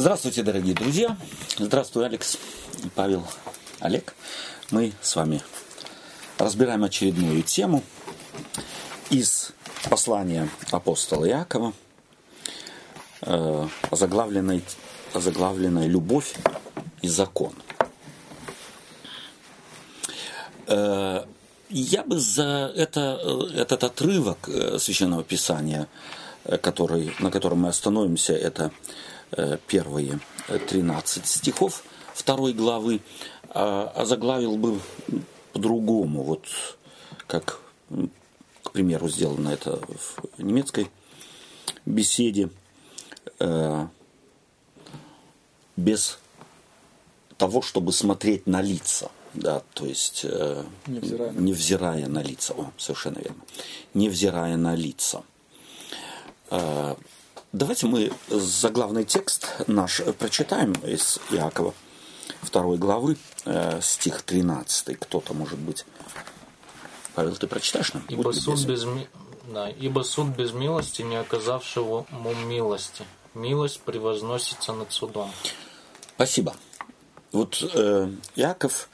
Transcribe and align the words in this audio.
Здравствуйте, 0.00 0.44
дорогие 0.44 0.76
друзья. 0.76 1.16
Здравствуй, 1.58 2.06
Алекс 2.06 2.38
и 2.84 2.88
Павел. 2.88 3.26
Олег. 3.80 4.14
Мы 4.70 4.92
с 5.02 5.16
вами 5.16 5.42
разбираем 6.38 6.84
очередную 6.84 7.42
тему 7.42 7.82
из 9.10 9.50
послания 9.90 10.48
апостола 10.70 11.28
Иакова, 11.28 11.72
э, 13.22 13.68
озаглавленной, 13.90 14.62
озаглавленной 15.14 15.88
«Любовь 15.88 16.36
и 17.02 17.08
закон». 17.08 17.54
Э, 20.68 21.24
я 21.70 22.04
бы 22.04 22.20
за 22.20 22.72
это, 22.76 23.20
э, 23.20 23.62
этот 23.62 23.82
отрывок 23.82 24.48
Священного 24.78 25.24
Писания, 25.24 25.88
который, 26.62 27.12
на 27.18 27.32
котором 27.32 27.62
мы 27.62 27.68
остановимся, 27.68 28.32
это 28.32 28.70
первые 29.66 30.20
13 30.68 31.26
стихов 31.26 31.82
второй 32.14 32.52
главы, 32.52 33.00
а, 33.50 33.92
а 33.94 34.04
заглавил 34.04 34.56
бы 34.56 34.80
по-другому, 35.52 36.22
вот 36.22 36.46
как, 37.26 37.60
к 38.62 38.72
примеру, 38.72 39.08
сделано 39.08 39.50
это 39.50 39.80
в 40.36 40.42
немецкой 40.42 40.90
беседе, 41.86 42.50
э, 43.38 43.86
без 45.76 46.18
того, 47.36 47.62
чтобы 47.62 47.92
смотреть 47.92 48.46
на 48.46 48.60
лица. 48.60 49.10
Да, 49.34 49.62
то 49.74 49.86
есть 49.86 50.22
э, 50.24 50.64
невзирая, 50.86 51.32
невзирая 51.32 52.08
на 52.08 52.22
лица. 52.22 52.54
О, 52.54 52.72
совершенно 52.76 53.18
верно. 53.18 53.42
Невзирая 53.94 54.56
на 54.56 54.74
лица. 54.74 55.22
Давайте 57.52 57.86
мы 57.86 58.12
заглавный 58.28 59.04
текст 59.04 59.48
наш 59.66 60.02
прочитаем 60.18 60.72
из 60.84 61.18
Иакова, 61.30 61.72
второй 62.42 62.76
главы, 62.76 63.16
э, 63.46 63.80
стих 63.80 64.20
13. 64.20 64.98
Кто-то, 65.00 65.32
может 65.32 65.58
быть. 65.58 65.86
Павел, 67.14 67.34
ты 67.36 67.46
прочитаешь 67.46 67.94
нам? 67.94 68.04
Ибо 68.10 68.32
суд, 68.32 68.62
без, 68.66 68.86
да, 69.50 69.70
ибо 69.70 70.02
суд 70.02 70.36
без 70.36 70.52
милости, 70.52 71.00
не 71.00 71.16
оказавшего 71.16 72.04
ему 72.12 72.34
милости. 72.34 73.04
Милость 73.32 73.80
превозносится 73.80 74.74
над 74.74 74.92
судом. 74.92 75.30
Спасибо. 76.16 76.54
Вот 77.32 77.62
э, 77.72 78.10
Иаков 78.36 78.90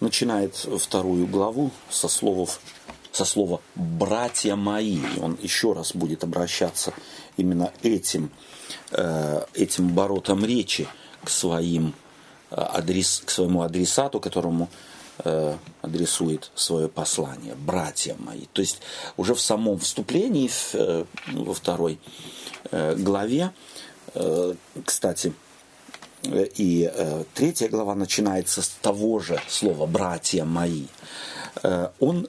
начинает 0.00 0.54
вторую 0.54 1.26
главу 1.26 1.72
со 1.90 2.08
слов 2.08 2.58
со 3.12 3.24
слова 3.24 3.60
«братья 3.74 4.54
мои». 4.54 5.00
Он 5.20 5.36
еще 5.42 5.72
раз 5.72 5.92
будет 5.92 6.22
обращаться 6.22 6.94
именно 7.38 7.72
этим, 7.82 8.30
э, 8.90 9.44
этим 9.54 9.88
оборотом 9.88 10.44
речи 10.44 10.86
к, 11.24 11.30
своим, 11.30 11.94
э, 12.50 12.56
адрес, 12.58 13.22
к 13.24 13.30
своему 13.30 13.62
адресату, 13.62 14.20
которому 14.20 14.68
э, 15.24 15.56
адресует 15.82 16.50
свое 16.54 16.88
послание, 16.88 17.54
братья 17.54 18.14
мои. 18.18 18.46
То 18.52 18.60
есть 18.60 18.80
уже 19.16 19.34
в 19.34 19.40
самом 19.40 19.78
вступлении 19.78 20.50
во 21.32 21.54
второй 21.54 21.98
главе, 22.70 23.50
кстати, 24.84 25.32
и 26.22 26.92
третья 27.34 27.68
глава 27.68 27.94
начинается 27.94 28.62
с 28.62 28.68
того 28.68 29.18
же 29.18 29.40
слова 29.48 29.86
«братья 29.86 30.44
мои». 30.44 30.86
Он 31.98 32.28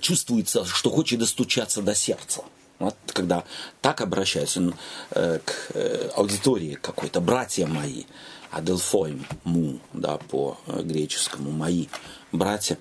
чувствуется, 0.00 0.64
что 0.64 0.90
хочет 0.90 1.18
достучаться 1.18 1.82
до 1.82 1.94
сердца. 1.94 2.42
Вот, 2.78 2.94
когда 3.06 3.44
так 3.80 4.02
обращается 4.02 4.74
э, 5.10 5.38
к 5.44 5.70
э, 5.74 6.10
аудитории 6.14 6.74
какой-то, 6.80 7.20
братья 7.20 7.66
мои, 7.66 8.04
Аделфоим, 8.50 9.24
му, 9.44 9.78
да, 9.94 10.18
по 10.18 10.58
э, 10.66 10.82
греческому, 10.82 11.50
мои 11.52 11.86
братья, 12.32 12.78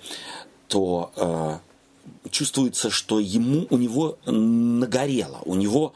то 0.68 1.14
э, 1.16 2.30
чувствуется, 2.30 2.90
что 2.90 3.20
ему, 3.20 3.68
у 3.70 3.78
него 3.78 4.18
нагорело, 4.26 5.42
у 5.46 5.56
него 5.56 5.94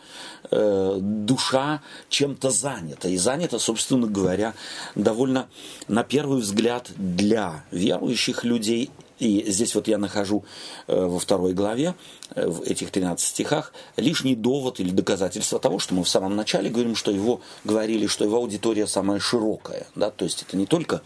э, 0.49 0.97
душа 1.01 1.81
чем-то 2.07 2.51
занята. 2.51 3.09
И 3.09 3.17
занята, 3.17 3.59
собственно 3.59 4.07
говоря, 4.07 4.53
довольно, 4.95 5.49
на 5.89 6.03
первый 6.03 6.39
взгляд, 6.39 6.89
для 6.95 7.65
верующих 7.71 8.45
людей 8.45 8.91
и 9.19 9.51
здесь 9.51 9.75
вот 9.75 9.87
я 9.87 9.97
нахожу 9.97 10.45
э, 10.87 11.05
во 11.05 11.19
второй 11.19 11.53
главе, 11.53 11.95
э, 12.35 12.47
в 12.47 12.61
этих 12.63 12.89
13 12.89 13.27
стихах, 13.27 13.73
лишний 13.97 14.35
довод 14.35 14.79
или 14.79 14.91
доказательство 14.91 15.59
того, 15.59 15.79
что 15.79 15.93
мы 15.93 16.03
в 16.03 16.09
самом 16.09 16.35
начале 16.35 16.69
говорим, 16.69 16.95
что 16.95 17.11
его 17.11 17.41
говорили, 17.63 18.07
что 18.07 18.23
его 18.23 18.37
аудитория 18.37 18.87
самая 18.87 19.19
широкая. 19.19 19.87
Да? 19.95 20.09
То 20.09 20.25
есть 20.25 20.43
это 20.43 20.57
не 20.57 20.65
только 20.65 21.01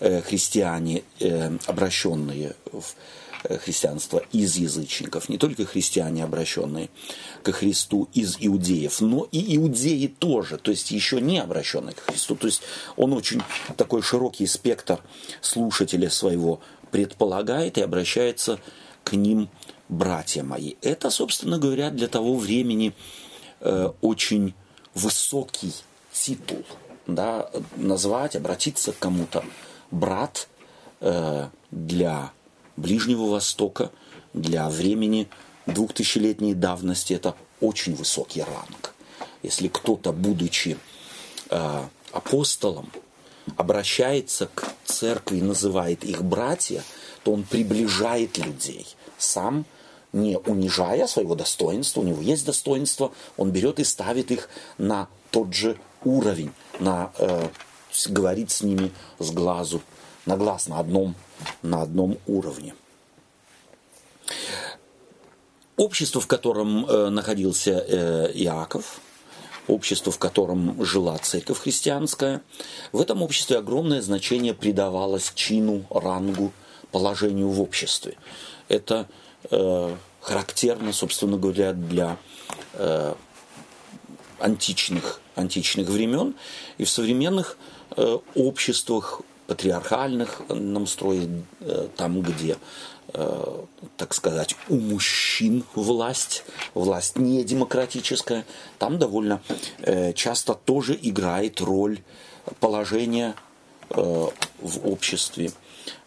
э, 0.00 0.20
христиане, 0.20 1.02
обращенные 1.66 2.54
в 2.70 2.94
христианство 3.64 4.22
из 4.32 4.56
язычников, 4.56 5.28
не 5.28 5.38
только 5.38 5.64
христиане, 5.64 6.24
обращенные 6.24 6.90
к 7.42 7.52
Христу 7.52 8.08
из 8.12 8.36
иудеев, 8.40 9.00
но 9.00 9.28
и 9.30 9.56
иудеи 9.56 10.06
тоже, 10.06 10.58
то 10.58 10.70
есть 10.70 10.90
еще 10.90 11.20
не 11.20 11.38
обращенные 11.38 11.94
к 11.94 12.00
Христу. 12.00 12.34
То 12.34 12.46
есть 12.46 12.62
он 12.96 13.12
очень 13.12 13.42
такой 13.76 14.02
широкий 14.02 14.46
спектр 14.46 14.98
слушателя 15.40 16.10
своего 16.10 16.60
предполагает 16.90 17.78
и 17.78 17.82
обращается 17.82 18.58
к 19.04 19.12
ним 19.14 19.48
братья 19.88 20.42
мои. 20.42 20.74
Это, 20.82 21.10
собственно 21.10 21.58
говоря, 21.58 21.90
для 21.90 22.08
того 22.08 22.36
времени 22.36 22.94
э, 23.60 23.90
очень 24.00 24.54
высокий 24.94 25.72
титул. 26.12 26.64
Да, 27.06 27.50
назвать, 27.76 28.36
обратиться 28.36 28.92
к 28.92 28.98
кому-то 28.98 29.42
брат 29.90 30.48
э, 31.00 31.48
для 31.70 32.32
Ближнего 32.76 33.30
Востока, 33.30 33.90
для 34.34 34.68
времени 34.68 35.28
двухтысячелетней 35.66 36.54
давности, 36.54 37.14
это 37.14 37.34
очень 37.60 37.94
высокий 37.94 38.42
ранг. 38.42 38.94
Если 39.42 39.68
кто-то, 39.68 40.12
будучи 40.12 40.76
э, 41.50 41.82
апостолом, 42.12 42.90
обращается 43.56 44.48
к 44.54 44.64
церкви 44.84 45.40
называет 45.40 46.04
их 46.04 46.22
братья, 46.22 46.82
то 47.24 47.32
он 47.32 47.44
приближает 47.44 48.38
людей. 48.38 48.86
Сам 49.18 49.64
не 50.12 50.38
унижая 50.38 51.06
своего 51.06 51.34
достоинства, 51.34 52.00
у 52.00 52.04
него 52.04 52.22
есть 52.22 52.46
достоинство, 52.46 53.12
он 53.36 53.50
берет 53.50 53.78
и 53.78 53.84
ставит 53.84 54.30
их 54.30 54.48
на 54.78 55.08
тот 55.30 55.52
же 55.52 55.78
уровень, 56.04 56.52
на, 56.80 57.12
э, 57.18 57.48
говорит 58.08 58.50
с 58.50 58.62
ними 58.62 58.90
с 59.18 59.30
глазу, 59.30 59.82
на 60.26 60.36
глаз, 60.36 60.68
на 60.68 60.78
одном, 60.78 61.14
на 61.62 61.82
одном 61.82 62.18
уровне. 62.26 62.74
Общество, 65.76 66.20
в 66.20 66.26
котором 66.26 66.86
э, 66.86 67.10
находился 67.10 67.70
э, 67.70 68.32
Иаков, 68.34 69.00
общество, 69.68 70.10
в 70.10 70.18
котором 70.18 70.84
жила 70.84 71.16
церковь 71.18 71.58
христианская, 71.60 72.42
в 72.92 73.00
этом 73.00 73.22
обществе 73.22 73.58
огромное 73.58 74.02
значение 74.02 74.54
придавалось 74.54 75.32
чину, 75.34 75.84
рангу, 75.90 76.52
положению 76.90 77.48
в 77.50 77.60
обществе. 77.60 78.14
Это 78.68 79.08
э, 79.50 79.96
характерно, 80.20 80.92
собственно 80.92 81.36
говоря, 81.36 81.72
для 81.72 82.16
э, 82.74 83.14
античных, 84.38 85.20
античных 85.34 85.88
времен. 85.88 86.34
И 86.78 86.84
в 86.84 86.90
современных 86.90 87.58
э, 87.96 88.18
обществах 88.34 89.22
патриархальных 89.46 90.42
нам 90.48 90.86
строят 90.86 91.30
э, 91.60 91.88
там, 91.96 92.20
где 92.20 92.56
так 93.96 94.12
сказать, 94.12 94.54
у 94.68 94.76
мужчин 94.76 95.64
власть, 95.74 96.44
власть 96.74 97.16
не 97.16 97.42
демократическая, 97.42 98.44
там 98.78 98.98
довольно 98.98 99.40
э, 99.78 100.12
часто 100.12 100.54
тоже 100.54 100.98
играет 101.00 101.60
роль 101.60 102.00
положения 102.60 103.34
э, 103.90 104.26
в 104.60 104.86
обществе, 104.86 105.52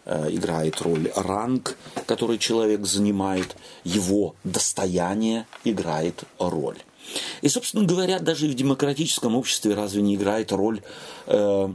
играет 0.04 0.80
роль 0.80 1.12
ранг, 1.14 1.76
который 2.06 2.38
человек 2.38 2.86
занимает, 2.86 3.56
его 3.84 4.34
достояние 4.42 5.46
играет 5.64 6.24
роль. 6.38 6.78
И, 7.40 7.48
собственно 7.48 7.84
говоря, 7.84 8.18
даже 8.18 8.46
в 8.46 8.54
демократическом 8.54 9.36
обществе 9.36 9.74
разве 9.74 10.02
не 10.02 10.14
играет 10.14 10.52
роль 10.52 10.82
э, 11.26 11.68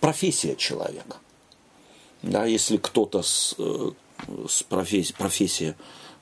профессия 0.00 0.56
человека? 0.56 1.18
Да, 2.24 2.46
если 2.46 2.78
кто-то 2.78 3.22
с, 3.22 3.54
э, 3.58 3.90
с 4.48 4.62
профессией, 4.62 5.14
профессия 5.16 5.76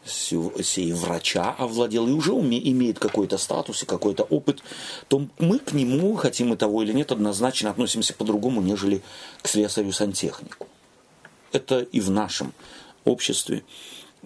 сей 0.04 0.92
врача 0.92 1.54
овладел 1.58 2.08
и 2.08 2.10
уже 2.10 2.32
уме, 2.32 2.58
имеет 2.70 2.98
какой-то 2.98 3.38
статус 3.38 3.84
и 3.84 3.86
какой-то 3.86 4.24
опыт, 4.24 4.60
то 5.06 5.28
мы 5.38 5.60
к 5.60 5.72
нему, 5.72 6.16
хотим 6.16 6.48
мы 6.48 6.56
того 6.56 6.82
или 6.82 6.92
нет, 6.92 7.12
однозначно 7.12 7.70
относимся 7.70 8.12
по-другому, 8.14 8.60
нежели 8.60 9.00
к 9.42 9.48
слесарю-сантехнику. 9.48 10.66
Это 11.52 11.80
и 11.80 12.00
в 12.00 12.10
нашем 12.10 12.52
обществе, 13.04 13.62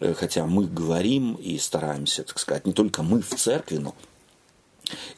э, 0.00 0.14
хотя 0.14 0.46
мы 0.46 0.66
говорим 0.66 1.34
и 1.34 1.58
стараемся, 1.58 2.22
так 2.22 2.38
сказать, 2.38 2.66
не 2.66 2.72
только 2.72 3.02
мы 3.02 3.20
в 3.20 3.34
церкви, 3.34 3.76
но 3.76 3.94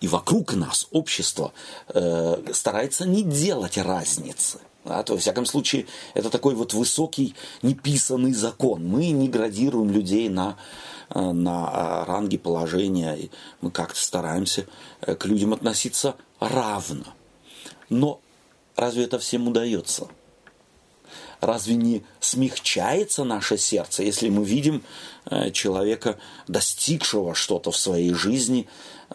И 0.01 0.09
вокруг 0.09 0.55
нас 0.55 0.89
общество 0.93 1.53
э, 1.89 2.53
старается 2.53 3.07
не 3.07 3.23
делать 3.23 3.77
разницы. 3.77 4.59
Да, 4.89 5.03
то, 5.03 5.13
во 5.13 5.19
всяком 5.19 5.45
случае, 5.45 5.85
это 6.15 6.31
такой 6.31 6.55
вот 6.55 6.73
высокий 6.73 7.35
неписанный 7.61 8.33
закон. 8.33 8.87
Мы 8.87 9.11
не 9.11 9.29
градируем 9.29 9.91
людей 9.91 10.31
на, 10.31 10.57
э, 11.11 11.21
на 11.21 12.05
э, 12.07 12.11
ранги 12.11 12.39
положения. 12.39 13.15
И 13.15 13.31
мы 13.61 13.71
как-то 13.71 14.01
стараемся 14.01 14.67
э, 15.03 15.15
к 15.15 15.27
людям 15.27 15.53
относиться 15.53 16.17
равно. 16.41 17.05
Но 17.91 18.23
разве 18.77 19.05
это 19.05 19.19
всем 19.19 19.49
удается? 19.49 20.09
Разве 21.43 21.75
не 21.75 22.03
смягчается 22.21 23.25
наше 23.25 23.59
сердце, 23.59 24.03
если 24.05 24.31
мы 24.31 24.45
видим 24.45 24.83
человека, 25.53 26.19
достигшего 26.49 27.35
что-то 27.35 27.71
в 27.71 27.77
своей 27.77 28.13
жизни, 28.13 28.67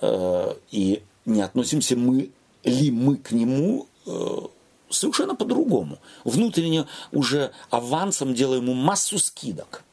и 0.02 1.04
не 1.26 1.42
относимся 1.42 1.98
мы 1.98 2.30
ли 2.64 2.92
мы 2.92 3.18
к 3.18 3.32
нему 3.32 3.88
совершенно 4.94 5.36
по-другому. 5.36 6.00
Внутренне 6.24 6.86
уже 7.12 7.52
авансом 7.70 8.34
делаем 8.34 8.64
ему 8.64 8.74
массу 8.74 9.20
скидок, 9.20 9.84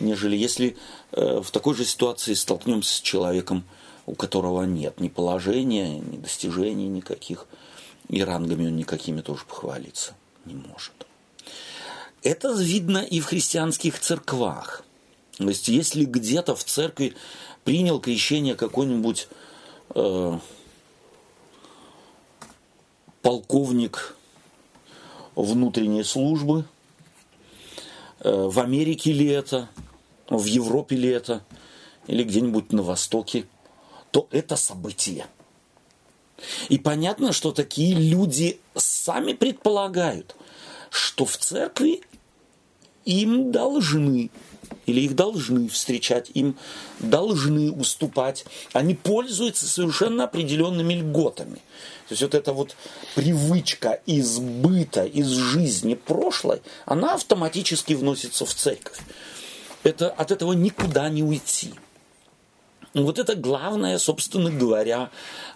нежели 0.00 0.36
если 0.36 0.76
э, 1.12 1.40
в 1.42 1.50
такой 1.50 1.74
же 1.74 1.84
ситуации 1.84 2.34
столкнемся 2.34 2.96
с 2.96 3.00
человеком, 3.00 3.64
у 4.06 4.14
которого 4.14 4.64
нет 4.64 5.00
ни 5.00 5.08
положения, 5.08 5.98
ни 5.98 6.16
достижений 6.16 6.88
никаких, 6.88 7.46
и 8.08 8.22
рангами 8.22 8.66
он 8.66 8.76
никакими 8.76 9.22
тоже 9.22 9.44
похвалиться 9.46 10.14
не 10.44 10.54
может. 10.54 10.92
Это 12.22 12.52
видно 12.52 12.98
и 12.98 13.20
в 13.20 13.26
христианских 13.26 13.98
церквах. 13.98 14.84
То 15.36 15.48
есть, 15.48 15.68
если 15.68 16.04
где-то 16.04 16.54
в 16.54 16.64
церкви 16.64 17.14
принял 17.64 18.00
крещение 18.00 18.54
какой-нибудь 18.54 19.28
э, 19.94 20.38
полковник 23.24 24.16
внутренней 25.34 26.04
службы. 26.04 26.66
Э, 28.20 28.48
в 28.48 28.60
Америке 28.60 29.12
ли 29.12 29.26
это, 29.26 29.70
в 30.28 30.44
Европе 30.44 30.94
ли 30.94 31.08
это, 31.08 31.42
или 32.06 32.22
где-нибудь 32.22 32.72
на 32.72 32.82
Востоке, 32.82 33.46
то 34.10 34.28
это 34.30 34.56
событие. 34.56 35.26
И 36.68 36.78
понятно, 36.78 37.32
что 37.32 37.52
такие 37.52 37.94
люди 37.94 38.60
сами 38.74 39.32
предполагают, 39.32 40.36
что 40.90 41.24
в 41.24 41.38
церкви 41.38 42.02
им 43.06 43.50
должны 43.50 44.30
или 44.86 45.00
их 45.00 45.14
должны 45.14 45.68
встречать, 45.68 46.30
им 46.34 46.56
должны 47.00 47.72
уступать. 47.72 48.44
Они 48.72 48.94
пользуются 48.94 49.66
совершенно 49.66 50.24
определенными 50.24 50.94
льготами. 50.94 51.56
То 52.08 52.12
есть 52.12 52.22
вот 52.22 52.34
эта 52.34 52.52
вот 52.52 52.76
привычка 53.14 54.00
избыта 54.06 55.04
из 55.04 55.28
жизни 55.28 55.94
прошлой, 55.94 56.60
она 56.84 57.14
автоматически 57.14 57.94
вносится 57.94 58.44
в 58.44 58.54
церковь. 58.54 58.98
Это, 59.82 60.10
от 60.10 60.30
этого 60.30 60.52
никуда 60.52 61.08
не 61.08 61.22
уйти. 61.22 61.74
Вот 62.94 63.18
это 63.18 63.34
главная, 63.34 63.98
собственно 63.98 64.50
говоря, 64.50 65.10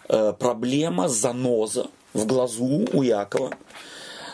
э, 0.09 0.33
проблема, 0.39 1.09
заноза 1.09 1.87
в 2.13 2.27
глазу 2.27 2.87
у 2.93 3.03
Якова– 3.03 3.55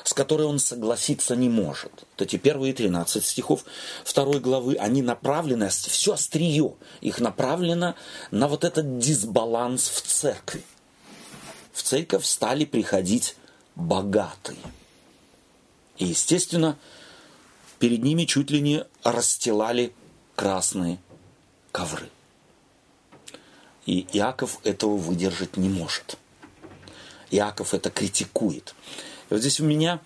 с 0.05 0.13
которой 0.13 0.47
он 0.47 0.59
согласиться 0.59 1.35
не 1.35 1.49
может. 1.49 1.91
Вот 2.13 2.23
эти 2.23 2.37
первые 2.37 2.75
13 2.75 3.25
стихов 3.25 3.65
второй 4.05 4.39
главы, 4.39 4.77
они 4.77 5.01
направлены, 5.01 5.71
все 5.71 6.13
острие 6.13 6.75
их 7.01 7.21
направлено 7.21 7.95
на 8.31 8.47
вот 8.47 8.65
этот 8.65 8.99
дисбаланс 8.99 9.89
в 9.89 10.03
церкви. 10.03 10.63
В 11.73 11.83
церковь 11.83 12.27
стали 12.27 12.67
приходить 12.67 13.37
богатые. 13.75 14.59
И, 15.97 16.05
естественно, 16.05 16.79
перед 17.79 18.03
ними 18.03 18.25
чуть 18.25 18.51
ли 18.51 18.61
не 18.61 18.85
расстилали 19.03 19.95
красные 20.37 20.99
ковры. 21.73 22.11
И 23.87 24.07
Иаков 24.13 24.61
этого 24.65 24.97
выдержать 24.97 25.57
не 25.57 25.71
может. 25.71 26.19
Иаков 27.31 27.73
это 27.73 27.91
критикует. 27.91 28.75
И 29.31 29.35
вот 29.35 29.41
здесь 29.41 29.61
у 29.61 29.65
меня 29.65 30.01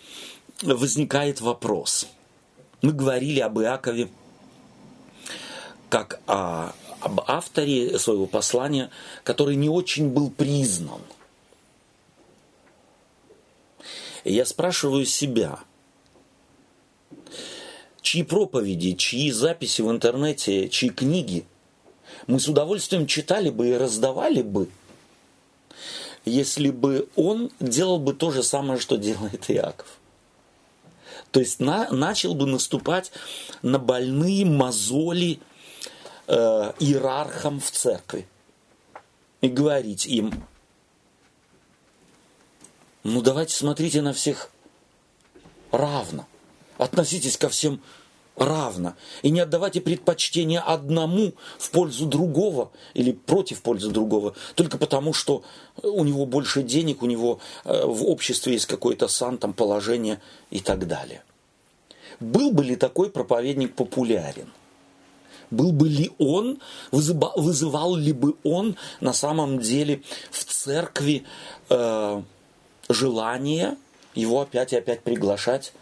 возникает 0.63 1.41
вопрос. 1.41 2.07
Мы 2.83 2.93
говорили 2.93 3.41
об 3.41 3.59
Иакове 3.59 4.09
как 5.89 6.21
о, 6.27 6.73
об 7.01 7.21
авторе 7.27 7.99
своего 7.99 8.27
послания, 8.27 8.91
который 9.25 9.57
не 9.57 9.69
очень 9.69 10.11
был 10.11 10.31
признан. 10.31 11.01
И 14.25 14.35
я 14.35 14.45
спрашиваю 14.45 15.07
себя, 15.07 15.61
чьи 18.03 18.23
проповеди, 18.23 18.93
чьи 18.93 19.31
записи 19.31 19.81
в 19.81 19.91
интернете, 19.91 20.69
чьи 20.69 20.91
книги 20.91 21.47
мы 22.27 22.41
с 22.41 22.49
удовольствием 22.49 23.07
читали 23.07 23.49
бы 23.49 23.69
и 23.69 23.75
раздавали 23.75 24.43
бы– 24.43 24.69
если 26.29 26.71
бы 26.71 27.09
он 27.17 27.51
делал 27.61 27.99
бы 27.99 28.15
то 28.15 28.31
же 28.31 28.43
самое, 28.43 28.79
что 28.79 28.97
делает 28.97 29.51
Иаков. 29.51 29.87
То 31.31 31.41
есть 31.41 31.61
на, 31.61 31.91
начал 31.91 32.35
бы 32.35 32.47
наступать 32.47 33.13
на 33.63 33.79
больные 33.79 34.47
мозоли 34.47 35.41
э, 36.27 36.73
иерархам 36.79 37.61
в 37.61 37.71
церкви 37.71 38.27
и 39.41 39.49
говорить 39.49 40.07
им, 40.07 40.33
ну 43.05 43.23
давайте 43.23 43.55
смотрите 43.55 44.01
на 44.03 44.13
всех 44.13 44.51
равно, 45.71 46.27
относитесь 46.79 47.37
ко 47.37 47.49
всем 47.49 47.81
равно. 48.39 48.95
И 49.23 49.31
не 49.31 49.41
отдавайте 49.41 49.81
предпочтение 49.81 50.61
одному 50.61 51.33
в 51.59 51.71
пользу 51.71 52.07
другого 52.07 52.71
или 52.95 53.13
против 53.13 53.63
пользы 53.63 53.91
другого, 53.91 54.35
только 54.55 54.79
потому, 54.79 55.13
что 55.13 55.43
у 55.83 56.05
него 56.05 56.27
больше 56.27 56.63
денег, 56.63 57.03
у 57.03 57.07
него 57.07 57.41
э, 57.65 57.85
в 57.85 58.05
обществе 58.05 58.53
есть 58.55 58.67
какой-то 58.67 59.09
сан, 59.09 59.39
там, 59.39 59.53
положение 59.53 60.21
и 60.51 60.61
так 60.61 60.87
далее. 60.87 61.23
Был 62.21 62.51
бы 62.53 62.65
ли 62.65 62.77
такой 62.77 63.11
проповедник 63.11 63.75
популярен? 63.75 64.51
Был 65.51 65.73
бы 65.73 65.89
ли 65.89 66.11
он, 66.19 66.59
вызывал, 66.91 67.33
вызывал 67.37 67.97
ли 67.97 68.13
бы 68.13 68.37
он 68.45 68.77
на 69.01 69.13
самом 69.13 69.61
деле 69.61 70.03
в 70.31 70.45
церкви 70.45 71.25
э, 71.71 72.23
желание 72.89 73.77
его 74.15 74.43
опять 74.43 74.73
и 74.73 74.77
опять 74.77 75.03
приглашать 75.03 75.73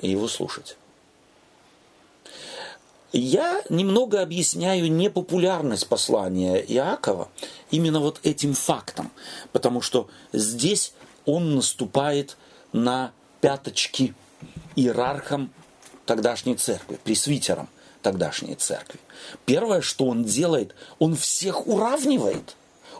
и 0.00 0.10
его 0.10 0.28
слушать? 0.28 0.76
Я 3.12 3.62
немного 3.70 4.20
объясняю 4.20 4.92
непопулярность 4.92 5.88
послания 5.88 6.58
Иакова 6.58 7.28
именно 7.70 8.00
вот 8.00 8.20
этим 8.22 8.52
фактом, 8.52 9.10
потому 9.52 9.80
что 9.80 10.08
здесь 10.34 10.92
он 11.24 11.54
наступает 11.54 12.36
на 12.72 13.12
пяточки 13.40 14.14
иерархам 14.76 15.50
тогдашней 16.04 16.56
церкви, 16.56 16.98
пресвитерам 17.02 17.68
тогдашней 18.02 18.54
церкви. 18.56 19.00
Первое, 19.46 19.80
что 19.80 20.06
он 20.06 20.24
делает, 20.24 20.74
он 20.98 21.16
всех 21.16 21.66
уравнивает. 21.66 22.56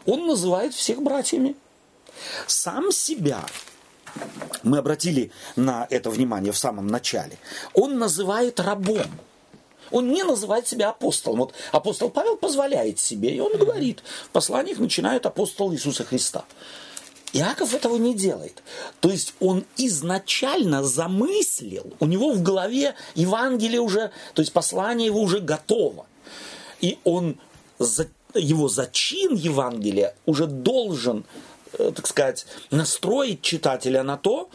Он 0.07 0.25
называет 0.25 0.73
всех 0.73 1.03
братьями. 1.03 1.55
Сам 2.47 2.91
себя, 2.91 3.45
мы 4.63 4.79
обратили 4.79 5.31
на 5.55 5.85
это 5.91 6.09
внимание 6.09 6.51
в 6.51 6.57
самом 6.57 6.87
начале, 6.87 7.37
он 7.73 7.99
называет 7.99 8.59
рабом– 8.59 9.05
он 9.91 10.11
не 10.11 10.23
называет 10.23 10.67
себя 10.67 10.89
апостолом. 10.89 11.39
Вот 11.39 11.53
апостол 11.71 12.09
Павел 12.09 12.37
позволяет 12.37 12.99
себе, 12.99 13.31
и 13.35 13.39
он 13.39 13.57
говорит, 13.57 14.03
в 14.25 14.29
посланиях 14.29 14.79
начинает 14.79 15.25
апостол 15.25 15.73
Иисуса 15.73 16.03
Христа. 16.03 16.45
Иаков 17.31 17.75
этого 17.75 17.95
не 17.97 18.15
делает. 18.15 18.63
То 19.01 19.09
есть 19.09 19.35
он 19.39 19.63
изначально 19.77 20.83
замыслил, 20.83 21.93
у 21.99 22.05
него 22.05 22.31
в 22.31 22.41
голове 22.41 22.95
Евангелие 23.15 23.81
уже, 23.81 24.11
то 24.33 24.41
есть 24.41 24.51
послание 24.51 25.07
его 25.07 25.21
уже 25.21 25.39
готово. 25.39 26.07
И 26.81 26.97
он, 27.03 27.37
его 28.33 28.67
зачин 28.67 29.35
Евангелия 29.35 30.15
уже 30.25 30.47
должен, 30.47 31.23
э, 31.73 31.91
так 31.95 32.07
сказать, 32.07 32.45
настроить 32.71 33.41
читателя 33.41 34.01
на 34.01 34.17
то, 34.17 34.49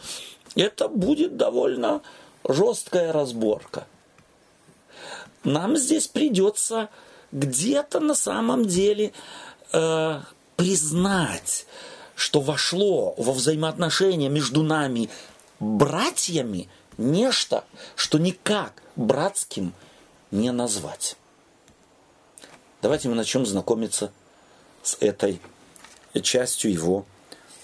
это 0.55 0.89
будет 0.89 1.37
довольно 1.37 2.01
жесткая 2.47 3.13
разборка 3.13 3.87
нам 5.45 5.77
здесь 5.77 6.07
придется 6.07 6.89
где-то 7.31 7.99
на 7.99 8.15
самом 8.15 8.65
деле 8.65 9.13
э, 9.71 10.21
признать, 10.55 11.65
что 12.15 12.41
вошло 12.41 13.13
во 13.17 13.33
взаимоотношения 13.33 14.29
между 14.29 14.63
нами 14.63 15.09
братьями 15.59 16.69
нечто, 16.97 17.63
что 17.95 18.17
никак 18.17 18.81
братским 18.95 19.73
не 20.31 20.51
назвать. 20.51 21.17
Давайте 22.81 23.09
мы 23.09 23.15
начнем 23.15 23.45
знакомиться 23.45 24.11
с 24.83 24.97
этой 24.99 25.41
частью 26.21 26.71
его 26.71 27.05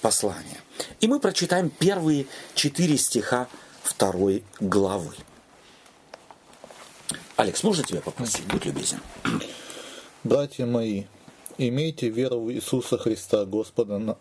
послания. 0.01 0.61
И 0.99 1.07
мы 1.07 1.19
прочитаем 1.19 1.69
первые 1.69 2.27
четыре 2.55 2.97
стиха 2.97 3.47
второй 3.83 4.43
главы. 4.59 5.13
Алекс, 7.41 7.63
можно 7.63 7.83
тебя 7.83 8.01
попросить? 8.01 8.45
Будь 8.45 8.67
любезен. 8.67 8.99
Братья 10.23 10.67
мои, 10.67 11.05
имейте 11.57 12.07
веру 12.07 12.41
в 12.41 12.51
Иисуса 12.51 12.99
Христа, 12.99 13.45
Господа 13.45 14.15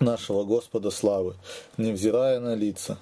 нашего 0.00 0.44
Господа 0.44 0.90
славы, 0.90 1.34
невзирая 1.78 2.40
на 2.40 2.56
лица. 2.56 2.98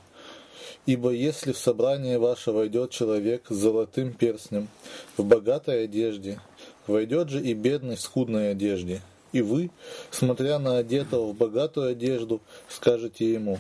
Ибо 0.87 1.11
если 1.11 1.51
в 1.51 1.59
собрание 1.59 2.21
ваше 2.21 2.53
войдет 2.53 2.93
человек 2.93 3.47
с 3.49 3.55
золотым 3.57 4.13
перстнем, 4.13 4.69
в 5.17 5.25
богатой 5.25 5.83
одежде, 5.83 6.41
войдет 6.87 7.29
же 7.29 7.43
и 7.43 7.55
бедный 7.55 7.97
в 7.97 8.01
скудной 8.01 8.53
одежде, 8.53 9.03
и 9.33 9.43
вы, 9.43 9.73
смотря 10.13 10.61
на 10.61 10.79
одетого 10.79 11.33
в 11.33 11.35
богатую 11.35 11.91
одежду, 11.91 12.41
скажете 12.69 13.33
ему, 13.33 13.59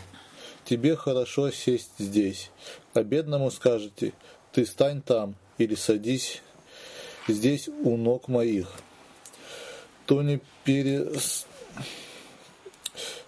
«Тебе 0.64 0.94
хорошо 0.94 1.50
сесть 1.50 1.90
здесь», 1.98 2.52
а 2.94 3.02
бедному 3.02 3.50
скажете, 3.50 4.12
«Ты 4.52 4.66
стань 4.66 5.02
там» 5.02 5.34
или 5.58 5.74
«Садись 5.74 6.42
здесь 7.26 7.68
у 7.68 7.96
ног 7.96 8.28
моих». 8.28 8.68
То 10.06 10.22
не 10.22 10.40
перес... 10.64 11.46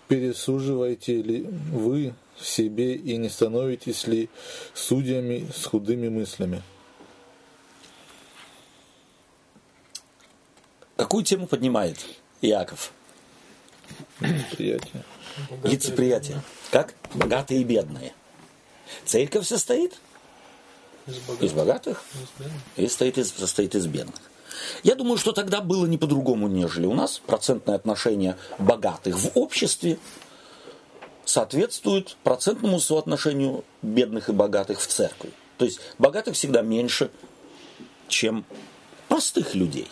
пересуживаете 0.08 1.22
ли 1.22 1.42
вы 1.72 2.14
в 2.36 2.46
себе 2.46 2.94
и 2.94 3.16
не 3.16 3.28
становитесь 3.28 4.06
ли 4.06 4.28
судьями 4.74 5.48
с 5.54 5.64
худыми 5.66 6.08
мыслями? 6.08 6.62
Какую 10.96 11.24
тему 11.24 11.46
поднимает 11.46 12.04
Иаков? 12.40 12.92
Лицеприятие. 14.20 15.04
Лицеприятие. 15.62 16.42
Как? 16.70 16.94
Богатые 17.14 17.62
и 17.62 17.64
бедные. 17.64 18.12
Церковь 19.04 19.46
состоит 19.46 19.94
Из 21.06 21.16
богатых. 21.16 21.42
из 21.42 21.52
богатых 21.52 22.04
Из 22.76 22.84
и 22.84 22.88
состоит 22.88 23.18
из, 23.18 23.32
состоит 23.32 23.74
из 23.74 23.86
бедных. 23.86 24.20
Я 24.82 24.94
думаю, 24.94 25.18
что 25.18 25.32
тогда 25.32 25.60
было 25.60 25.86
не 25.86 25.98
по-другому, 25.98 26.48
нежели 26.48 26.86
у 26.86 26.94
нас. 26.94 27.20
Процентное 27.26 27.74
отношение 27.74 28.36
богатых 28.58 29.18
в 29.18 29.30
обществе 29.34 29.98
соответствует 31.24 32.16
процентному 32.22 32.78
соотношению 32.80 33.64
бедных 33.82 34.28
и 34.28 34.32
богатых 34.32 34.80
в 34.80 34.86
церкви. 34.86 35.30
То 35.58 35.64
есть 35.64 35.80
богатых 35.98 36.34
всегда 36.34 36.62
меньше, 36.62 37.10
чем 38.08 38.44
простых 39.08 39.54
людей. 39.54 39.88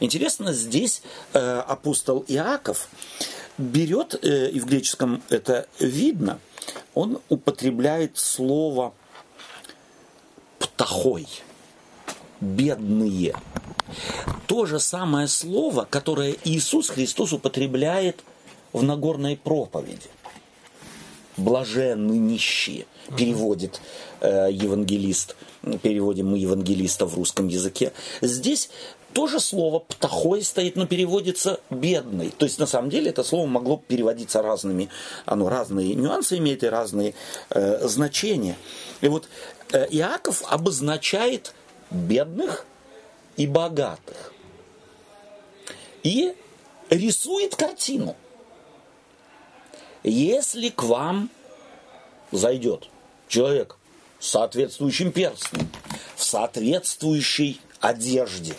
Интересно, 0.00 0.52
здесь 0.52 1.02
э, 1.32 1.38
апостол 1.38 2.24
Иаков 2.28 2.88
берет, 3.58 4.18
э, 4.22 4.50
и 4.50 4.60
в 4.60 4.66
греческом 4.66 5.22
это 5.28 5.66
видно, 5.78 6.38
он 6.94 7.20
употребляет 7.28 8.18
слово 8.18 8.92
птахой, 10.78 11.26
бедные. 12.40 13.34
То 14.46 14.64
же 14.64 14.78
самое 14.78 15.26
слово, 15.26 15.86
которое 15.90 16.36
Иисус 16.44 16.88
Христос 16.88 17.32
употребляет 17.32 18.22
в 18.72 18.84
Нагорной 18.84 19.36
проповеди. 19.36 20.08
Блаженны 21.36 22.12
нищие, 22.12 22.86
переводит 23.16 23.80
э, 24.20 24.48
евангелист, 24.52 25.34
переводим 25.82 26.30
мы 26.30 26.38
евангелиста 26.38 27.06
в 27.06 27.14
русском 27.16 27.48
языке. 27.48 27.92
Здесь 28.20 28.70
тоже 29.12 29.40
слово 29.40 29.80
«птахой» 29.80 30.42
стоит, 30.42 30.76
но 30.76 30.86
переводится 30.86 31.60
«бедный». 31.70 32.30
То 32.30 32.44
есть, 32.44 32.58
на 32.58 32.66
самом 32.66 32.90
деле, 32.90 33.10
это 33.10 33.24
слово 33.24 33.46
могло 33.46 33.82
переводиться 33.88 34.42
разными, 34.42 34.88
оно 35.24 35.48
разные 35.48 35.94
нюансы 35.94 36.38
имеет 36.38 36.62
и 36.62 36.68
разные 36.68 37.14
э, 37.50 37.86
значения. 37.88 38.56
И 39.00 39.08
вот 39.08 39.28
э, 39.72 39.86
Иаков 39.90 40.42
обозначает 40.46 41.54
бедных 41.90 42.66
и 43.36 43.46
богатых. 43.46 44.32
И 46.02 46.34
рисует 46.90 47.56
картину. 47.56 48.16
Если 50.02 50.68
к 50.68 50.82
вам 50.84 51.30
зайдет 52.30 52.88
человек 53.28 53.76
с 54.20 54.28
соответствующим 54.30 55.12
перстнем, 55.12 55.68
в 56.16 56.24
соответствующей 56.24 57.60
одежде, 57.80 58.54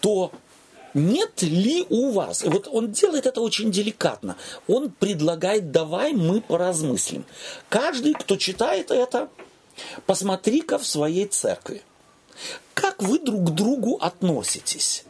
то 0.00 0.32
нет 0.94 1.42
ли 1.42 1.86
у 1.88 2.10
вас, 2.10 2.44
и 2.44 2.48
вот 2.48 2.68
он 2.70 2.92
делает 2.92 3.26
это 3.26 3.40
очень 3.40 3.70
деликатно, 3.70 4.36
он 4.66 4.90
предлагает, 4.90 5.70
давай 5.70 6.12
мы 6.12 6.40
поразмыслим. 6.40 7.24
Каждый, 7.68 8.14
кто 8.14 8.36
читает 8.36 8.90
это, 8.90 9.28
посмотри-ка 10.06 10.78
в 10.78 10.86
своей 10.86 11.26
церкви, 11.26 11.82
как 12.74 13.02
вы 13.02 13.18
друг 13.18 13.48
к 13.48 13.50
другу 13.50 13.96
относитесь. 14.00 15.04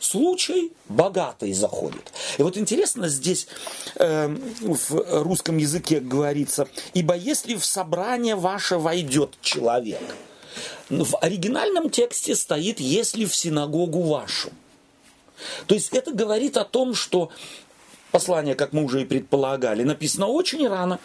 Случай 0.00 0.72
богатый 0.86 1.54
заходит. 1.54 2.12
И 2.36 2.42
вот 2.42 2.58
интересно 2.58 3.08
здесь 3.08 3.46
э, 3.94 4.28
в 4.60 5.22
русском 5.22 5.56
языке 5.56 5.98
говорится, 5.98 6.68
ибо 6.92 7.16
если 7.16 7.54
в 7.54 7.64
собрание 7.64 8.36
ваше 8.36 8.76
войдет 8.76 9.30
человек, 9.40 10.02
в 10.88 11.16
оригинальном 11.20 11.90
тексте 11.90 12.34
стоит, 12.34 12.80
если 12.80 13.24
в 13.24 13.34
синагогу 13.34 14.02
вашу. 14.02 14.50
То 15.66 15.74
есть 15.74 15.92
это 15.92 16.12
говорит 16.12 16.56
о 16.56 16.64
том, 16.64 16.94
что 16.94 17.30
послание, 18.10 18.54
как 18.54 18.72
мы 18.72 18.84
уже 18.84 19.02
и 19.02 19.04
предполагали, 19.04 19.82
написано 19.82 20.26
очень 20.26 20.68
рано, 20.68 21.00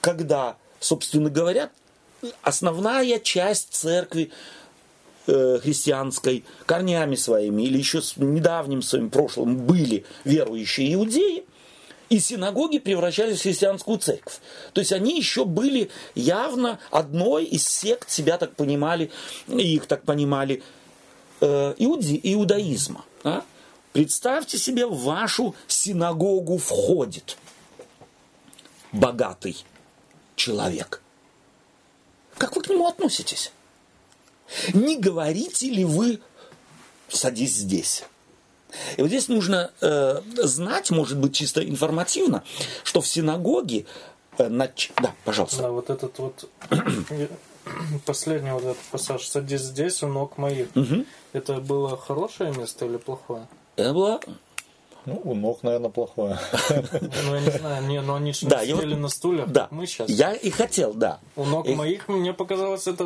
когда, 0.00 0.56
собственно 0.78 1.30
говоря, 1.30 1.70
основная 2.42 3.18
часть 3.18 3.74
церкви 3.74 4.30
э, 5.26 5.58
христианской 5.62 6.44
корнями 6.66 7.16
своими 7.16 7.62
или 7.62 7.78
еще 7.78 8.00
с 8.00 8.16
недавним 8.16 8.82
своим 8.82 9.10
прошлым 9.10 9.56
были 9.56 10.04
верующие 10.24 10.94
иудеи, 10.94 11.44
и 12.08 12.18
синагоги 12.18 12.78
превращались 12.78 13.38
в 13.40 13.42
христианскую 13.42 13.98
церковь. 13.98 14.38
То 14.72 14.80
есть 14.80 14.92
они 14.92 15.16
еще 15.16 15.44
были 15.44 15.90
явно 16.14 16.78
одной 16.90 17.44
из 17.44 17.66
сект, 17.66 18.10
себя 18.10 18.38
так 18.38 18.54
понимали, 18.54 19.10
их 19.48 19.86
так 19.86 20.02
понимали, 20.02 20.62
э, 21.40 21.74
иуди, 21.78 22.20
иудаизма. 22.22 23.04
а? 23.22 23.44
Представьте 23.92 24.58
себе, 24.58 24.86
в 24.86 25.02
вашу 25.02 25.54
синагогу 25.68 26.58
входит 26.58 27.36
богатый 28.92 29.64
человек. 30.36 31.00
Как 32.36 32.56
вы 32.56 32.62
к 32.62 32.68
нему 32.68 32.86
относитесь? 32.86 33.52
Не 34.72 34.96
говорите 34.96 35.70
ли 35.70 35.84
вы 35.84 36.20
«садись 37.08 37.54
здесь»? 37.54 38.04
И 38.96 39.02
вот 39.02 39.08
здесь 39.08 39.28
нужно 39.28 39.70
э, 39.80 40.20
знать, 40.36 40.90
может 40.90 41.18
быть, 41.18 41.34
чисто 41.34 41.66
информативно, 41.68 42.42
что 42.82 43.00
в 43.00 43.06
синагоге... 43.06 43.86
Э, 44.38 44.48
нач... 44.48 44.90
Да, 45.02 45.14
пожалуйста. 45.24 45.62
Да, 45.62 45.70
вот 45.70 45.90
этот 45.90 46.18
вот 46.18 46.48
последний 48.06 48.50
вот 48.52 48.62
этот 48.64 48.76
пассаж 48.90 49.26
«Садись 49.26 49.62
здесь, 49.62 50.02
у 50.02 50.08
ног 50.08 50.38
моих». 50.38 50.68
Это 51.32 51.54
было 51.54 51.96
хорошее 51.96 52.52
место 52.54 52.84
или 52.86 52.96
плохое? 52.96 53.46
Это 53.76 53.92
было... 53.92 54.20
Ну, 55.06 55.20
у 55.22 55.34
ног, 55.34 55.62
наверное, 55.62 55.90
плохое. 55.90 56.38
Ну, 56.70 57.34
я 57.34 57.40
не 57.42 57.50
знаю, 57.50 57.84
не, 57.86 58.00
но 58.00 58.14
они 58.14 58.32
же 58.32 58.46
Да, 58.46 58.62
я 58.62 58.74
вот- 58.74 58.82
сидели 58.84 58.98
на 58.98 59.08
стульях, 59.08 59.48
Да, 59.50 59.62
как 59.64 59.72
мы 59.72 59.86
сейчас. 59.86 60.08
я 60.08 60.32
и 60.32 60.48
хотел, 60.48 60.94
да. 60.94 61.18
У 61.36 61.44
ног 61.44 61.66
И- 61.68 61.74
моих, 61.74 62.08
мне 62.08 62.32
показалось, 62.32 62.86
это 62.86 63.04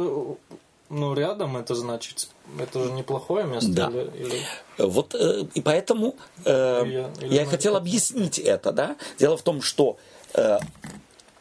ну, 0.90 1.14
рядом, 1.14 1.56
это 1.56 1.74
значит, 1.74 2.28
это 2.58 2.84
же 2.84 2.90
неплохое 2.92 3.44
место. 3.44 3.70
Да. 3.70 3.88
Или, 3.90 4.10
или- 4.26 4.42
Вот 4.78 5.14
э, 5.14 5.44
и 5.54 5.60
поэтому 5.60 6.16
э, 6.44 6.82
Или- 6.84 7.06
или 7.26 7.34
я 7.34 7.44
хотел 7.46 7.72
как-то- 7.74 7.78
объяснить 7.88 8.38
это, 8.38 8.72
да. 8.72 8.96
Дело 9.18 9.36
в 9.36 9.42
том, 9.42 9.60
что 9.62 9.98
э, 10.34 10.58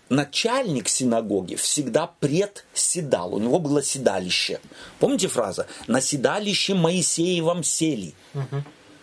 начальник 0.10 0.88
синагоги 0.90 1.56
всегда 1.56 2.08
председал, 2.20 3.36
у 3.36 3.40
него 3.40 3.60
было 3.60 3.84
седалище. 3.84 4.60
Помните 5.00 5.28
фраза? 5.28 5.68
На 5.88 6.02
седалище 6.02 6.74
Моисеевом 6.76 7.64
сели 7.64 8.14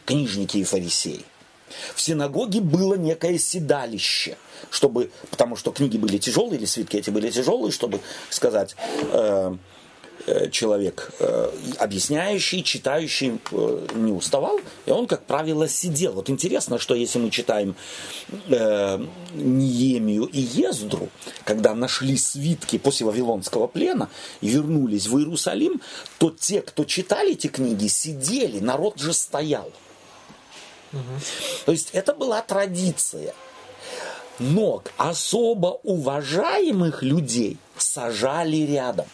книжники 0.07 0.59
и 0.59 0.65
фарисеи. 0.65 1.25
В 1.95 2.01
синагоге 2.01 2.61
было 2.61 2.95
некое 2.95 3.39
седалище, 3.39 4.37
чтобы, 4.71 5.11
потому 5.31 5.57
что 5.57 5.73
книги 5.73 5.97
были 5.97 6.19
тяжелые, 6.19 6.59
или 6.59 6.67
свитки 6.67 6.97
эти 6.99 7.11
были 7.11 7.31
тяжелые, 7.31 7.73
чтобы 7.73 8.01
сказать, 8.31 8.77
э, 9.13 9.57
человек, 10.51 11.13
э, 11.19 11.51
объясняющий, 11.79 12.63
читающий, 12.63 13.41
э, 13.53 13.87
не 13.95 14.13
уставал, 14.13 14.59
и 14.87 14.91
он, 14.91 15.07
как 15.07 15.25
правило, 15.25 15.69
сидел. 15.69 16.13
Вот 16.13 16.31
интересно, 16.31 16.79
что 16.79 16.95
если 16.95 17.19
мы 17.19 17.31
читаем 17.31 17.77
э, 18.49 19.05
Ниемию 19.35 20.25
и 20.25 20.41
Ездру, 20.41 21.09
когда 21.45 21.75
нашли 21.75 22.17
свитки 22.17 22.79
после 22.79 23.07
Вавилонского 23.07 23.67
плена 23.67 24.09
и 24.41 24.49
вернулись 24.49 25.07
в 25.07 25.19
Иерусалим, 25.19 25.81
то 26.19 26.31
те, 26.31 26.63
кто 26.63 26.85
читали 26.85 27.33
эти 27.33 27.49
книги, 27.49 27.87
сидели, 27.89 28.61
народ 28.61 28.99
же 28.99 29.13
стоял. 29.13 29.71
То 31.67 31.73
есть 31.73 31.91
это 31.93 32.15
была 32.15 32.41
традиция. 32.41 33.35
Но 34.39 34.83
особо 34.97 35.81
уважаемых 35.83 37.03
людей 37.03 37.57
сажали 37.77 38.59
рядом. 38.59 39.07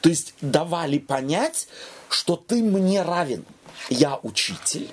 То 0.00 0.08
есть 0.08 0.34
давали 0.40 0.98
понять, 0.98 1.68
что 2.08 2.36
ты 2.36 2.62
мне 2.62 3.02
равен. 3.02 3.44
Я 3.90 4.18
учитель. 4.22 4.88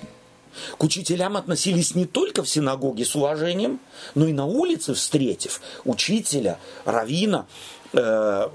К 0.78 0.84
учителям 0.84 1.36
относились 1.36 1.94
не 1.94 2.06
только 2.06 2.42
в 2.42 2.48
синагоге 2.48 3.04
с 3.04 3.14
уважением, 3.14 3.80
но 4.14 4.26
и 4.26 4.32
на 4.32 4.46
улице, 4.46 4.94
встретив 4.94 5.60
учителя, 5.84 6.58
равина, 6.84 7.46
э, 7.92 8.48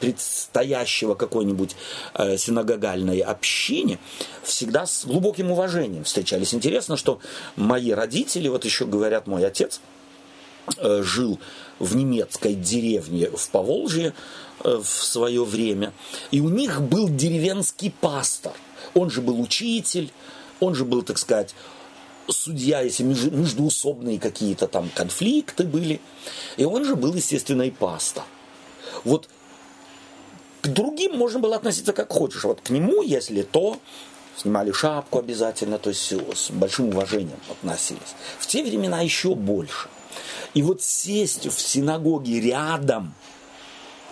предстоящего 0.00 1.14
какой-нибудь 1.14 1.76
э, 2.14 2.36
синагогальной 2.36 3.20
общине, 3.20 3.98
всегда 4.42 4.86
с 4.86 5.04
глубоким 5.04 5.50
уважением 5.50 6.04
встречались. 6.04 6.54
Интересно, 6.54 6.96
что 6.96 7.20
мои 7.56 7.90
родители, 7.90 8.48
вот 8.48 8.64
еще 8.64 8.86
говорят, 8.86 9.26
мой 9.26 9.44
отец 9.44 9.80
э, 9.80 9.99
жил 10.78 11.38
в 11.78 11.96
немецкой 11.96 12.54
деревне 12.54 13.30
в 13.30 13.48
Поволжье 13.50 14.12
в 14.62 14.84
свое 14.84 15.44
время, 15.44 15.92
и 16.30 16.40
у 16.40 16.48
них 16.48 16.82
был 16.82 17.08
деревенский 17.08 17.90
пастор. 18.00 18.52
Он 18.94 19.10
же 19.10 19.20
был 19.22 19.40
учитель, 19.40 20.12
он 20.60 20.74
же 20.74 20.84
был, 20.84 21.02
так 21.02 21.18
сказать, 21.18 21.54
судья, 22.28 22.80
если 22.80 23.02
междуусобные 23.02 24.18
какие-то 24.18 24.66
там 24.66 24.90
конфликты 24.94 25.64
были. 25.64 26.00
И 26.56 26.64
он 26.64 26.84
же 26.84 26.96
был, 26.96 27.14
естественно, 27.14 27.62
и 27.62 27.70
пастор. 27.70 28.24
Вот 29.04 29.28
к 30.60 30.68
другим 30.68 31.16
можно 31.16 31.40
было 31.40 31.56
относиться 31.56 31.92
как 31.92 32.12
хочешь. 32.12 32.44
Вот 32.44 32.60
к 32.60 32.70
нему, 32.70 33.02
если 33.02 33.42
то, 33.42 33.78
снимали 34.36 34.72
шапку 34.72 35.18
обязательно, 35.18 35.78
то 35.78 35.90
есть 35.90 36.12
с 36.12 36.50
большим 36.50 36.88
уважением 36.88 37.40
относились. 37.50 38.14
В 38.38 38.46
те 38.46 38.62
времена 38.62 39.00
еще 39.00 39.34
больше. 39.34 39.88
И 40.54 40.62
вот 40.62 40.82
сесть 40.82 41.46
в 41.46 41.60
синагоге 41.60 42.40
рядом 42.40 43.14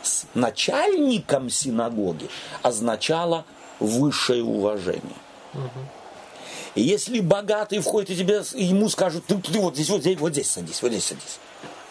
с 0.03 0.25
начальником 0.35 1.51
синагоги 1.51 2.29
означало 2.63 3.45
высшее 3.81 4.43
уважение. 4.43 5.17
Угу. 5.55 5.81
Если 6.75 7.21
богатый 7.21 7.81
входит 7.81 8.11
и 8.11 8.17
тебе, 8.17 8.43
ему 8.55 8.89
скажут, 8.89 9.27
ты, 9.27 9.37
ты 9.39 9.59
вот 9.59 9.75
здесь, 9.75 9.89
вот 9.89 10.01
здесь, 10.03 10.19
вот 10.19 10.33
здесь 10.33 10.51
садись, 10.51 10.83
вот 10.83 10.93
здесь 10.93 11.05
садись. 11.05 11.39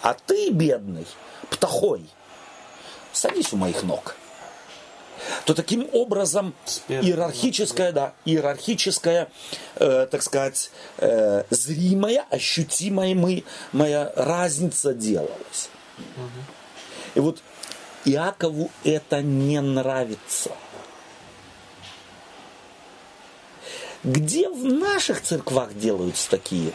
А 0.01 0.13
ты, 0.13 0.49
бедный, 0.49 1.05
птахой, 1.49 2.05
садись 3.11 3.51
у 3.51 3.57
моих 3.57 3.83
ног. 3.83 4.15
То 5.45 5.53
таким 5.53 5.87
образом 5.93 6.53
иерархическая, 6.87 7.91
да, 7.91 8.13
иерархическая, 8.25 9.29
э, 9.75 10.07
так 10.09 10.21
сказать, 10.23 10.71
э, 10.97 11.43
зримая, 11.49 12.25
ощутимая 12.29 13.15
мы, 13.15 13.43
моя 13.71 14.11
разница 14.15 14.93
делалась. 14.93 15.69
И 17.15 17.19
вот 17.19 17.41
Иакову 18.05 18.69
это 18.83 19.21
не 19.21 19.59
нравится– 19.61 20.51
Где 24.07 24.47
в 24.47 24.63
наших 24.63 25.21
церквах 25.21 25.73
делаются 25.73 26.29
такие 26.29 26.71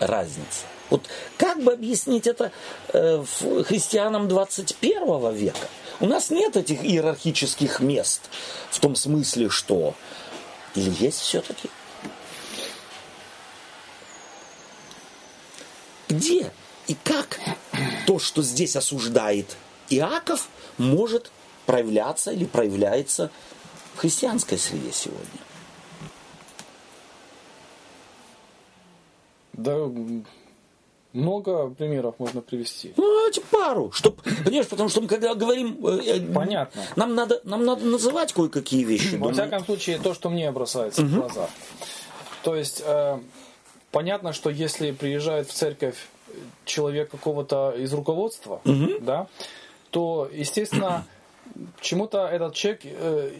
разницы? 0.00 0.66
Вот 0.92 1.08
как 1.38 1.58
бы 1.62 1.72
объяснить 1.72 2.26
это 2.26 2.52
э, 2.92 3.24
христианам 3.64 4.28
21 4.28 5.34
века? 5.34 5.66
У 6.00 6.06
нас 6.06 6.28
нет 6.28 6.54
этих 6.54 6.84
иерархических 6.84 7.80
мест 7.80 8.20
в 8.70 8.78
том 8.78 8.94
смысле, 8.94 9.48
что 9.48 9.94
или 10.74 10.92
есть 11.02 11.20
все-таки? 11.20 11.70
Где 16.10 16.52
и 16.88 16.94
как 17.02 17.40
то, 18.06 18.18
что 18.18 18.42
здесь 18.42 18.76
осуждает 18.76 19.56
Иаков, 19.88 20.50
может 20.76 21.32
проявляться 21.64 22.32
или 22.32 22.44
проявляется 22.44 23.30
в 23.94 24.00
христианской 24.00 24.58
среде 24.58 24.92
сегодня? 24.92 25.40
Да, 29.54 29.88
много 31.12 31.68
примеров 31.70 32.14
можно 32.18 32.40
привести. 32.40 32.92
Ну, 32.96 33.04
давайте 33.04 33.40
пару. 33.42 33.92
Чтоб, 33.92 34.20
понимаешь, 34.44 34.68
потому 34.68 34.88
что 34.88 35.00
мы 35.00 35.08
когда 35.08 35.34
говорим... 35.34 35.78
Э, 35.86 36.00
э, 36.04 36.32
Понятно. 36.32 36.82
Нам 36.96 37.14
надо, 37.14 37.40
нам 37.44 37.64
надо 37.64 37.84
называть 37.84 38.32
кое-какие 38.32 38.84
вещи. 38.84 39.16
Во 39.16 39.32
всяком 39.32 39.64
случае, 39.64 39.98
то, 39.98 40.14
что 40.14 40.30
мне 40.30 40.50
бросается 40.50 41.02
угу. 41.02 41.10
в 41.10 41.14
глаза. 41.14 41.50
То 42.42 42.56
есть, 42.56 42.82
э, 42.84 43.18
понятно, 43.90 44.32
что 44.32 44.50
если 44.50 44.92
приезжает 44.92 45.48
в 45.48 45.52
церковь 45.52 45.96
человек 46.64 47.10
какого-то 47.10 47.74
из 47.76 47.92
руководства, 47.92 48.60
угу. 48.64 48.98
да, 49.00 49.26
то, 49.90 50.28
естественно, 50.32 51.04
чему-то 51.80 52.26
этот 52.26 52.54
человек 52.54 52.80
э, 52.84 53.32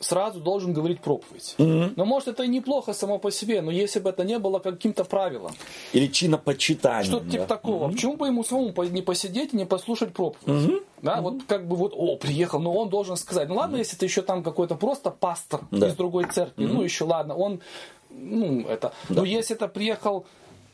сразу 0.00 0.40
должен 0.40 0.72
говорить 0.72 1.00
проповедь. 1.00 1.54
Mm-hmm. 1.58 1.92
Но 1.94 2.04
может 2.06 2.28
это 2.28 2.42
и 2.42 2.48
неплохо 2.48 2.94
само 2.94 3.18
по 3.18 3.30
себе, 3.30 3.60
но 3.60 3.70
если 3.70 4.00
бы 4.00 4.08
это 4.08 4.24
не 4.24 4.38
было 4.38 4.58
каким-то 4.58 5.04
правилом. 5.04 5.52
Или 5.92 6.06
чинопочитанием. 6.06 7.04
Что-то 7.04 7.26
да. 7.26 7.30
типа 7.30 7.46
такого. 7.46 7.86
Mm-hmm. 7.86 7.92
Почему 7.92 8.16
бы 8.16 8.26
ему 8.26 8.42
самому 8.42 8.72
не 8.84 9.02
посидеть 9.02 9.52
и 9.52 9.56
не 9.56 9.66
послушать 9.66 10.14
проповедь? 10.14 10.46
Mm-hmm. 10.46 10.82
Да, 11.02 11.18
mm-hmm. 11.18 11.20
вот 11.20 11.34
как 11.46 11.68
бы 11.68 11.76
вот, 11.76 11.92
о, 11.94 12.16
приехал, 12.16 12.60
но 12.60 12.72
он 12.72 12.88
должен 12.88 13.16
сказать, 13.16 13.48
ну 13.48 13.56
ладно, 13.56 13.76
mm-hmm. 13.76 13.80
если 13.80 13.96
ты 13.96 14.06
еще 14.06 14.22
там 14.22 14.42
какой-то 14.42 14.74
просто 14.74 15.10
пастор 15.10 15.60
да. 15.70 15.88
из 15.88 15.94
другой 15.94 16.24
церкви, 16.24 16.64
mm-hmm. 16.64 16.72
ну 16.72 16.82
еще 16.82 17.04
ладно, 17.04 17.34
он, 17.36 17.60
ну 18.08 18.62
это, 18.62 18.92
да. 19.10 19.20
но 19.20 19.24
если 19.24 19.54
это 19.54 19.68
приехал, 19.68 20.24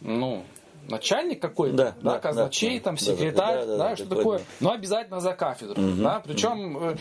ну, 0.01 0.45
начальник 0.89 1.43
какой-то, 1.43 1.77
да, 1.77 1.95
да, 2.01 2.19
казначей, 2.19 2.79
да, 2.79 2.85
там, 2.85 2.97
секретарь, 2.97 3.61
да, 3.61 3.67
да, 3.67 3.77
да, 3.77 3.89
да, 3.91 3.97
что 3.97 4.07
такое, 4.07 4.41
но 4.61 4.71
обязательно 4.71 5.21
за 5.21 5.33
кафедру, 5.33 5.83
угу, 5.83 6.03
да, 6.03 6.23
причем 6.25 6.77
угу 6.77 6.99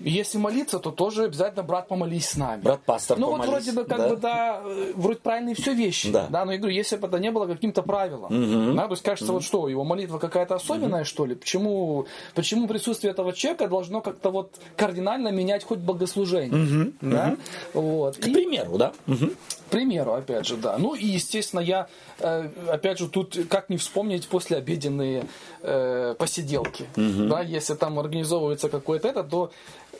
если 0.00 0.38
молиться, 0.38 0.78
то 0.78 0.90
тоже 0.90 1.24
обязательно 1.24 1.62
брат 1.62 1.88
помолись 1.88 2.30
с 2.30 2.36
нами. 2.36 2.62
Брат 2.62 2.80
пастор 2.84 3.18
Ну 3.18 3.26
помолись. 3.26 3.46
вот 3.46 3.52
вроде 3.52 3.72
бы 3.72 3.84
как 3.84 3.98
да. 3.98 4.08
бы 4.08 4.16
да, 4.16 4.60
э, 4.64 4.92
вроде 4.94 5.20
правильные 5.20 5.54
все 5.54 5.74
вещи. 5.74 6.10
Да. 6.10 6.26
да. 6.30 6.44
Но 6.44 6.52
я 6.52 6.58
говорю, 6.58 6.74
если 6.74 6.96
бы 6.96 7.06
это 7.06 7.18
не 7.18 7.30
было 7.30 7.46
каким-то 7.46 7.82
правилом, 7.82 8.24
угу. 8.24 8.76
да, 8.76 8.86
то 8.86 8.92
есть 8.92 9.02
кажется, 9.02 9.32
угу. 9.32 9.34
вот 9.34 9.44
что, 9.44 9.68
его 9.68 9.84
молитва 9.84 10.18
какая-то 10.18 10.54
особенная, 10.54 11.00
угу. 11.00 11.06
что 11.06 11.26
ли? 11.26 11.34
Почему, 11.34 12.06
почему 12.34 12.66
присутствие 12.66 13.10
этого 13.10 13.32
человека 13.32 13.68
должно 13.68 14.00
как-то 14.00 14.30
вот 14.30 14.54
кардинально 14.76 15.28
менять 15.28 15.64
хоть 15.64 15.80
богослужение? 15.80 16.84
Угу. 16.84 16.92
Да? 17.02 17.36
Угу. 17.74 17.82
Вот. 17.82 18.16
К 18.16 18.26
И, 18.26 18.32
примеру, 18.32 18.78
да? 18.78 18.92
Угу. 19.06 19.26
К 19.26 19.70
примеру, 19.70 20.14
опять 20.14 20.46
же, 20.46 20.56
да. 20.56 20.78
Ну 20.78 20.94
и, 20.94 21.06
естественно, 21.06 21.60
я, 21.60 21.86
э, 22.18 22.48
опять 22.68 22.98
же, 22.98 23.08
тут 23.08 23.38
как 23.48 23.68
не 23.68 23.76
вспомнить 23.76 24.26
послеобеденные 24.28 25.26
э, 25.62 26.14
посиделки. 26.18 26.86
Угу. 26.96 27.28
Да, 27.28 27.42
если 27.42 27.74
там 27.74 27.98
организовывается 27.98 28.68
какой-то 28.68 29.08
это, 29.08 29.22
то 29.22 29.52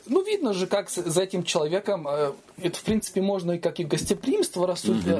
ну, 0.07 0.23
видно 0.23 0.53
же, 0.53 0.67
как 0.67 0.89
за 0.89 1.21
этим 1.21 1.43
человеком, 1.43 2.07
э, 2.07 2.33
это, 2.61 2.77
в 2.77 2.83
принципе, 2.83 3.21
можно 3.21 3.53
и 3.53 3.59
как 3.59 3.79
и 3.79 3.83
гостеприимство 3.83 4.63
угу. 4.63 4.71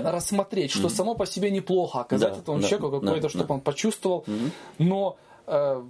рассмотреть, 0.03 0.71
что 0.71 0.87
угу. 0.87 0.89
само 0.89 1.15
по 1.15 1.25
себе 1.25 1.51
неплохо, 1.51 2.01
оказать 2.01 2.33
да, 2.33 2.39
этому 2.39 2.59
да, 2.59 2.67
человеку 2.67 2.91
какое-то, 2.91 3.21
да, 3.21 3.29
чтобы 3.29 3.47
да. 3.47 3.53
он 3.55 3.61
почувствовал. 3.61 4.19
Угу. 4.27 4.51
Но 4.79 5.17
э, 5.47 5.81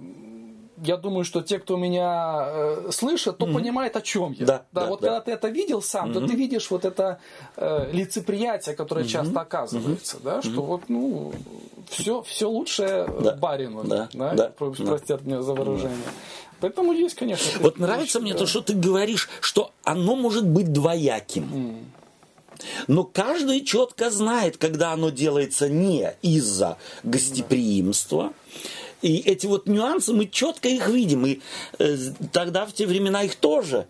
я 0.84 0.96
думаю, 0.96 1.24
что 1.24 1.42
те, 1.42 1.58
кто 1.58 1.76
меня 1.76 2.44
э, 2.46 2.90
слышат, 2.90 3.38
то 3.38 3.46
mm 3.46 3.54
понимают, 3.54 3.96
о 3.96 4.00
чем 4.00 4.32
я. 4.32 4.46
Да, 4.46 4.64
да, 4.72 4.82
да 4.82 4.86
вот 4.88 5.00
да. 5.00 5.06
когда 5.08 5.20
ты 5.20 5.32
это 5.32 5.48
видел 5.48 5.80
сам, 5.82 6.10
mm 6.10 6.12
то 6.12 6.26
ты 6.26 6.34
видишь 6.34 6.70
вот 6.70 6.84
это 6.84 7.20
э, 7.56 7.90
лицеприятие, 7.92 8.74
которое 8.74 9.04
mm 9.04 9.08
часто 9.08 9.40
оказывается, 9.40 10.16
mm 10.16 10.22
да, 10.24 10.42
что 10.42 10.50
mm 10.50 10.66
вот, 10.66 10.82
ну, 10.88 11.32
все, 11.88 12.22
все 12.22 12.48
лучшее 12.48 13.06
да. 13.20 13.36
барину, 13.36 13.84
да, 13.84 14.08
да, 14.12 14.34
да, 14.34 14.48
простят 14.48 15.22
да. 15.22 15.30
меня 15.30 15.42
за 15.42 15.54
выражение. 15.54 15.98
Поэтому 16.62 16.92
есть, 16.92 17.16
конечно. 17.16 17.58
Вот 17.58 17.80
нравится 17.80 18.20
мне 18.20 18.34
да. 18.34 18.38
то, 18.38 18.46
что 18.46 18.60
ты 18.62 18.74
говоришь, 18.74 19.28
что 19.40 19.72
оно 19.82 20.14
может 20.14 20.46
быть 20.46 20.72
двояким. 20.72 21.42
Mm. 21.52 21.84
Но 22.86 23.02
каждый 23.02 23.64
четко 23.64 24.10
знает, 24.10 24.58
когда 24.58 24.92
оно 24.92 25.10
делается 25.10 25.68
не 25.68 26.14
из-за 26.22 26.78
гостеприимства, 27.02 28.32
И 29.02 29.18
эти 29.18 29.46
вот 29.46 29.66
нюансы, 29.66 30.12
мы 30.12 30.26
четко 30.26 30.68
их 30.68 30.88
видим. 30.88 31.26
И 31.26 31.40
э, 31.78 31.96
тогда 32.32 32.64
в 32.66 32.72
те 32.72 32.86
времена 32.86 33.24
их 33.24 33.34
тоже, 33.34 33.86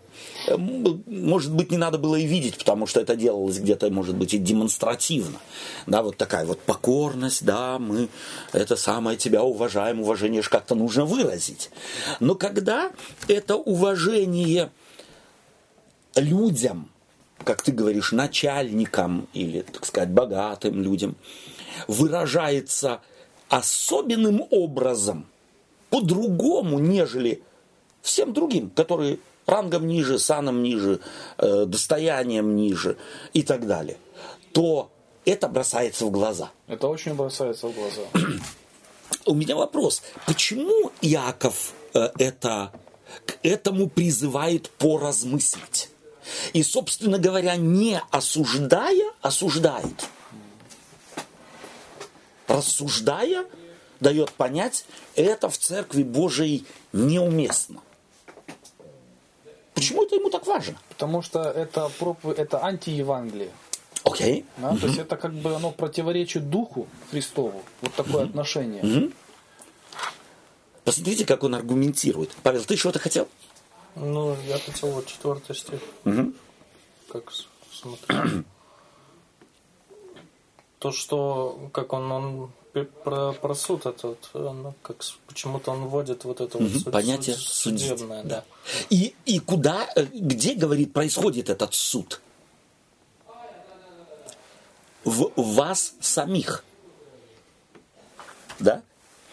э, 0.47 0.57
может 0.57 1.53
быть, 1.53 1.71
не 1.71 1.77
надо 1.77 1.99
было 1.99 2.15
и 2.15 2.25
видеть, 2.25 2.57
потому 2.57 2.87
что 2.87 2.99
это 2.99 3.15
делалось 3.15 3.59
где-то, 3.59 3.91
может 3.91 4.15
быть, 4.15 4.33
и 4.33 4.39
демонстративно. 4.39 5.39
Да, 5.85 6.01
вот 6.01 6.17
такая 6.17 6.45
вот 6.45 6.59
покорность, 6.61 7.45
да, 7.45 7.77
мы 7.77 8.09
это 8.53 8.75
самое 8.75 9.15
тебя 9.15 9.43
уважаем, 9.43 10.01
уважение 10.01 10.41
же 10.41 10.49
как-то 10.49 10.73
нужно 10.73 11.05
выразить. 11.05 11.69
Но 12.19 12.33
когда 12.33 12.91
это 13.27 13.55
уважение 13.55 14.71
людям, 16.15 16.89
как 17.43 17.61
ты 17.61 17.71
говоришь, 17.71 18.11
начальникам 18.11 19.27
или, 19.33 19.61
так 19.61 19.85
сказать, 19.85 20.09
богатым 20.09 20.81
людям, 20.81 21.15
выражается 21.87 23.01
особенным 23.57 24.47
образом, 24.49 25.27
по-другому, 25.91 26.79
нежели 26.79 27.43
всем 28.01 28.33
другим, 28.33 28.71
которые 28.71 29.19
рангом 29.45 29.87
ниже, 29.87 30.17
саном 30.17 30.63
ниже, 30.63 31.01
э, 31.37 31.65
достоянием 31.65 32.55
ниже 32.55 32.97
и 33.33 33.43
так 33.43 33.67
далее, 33.67 33.97
то 34.53 34.89
это 35.23 35.47
бросается 35.47 36.05
в 36.05 36.11
глаза. 36.11 36.49
Это 36.67 36.87
очень 36.87 37.13
бросается 37.13 37.67
в 37.67 37.75
глаза. 37.75 38.01
У 39.25 39.35
меня 39.35 39.55
вопрос. 39.55 40.01
Почему 40.25 40.91
Яков 41.01 41.73
э, 41.93 42.09
это, 42.17 42.71
к 43.27 43.37
этому 43.43 43.87
призывает 43.87 44.71
поразмыслить? 44.71 45.89
И, 46.53 46.63
собственно 46.63 47.19
говоря, 47.19 47.55
не 47.55 48.01
осуждая, 48.09 49.11
осуждает 49.21 50.09
рассуждая, 52.53 53.45
дает 53.99 54.31
понять, 54.31 54.85
это 55.15 55.49
в 55.49 55.57
Церкви 55.57 56.03
Божией 56.03 56.65
неуместно. 56.93 57.81
Почему 59.73 60.03
это 60.03 60.15
ему 60.15 60.29
так 60.29 60.45
важно? 60.45 60.77
Потому 60.89 61.21
что 61.21 61.41
это, 61.41 61.89
проп... 61.99 62.25
это 62.25 62.63
антиевангелие. 62.63 63.51
Окей. 64.03 64.41
Okay. 64.41 64.45
Да? 64.57 64.71
Mm-hmm. 64.71 64.79
То 64.79 64.87
есть 64.87 64.99
это 64.99 65.17
как 65.17 65.33
бы 65.33 65.55
оно 65.55 65.71
противоречит 65.71 66.49
Духу 66.49 66.87
Христову. 67.09 67.63
Вот 67.81 67.93
такое 67.93 68.23
mm-hmm. 68.23 68.29
отношение. 68.29 68.81
Mm-hmm. 68.83 69.13
Посмотрите, 70.83 71.25
как 71.25 71.43
он 71.43 71.55
аргументирует. 71.55 72.31
Павел, 72.43 72.63
ты 72.65 72.75
что-то 72.75 72.99
хотел? 72.99 73.27
Ну, 73.95 74.35
я 74.47 74.59
хотел 74.59 74.91
вот 74.91 75.07
четвертый 75.07 75.55
стих. 75.55 75.79
Угу. 76.03 76.33
Как 77.11 77.31
смотреть 77.71 78.45
то, 80.83 80.91
что 80.91 81.69
как 81.71 81.93
он, 81.93 82.11
он 82.11 82.51
про, 83.05 83.31
про 83.31 83.55
суд 83.55 83.85
этот, 83.85 84.29
он, 84.33 84.73
как 84.81 84.97
почему-то 85.27 85.71
он 85.71 85.85
вводит 85.85 86.25
вот 86.25 86.41
это 86.41 86.57
угу, 86.57 86.67
вот 86.67 86.81
суд, 86.83 86.91
понятие 86.91 87.37
суд, 87.37 87.79
судебное, 87.79 88.21
да. 88.23 88.43
И, 88.89 89.15
и 89.23 89.39
куда, 89.39 89.87
э, 89.95 90.03
где, 90.03 90.55
говорит, 90.55 90.91
происходит 90.91 91.49
этот 91.49 91.73
суд? 91.73 92.19
В 95.05 95.31
вас 95.37 95.93
самих. 96.01 96.65
Да? 98.59 98.81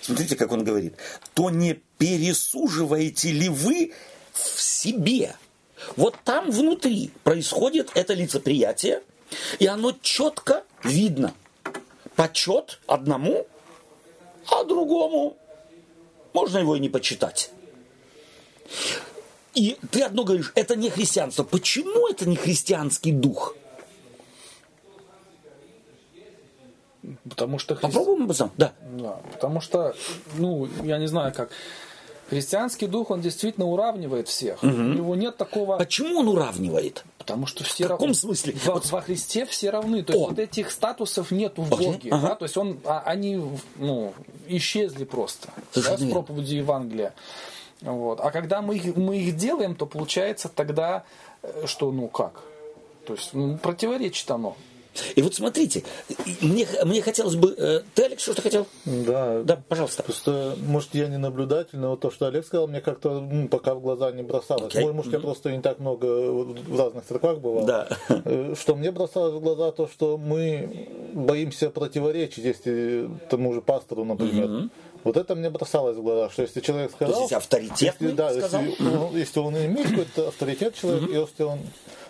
Смотрите, 0.03 0.37
как 0.37 0.53
он 0.53 0.63
говорит. 0.63 0.95
То 1.35 1.51
не 1.51 1.75
пересуживаете 1.99 3.33
ли 3.33 3.49
вы 3.49 3.93
в 4.33 4.61
себе? 4.61 5.35
Вот 5.97 6.15
там 6.25 6.53
внутри 6.53 7.11
происходит 7.25 7.91
это 7.95 8.15
лицеприятие, 8.15 9.03
и 9.59 9.67
оно 9.67 9.93
четко 10.03 10.65
видно 10.83 11.35
почет 12.17 12.81
одному, 12.87 13.47
а 14.51 14.65
другому 14.65 15.37
можно 16.33 16.59
его 16.59 16.77
и 16.77 16.81
не 16.81 16.89
почитать. 16.89 17.51
И 19.55 19.77
ты 19.91 20.03
одно 20.03 20.25
говоришь, 20.25 20.53
это 20.55 20.77
не 20.77 20.91
христианство. 20.91 21.43
Почему 21.43 22.09
это 22.09 22.29
не 22.29 22.37
христианский 22.37 23.13
дух? 23.13 23.57
Потому 27.29 27.59
что 27.59 27.75
хри... 27.75 27.83
Попробуем 27.83 28.25
об 28.25 28.31
этом? 28.31 28.53
Да. 28.57 28.73
да. 28.81 29.21
Потому 29.33 29.61
что, 29.61 29.95
ну, 30.37 30.69
я 30.85 30.99
не 30.99 31.09
знаю 31.09 31.33
как. 31.35 31.51
Христианский 32.31 32.87
дух, 32.87 33.11
он 33.11 33.21
действительно 33.21 33.67
уравнивает 33.67 34.29
всех. 34.29 34.63
Угу. 34.63 34.73
У 34.73 34.95
него 34.95 35.17
нет 35.17 35.37
такого... 35.37 35.77
Почему 35.77 36.21
он 36.21 36.29
уравнивает? 36.29 37.05
Потому 37.19 37.47
что 37.47 37.65
все 37.65 37.87
В 37.87 37.89
каком 37.89 38.07
равны. 38.07 38.15
смысле? 38.15 38.55
Во, 38.65 38.75
вот... 38.75 38.91
во 38.91 39.01
Христе 39.01 39.45
все 39.47 39.71
равны. 39.71 40.05
То 40.05 40.13
есть 40.13 40.25
О. 40.25 40.29
вот 40.29 40.39
этих 40.39 40.71
статусов 40.71 41.33
нету 41.33 41.63
в. 41.63 41.71
Боге. 41.71 42.11
Ага. 42.13 42.29
Да? 42.29 42.35
То 42.37 42.45
есть 42.45 42.57
он, 42.57 42.79
а, 42.85 43.03
они 43.05 43.43
ну, 43.77 44.15
исчезли 44.47 45.05
просто 45.05 45.49
да, 45.75 45.99
с 45.99 46.11
проповеди 46.11 46.55
Евангелия. 46.55 47.15
Вот. 47.81 48.21
А 48.21 48.31
когда 48.31 48.63
мы 48.63 48.77
их, 48.77 48.97
мы 48.97 49.19
их 49.19 49.37
делаем, 49.37 49.75
то 49.75 49.87
получается 49.87 50.49
тогда, 50.49 51.03
э, 51.43 51.67
что 51.67 51.91
ну 51.91 52.07
как? 52.07 52.43
То 53.07 53.15
есть 53.15 53.31
ну, 53.33 53.59
противоречит 53.59 54.31
оно. 54.31 54.57
И 55.15 55.23
вот 55.23 55.35
смотрите, 55.35 55.85
мне, 56.41 56.67
мне 56.85 57.03
хотелось 57.03 57.37
бы... 57.37 57.55
Э, 57.57 57.81
ты, 57.95 58.05
Алекс, 58.05 58.23
что-то 58.23 58.43
хотел? 58.43 58.67
Да. 58.85 59.43
Да, 59.43 59.63
пожалуйста. 59.69 60.03
Просто, 60.03 60.57
может, 60.67 60.95
я 60.95 61.09
не 61.09 61.17
наблюдатель, 61.17 61.79
но 61.79 61.91
вот 61.91 62.01
то, 62.01 62.11
что 62.11 62.27
Олег 62.27 62.45
сказал, 62.45 62.67
мне 62.67 62.81
как-то 62.81 63.21
ну, 63.21 63.49
пока 63.49 63.75
в 63.75 63.81
глаза 63.81 64.11
не 64.13 64.23
бросалось. 64.23 64.75
Okay. 64.75 64.93
Может, 64.93 65.13
mm-hmm. 65.13 65.17
я 65.17 65.21
просто 65.21 65.53
не 65.53 65.61
так 65.61 65.79
много 65.79 66.07
в 66.07 66.79
разных 66.79 67.05
церквах 67.05 67.39
бывал. 67.39 67.65
Да. 67.65 67.89
Э, 68.09 68.55
что 68.59 68.75
мне 68.75 68.91
бросалось 68.91 69.35
в 69.35 69.41
глаза 69.41 69.73
то, 69.73 69.89
что 69.89 70.19
мы 70.19 70.89
боимся 71.13 71.71
противоречить, 71.71 72.45
если 72.45 73.09
тому 73.29 73.55
же 73.55 73.63
пастору, 73.63 74.05
например. 74.05 74.47
Mm-hmm. 74.47 74.71
Вот 75.05 75.17
это 75.17 75.35
мне 75.35 75.49
бросалось 75.51 75.97
в 75.97 76.03
глаза, 76.03 76.31
что 76.31 76.43
если 76.43 76.61
человек 76.61 76.91
сказал... 76.91 77.15
То 77.15 77.21
есть 77.23 77.33
авторитет 77.33 77.95
если, 78.01 78.15
да, 78.15 78.33
сказал? 78.33 78.63
Если, 78.63 78.83
ну, 78.83 79.17
если 79.17 79.41
он 79.41 79.57
имеет 79.57 79.89
какой-то 79.89 80.29
авторитет 80.29 80.75
человек, 80.75 81.05
mm-hmm. 81.05 81.21
если 81.21 81.43
он 81.45 81.59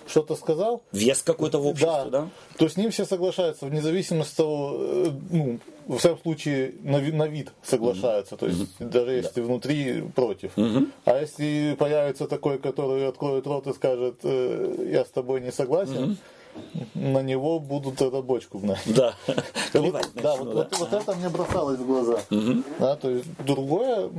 что-то 0.07 0.37
сказал. 0.37 0.83
Вес 0.93 1.23
какой-то 1.23 1.59
в 1.59 1.67
обществе, 1.67 2.11
да, 2.11 2.11
да? 2.11 2.29
То 2.59 2.69
с 2.69 2.77
ним 2.77 2.91
все 2.91 3.05
соглашаются, 3.05 3.67
вне 3.67 3.81
зависимости 3.81 4.33
от 4.33 4.37
того, 4.37 4.77
э, 4.79 5.11
ну, 5.31 5.61
в 5.87 5.99
всяком 5.99 6.21
случае, 6.21 6.75
на, 6.83 6.99
вид, 6.99 7.15
на 7.15 7.27
вид 7.27 7.53
соглашаются. 7.63 8.37
То 8.37 8.47
есть, 8.47 8.61
mm-hmm. 8.79 8.89
даже 8.89 9.13
если 9.13 9.41
да. 9.41 9.47
внутри 9.47 10.03
против. 10.15 10.53
Mm-hmm. 10.57 10.89
А 11.05 11.21
если 11.21 11.77
появится 11.79 12.27
такой, 12.27 12.59
который 12.59 13.09
откроет 13.09 13.47
рот 13.47 13.67
и 13.67 13.73
скажет, 13.73 14.21
э, 14.23 14.89
я 14.93 15.05
с 15.05 15.11
тобой 15.11 15.41
не 15.41 15.53
согласен, 15.53 16.13
mm-hmm 16.13 16.17
на 16.95 17.23
него 17.23 17.59
будут 17.59 18.01
эту 18.01 18.23
бочку 18.23 18.59
гнать. 18.59 18.83
Да. 18.87 19.15
Вот, 19.73 20.11
да, 20.15 20.35
вот, 20.35 20.53
вот, 20.53 20.79
вот 20.79 20.93
это 20.93 21.15
мне 21.15 21.29
бросалось 21.29 21.79
в 21.79 21.87
глаза. 21.87 22.19
Угу. 22.31 22.63
Да, 22.81 22.97
то 22.97 23.09
есть 23.09 23.27
другое, 23.39 24.11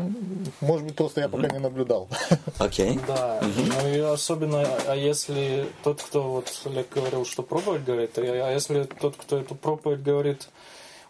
может 0.61 0.85
быть, 0.85 0.95
просто 0.95 1.21
я 1.21 1.27
пока 1.27 1.49
не 1.49 1.59
наблюдал. 1.59 2.07
Окей. 2.57 2.93
Okay. 2.93 3.01
Да. 3.05 3.39
Угу. 3.41 3.83
Ну 3.83 3.89
и 3.89 3.99
особенно, 3.99 4.65
а 4.87 4.95
если 4.95 5.67
тот, 5.83 6.01
кто 6.01 6.23
вот 6.23 6.61
Олег 6.65 6.87
говорил, 6.89 7.25
что 7.25 7.43
проповедь 7.43 7.83
говорит, 7.83 8.17
а 8.17 8.51
если 8.53 8.83
тот, 8.83 9.17
кто 9.17 9.39
эту 9.39 9.55
проповедь 9.55 10.01
говорит, 10.01 10.47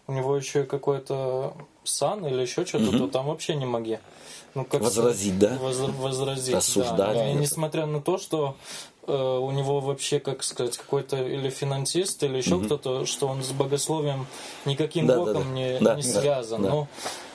у 0.08 0.12
него 0.12 0.36
еще 0.36 0.64
какой-то 0.64 1.54
сан 1.84 2.26
или 2.26 2.42
еще 2.42 2.66
что-то, 2.66 2.88
угу. 2.88 2.98
то 2.98 3.06
там 3.06 3.26
вообще 3.26 3.54
не 3.54 3.64
моги. 3.64 4.00
Ну, 4.54 4.64
как 4.64 4.82
возразить, 4.82 5.38
да? 5.38 5.56
Воз, 5.58 5.78
возразить, 5.78 6.54
Осуждать. 6.54 6.96
Да. 7.16 7.30
И 7.30 7.34
несмотря 7.34 7.86
на 7.86 8.02
то, 8.02 8.18
что 8.18 8.56
у 9.06 9.50
него 9.50 9.80
вообще, 9.80 10.20
как 10.20 10.42
сказать, 10.44 10.78
какой-то 10.78 11.16
или 11.16 11.50
финансист, 11.50 12.22
или 12.22 12.36
еще 12.36 12.56
угу. 12.56 12.66
кто-то, 12.66 13.04
что 13.04 13.26
он 13.26 13.42
с 13.42 13.50
богословием 13.50 14.26
никаким 14.64 15.06
да, 15.06 15.16
боком 15.16 15.34
да, 15.34 15.40
да. 15.40 15.50
Не, 15.50 15.78
да, 15.80 15.94
не 15.96 16.02
да, 16.02 16.20
связан. 16.20 16.62
Да. 16.62 16.68
Но, 16.68 16.88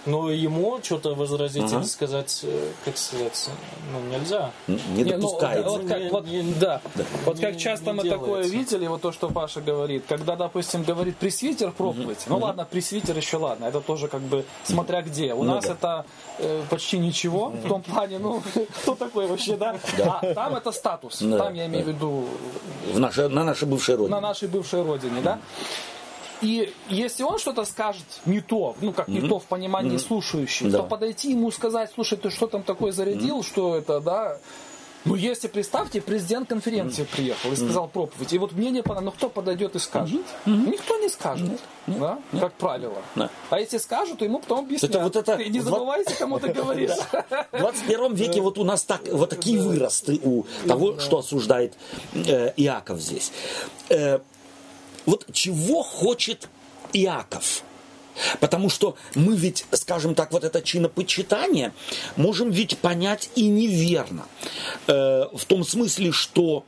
но 0.06 0.32
ему 0.32 0.80
что-то 0.82 1.14
возразить 1.14 1.66
ага. 1.66 1.80
или 1.80 1.84
сказать, 1.84 2.40
э, 2.44 2.72
как 2.86 2.98
сказать, 2.98 3.50
ну, 3.92 4.18
нельзя. 4.18 4.52
Не 4.68 5.04
допускается. 5.04 5.66
Ну, 5.66 5.78
вот 5.78 5.88
как, 5.88 6.12
вот, 6.12 6.26
да. 6.60 6.82
да. 6.96 7.06
Вот 7.26 7.40
как 7.40 7.58
часто 7.58 7.92
мы 7.92 8.04
делается. 8.04 8.26
такое 8.26 8.44
видели, 8.44 8.88
вот 8.88 9.02
то, 9.02 9.12
что 9.12 9.30
Паша 9.30 9.60
говорит, 9.60 10.06
когда, 10.08 10.38
допустим, 10.38 10.84
говорит 10.84 11.18
пресвитер 11.18 11.72
проповедь, 11.72 12.22
угу. 12.22 12.30
ну 12.30 12.36
угу. 12.38 12.46
ладно, 12.46 12.66
пресвитер 12.70 13.18
еще 13.18 13.36
ладно, 13.38 13.66
это 13.66 13.82
тоже 13.82 14.08
как 14.08 14.22
бы 14.22 14.46
смотря 14.64 15.02
где. 15.02 15.34
У 15.34 15.44
ну, 15.44 15.56
нас 15.56 15.66
да. 15.66 15.74
это 15.74 16.06
э, 16.40 16.64
почти 16.70 17.00
ничего, 17.00 17.50
в 17.50 17.68
том 17.68 17.82
плане, 17.82 18.20
ну, 18.20 18.42
кто 18.82 18.96
такой 18.96 19.28
вообще, 19.28 19.56
да? 19.58 19.76
да. 19.98 20.20
А 20.22 20.34
там 20.34 20.56
это 20.56 20.72
статус, 20.72 21.22
да. 21.22 21.38
там 21.38 21.54
я 21.54 21.66
имею 21.68 21.86
в 21.86 21.88
виду... 21.88 22.26
В 22.94 23.00
наше, 23.00 23.28
на 23.28 23.44
нашей 23.44 23.68
бывшей 23.68 23.96
родине. 23.96 24.16
На 24.16 24.22
нашей 24.22 24.48
бывшей 24.48 24.82
родине, 24.84 25.22
да? 25.22 25.40
И 26.42 26.72
если 26.90 27.24
он 27.24 27.40
что-то 27.40 27.66
скажет 27.66 28.06
не 28.26 28.42
то, 28.42 28.76
ну 28.82 28.94
как 28.94 29.08
не 29.08 29.20
mm-hmm. 29.20 29.30
то 29.30 29.40
в 29.40 29.46
понимании 29.46 29.94
mm-hmm. 29.94 30.08
слушающих, 30.08 30.72
да. 30.72 30.80
то 30.80 30.84
подойти 30.84 31.32
ему 31.32 31.50
сказать, 31.52 31.92
слушай, 31.94 32.18
ты 32.18 32.30
что 32.30 32.48
там 32.48 32.62
такое 32.62 32.92
зарядил, 32.92 33.40
mm-hmm. 33.40 33.48
что 33.48 33.76
это, 33.76 34.00
да, 34.00 34.38
ну, 35.08 35.16
если, 35.16 35.48
представьте, 35.48 36.02
президент 36.02 36.50
конференции 36.50 37.04
mm-hmm. 37.04 37.16
приехал 37.16 37.52
и 37.52 37.56
сказал 37.56 37.86
mm-hmm. 37.86 37.92
проповедь, 37.92 38.34
и 38.34 38.38
вот 38.38 38.52
мнение, 38.54 38.84
ну, 38.86 39.12
кто 39.12 39.30
подойдет 39.30 39.76
и 39.76 39.80
скажет? 39.80 40.22
Mm-hmm. 40.46 40.70
Никто 40.70 40.98
не 40.98 41.10
скажет, 41.10 41.50
mm-hmm. 41.50 42.00
да, 42.00 42.20
mm-hmm. 42.32 42.40
как 42.40 42.54
правило. 42.54 42.98
Mm-hmm. 43.16 43.30
А 43.50 43.60
если 43.60 43.78
скажут, 43.78 44.20
то 44.20 44.26
ему 44.26 44.40
потом 44.40 44.66
объяснят. 44.66 44.92
Это 44.92 45.04
вот 45.04 45.16
это... 45.16 45.38
Ты 45.38 45.50
не 45.50 45.60
забывайся, 45.60 46.16
кому 46.18 46.40
ты 46.40 46.48
говоришь. 46.54 46.92
В 47.52 47.58
21 47.58 48.14
веке 48.14 48.42
вот 48.42 48.58
у 48.58 48.64
нас 48.64 48.84
так, 48.84 49.02
вот 49.12 49.30
такие 49.30 49.62
выросты 49.62 50.20
у 50.24 50.44
того, 50.68 51.00
что 51.00 51.20
осуждает 51.20 51.74
э, 52.14 52.54
Иаков 52.58 53.00
здесь. 53.00 53.32
Э, 53.90 54.20
вот 55.06 55.26
чего 55.32 55.84
хочет 55.84 56.50
Иаков? 56.94 57.64
Потому 58.40 58.70
что 58.70 58.96
мы 59.16 59.36
ведь, 59.36 59.66
скажем 59.72 60.16
так, 60.16 60.32
вот 60.32 60.44
это 60.44 60.62
чинопочитание 60.62 61.74
можем 62.16 62.52
ведь 62.52 62.78
понять 62.78 63.30
и 63.36 63.48
неверно. 63.48 64.26
Э, 64.88 65.26
в 65.34 65.46
том 65.46 65.64
смысле, 65.64 66.12
что 66.12 66.66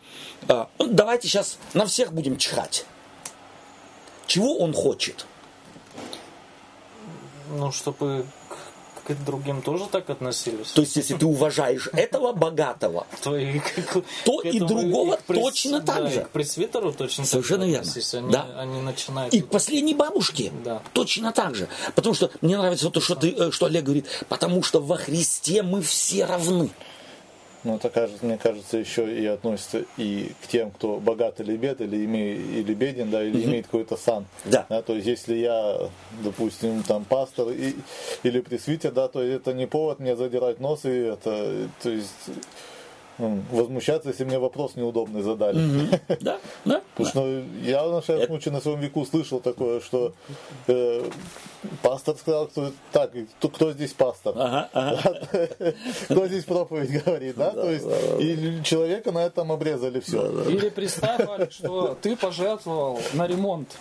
э, 0.47 0.65
давайте 0.79 1.27
сейчас 1.27 1.57
на 1.73 1.85
всех 1.85 2.13
будем 2.13 2.37
чихать. 2.37 2.85
Чего 4.27 4.57
он 4.59 4.73
хочет? 4.73 5.25
Ну, 7.49 7.71
чтобы 7.71 8.25
к, 9.15 9.25
другим 9.25 9.61
тоже 9.61 9.85
так 9.91 10.09
относились. 10.09 10.67
То 10.71 10.81
есть, 10.81 10.95
если 10.95 11.15
ты 11.15 11.25
уважаешь 11.25 11.89
этого 11.93 12.33
богатого, 12.33 13.05
к- 13.21 14.03
То 14.25 14.37
к 14.39 14.45
и 14.45 14.59
другого 14.59 15.19
прес- 15.27 15.41
точно 15.41 15.81
так 15.81 16.03
да, 16.03 16.09
же. 16.09 16.21
к 16.21 16.29
пресвитеру 16.29 16.91
точно 16.93 17.25
Совершенно 17.25 17.61
так 17.61 17.67
же 17.67 17.71
верно. 17.73 17.89
относись. 17.89 18.13
Они, 18.13 18.31
Да. 18.31 18.45
они 18.57 18.81
начинают... 18.81 19.33
И 19.33 19.41
к 19.41 19.47
последней 19.49 19.93
бабушке 19.93 20.51
Да. 20.63 20.81
точно 20.93 21.31
так 21.31 21.55
же. 21.55 21.67
Потому 21.95 22.15
что 22.15 22.29
мне 22.41 22.57
нравится 22.57 22.89
то, 22.89 23.01
что, 23.01 23.15
ты, 23.15 23.31
э, 23.31 23.51
что 23.51 23.65
Олег 23.67 23.83
говорит. 23.83 24.07
Потому 24.29 24.63
что 24.63 24.79
во 24.81 24.97
Христе 24.97 25.63
мы 25.63 25.81
все 25.81 26.25
равны. 26.25 26.69
Ну, 27.63 27.75
это, 27.75 27.89
кажется, 27.89 28.25
мне 28.25 28.37
кажется, 28.37 28.77
еще 28.77 29.13
и 29.13 29.25
относится 29.25 29.83
и 29.97 30.31
к 30.41 30.47
тем, 30.47 30.71
кто 30.71 30.97
богат 30.97 31.41
или 31.41 31.57
бед, 31.57 31.81
или, 31.81 31.97
име, 32.05 32.35
или 32.35 32.73
беден, 32.73 33.09
да, 33.09 33.21
или 33.21 33.43
имеет 33.43 33.65
какой-то 33.65 33.97
сан. 33.97 34.25
Да. 34.45 34.65
то 34.81 34.93
есть, 34.93 35.07
если 35.07 35.35
я, 35.35 35.89
допустим, 36.23 36.83
там 36.83 37.03
пастор 37.03 37.49
и, 37.49 37.75
или 38.23 38.39
пресвитер, 38.39 38.91
да, 38.91 39.07
то 39.09 39.21
это 39.21 39.53
не 39.53 39.67
повод 39.67 39.99
мне 39.99 40.15
задирать 40.15 40.59
нос 40.61 40.85
и 40.85 40.89
это, 40.89 41.67
то 41.83 41.89
есть, 41.89 42.29
м, 43.17 43.43
возмущаться, 43.51 44.09
если 44.09 44.23
мне 44.23 44.39
вопрос 44.39 44.75
неудобный 44.75 45.21
задали. 45.21 45.59
Да, 46.21 46.39
да. 46.63 46.81
Потому 46.95 47.09
что 47.09 47.43
я 47.63 47.85
на 47.85 47.99
всяком 47.99 48.27
случае 48.27 48.53
на 48.53 48.61
своем 48.61 48.79
веку 48.79 49.05
слышал 49.05 49.41
такое, 49.41 49.81
что 49.81 50.13
э, 50.67 51.03
пастор 51.81 52.15
сказал, 52.17 52.47
кто, 52.47 52.71
так, 52.91 53.11
кто, 53.37 53.49
кто 53.49 53.71
здесь 53.73 53.93
пастор? 53.93 54.33
Ага, 54.37 54.69
ага. 54.73 55.17
Кто 56.05 56.27
здесь 56.27 56.43
проповедь 56.45 57.03
говорит, 57.03 57.35
да? 57.35 57.51
То 57.51 57.69
есть, 57.69 57.85
и 58.19 58.61
человека 58.63 59.11
на 59.11 59.19
этом 59.25 59.51
обрезали 59.51 59.99
все. 59.99 60.43
Или 60.49 60.69
представь, 60.69 61.27
Алик, 61.27 61.51
что 61.51 61.97
ты 62.01 62.15
пожертвовал 62.15 62.99
на 63.13 63.27
ремонт 63.27 63.75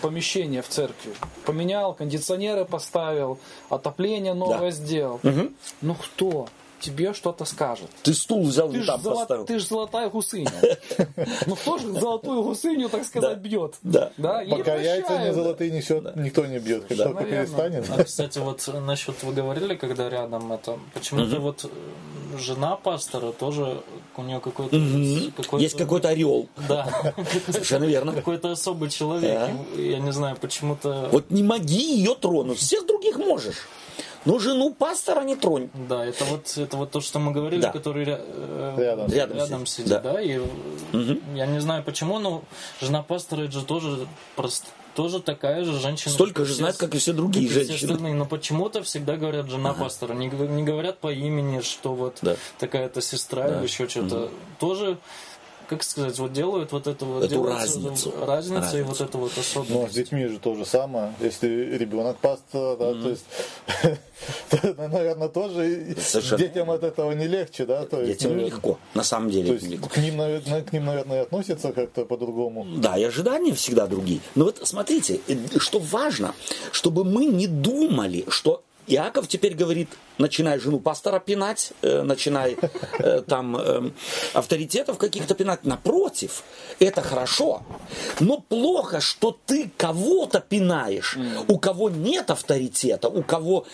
помещения 0.00 0.62
в 0.62 0.68
церкви. 0.68 1.12
Поменял, 1.44 1.92
кондиционеры 1.94 2.64
поставил, 2.64 3.38
отопление 3.68 4.34
новое 4.34 4.70
Да. 4.70 4.76
сделал. 4.76 5.20
Ну 5.82 5.94
кто 5.94 6.48
тебе 6.80 7.12
что-то 7.12 7.44
скажет? 7.44 7.88
Ты 8.02 8.14
стул 8.14 8.44
взял 8.46 8.68
Ты 8.70 8.78
и 8.78 8.80
же 8.80 8.86
там 8.86 9.00
золо- 9.00 9.14
поставил. 9.20 9.44
ты 9.44 9.58
ж 9.58 9.66
золотая 9.66 10.08
гусыня. 10.10 10.50
Ну 11.46 11.56
кто 11.56 11.78
же 11.78 11.92
золотую 11.92 12.42
гусыню, 12.42 12.88
так 12.88 13.04
сказать, 13.04 13.38
бьет? 13.38 13.74
Да. 13.82 14.10
Пока 14.18 14.76
яйца 14.76 15.18
не 15.24 15.32
золотые 15.32 15.70
несет, 15.70 16.14
никто 16.16 16.46
не 16.46 16.58
бьет. 16.58 16.84
Когда 16.88 17.12
перестанет. 17.14 17.86
А, 17.96 18.04
кстати, 18.04 18.38
вот 18.38 18.68
насчет 18.86 19.22
вы 19.22 19.32
говорили, 19.32 19.74
когда 19.74 20.08
рядом 20.08 20.52
это, 20.52 20.78
почему-то 20.94 21.40
вот 21.40 21.64
э, 21.64 22.38
жена 22.38 22.76
пастора 22.76 23.32
тоже 23.32 23.80
у 24.16 24.22
нее 24.22 24.40
какой-то, 24.40 24.76
Есть 25.56 25.76
какой-то 25.76 26.08
орел. 26.08 26.48
да, 26.68 27.14
Совершенно 27.48 27.84
верно. 27.84 28.12
какой-то 28.12 28.50
особый 28.50 28.90
человек. 28.90 29.40
Я 29.76 29.98
не 29.98 30.12
знаю, 30.12 30.36
почему-то. 30.40 31.08
Вот 31.12 31.30
не 31.30 31.42
моги 31.42 31.96
ее 31.98 32.14
тронуть. 32.14 32.58
Всех 32.58 32.86
других 32.86 33.16
можешь. 33.18 33.56
Но 34.24 34.38
жену 34.38 34.74
пастора 34.74 35.22
не 35.22 35.36
тронь. 35.36 35.68
Да, 35.88 36.04
это 36.04 36.24
вот 36.24 36.52
это 36.56 36.76
вот 36.76 36.90
то, 36.90 37.00
что 37.00 37.18
мы 37.18 37.32
говорили, 37.32 37.62
Да. 37.62 37.70
который 37.72 38.04
э, 38.08 38.74
Рядом. 38.78 39.10
Рядом 39.36 39.66
сидит, 39.66 39.86
сидит, 39.88 40.02
да. 40.02 40.12
да. 40.14 40.20
И 40.20 40.40
я 41.34 41.46
не 41.46 41.60
знаю 41.60 41.82
почему, 41.82 42.18
но 42.18 42.42
жена 42.80 43.02
пастора 43.02 43.42
это 43.42 43.52
же 43.52 43.64
тоже 43.64 44.06
прост- 44.36 44.66
тоже 44.94 45.20
такая 45.20 45.64
же 45.64 45.78
женщина. 45.78 46.12
Столько 46.12 46.44
же 46.44 46.52
все- 46.52 46.58
знает, 46.62 46.76
как 46.76 46.94
и 46.94 46.98
все 46.98 47.12
другие 47.12 47.46
и 47.46 47.48
все 47.48 47.64
женщины. 47.64 47.92
остальные, 47.92 48.14
но 48.14 48.24
почему-то 48.26 48.82
всегда 48.82 49.16
говорят 49.16 49.48
жена 49.48 49.72
пастора. 49.72 50.12
Не, 50.14 50.26
не 50.26 50.62
говорят 50.64 50.98
по 50.98 51.12
имени, 51.12 51.60
что 51.60 51.94
вот 51.94 52.18
Да. 52.20 52.34
такая-то 52.58 53.00
сестра 53.00 53.46
или 53.48 53.62
еще 53.62 53.88
что-то. 53.88 54.28
Тоже, 54.58 54.98
как 55.68 55.82
сказать, 55.82 56.18
вот 56.18 56.32
делают 56.32 56.72
вот 56.72 56.86
это 56.86 57.04
вот 57.04 57.24
Эту 57.24 57.34
делают 57.34 57.54
разницу. 57.58 58.12
разница 58.26 58.78
и 58.78 58.82
вот 58.82 58.98
Разницу. 59.00 59.04
это 59.04 59.18
вот 59.18 59.32
Но 59.36 59.40
особенность. 59.42 59.92
с 59.92 59.94
детьми 59.94 60.26
же 60.26 60.38
то 60.38 60.54
же 60.54 60.64
самое. 60.64 61.12
Если 61.20 61.46
ребенок 61.76 62.16
пастора, 62.18 62.76
да, 62.76 62.92
то 63.00 63.08
есть, 63.10 63.24
то, 64.50 64.88
наверное, 64.88 65.28
тоже 65.28 65.94
Совершенно. 66.00 66.38
детям 66.38 66.70
от 66.70 66.82
этого 66.82 67.12
не 67.12 67.26
легче, 67.26 67.64
да? 67.66 67.84
То 67.84 68.00
есть, 68.00 68.12
Детям 68.20 68.30
наверное, 68.32 68.50
легко. 68.56 68.78
На 68.94 69.02
самом 69.04 69.30
деле 69.30 69.48
То 69.48 69.52
есть 69.54 69.66
легко. 69.68 69.88
к 69.88 69.96
ним, 69.98 70.16
наверное, 70.16 70.62
к 70.62 70.72
ним, 70.72 70.84
наверное, 70.86 71.18
и 71.18 71.22
относятся 71.22 71.72
как-то 71.72 72.04
по-другому. 72.04 72.66
Да, 72.78 72.96
и 72.98 73.04
ожидания 73.04 73.54
всегда 73.54 73.86
другие. 73.86 74.20
Но 74.34 74.46
вот 74.46 74.60
смотрите, 74.64 75.20
э, 75.28 75.36
что 75.58 75.78
важно, 75.78 76.34
чтобы 76.72 77.04
мы 77.04 77.26
не 77.26 77.46
думали, 77.46 78.24
что 78.28 78.62
Иаков 78.86 79.28
теперь 79.28 79.54
говорит, 79.54 79.88
начинай 80.18 80.58
жену 80.58 80.80
пастора 80.80 81.20
пинать, 81.20 81.72
э, 81.82 82.02
начинай 82.02 82.56
э, 82.98 83.22
там 83.26 83.56
э, 83.56 83.90
авторитетов 84.34 84.98
каких-то 84.98 85.34
пинать. 85.34 85.64
Напротив, 85.64 86.42
это 86.78 87.02
хорошо. 87.02 87.62
Но 88.20 88.40
плохо, 88.40 89.00
что 89.00 89.36
ты 89.46 89.70
кого-то 89.76 90.40
пинаешь, 90.40 91.16
у 91.48 91.58
кого 91.58 91.90
нет 91.90 92.30
авторитета, 92.30 93.08
у 93.08 93.22
кого, 93.22 93.66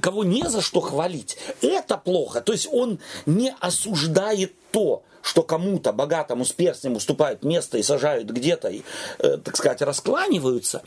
кого 0.00 0.24
не 0.24 0.48
за 0.48 0.60
что 0.60 0.80
хвалить. 0.80 1.38
Это 1.62 1.96
плохо. 1.96 2.40
То 2.40 2.52
есть 2.52 2.68
он 2.70 2.98
не 3.26 3.54
осуждает 3.60 4.52
то, 4.70 5.02
что 5.22 5.42
кому-то 5.42 5.92
богатому 5.92 6.44
с 6.44 6.52
перстнем 6.52 6.96
уступают 6.96 7.42
место 7.42 7.78
и 7.78 7.82
сажают 7.82 8.30
где-то, 8.30 8.68
и, 8.68 8.82
э, 9.18 9.36
так 9.38 9.56
сказать, 9.56 9.82
раскланиваются, 9.82 10.82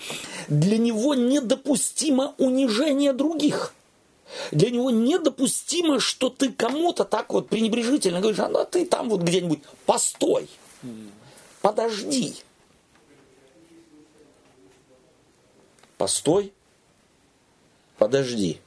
для 0.47 0.77
него 0.77 1.13
недопустимо 1.13 2.33
унижение 2.37 3.13
других. 3.13 3.73
Для 4.51 4.69
него 4.69 4.91
недопустимо, 4.91 5.99
что 5.99 6.29
ты 6.29 6.51
кому-то 6.51 7.05
так 7.05 7.31
вот 7.33 7.49
пренебрежительно 7.49 8.19
говоришь, 8.19 8.39
а 8.39 8.49
ну 8.49 8.65
ты 8.65 8.85
там 8.85 9.09
вот 9.09 9.21
где-нибудь, 9.21 9.59
постой, 9.85 10.49
подожди. 11.61 12.35
Постой, 15.97 16.53
подожди. 17.97 18.59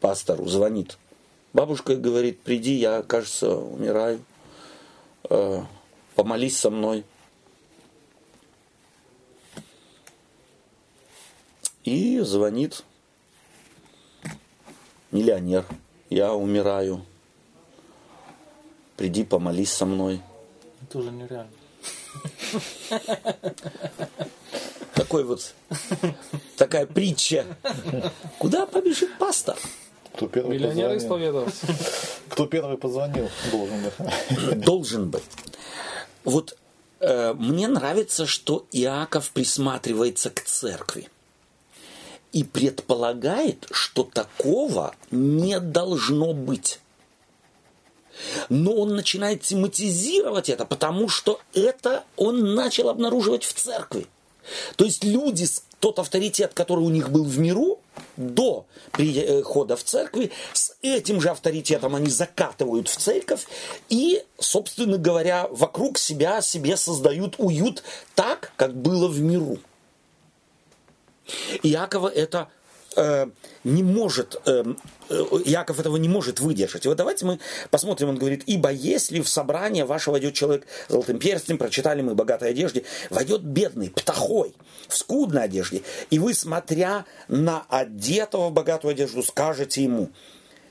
Пастору 0.00 0.46
звонит. 0.46 0.96
Бабушка 1.52 1.96
говорит, 1.96 2.40
приди, 2.40 2.74
я, 2.74 3.02
кажется, 3.02 3.56
умираю. 3.56 4.24
Э, 5.28 5.62
помолись 6.14 6.58
со 6.58 6.70
мной. 6.70 7.04
И 11.84 12.20
звонит 12.20 12.84
миллионер. 15.10 15.64
Я 16.10 16.32
умираю. 16.34 17.04
Приди, 18.96 19.24
помолись 19.24 19.72
со 19.72 19.86
мной. 19.86 20.20
Это 20.82 20.98
уже 20.98 21.10
нереально. 21.10 21.50
Такой 24.94 25.24
вот, 25.24 25.54
такая 26.56 26.86
притча. 26.86 27.46
Куда 28.38 28.66
побежит 28.66 29.16
пастор? 29.18 29.56
Кто 30.16 30.26
первый 30.26 30.56
Миллионер 30.56 30.94
позвонил? 30.94 30.98
исповедовался. 30.98 31.66
Кто 32.28 32.46
первый 32.46 32.76
позвонил, 32.76 33.28
должен 33.52 33.82
быть. 33.84 34.60
Должен 34.64 35.10
быть. 35.10 35.22
Вот 36.24 36.58
э, 36.98 37.32
мне 37.34 37.68
нравится, 37.68 38.26
что 38.26 38.66
Иаков 38.72 39.30
присматривается 39.30 40.30
к 40.30 40.42
церкви 40.42 41.08
и 42.32 42.44
предполагает, 42.44 43.66
что 43.70 44.04
такого 44.04 44.94
не 45.10 45.60
должно 45.60 46.32
быть. 46.32 46.80
Но 48.48 48.74
он 48.74 48.94
начинает 48.96 49.42
тематизировать 49.42 50.48
это, 50.48 50.64
потому 50.64 51.08
что 51.08 51.40
это 51.54 52.04
он 52.16 52.54
начал 52.54 52.88
обнаруживать 52.88 53.44
в 53.44 53.52
церкви. 53.54 54.06
То 54.76 54.84
есть 54.84 55.04
люди, 55.04 55.46
тот 55.78 55.98
авторитет, 55.98 56.52
который 56.54 56.84
у 56.84 56.90
них 56.90 57.10
был 57.10 57.24
в 57.24 57.38
миру 57.38 57.80
до 58.16 58.66
прихода 58.92 59.76
в 59.76 59.84
церкви, 59.84 60.30
с 60.52 60.74
этим 60.82 61.20
же 61.20 61.28
авторитетом 61.30 61.94
они 61.94 62.10
закатывают 62.10 62.88
в 62.88 62.96
церковь 62.96 63.46
и, 63.88 64.22
собственно 64.38 64.96
говоря, 64.96 65.46
вокруг 65.50 65.98
себя 65.98 66.40
себе 66.40 66.76
создают 66.76 67.34
уют 67.38 67.82
так, 68.14 68.52
как 68.56 68.74
было 68.74 69.08
в 69.08 69.20
миру. 69.20 69.58
Иакова 71.62 72.08
это 72.08 72.48
э, 72.96 73.26
не 73.64 73.82
может, 73.82 74.40
э, 74.46 74.64
э, 75.08 75.24
Яков 75.44 75.80
этого 75.80 75.96
не 75.96 76.08
может 76.08 76.40
выдержать. 76.40 76.86
Вот 76.86 76.96
давайте 76.96 77.26
мы 77.26 77.38
посмотрим, 77.70 78.10
он 78.10 78.18
говорит, 78.18 78.42
ибо 78.46 78.70
если 78.70 79.20
в 79.20 79.28
собрание 79.28 79.84
ваше 79.84 80.10
войдет 80.10 80.34
человек 80.34 80.66
золотым 80.88 81.18
перстнем, 81.18 81.58
прочитали 81.58 82.02
мы 82.02 82.14
богатой 82.14 82.50
одежде, 82.50 82.84
войдет 83.10 83.42
бедный, 83.42 83.90
птахой, 83.90 84.54
в 84.88 84.96
скудной 84.96 85.44
одежде, 85.44 85.82
и 86.10 86.18
вы, 86.18 86.34
смотря 86.34 87.04
на 87.28 87.64
одетого 87.68 88.48
в 88.48 88.52
богатую 88.52 88.92
одежду, 88.92 89.22
скажете 89.22 89.82
ему, 89.82 90.10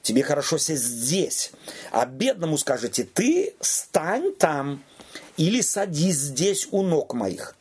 тебе 0.02 0.24
хорошо 0.24 0.58
сесть 0.58 0.84
здесь, 0.84 1.52
а 1.92 2.06
бедному 2.06 2.58
скажете, 2.58 3.04
ты 3.04 3.54
стань 3.60 4.34
там, 4.34 4.84
или 5.38 5.62
садись 5.62 6.16
здесь 6.16 6.68
у 6.72 6.82
ног 6.82 7.14
моих. 7.14 7.56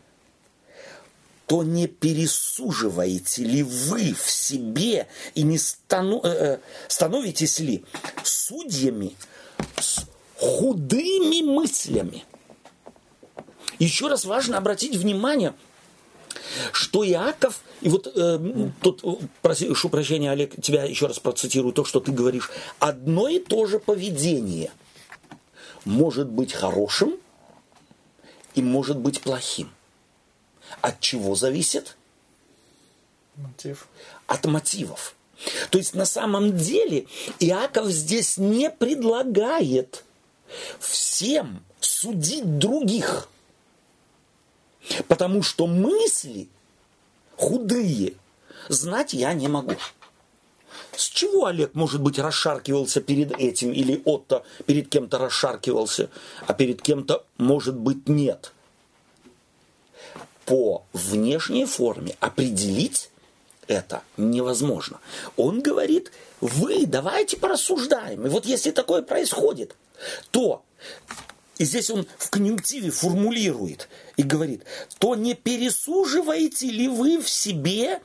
То 1.47 1.63
не 1.63 1.87
пересуживаете 1.87 3.45
ли 3.45 3.63
вы 3.63 4.15
в 4.15 4.31
себе 4.31 5.07
и 5.35 5.43
не 5.43 5.59
стану, 5.59 6.21
э, 6.25 6.29
э, 6.29 6.59
становитесь 6.89 7.61
ли 7.61 7.85
судьями 8.25 9.15
с 9.81 10.05
худыми 10.37 11.43
мыслями? 11.43 12.25
Еще 13.79 14.09
раз 14.09 14.25
важно 14.25 14.57
обратить 14.57 14.97
внимание, 14.97 15.55
что 16.73 17.07
Иаков, 17.07 17.61
и 17.81 17.89
вот 17.89 18.11
э, 18.13 18.71
тут, 18.81 19.05
прошу 19.43 19.89
прощения, 19.89 20.33
Олег, 20.33 20.61
тебя 20.61 20.85
еще 20.85 21.07
раз 21.07 21.21
процитирую 21.21 21.73
то, 21.73 21.85
что 21.85 22.01
ты 22.01 22.11
говоришь, 22.11 22.51
одно 22.81 23.29
и 23.29 23.39
то 23.39 23.67
же 23.67 23.79
поведение 23.79 24.73
может 25.85 26.29
быть 26.29 26.53
хорошим 26.53 27.19
и 28.57 28.63
может 28.63 28.99
быть 28.99 29.21
плохим. 29.21 29.71
От 30.81 31.01
чего 31.01 31.35
зависит? 31.35 31.97
Мотив. 33.37 33.89
От 34.27 34.47
мотивов. 34.47 35.15
То 35.71 35.79
есть 35.79 35.95
на 35.95 36.07
самом 36.07 36.57
деле 36.57 37.07
Иаков 37.41 37.89
здесь 37.89 38.39
не 38.39 38.71
предлагает 38.71 40.05
всем 40.79 41.63
судить 41.81 42.59
других. 42.59 43.29
Потому 45.09 45.43
что 45.43 45.67
мысли 45.67 46.49
худые 47.37 48.15
знать 48.69 49.13
я 49.13 49.35
не 49.35 49.49
могу. 49.49 49.75
С 50.95 51.05
чего 51.09 51.47
Олег, 51.47 51.75
может 51.75 52.01
быть, 52.01 52.19
расшаркивался 52.19 53.01
перед 53.01 53.33
этим, 53.33 53.73
или 53.73 54.01
Отто 54.05 54.45
перед 54.65 54.89
кем-то 54.89 55.19
расшаркивался, 55.19 56.09
а 56.47 56.55
перед 56.55 56.81
кем-то, 56.81 57.25
может 57.37 57.77
быть, 57.77 58.09
нет? 58.09 58.53
По 60.47 60.85
внешней 60.93 61.67
форме 61.67 62.17
определить 62.21 63.11
это 63.69 64.03
невозможно. 64.17 65.01
Он 65.37 65.61
говорит, 65.61 66.13
вы 66.41 66.87
давайте 66.87 67.37
порассуждаем. 67.37 68.25
И 68.27 68.29
вот 68.29 68.47
если 68.47 68.71
такое 68.71 69.03
происходит, 69.03 69.77
то 70.31 70.63
и 71.59 71.65
здесь 71.65 71.91
он 71.91 72.07
в 72.19 72.29
конъюнктиве 72.31 72.91
формулирует 72.91 73.89
и 74.17 74.23
говорит, 74.23 74.63
то 74.99 75.15
не 75.15 75.35
пересуживаете 75.35 76.67
ли 76.67 76.87
вы 76.87 77.19
в 77.19 77.29
себе 77.29 78.01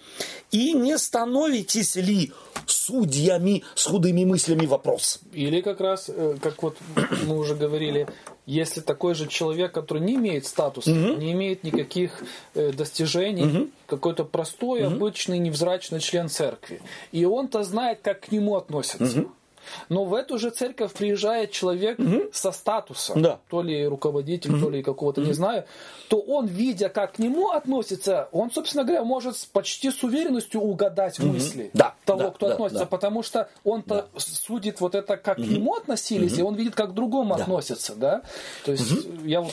и 0.51 0.73
не 0.73 0.97
становитесь 0.97 1.95
ли 1.95 2.32
судьями 2.65 3.63
с 3.75 3.86
худыми 3.88 4.23
мыслями 4.23 4.65
вопрос? 4.65 5.19
Или 5.34 5.60
как 5.62 5.82
раз, 5.82 6.06
э, 6.08 6.38
как 6.41 6.63
вот 6.63 6.77
мы 7.25 7.38
уже 7.38 7.56
говорили, 7.56 8.08
если 8.51 8.81
такой 8.81 9.15
же 9.15 9.27
человек, 9.27 9.71
который 9.71 10.01
не 10.01 10.15
имеет 10.15 10.45
статуса, 10.45 10.91
угу. 10.91 11.15
не 11.17 11.31
имеет 11.31 11.63
никаких 11.63 12.21
э, 12.53 12.73
достижений, 12.73 13.43
угу. 13.43 13.69
какой-то 13.87 14.25
простой, 14.25 14.85
угу. 14.85 14.95
обычный, 14.95 15.39
невзрачный 15.39 16.01
член 16.01 16.27
церкви, 16.27 16.81
и 17.13 17.23
он-то 17.23 17.63
знает, 17.63 17.99
как 18.01 18.21
к 18.21 18.31
нему 18.31 18.57
относятся. 18.57 19.21
Угу. 19.21 19.31
Но 19.89 20.06
в 20.06 20.13
эту 20.13 20.38
же 20.38 20.50
церковь 20.50 20.93
приезжает 20.93 21.52
человек 21.52 22.00
угу. 22.00 22.30
со 22.34 22.52
статусом, 22.52 23.21
да. 23.21 23.39
то 23.50 23.62
ли 23.62 23.86
руководитель, 23.86 24.52
угу. 24.54 24.65
то 24.65 24.69
ли 24.69 24.84
какого-то, 24.84 25.21
угу. 25.21 25.28
не 25.28 25.34
знаю, 25.34 25.65
то 26.08 26.19
он, 26.19 26.47
видя, 26.47 26.89
как 26.89 27.13
к 27.13 27.19
нему 27.19 27.52
относится, 27.52 28.30
он, 28.32 28.52
собственно 28.52 28.84
говоря, 28.84 29.04
может 29.04 29.36
почти 29.54 29.91
с 29.91 30.04
уверенностью 30.04 30.62
угадать 30.62 31.19
угу. 31.19 31.30
мысли 31.30 31.71
да. 31.74 31.95
того, 32.06 32.24
да. 32.24 32.32
кто 32.32 32.47
да. 32.47 32.54
относится, 32.54 32.84
да. 32.84 32.86
потому 32.86 33.24
что 33.24 33.50
он-то 33.63 34.08
да. 34.13 34.19
судит 34.19 34.82
вот 34.82 34.95
это, 34.95 35.17
как 35.17 35.38
угу. 35.38 35.47
к 35.47 35.50
нему 35.50 35.76
относились, 35.76 36.34
угу. 36.34 36.39
и 36.39 36.43
он 36.43 36.56
видит, 36.56 36.76
как 36.76 36.91
к 36.91 36.93
другому 36.93 37.36
да. 37.36 37.43
относятся, 37.43 37.95
да. 37.95 38.21
То 38.65 38.71
есть 38.71 38.91
угу. 38.91 39.26
я 39.26 39.45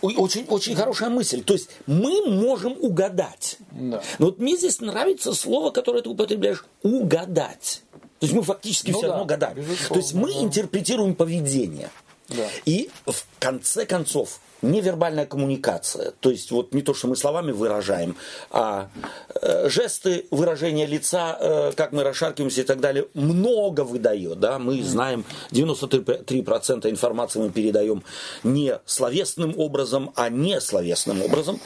очень, 0.00 0.46
очень 0.48 0.74
хорошая 0.74 1.10
мысль. 1.10 1.42
То 1.42 1.52
есть 1.52 1.70
мы 1.86 2.26
можем 2.26 2.76
угадать. 2.80 3.58
Да. 3.72 4.02
Но 4.18 4.26
вот 4.26 4.38
мне 4.38 4.56
здесь 4.56 4.80
нравится 4.80 5.34
слово, 5.34 5.70
которое 5.70 6.02
ты 6.02 6.08
употребляешь, 6.08 6.64
угадать. 6.82 7.82
То 8.22 8.26
есть 8.26 8.36
мы 8.36 8.44
фактически 8.44 8.92
Ну 8.92 8.98
все 8.98 9.06
да, 9.08 9.12
равно 9.14 9.24
гадаем. 9.24 9.56
безусловно, 9.56 9.88
То 9.88 9.96
есть 9.96 10.14
мы 10.14 10.32
да. 10.32 10.42
интерпретируем 10.42 11.16
поведение. 11.16 11.90
Да. 12.28 12.46
И 12.64 12.88
в 13.04 13.24
конце 13.40 13.84
концов, 13.84 14.38
невербальная 14.62 15.26
коммуникация, 15.26 16.12
то 16.20 16.30
есть 16.30 16.52
вот 16.52 16.72
не 16.72 16.82
то, 16.82 16.94
что 16.94 17.08
мы 17.08 17.16
словами 17.16 17.50
выражаем, 17.50 18.14
а 18.52 18.90
э, 19.34 19.68
жесты, 19.68 20.26
выражение 20.30 20.86
лица, 20.86 21.36
э, 21.40 21.72
как 21.74 21.90
мы 21.90 22.04
расшаркиваемся 22.04 22.60
и 22.60 22.64
так 22.64 22.78
далее, 22.78 23.08
много 23.14 23.80
выдает. 23.80 24.38
Да? 24.38 24.60
Мы 24.60 24.80
знаем, 24.84 25.24
93% 25.50 26.88
информации 26.88 27.40
мы 27.40 27.50
передаем 27.50 28.04
не 28.44 28.78
словесным 28.86 29.58
образом, 29.58 30.12
а 30.14 30.28
не 30.28 30.60
словесным 30.60 31.22
образом. 31.22 31.58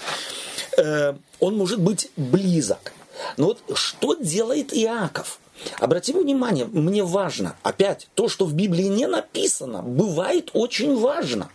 Э, 0.79 1.13
он 1.39 1.55
может 1.59 1.81
быть 1.81 2.11
близок. 2.17 2.95
Но 3.37 3.49
вот 3.49 3.61
что 3.75 4.15
делает 4.15 4.73
Иаков? 4.73 5.39
Обратим 5.79 6.21
внимание, 6.21 6.67
мне 6.67 7.03
важно, 7.03 7.57
опять, 7.63 8.09
то, 8.15 8.29
что 8.29 8.45
в 8.45 8.55
Библии 8.55 8.85
не 8.85 9.07
написано, 9.07 9.83
бывает 9.83 10.51
очень 10.53 10.99
важно. 10.99 11.51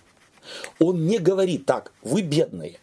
Он 0.80 1.06
не 1.06 1.18
говорит 1.20 1.66
так, 1.66 1.94
вы 2.02 2.22
бедные. 2.22 2.80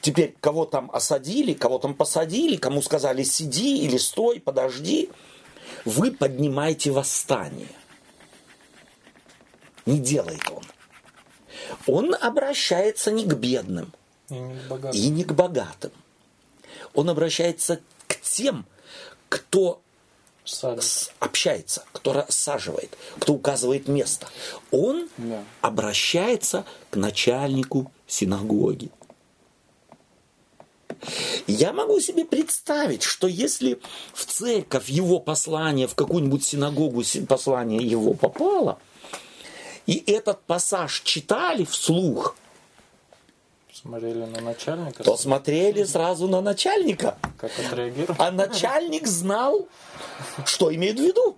Теперь 0.00 0.34
кого 0.40 0.64
там 0.64 0.90
осадили, 0.92 1.52
кого 1.52 1.78
там 1.78 1.94
посадили, 1.94 2.56
кому 2.56 2.80
сказали 2.82 3.22
сиди 3.22 3.84
или 3.84 3.98
стой, 3.98 4.40
подожди, 4.40 5.10
вы 5.84 6.10
поднимаете 6.10 6.90
восстание. 6.90 7.68
Не 9.86 9.98
делает 9.98 10.42
он. 10.50 10.62
Он 11.86 12.14
обращается 12.14 13.10
не 13.10 13.24
к 13.24 13.34
бедным 13.34 13.92
И 14.28 14.34
не 14.34 14.54
богатый. 14.68 14.96
и 14.96 15.08
не 15.08 15.24
к 15.24 15.32
богатым. 15.32 15.92
Он 16.94 17.10
обращается 17.10 17.80
к 18.06 18.20
тем, 18.20 18.66
кто 19.30 19.80
с- 20.44 21.10
общается, 21.20 21.84
кто 21.92 22.12
рассаживает, 22.12 22.96
кто 23.18 23.34
указывает 23.34 23.88
место. 23.88 24.26
Он 24.70 25.08
Да. 25.16 25.44
обращается 25.62 26.64
к 26.90 26.96
начальнику 26.96 27.90
синагоги. 28.06 28.90
Я 31.46 31.72
могу 31.72 32.00
себе 32.00 32.24
представить, 32.24 33.02
что 33.02 33.26
если 33.26 33.80
в 34.12 34.26
церковь 34.26 34.88
его 34.88 35.18
послание, 35.20 35.86
в 35.86 35.94
какую-нибудь 35.94 36.44
синагогу 36.44 37.02
си- 37.04 37.22
послание 37.24 37.80
его 37.82 38.12
попало, 38.14 38.78
и 39.86 40.02
этот 40.06 40.42
пассаж 40.42 41.00
читали 41.02 41.64
вслух, 41.64 42.36
Смотрели 43.82 44.26
на 44.26 44.42
начальника, 44.42 45.02
то 45.02 45.16
смотрели 45.16 45.84
сразу 45.84 46.28
на 46.28 46.42
начальника. 46.42 47.16
как 47.38 47.50
отреагировал. 47.58 48.14
А 48.18 48.30
начальник 48.30 49.06
знал, 49.06 49.68
что 50.44 50.74
имеет 50.74 50.98
в 50.98 51.02
виду. 51.02 51.36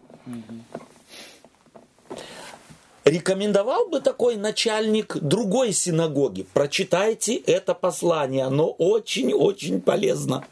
Рекомендовал 3.04 3.88
бы 3.88 4.00
такой 4.00 4.36
начальник 4.36 5.16
другой 5.18 5.72
синагоги. 5.72 6.44
Прочитайте 6.52 7.36
это 7.36 7.74
послание, 7.74 8.44
оно 8.44 8.70
очень-очень 8.70 9.80
полезно. 9.80 10.44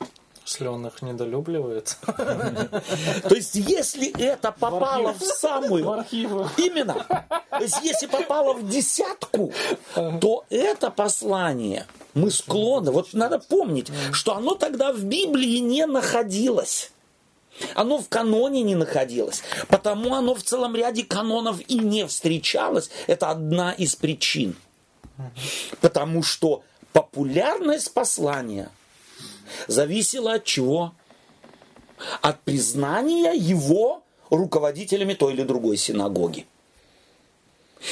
Если 0.51 0.67
он 0.67 0.85
их 0.85 1.01
недолюбливает. 1.01 1.97
То 2.07 3.35
есть, 3.37 3.55
если 3.55 4.11
это 4.21 4.51
попало 4.51 5.13
в 5.13 5.23
самую... 5.23 5.89
архивы. 5.93 6.49
Именно. 6.57 7.07
То 7.51 7.61
есть, 7.61 7.79
если 7.85 8.09
попало 8.09 8.55
в 8.55 8.69
десятку, 8.69 9.53
то 9.95 10.45
это 10.51 10.91
послание 10.91 11.87
мы 12.15 12.33
склонны. 12.33 12.91
Вот 12.91 13.15
надо 13.15 13.39
помнить, 13.39 13.93
что 14.11 14.35
оно 14.35 14.57
тогда 14.57 14.93
в 14.93 15.05
Библии 15.05 15.59
не 15.59 15.87
находилось. 15.87 16.91
Оно 17.77 17.99
в 17.99 18.09
каноне 18.09 18.63
не 18.63 18.75
находилось. 18.75 19.43
Потому 19.69 20.15
оно 20.15 20.35
в 20.35 20.43
целом 20.43 20.75
ряде 20.75 21.05
канонов 21.05 21.61
и 21.69 21.79
не 21.79 22.09
встречалось. 22.09 22.91
Это 23.07 23.31
одна 23.31 23.73
из 23.73 23.95
причин. 23.95 24.57
Потому 25.81 26.25
что 26.25 26.65
популярность 26.93 27.95
послания 27.95 28.69
зависела 29.67 30.35
от 30.35 30.45
чего? 30.45 30.93
От 32.23 32.41
признания 32.41 33.33
его 33.35 34.03
руководителями 34.31 35.15
той 35.15 35.35
или 35.35 35.43
другой 35.43 35.77
синагоги. 35.77 36.47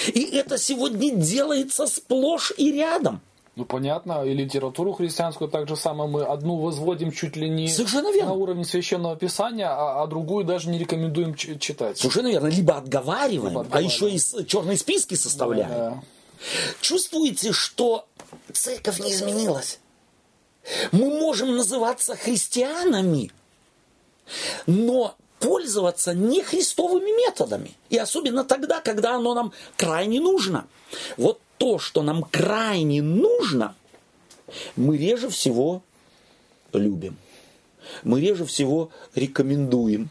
И 0.08 0.22
это 0.36 0.58
сегодня 0.58 1.14
делается 1.14 1.86
сплошь 1.86 2.52
и 2.56 2.72
рядом. 2.72 3.20
Ну, 3.56 3.64
понятно, 3.64 4.24
и 4.24 4.34
литературу 4.34 4.92
христианскую 4.92 5.50
так 5.50 5.66
же 5.66 5.74
самое 5.74 6.08
мы 6.08 6.22
одну 6.22 6.58
возводим 6.58 7.10
чуть 7.10 7.34
ли 7.34 7.48
не 7.50 7.66
Совершенно 7.68 8.12
верно. 8.12 8.30
на 8.30 8.36
уровень 8.36 8.64
священного 8.64 9.16
писания, 9.16 9.66
а, 9.68 10.00
а 10.02 10.06
другую 10.06 10.44
даже 10.44 10.68
не 10.68 10.78
рекомендуем 10.78 11.34
читать. 11.34 11.98
Совершенно 11.98 12.28
верно. 12.28 12.46
Либо 12.46 12.76
отговариваем, 12.76 13.48
Либо 13.48 13.60
а 13.60 13.64
отговариваем. 13.64 14.14
еще 14.14 14.42
и 14.42 14.46
черные 14.46 14.76
списки 14.76 15.14
составляем. 15.16 15.68
Да. 15.70 16.02
Чувствуете, 16.80 17.52
что 17.52 18.06
церковь 18.52 19.00
не 19.00 19.10
изменилась? 19.10 19.80
Мы 20.92 21.08
можем 21.08 21.56
называться 21.56 22.16
христианами, 22.16 23.30
но 24.66 25.16
пользоваться 25.38 26.14
не 26.14 26.42
христовыми 26.42 27.10
методами. 27.16 27.72
И 27.90 27.96
особенно 27.96 28.44
тогда, 28.44 28.80
когда 28.80 29.14
оно 29.14 29.34
нам 29.34 29.52
крайне 29.76 30.20
нужно. 30.20 30.66
Вот 31.16 31.40
то, 31.58 31.78
что 31.78 32.02
нам 32.02 32.22
крайне 32.22 33.02
нужно, 33.02 33.74
мы 34.76 34.96
реже 34.96 35.28
всего 35.28 35.82
любим. 36.72 37.16
Мы 38.02 38.20
реже 38.20 38.44
всего 38.44 38.90
рекомендуем. 39.14 40.10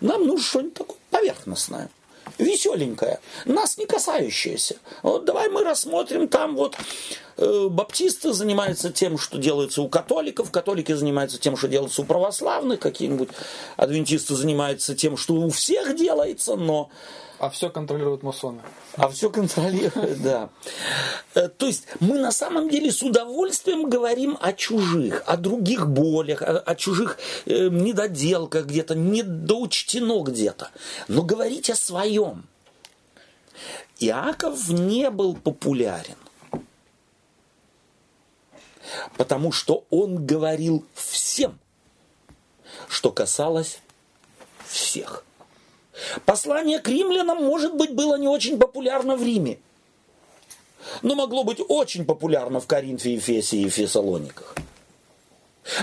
Нам 0.00 0.26
нужно 0.26 0.44
что-нибудь 0.44 0.74
такое 0.74 0.98
поверхностное 1.10 1.90
веселенькое, 2.38 3.20
нас 3.44 3.76
не 3.78 3.86
касающееся. 3.86 4.76
Вот 5.02 5.24
давай 5.24 5.48
мы 5.48 5.64
рассмотрим 5.64 6.28
там 6.28 6.56
вот 6.56 6.76
э, 7.36 7.68
баптисты 7.68 8.32
занимаются 8.32 8.90
тем, 8.90 9.18
что 9.18 9.38
делается 9.38 9.82
у 9.82 9.88
католиков, 9.88 10.50
католики 10.50 10.92
занимаются 10.92 11.38
тем, 11.38 11.56
что 11.56 11.68
делается 11.68 12.02
у 12.02 12.04
православных, 12.04 12.80
какие-нибудь 12.80 13.30
адвентисты 13.76 14.34
занимаются 14.34 14.94
тем, 14.94 15.16
что 15.16 15.34
у 15.34 15.50
всех 15.50 15.96
делается, 15.96 16.56
но 16.56 16.90
а 17.38 17.50
все 17.50 17.70
контролируют 17.70 18.22
масоны. 18.22 18.60
А 18.96 19.08
все 19.08 19.30
контролируют, 19.30 20.20
да. 20.22 20.50
Э, 21.34 21.48
то 21.48 21.66
есть 21.66 21.86
мы 22.00 22.18
на 22.18 22.32
самом 22.32 22.68
деле 22.68 22.90
с 22.90 23.02
удовольствием 23.02 23.88
говорим 23.88 24.36
о 24.40 24.52
чужих, 24.52 25.22
о 25.26 25.36
других 25.36 25.86
болях, 25.88 26.42
о, 26.42 26.58
о 26.58 26.74
чужих 26.74 27.18
э, 27.46 27.68
недоделках 27.68 28.66
где-то, 28.66 28.94
недоучтено 28.94 30.22
где-то. 30.22 30.70
Но 31.06 31.22
говорить 31.22 31.70
о 31.70 31.76
своем. 31.76 32.44
Иаков 34.00 34.68
не 34.68 35.10
был 35.10 35.34
популярен. 35.34 36.16
Потому 39.16 39.52
что 39.52 39.84
он 39.90 40.24
говорил 40.24 40.84
всем, 40.94 41.58
что 42.88 43.12
касалось 43.12 43.80
всех. 44.66 45.24
Послание 46.24 46.78
к 46.78 46.88
римлянам, 46.88 47.44
может 47.44 47.74
быть, 47.74 47.94
было 47.94 48.16
не 48.16 48.28
очень 48.28 48.58
популярно 48.58 49.16
в 49.16 49.22
Риме, 49.22 49.58
но 51.02 51.14
могло 51.14 51.44
быть 51.44 51.60
очень 51.66 52.04
популярно 52.04 52.60
в 52.60 52.66
Коринфе, 52.66 53.14
Ефесе 53.14 53.58
и 53.58 53.68
Фессалониках. 53.68 54.54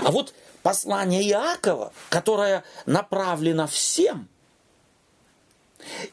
А 0.02 0.10
вот 0.10 0.34
послание 0.62 1.22
Иакова, 1.28 1.92
которое 2.08 2.64
направлено 2.86 3.66
всем, 3.66 4.28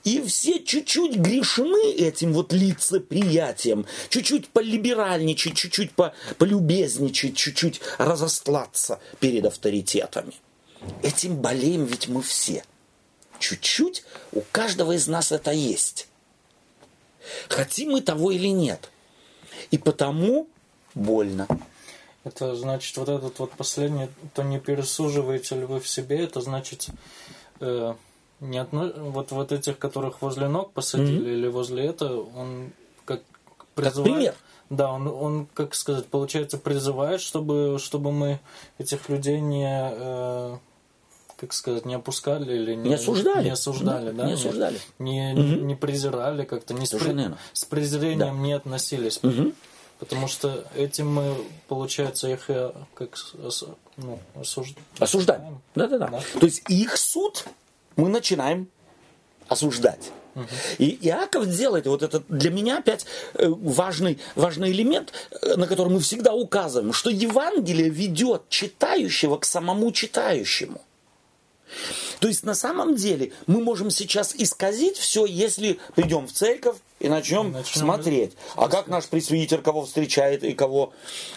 и 0.04 0.22
все 0.22 0.62
чуть-чуть 0.64 1.16
грешны 1.16 1.94
этим 1.94 2.34
вот 2.34 2.54
лицеприятием, 2.54 3.88
чуть-чуть 4.10 4.50
полиберальничать, 4.50 5.56
чуть-чуть 5.56 5.92
полюбезничать, 6.38 7.36
чуть-чуть 7.36 7.82
разостлаться 7.98 9.00
перед 9.20 9.46
авторитетами. 9.46 10.34
Этим 11.02 11.38
болеем 11.38 11.86
ведь 11.86 12.08
мы 12.08 12.22
все– 12.22 12.64
чуть-чуть 13.40 14.04
у 14.32 14.42
каждого 14.52 14.94
из 14.94 15.08
нас 15.08 15.32
это 15.32 15.52
есть. 15.52 16.08
Хотим 17.50 17.92
мы 17.92 18.02
того 18.02 18.32
или 18.32 18.48
нет. 18.48 18.90
И 19.72 19.78
потому 19.78 20.48
больно. 20.94 21.48
Это 22.24 22.56
значит, 22.56 22.96
вот 22.98 23.10
этот 23.10 23.40
вот 23.40 23.52
последний, 23.52 24.08
то 24.34 24.44
не 24.44 24.60
пересуживаете 24.60 25.56
ли 25.56 25.66
вы 25.66 25.80
в 25.80 25.88
себе, 25.88 26.24
это 26.24 26.40
значит, 26.40 26.88
э, 27.60 27.94
не 28.40 28.58
одно, 28.58 28.92
вот, 28.96 29.32
вот 29.32 29.52
этих, 29.52 29.78
которых 29.78 30.22
возле 30.22 30.48
ног 30.48 30.72
посадили 30.72 31.20
mm-hmm. 31.20 31.34
или 31.34 31.48
возле 31.48 31.86
этого, 31.86 32.30
он 32.36 32.72
как 33.04 33.22
призывает... 33.76 33.96
Как 33.96 34.04
пример. 34.04 34.36
Да, 34.70 34.92
он, 34.92 35.08
он, 35.08 35.48
как 35.54 35.76
сказать, 35.76 36.08
получается, 36.08 36.58
призывает, 36.58 37.20
чтобы, 37.20 37.78
чтобы 37.80 38.12
мы 38.12 38.40
этих 38.78 39.10
людей 39.10 39.42
не... 39.42 39.68
Э, 39.68 40.58
как 41.38 41.54
сказать, 41.54 41.86
не 41.86 41.96
опускали 41.96 42.56
или 42.56 42.76
не, 42.76 42.90
не 42.90 42.96
осуждали, 42.96 43.46
не 43.46 43.52
осуждали, 43.52 44.12
да, 44.12 44.26
не 44.26 44.34
осуждали, 44.34 44.80
не, 45.00 45.34
не, 45.34 45.56
угу. 45.56 45.66
не 45.66 45.76
презирали 45.76 46.46
как-то, 46.46 46.74
не 46.74 46.86
с, 46.86 46.92
при, 46.92 47.36
с 47.54 47.66
презрением 47.66 48.18
да. 48.18 48.32
не 48.32 48.54
относились, 48.54 49.20
угу. 49.24 49.54
потому 50.00 50.28
что 50.28 50.66
этим 50.76 51.14
мы, 51.14 51.36
получается, 51.68 52.30
их 52.30 52.50
э, 52.50 52.72
как 52.94 53.18
ну, 53.98 54.20
осуж... 54.36 54.74
осуждаем, 55.00 55.62
да, 55.76 55.88
да, 55.88 55.98
да. 55.98 56.22
То 56.40 56.46
есть 56.46 56.64
их 56.70 56.98
суд 56.98 57.46
мы 57.96 58.10
начинаем 58.10 58.68
осуждать. 59.48 60.12
И 60.80 60.98
Иаков 61.02 61.48
делает 61.48 61.86
вот 61.86 62.02
это 62.02 62.24
для 62.28 62.50
меня 62.50 62.80
опять 62.80 63.06
э, 63.36 63.48
важный, 63.48 64.20
важный 64.36 64.72
элемент, 64.72 65.14
э, 65.30 65.56
на 65.56 65.68
который 65.68 65.90
мы 65.90 66.00
всегда 66.00 66.34
указываем, 66.34 66.92
что 66.92 67.12
Евангелие 67.12 67.90
ведет 67.90 68.50
читающего 68.50 69.38
к 69.38 69.46
самому 69.46 69.92
читающему. 69.92 70.82
То 72.20 72.28
есть 72.28 72.44
на 72.44 72.56
самом 72.56 72.96
деле 72.96 73.32
мы 73.48 73.62
можем 73.62 73.90
сейчас 73.90 74.34
исказить 74.36 74.98
все, 74.98 75.26
если 75.26 75.80
придем 75.96 76.28
в 76.28 76.32
церковь 76.32 76.78
и 77.00 77.10
начнем, 77.10 77.52
начнем 77.52 77.82
смотреть. 77.82 78.34
А 78.56 78.70
как 78.70 78.88
наш 78.88 79.08
пресвитер 79.08 79.62
кого 79.62 79.86
встречает 79.86 80.44
и 80.44 80.54
кого 80.54 80.94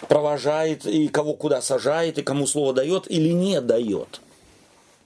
провожает, 0.07 0.85
и 0.85 1.07
кого 1.07 1.33
куда 1.33 1.61
сажает, 1.61 2.17
и 2.17 2.23
кому 2.23 2.47
слово 2.47 2.73
дает 2.73 3.09
или 3.09 3.29
не 3.29 3.59
дает. 3.61 4.21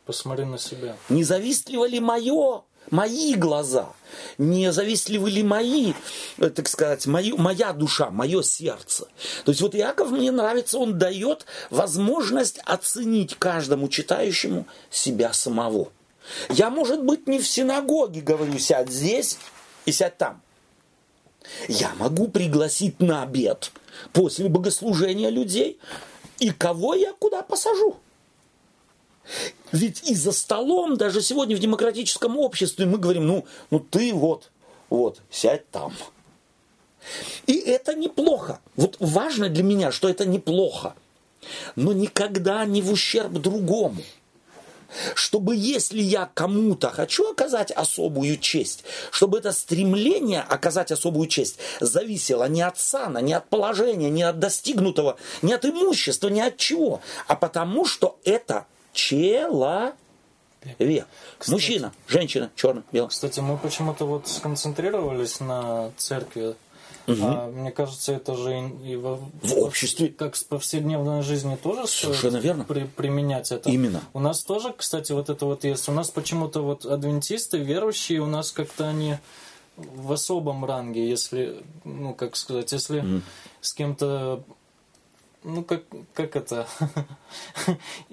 Посмотри 0.06 0.46
на 0.46 0.58
себя. 0.58 0.96
Не 1.10 1.24
завистливо 1.24 1.86
ли 1.88 2.00
мое 2.00 2.64
мои 2.90 3.36
глаза, 3.36 3.90
не 4.38 4.72
завистливы 4.72 5.30
ли 5.30 5.44
мои, 5.44 5.94
э, 6.38 6.50
так 6.50 6.68
сказать, 6.68 7.06
мои, 7.06 7.32
моя 7.34 7.74
душа, 7.74 8.10
мое 8.10 8.42
сердце. 8.42 9.08
То 9.46 9.52
есть 9.52 9.62
вот 9.62 9.76
Иаков 9.76 10.12
мне 10.12 10.32
нравится, 10.32 10.78
он 10.78 10.98
дает 10.98 11.46
возможность 11.70 12.60
оценить 12.66 13.36
каждому 13.36 13.88
читающему 13.88 14.66
себя 14.90 15.34
самого. 15.34 15.92
Я, 16.50 16.70
может 16.70 17.04
быть, 17.04 17.28
не 17.28 17.40
в 17.40 17.48
синагоге 17.48 18.22
говорю, 18.22 18.58
сядь 18.60 18.92
здесь 18.92 19.38
и 19.86 19.92
сядь 19.92 20.18
там. 20.18 20.42
Я 21.68 21.92
могу 21.96 22.28
пригласить 22.28 23.00
на 23.00 23.24
обед 23.24 23.72
после 24.14 24.48
богослужения 24.48 25.30
людей, 25.30 25.80
и 26.40 26.52
кого 26.52 26.94
я 26.94 27.14
куда 27.14 27.42
посажу. 27.42 27.98
Ведь 29.72 30.10
и 30.10 30.16
за 30.16 30.32
столом, 30.32 30.98
даже 30.98 31.22
сегодня 31.22 31.56
в 31.56 31.60
демократическом 31.60 32.38
обществе, 32.38 32.86
мы 32.86 32.98
говорим, 32.98 33.28
ну, 33.28 33.46
ну 33.70 33.80
ты 33.80 34.14
вот, 34.14 34.52
вот, 34.90 35.22
сядь 35.30 35.70
там. 35.70 35.94
И 37.48 37.54
это 37.54 37.96
неплохо. 37.96 38.60
Вот 38.76 38.98
важно 39.00 39.50
для 39.50 39.64
меня, 39.64 39.92
что 39.92 40.10
это 40.10 40.26
неплохо. 40.26 40.96
Но 41.76 41.94
никогда 41.94 42.66
не 42.66 42.82
в 42.82 42.92
ущерб 42.92 43.32
другому. 43.34 44.04
Чтобы 45.16 45.56
если 45.56 46.02
я 46.02 46.30
кому-то 46.34 46.90
хочу 46.90 47.32
оказать 47.32 47.72
особую 47.72 48.38
честь, 48.38 48.84
чтобы 49.10 49.38
это 49.38 49.54
стремление 49.54 50.42
оказать 50.42 50.92
особую 50.92 51.28
честь 51.30 51.60
зависело 51.80 52.44
не 52.50 52.62
от 52.62 52.78
сана, 52.78 53.20
не 53.20 53.32
от 53.32 53.48
положения, 53.48 54.10
не 54.10 54.24
от 54.24 54.40
достигнутого, 54.40 55.18
не 55.42 55.54
от 55.54 55.66
имущества, 55.66 56.28
не 56.28 56.42
от 56.42 56.58
чего, 56.58 57.00
а 57.28 57.38
потому 57.38 57.86
что 57.86 58.20
это 58.26 58.66
человек. 58.94 59.96
Кстати, 61.38 61.52
Мужчина, 61.52 61.92
женщина, 62.08 62.52
черный, 62.56 62.84
белый. 62.92 63.10
Кстати, 63.10 63.40
мы 63.40 63.58
почему-то 63.58 64.06
вот 64.06 64.28
сконцентрировались 64.28 65.40
на 65.40 65.92
церкви. 65.98 66.56
Угу. 67.08 67.18
А, 67.22 67.48
мне 67.48 67.72
кажется, 67.72 68.14
это 68.14 68.36
же 68.36 68.70
и, 68.86 68.96
в, 68.96 69.20
в 69.42 69.58
обществе, 69.58 70.10
как 70.10 70.36
в 70.36 70.46
повседневной 70.46 71.24
жизни 71.24 71.56
тоже 71.56 71.88
Совершенно 71.88 72.38
верно. 72.38 72.64
При, 72.64 72.84
применять 72.84 73.52
это. 73.52 73.72
Именно. 73.72 74.02
У 74.14 74.20
нас 74.20 74.44
тоже, 74.44 74.72
кстати, 74.78 75.12
вот 75.12 75.30
это 75.30 75.48
вот 75.48 75.64
есть. 75.64 75.90
У 75.90 75.92
нас 75.94 76.12
почему-то 76.12 76.62
вот 76.62 76.86
адвентисты, 76.86 77.58
верующие, 77.58 78.20
у 78.22 78.28
нас 78.28 78.52
как-то 78.52 78.88
они 78.88 79.16
в 79.78 80.12
особом 80.12 80.64
ранге, 80.64 81.10
если, 81.10 81.64
ну, 81.86 82.14
как 82.14 82.36
сказать, 82.36 82.72
если 82.72 83.00
угу. 83.00 83.22
с 83.62 83.74
кем-то 83.74 84.44
ну, 85.44 85.64
как, 85.64 85.84
как 86.14 86.36
это? 86.36 86.68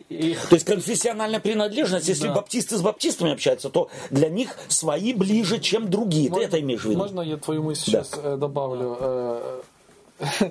То 0.09 0.55
есть 0.55 0.65
конфессиональная 0.65 1.41
принадлежность, 1.41 2.09
если 2.09 2.29
да. 2.29 2.35
баптисты 2.35 2.77
с 2.77 2.83
баптистами 2.83 3.33
общаются, 3.33 3.69
то 3.69 3.91
для 4.11 4.31
них 4.31 4.57
свои 4.69 5.13
ближе, 5.13 5.59
чем 5.59 5.91
другие. 5.91 6.31
Можно, 6.31 6.43
Ты 6.43 6.49
это 6.49 6.61
имеешь 6.61 6.81
в 6.81 6.85
виду? 6.87 6.99
Можно 6.99 7.21
я 7.21 7.37
твою 7.37 7.63
мысль 7.63 7.93
да. 7.93 8.05
сейчас 8.05 8.19
э, 8.23 8.37
добавлю? 8.37 8.97
Э, 8.99 9.61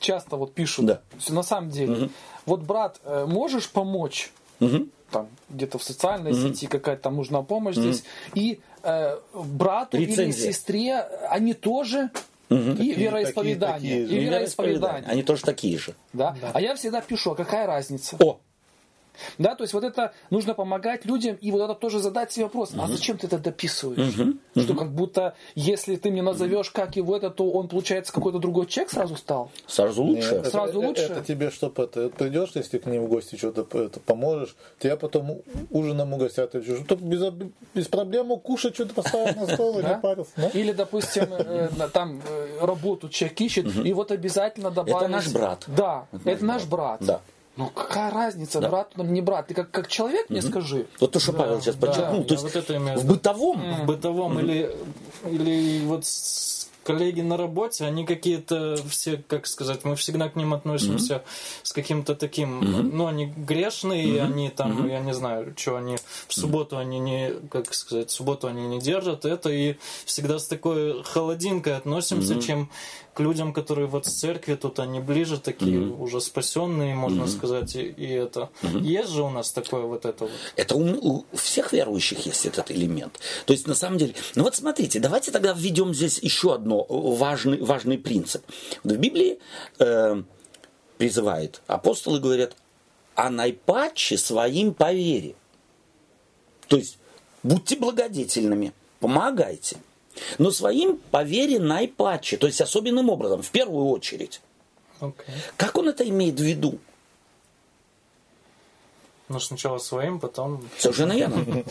часто 0.00 0.36
вот 0.36 0.54
пишут, 0.54 0.86
да. 0.86 1.00
на 1.28 1.44
самом 1.44 1.70
деле, 1.70 1.92
угу. 1.92 2.10
вот, 2.46 2.60
брат, 2.62 3.00
э, 3.04 3.24
можешь 3.26 3.70
помочь? 3.70 4.32
Угу. 4.58 4.88
Там 5.10 5.28
где-то 5.50 5.78
в 5.78 5.84
социальной 5.84 6.32
угу. 6.32 6.40
сети 6.40 6.66
какая-то 6.66 7.02
там 7.02 7.16
нужна 7.16 7.42
помощь 7.42 7.76
угу. 7.76 7.84
здесь. 7.84 8.04
И 8.34 8.60
э, 8.82 9.16
брату 9.34 9.98
Рецензия. 9.98 10.24
или 10.24 10.32
сестре 10.32 10.98
они 11.30 11.54
тоже 11.54 12.10
Угу. 12.52 12.82
И 12.82 12.92
вероисповедание. 12.94 13.74
Такие, 13.74 14.02
такие 14.02 14.20
и 14.20 14.24
вероисповедание. 14.24 15.10
Они 15.10 15.22
тоже 15.22 15.42
такие 15.42 15.78
же. 15.78 15.94
Да? 16.12 16.36
да. 16.40 16.50
А 16.54 16.60
я 16.60 16.74
всегда 16.74 17.00
пишу, 17.00 17.32
а 17.32 17.34
какая 17.34 17.66
разница? 17.66 18.16
О! 18.20 18.40
Да, 19.38 19.54
то 19.54 19.64
есть 19.64 19.74
вот 19.74 19.84
это 19.84 20.12
нужно 20.30 20.54
помогать 20.54 21.04
людям, 21.04 21.36
и 21.40 21.50
вот 21.50 21.62
это 21.62 21.74
тоже 21.74 21.98
задать 21.98 22.32
себе 22.32 22.44
вопрос, 22.46 22.72
а 22.78 22.86
зачем 22.86 23.18
ты 23.18 23.26
это 23.26 23.38
дописываешь? 23.38 24.36
Что 24.56 24.74
как 24.74 24.92
будто, 24.92 25.34
если 25.54 25.96
ты 25.96 26.10
мне 26.10 26.22
назовешь, 26.22 26.70
как 26.70 26.96
его 26.96 27.16
это, 27.16 27.30
то 27.30 27.50
он, 27.50 27.68
получается, 27.68 28.12
какой-то 28.12 28.38
другой 28.38 28.66
человек 28.66 28.92
сразу 28.92 29.16
стал? 29.16 29.50
Сразу 29.66 30.02
лучше. 30.02 30.34
Нет, 30.34 30.46
Сразу 30.46 30.78
это, 30.78 30.88
лучше? 30.88 31.02
Это 31.02 31.22
тебе, 31.22 31.50
чтобы 31.50 31.84
это, 31.84 32.08
придешь, 32.08 32.50
если 32.54 32.78
к 32.78 32.86
ним 32.86 33.04
в 33.04 33.08
гости 33.08 33.36
что-то 33.36 33.66
это, 33.78 34.00
поможешь, 34.00 34.56
тебя 34.78 34.96
потом 34.96 35.42
ужином 35.70 36.12
угостят, 36.14 36.54
и 36.54 36.62
чтобы 36.62 37.02
без, 37.02 37.32
без 37.74 37.88
проблем 37.88 38.38
кушать 38.40 38.74
что-то 38.74 38.94
поставить 38.94 39.36
на 39.36 39.46
стол 39.46 39.80
и 39.80 39.82
не 39.82 39.98
парился. 39.98 40.32
да? 40.36 40.48
Или, 40.48 40.72
допустим, 40.72 41.26
э, 41.32 41.68
там 41.92 42.20
э, 42.26 42.58
работу 42.60 43.08
человек 43.08 43.40
ищет, 43.40 43.66
и 43.84 43.92
вот 43.92 44.10
обязательно 44.12 44.70
добавить... 44.70 45.08
наш 45.08 45.28
брат. 45.28 45.64
Да, 45.66 46.06
это, 46.24 46.44
наш 46.44 46.64
брат. 46.64 47.00
Да. 47.00 47.20
Ну 47.56 47.68
какая 47.68 48.10
разница, 48.10 48.60
брат 48.62 48.92
он 48.96 49.12
не 49.12 49.20
брат? 49.20 49.46
Ты 49.48 49.54
как, 49.54 49.70
как 49.70 49.86
человек 49.88 50.30
мне 50.30 50.40
скажи. 50.40 50.86
Вот 51.00 51.12
то, 51.12 51.20
что 51.20 51.32
Павел 51.34 51.60
сейчас 51.60 51.76
подчеркнул. 51.76 52.20
я 52.22 52.26
то 52.26 52.34
есть 52.34 52.44
вот 52.44 52.56
это 52.56 52.76
имею 52.76 52.98
в 52.98 53.04
бытовом 53.04 53.82
в 53.82 53.86
бытовом 53.86 54.38
или 54.40 54.74
или 55.26 55.84
вот 55.84 56.06
с- 56.06 56.61
коллеги 56.84 57.20
на 57.20 57.36
работе, 57.36 57.84
они 57.84 58.04
какие-то 58.04 58.76
все, 58.88 59.22
как 59.26 59.46
сказать, 59.46 59.84
мы 59.84 59.96
всегда 59.96 60.28
к 60.28 60.36
ним 60.36 60.54
относимся 60.54 61.22
с 61.62 61.72
каким-то 61.72 62.14
таким, 62.14 62.90
ну, 62.96 63.06
они 63.06 63.26
грешные, 63.26 64.22
они 64.22 64.50
там, 64.50 64.88
я 64.88 65.00
не 65.00 65.14
знаю, 65.14 65.54
что 65.56 65.76
они 65.76 65.96
в 66.28 66.34
субботу 66.34 66.76
они 66.76 66.98
не, 66.98 67.32
как 67.50 67.72
сказать, 67.74 68.10
в 68.10 68.12
субботу 68.12 68.46
они 68.46 68.66
не 68.66 68.80
держат 68.80 69.24
это, 69.24 69.50
и 69.50 69.76
всегда 70.04 70.38
с 70.38 70.46
такой 70.46 71.02
холодинкой 71.02 71.76
относимся, 71.76 72.40
чем 72.40 72.70
к 73.14 73.20
людям, 73.20 73.52
которые 73.52 73.86
вот 73.86 74.06
с 74.06 74.12
церкви, 74.12 74.54
тут 74.54 74.78
они 74.78 75.00
ближе 75.00 75.38
такие, 75.38 75.80
уже 75.80 76.20
спасенные, 76.20 76.94
можно 76.94 77.26
сказать, 77.26 77.76
и, 77.76 77.82
и 77.82 78.06
это. 78.06 78.48
Есть 78.62 79.10
же 79.10 79.22
у 79.22 79.30
нас 79.30 79.52
такое 79.52 79.82
вот 79.82 80.06
это 80.06 80.24
вот. 80.24 80.32
Это 80.56 80.76
у, 80.76 81.24
у 81.32 81.36
всех 81.36 81.72
верующих 81.72 82.24
есть 82.24 82.46
этот 82.46 82.70
элемент. 82.70 83.20
То 83.44 83.52
есть, 83.52 83.66
на 83.66 83.74
самом 83.74 83.98
деле, 83.98 84.14
ну 84.34 84.44
вот 84.44 84.56
смотрите, 84.56 84.98
давайте 84.98 85.30
тогда 85.30 85.52
введем 85.52 85.92
здесь 85.92 86.18
еще 86.22 86.54
одно 86.80 87.14
важный, 87.14 87.60
важный 87.60 87.98
принцип. 87.98 88.44
В 88.84 88.96
Библии 88.96 89.38
э, 89.78 90.22
призывает, 90.98 91.62
апостолы 91.66 92.20
говорят, 92.20 92.56
а 93.14 93.30
наипаче 93.30 94.16
своим 94.18 94.74
по 94.74 94.92
вере. 94.92 95.34
То 96.68 96.76
есть, 96.76 96.98
будьте 97.42 97.76
благодетельными, 97.76 98.72
помогайте. 99.00 99.76
Но 100.38 100.50
своим 100.50 100.98
по 101.10 101.22
вере 101.22 101.58
наипаче, 101.58 102.36
то 102.36 102.46
есть 102.46 102.60
особенным 102.60 103.08
образом, 103.08 103.42
в 103.42 103.50
первую 103.50 103.86
очередь. 103.86 104.40
Окей. 105.00 105.34
Как 105.56 105.76
он 105.76 105.88
это 105.88 106.08
имеет 106.08 106.38
в 106.38 106.42
виду? 106.42 106.78
Ну, 109.28 109.40
сначала 109.40 109.78
своим, 109.78 110.20
потом 110.20 110.68
Совершенно 110.78 111.14
верно. 111.14 111.64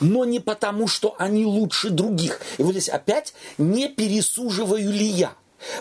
Но 0.00 0.24
не 0.24 0.40
потому, 0.40 0.88
что 0.88 1.14
они 1.18 1.44
лучше 1.44 1.90
других. 1.90 2.40
И 2.58 2.62
вот 2.62 2.72
здесь 2.72 2.88
опять 2.88 3.34
не 3.58 3.88
пересуживаю 3.88 4.90
ли 4.90 5.06
я. 5.06 5.34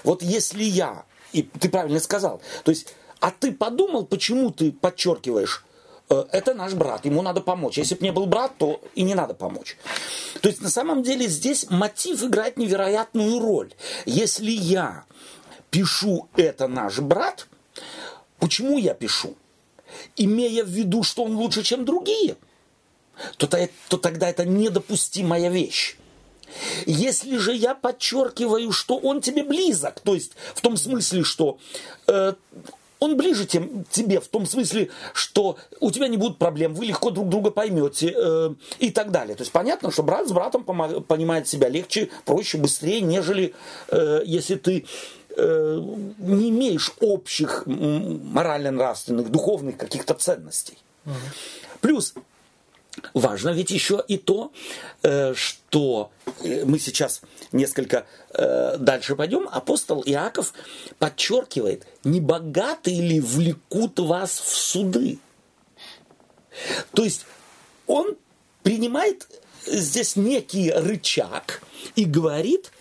Вот 0.03 0.21
если 0.21 0.63
я, 0.63 1.05
и 1.31 1.43
ты 1.43 1.69
правильно 1.69 1.99
сказал, 1.99 2.41
то 2.63 2.71
есть, 2.71 2.87
а 3.19 3.31
ты 3.31 3.51
подумал, 3.51 4.05
почему 4.05 4.51
ты 4.51 4.71
подчеркиваешь, 4.71 5.65
э, 6.09 6.25
это 6.31 6.53
наш 6.53 6.73
брат, 6.73 7.05
ему 7.05 7.21
надо 7.21 7.41
помочь. 7.41 7.77
Если 7.77 7.95
бы 7.95 8.03
не 8.03 8.11
был 8.11 8.25
брат, 8.25 8.53
то 8.57 8.81
и 8.93 9.03
не 9.03 9.15
надо 9.15 9.33
помочь. 9.33 9.77
То 10.41 10.49
есть 10.49 10.61
на 10.61 10.69
самом 10.69 11.03
деле 11.03 11.27
здесь 11.27 11.69
мотив 11.69 12.23
играет 12.23 12.57
невероятную 12.57 13.39
роль. 13.39 13.73
Если 14.05 14.51
я 14.51 15.05
пишу 15.71 16.29
это 16.35 16.67
наш 16.67 16.99
брат, 16.99 17.47
почему 18.39 18.77
я 18.77 18.93
пишу? 18.93 19.35
Имея 20.15 20.63
в 20.63 20.69
виду, 20.69 21.03
что 21.03 21.23
он 21.23 21.35
лучше, 21.35 21.63
чем 21.63 21.85
другие, 21.85 22.35
то, 23.37 23.47
то, 23.47 23.69
то 23.89 23.97
тогда 23.97 24.29
это 24.29 24.45
недопустимая 24.45 25.49
вещь. 25.49 25.97
Если 26.85 27.37
же 27.37 27.53
я 27.53 27.75
подчеркиваю, 27.75 28.71
что 28.71 28.97
он 28.97 29.21
тебе 29.21 29.43
близок, 29.43 29.99
то 29.99 30.13
есть 30.13 30.33
в 30.53 30.61
том 30.61 30.77
смысле, 30.77 31.23
что 31.23 31.57
э, 32.07 32.33
он 32.99 33.17
ближе 33.17 33.45
тем, 33.45 33.85
тебе, 33.89 34.19
в 34.19 34.27
том 34.27 34.45
смысле, 34.45 34.89
что 35.13 35.57
у 35.79 35.91
тебя 35.91 36.07
не 36.07 36.17
будет 36.17 36.37
проблем, 36.37 36.73
вы 36.73 36.85
легко 36.85 37.11
друг 37.11 37.29
друга 37.29 37.51
поймете 37.51 38.13
э, 38.15 38.53
и 38.79 38.89
так 38.91 39.11
далее. 39.11 39.35
То 39.35 39.41
есть 39.41 39.51
понятно, 39.51 39.91
что 39.91 40.03
брат 40.03 40.27
с 40.27 40.31
братом 40.31 40.63
понимает 40.63 41.47
себя 41.47 41.69
легче, 41.69 42.09
проще, 42.25 42.57
быстрее, 42.57 43.01
нежели 43.01 43.53
э, 43.89 44.21
если 44.25 44.55
ты 44.55 44.85
э, 45.35 45.81
не 46.17 46.49
имеешь 46.49 46.93
общих 47.01 47.63
морально-нравственных, 47.65 49.29
духовных 49.29 49.77
каких-то 49.77 50.13
ценностей. 50.13 50.77
Плюс 51.81 52.13
Важно 53.13 53.49
ведь 53.49 53.71
еще 53.71 54.03
и 54.07 54.17
то, 54.17 54.51
э, 55.03 55.33
что 55.33 56.11
э, 56.43 56.65
мы 56.65 56.79
сейчас 56.79 57.21
несколько 57.51 58.05
э, 58.33 58.77
дальше 58.77 59.15
пойдем. 59.15 59.47
Апостол 59.51 60.03
Иаков 60.05 60.53
подчеркивает, 60.97 61.85
не 62.03 62.19
богатые 62.19 63.01
ли 63.01 63.19
влекут 63.19 63.99
вас 63.99 64.39
в 64.39 64.55
суды. 64.55 65.19
То 66.93 67.03
есть 67.03 67.25
он 67.87 68.15
принимает 68.63 69.27
здесь 69.65 70.15
некий 70.15 70.71
рычаг 70.71 71.61
и 71.95 72.05
говорит, 72.05 72.71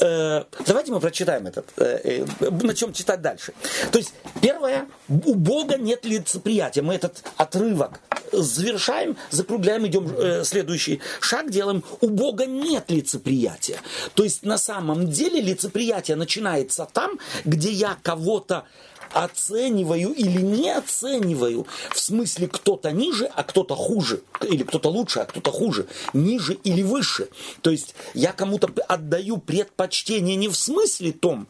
давайте 0.00 0.92
мы 0.92 1.00
прочитаем 1.00 1.46
этот, 1.46 1.66
э, 1.76 2.24
э, 2.40 2.50
начнем 2.62 2.92
читать 2.92 3.20
дальше. 3.20 3.52
То 3.92 3.98
есть, 3.98 4.14
первое, 4.40 4.86
у 5.08 5.34
Бога 5.34 5.76
нет 5.76 6.04
лицеприятия. 6.04 6.82
Мы 6.82 6.94
этот 6.94 7.22
отрывок 7.36 8.00
завершаем, 8.32 9.16
закругляем, 9.30 9.86
идем 9.86 10.10
э, 10.16 10.44
следующий 10.44 11.00
шаг 11.20 11.50
делаем. 11.50 11.84
У 12.00 12.08
Бога 12.08 12.46
нет 12.46 12.90
лицеприятия. 12.90 13.78
То 14.14 14.24
есть, 14.24 14.42
на 14.44 14.58
самом 14.58 15.10
деле, 15.10 15.40
лицеприятие 15.40 16.16
начинается 16.16 16.88
там, 16.92 17.18
где 17.44 17.70
я 17.70 17.98
кого-то 18.02 18.64
оцениваю 19.12 20.12
или 20.12 20.40
не 20.40 20.70
оцениваю, 20.70 21.66
в 21.90 21.98
смысле 21.98 22.48
кто-то 22.48 22.90
ниже, 22.90 23.30
а 23.34 23.42
кто-то 23.42 23.74
хуже, 23.74 24.22
или 24.42 24.62
кто-то 24.62 24.88
лучше, 24.88 25.20
а 25.20 25.24
кто-то 25.24 25.50
хуже, 25.50 25.86
ниже 26.12 26.54
или 26.54 26.82
выше. 26.82 27.28
То 27.62 27.70
есть 27.70 27.94
я 28.14 28.32
кому-то 28.32 28.70
отдаю 28.88 29.38
предпочтение 29.38 30.36
не 30.36 30.48
в 30.48 30.56
смысле 30.56 31.12
том, 31.12 31.48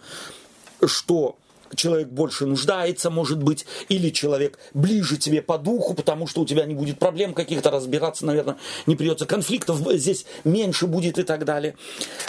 что 0.85 1.37
человек 1.75 2.09
больше 2.09 2.47
нуждается, 2.47 3.11
может 3.11 3.43
быть, 3.43 3.67
или 3.89 4.11
человек 4.11 4.59
ближе 4.75 5.17
тебе 5.17 5.43
по 5.43 5.59
духу, 5.59 5.95
потому 5.95 6.27
что 6.27 6.41
у 6.43 6.47
тебя 6.47 6.65
не 6.65 6.75
будет 6.75 6.99
проблем 6.99 7.35
каких-то, 7.35 7.71
разбираться, 7.71 8.27
наверное, 8.27 8.57
не 8.87 8.97
придется, 8.97 9.27
конфликтов 9.27 9.81
здесь 9.99 10.27
меньше 10.45 10.87
будет 10.87 11.19
и 11.19 11.23
так 11.23 11.45
далее. 11.45 11.77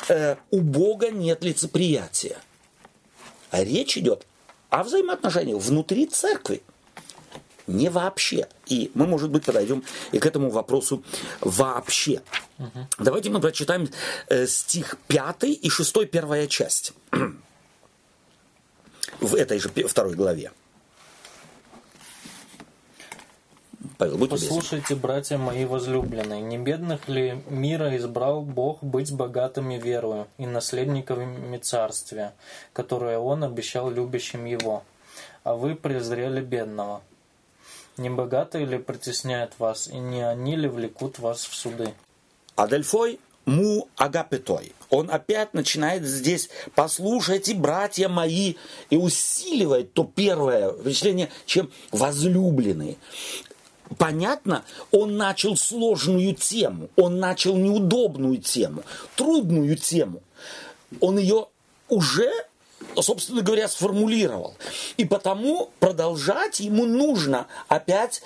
Э, 0.10 0.36
у 0.52 0.62
Бога 0.62 1.10
нет 1.10 1.44
лицеприятия. 1.44 2.38
А 3.50 3.64
речь 3.64 3.98
идет 3.98 4.26
о 4.72 4.84
взаимоотношениях 4.84 5.62
внутри 5.62 6.08
церкви. 6.08 6.64
Не 7.68 7.90
вообще. 7.90 8.48
И 8.66 8.90
мы, 8.96 9.06
может 9.06 9.30
быть, 9.30 9.46
подойдем 9.46 9.84
и 10.12 10.18
к 10.18 10.26
этому 10.26 10.50
вопросу 10.50 11.04
вообще. 11.42 12.24
Давайте 12.98 13.30
мы 13.30 13.40
прочитаем 13.40 13.88
э, 14.30 14.48
стих 14.48 14.98
5 15.08 15.44
и 15.44 15.70
6 15.70 16.10
первая 16.10 16.48
часть. 16.48 16.94
В 19.20 19.36
этой 19.36 19.60
же 19.60 19.70
второй 19.88 20.16
главе. 20.16 20.52
Павел, 24.02 24.18
будь 24.18 24.32
любезен. 24.32 24.48
Послушайте, 24.48 24.96
братья 24.96 25.38
мои 25.38 25.64
возлюбленные, 25.64 26.42
не 26.42 26.58
бедных 26.58 27.08
ли 27.08 27.44
мира 27.48 27.96
избрал 27.98 28.42
Бог 28.42 28.84
быть 28.84 29.14
богатыми 29.14 29.76
верою 29.76 30.28
и 30.40 30.48
наследниками 30.48 31.60
царствия, 31.60 32.34
которое 32.74 33.20
Он 33.20 33.44
обещал 33.44 33.92
любящим 33.92 34.46
Его? 34.46 34.82
А 35.44 35.54
вы 35.54 35.76
презрели 35.76 36.42
бедного. 36.42 37.04
Не 37.98 38.10
богатые 38.10 38.66
ли 38.66 38.80
притесняют 38.80 39.54
вас, 39.60 39.88
и 39.88 40.00
не 40.00 40.28
они 40.28 40.56
ли 40.56 40.68
влекут 40.68 41.20
вас 41.20 41.46
в 41.46 41.54
суды? 41.54 41.94
Адельфой 42.56 43.20
му 43.46 43.88
агапетой. 43.98 44.74
Он 44.90 45.12
опять 45.12 45.54
начинает 45.54 46.06
здесь 46.06 46.50
«послушайте, 46.74 47.54
братья 47.54 48.10
мои», 48.10 48.56
и 48.90 48.98
усиливает 48.98 49.94
то 49.94 50.04
первое 50.04 50.74
впечатление, 50.74 51.30
чем 51.46 51.70
возлюбленные. 51.92 52.98
Понятно, 53.98 54.64
он 54.92 55.18
начал 55.18 55.58
сложную 55.58 56.34
тему, 56.34 56.90
он 56.96 57.20
начал 57.20 57.56
неудобную 57.56 58.38
тему, 58.38 58.84
трудную 59.16 59.76
тему. 59.76 60.22
Он 61.00 61.18
ее 61.18 61.48
уже, 61.90 62.32
собственно 63.00 63.42
говоря, 63.42 63.68
сформулировал. 63.68 64.56
И 64.98 65.06
потому 65.06 65.72
продолжать 65.80 66.60
ему 66.60 66.86
нужно 66.86 67.48
опять 67.68 68.24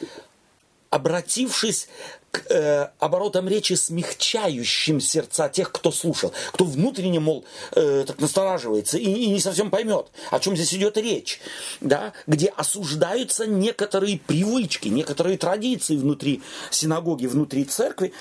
обратившись 0.90 1.90
к 2.36 2.52
э, 2.52 2.90
оборотам 3.00 3.48
речи, 3.48 3.74
смягчающим 3.74 5.00
сердца 5.00 5.48
тех, 5.48 5.72
кто 5.72 5.92
слушал, 5.92 6.34
кто 6.52 6.66
внутренне, 6.66 7.20
мол, 7.20 7.46
э, 7.72 8.04
так 8.06 8.20
настораживается 8.20 8.98
и, 8.98 9.06
и 9.06 9.30
не 9.30 9.40
совсем 9.40 9.70
поймет, 9.72 10.08
о 10.32 10.40
чем 10.40 10.56
здесь 10.56 10.74
идет 10.74 10.98
речь, 10.98 11.40
да, 11.80 12.12
где 12.28 12.48
осуждаются 12.48 13.48
некоторые 13.48 14.20
привычки, 14.20 14.90
некоторые 14.90 15.38
традиции 15.38 15.96
внутри 15.96 16.42
синагоги, 16.72 17.26
внутри 17.26 17.64
церкви, 17.64 18.12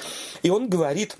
и 0.43 0.51
он 0.51 0.69
говорит, 0.69 1.17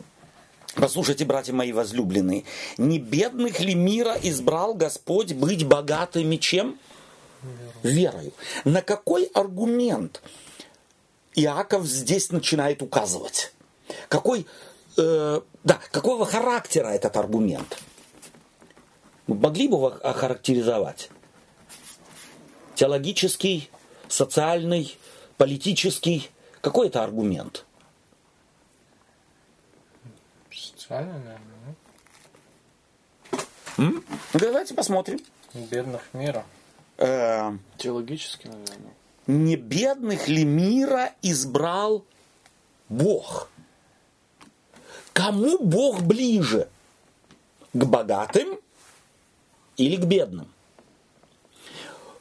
Послушайте, 0.77 1.25
братья 1.25 1.53
мои 1.53 1.71
возлюбленные, 1.71 2.43
не 2.79 2.99
бедных 2.99 3.61
ли 3.61 3.77
мира 3.77 4.17
избрал 4.21 4.75
Господь 4.75 5.33
быть 5.33 5.65
богатыми 5.65 6.35
чем? 6.35 6.81
Верою. 7.85 8.33
На 8.65 8.83
какой 8.83 9.27
аргумент 9.35 10.21
Иаков 11.35 11.87
здесь 11.87 12.31
начинает 12.31 12.83
указывать? 12.83 13.53
Какой, 14.09 14.47
э, 14.97 15.41
да, 15.65 15.81
какого 15.91 16.25
характера 16.27 16.89
этот 16.89 17.17
аргумент? 17.17 17.79
Вы 19.27 19.37
могли 19.37 19.69
бы 19.69 19.77
его 19.77 19.89
охарактеризовать? 19.89 21.11
Теологический, 22.75 23.71
социальный, 24.09 24.97
политический? 25.37 26.31
Какой 26.61 26.89
это 26.89 27.03
аргумент? 27.03 27.65
Социально, 30.53 31.15
наверное. 31.15 31.75
М? 33.79 34.05
Ну, 34.35 34.41
давайте 34.41 34.75
посмотрим. 34.75 35.19
Бедных 35.53 36.03
мира. 36.13 36.45
Э, 36.99 37.53
Теологически, 37.79 38.47
наверное. 38.47 38.95
Не 39.27 39.57
бедных 39.57 40.29
ли 40.29 40.45
мира 40.45 41.13
избрал 41.23 42.05
Бог? 42.89 43.49
Кому 45.13 45.59
Бог 45.59 46.03
ближе? 46.03 46.69
К 47.73 47.85
богатым 47.85 48.59
или 49.77 49.97
к 49.97 50.05
бедным? 50.05 50.49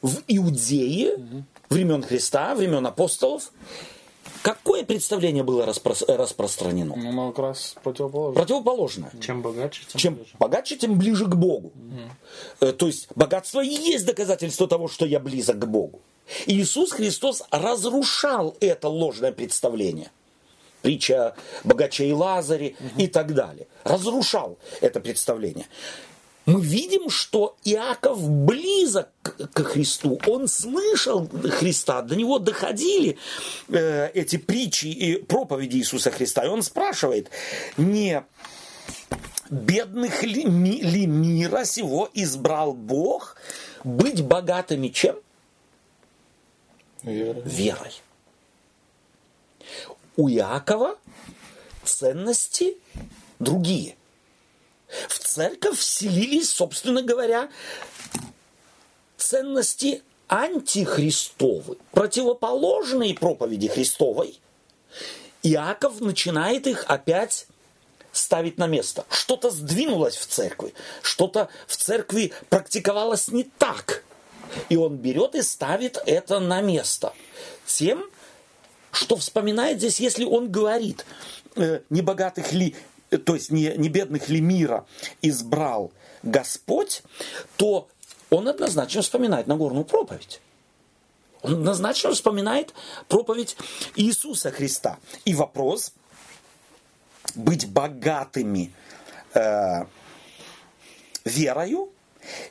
В 0.02 0.20
Иудее 0.28 1.46
времен 1.70 2.04
Христа, 2.04 2.56
времен 2.56 2.86
апостолов, 2.86 3.52
какое 4.42 4.84
представление 4.84 5.44
было 5.44 5.66
распро- 5.66 6.06
распространено? 6.16 6.96
Ну, 6.96 7.10
оно 7.10 7.30
как 7.32 7.40
раз 7.40 7.76
противоположно. 7.84 8.40
Противоположное. 8.40 9.12
Чем 9.22 9.42
богаче, 9.42 9.84
тем 9.88 10.00
Чем 10.00 10.16
ближе. 10.16 10.32
богаче, 10.40 10.76
тем 10.78 10.98
ближе 10.98 11.26
к 11.26 11.36
Богу. 11.36 11.72
Э, 12.60 12.74
То 12.74 12.88
есть 12.88 13.08
богатство 13.16 13.64
и 13.64 13.70
есть 13.70 14.06
доказательство 14.06 14.68
того, 14.68 14.88
что 14.88 15.06
я 15.06 15.20
близок 15.20 15.60
к 15.60 15.66
Богу. 15.66 16.02
Иисус 16.46 16.92
Христос 16.92 17.44
разрушал 17.52 18.56
это 18.60 18.88
ложное 18.88 19.32
представление. 19.32 20.12
Притча 20.82 21.28
о 21.28 21.36
богаче 21.64 22.08
и 22.08 22.12
Лазаре 22.12 22.76
и 22.98 23.08
так 23.08 23.34
далее. 23.34 23.68
Разрушал 23.84 24.58
это 24.82 25.00
представление. 25.00 25.68
Мы 26.46 26.60
видим, 26.62 27.10
что 27.10 27.56
Иаков 27.64 28.30
близок 28.30 29.08
к 29.24 29.64
Христу. 29.64 30.20
Он 30.28 30.50
слышал 30.50 31.30
Христа, 31.30 32.02
до 32.02 32.18
него 32.18 32.38
доходили 32.38 33.18
э, 33.70 34.10
эти 34.14 34.36
притчи 34.36 34.88
и 34.88 35.16
проповеди 35.16 35.78
Иисуса 35.78 36.12
Христа. 36.12 36.44
И 36.44 36.50
он 36.50 36.62
спрашивает, 36.62 37.30
не 37.78 38.26
бедных 39.50 40.24
ли, 40.24 40.44
ми- 40.44 40.82
ли 40.82 41.08
мира 41.08 41.64
сего 41.64 42.10
избрал 42.14 42.74
Бог 42.74 43.38
быть 43.86 44.22
богатыми 44.22 44.90
чем? 44.90 45.16
Верой. 47.04 48.02
У 50.16 50.30
Иакова 50.30 50.98
ценности 51.84 52.78
другие. 53.40 53.96
В 55.08 55.20
церковь 55.20 55.80
вселились, 55.80 56.52
собственно 56.52 57.02
говоря, 57.02 57.50
ценности 59.18 60.04
антихристовы, 60.28 61.78
противоположные 61.92 63.16
проповеди 63.16 63.68
Христовой. 63.68 64.40
Иаков 65.42 66.00
начинает 66.00 66.68
их 66.68 66.86
опять 66.88 67.48
ставить 68.12 68.58
на 68.58 68.68
место. 68.68 69.06
Что-то 69.10 69.50
сдвинулось 69.50 70.16
в 70.16 70.28
церкви, 70.28 70.74
что-то 71.02 71.50
в 71.68 71.76
церкви 71.76 72.32
практиковалось 72.50 73.30
не 73.30 73.44
так. 73.44 74.04
И 74.70 74.76
он 74.76 74.98
берет 74.98 75.36
и 75.36 75.42
ставит 75.42 76.02
это 76.06 76.40
на 76.40 76.62
место. 76.62 77.14
Тем, 77.66 78.04
что 78.92 79.16
вспоминает 79.16 79.78
здесь, 79.78 80.00
если 80.00 80.26
он 80.26 80.52
говорит, 80.52 81.06
э, 81.56 81.82
не 81.90 82.02
богатых 82.02 82.54
ли, 82.54 82.76
э, 83.10 83.18
то 83.18 83.36
есть 83.36 83.52
не, 83.52 83.74
не 83.78 83.90
бедных 83.90 84.30
ли 84.30 84.42
мира 84.42 84.86
избрал 85.22 85.92
Господь, 86.22 87.04
то 87.58 87.88
он 88.30 88.48
однозначно 88.48 89.02
вспоминает 89.02 89.48
Нагорную 89.48 89.86
проповедь. 89.86 90.42
Он 91.42 91.54
однозначно 91.56 92.12
вспоминает 92.12 92.74
проповедь 93.08 93.58
Иисуса 93.96 94.50
Христа. 94.50 94.98
И 95.26 95.34
вопрос, 95.34 95.94
быть 97.36 97.68
богатыми 97.68 98.72
э, 99.34 99.86
верою 101.26 101.93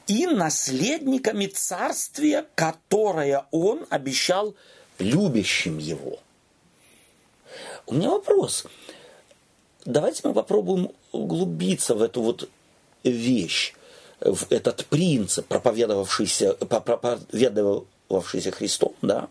и 0.06 0.26
наследниками 0.26 1.46
царствия, 1.46 2.46
которое 2.54 3.46
он 3.50 3.86
обещал 3.90 4.54
любящим 4.98 5.78
его. 5.78 6.18
У 7.86 7.94
меня 7.94 8.10
вопрос. 8.10 8.64
Давайте 9.84 10.22
мы 10.24 10.34
попробуем 10.34 10.90
углубиться 11.10 11.94
в 11.94 12.02
эту 12.02 12.22
вот 12.22 12.48
вещь, 13.02 13.74
в 14.20 14.50
этот 14.50 14.86
принцип, 14.86 15.46
проповедовавшийся, 15.46 16.54
проповедовавшийся 16.54 18.52
Христом, 18.52 18.94
да, 19.02 19.28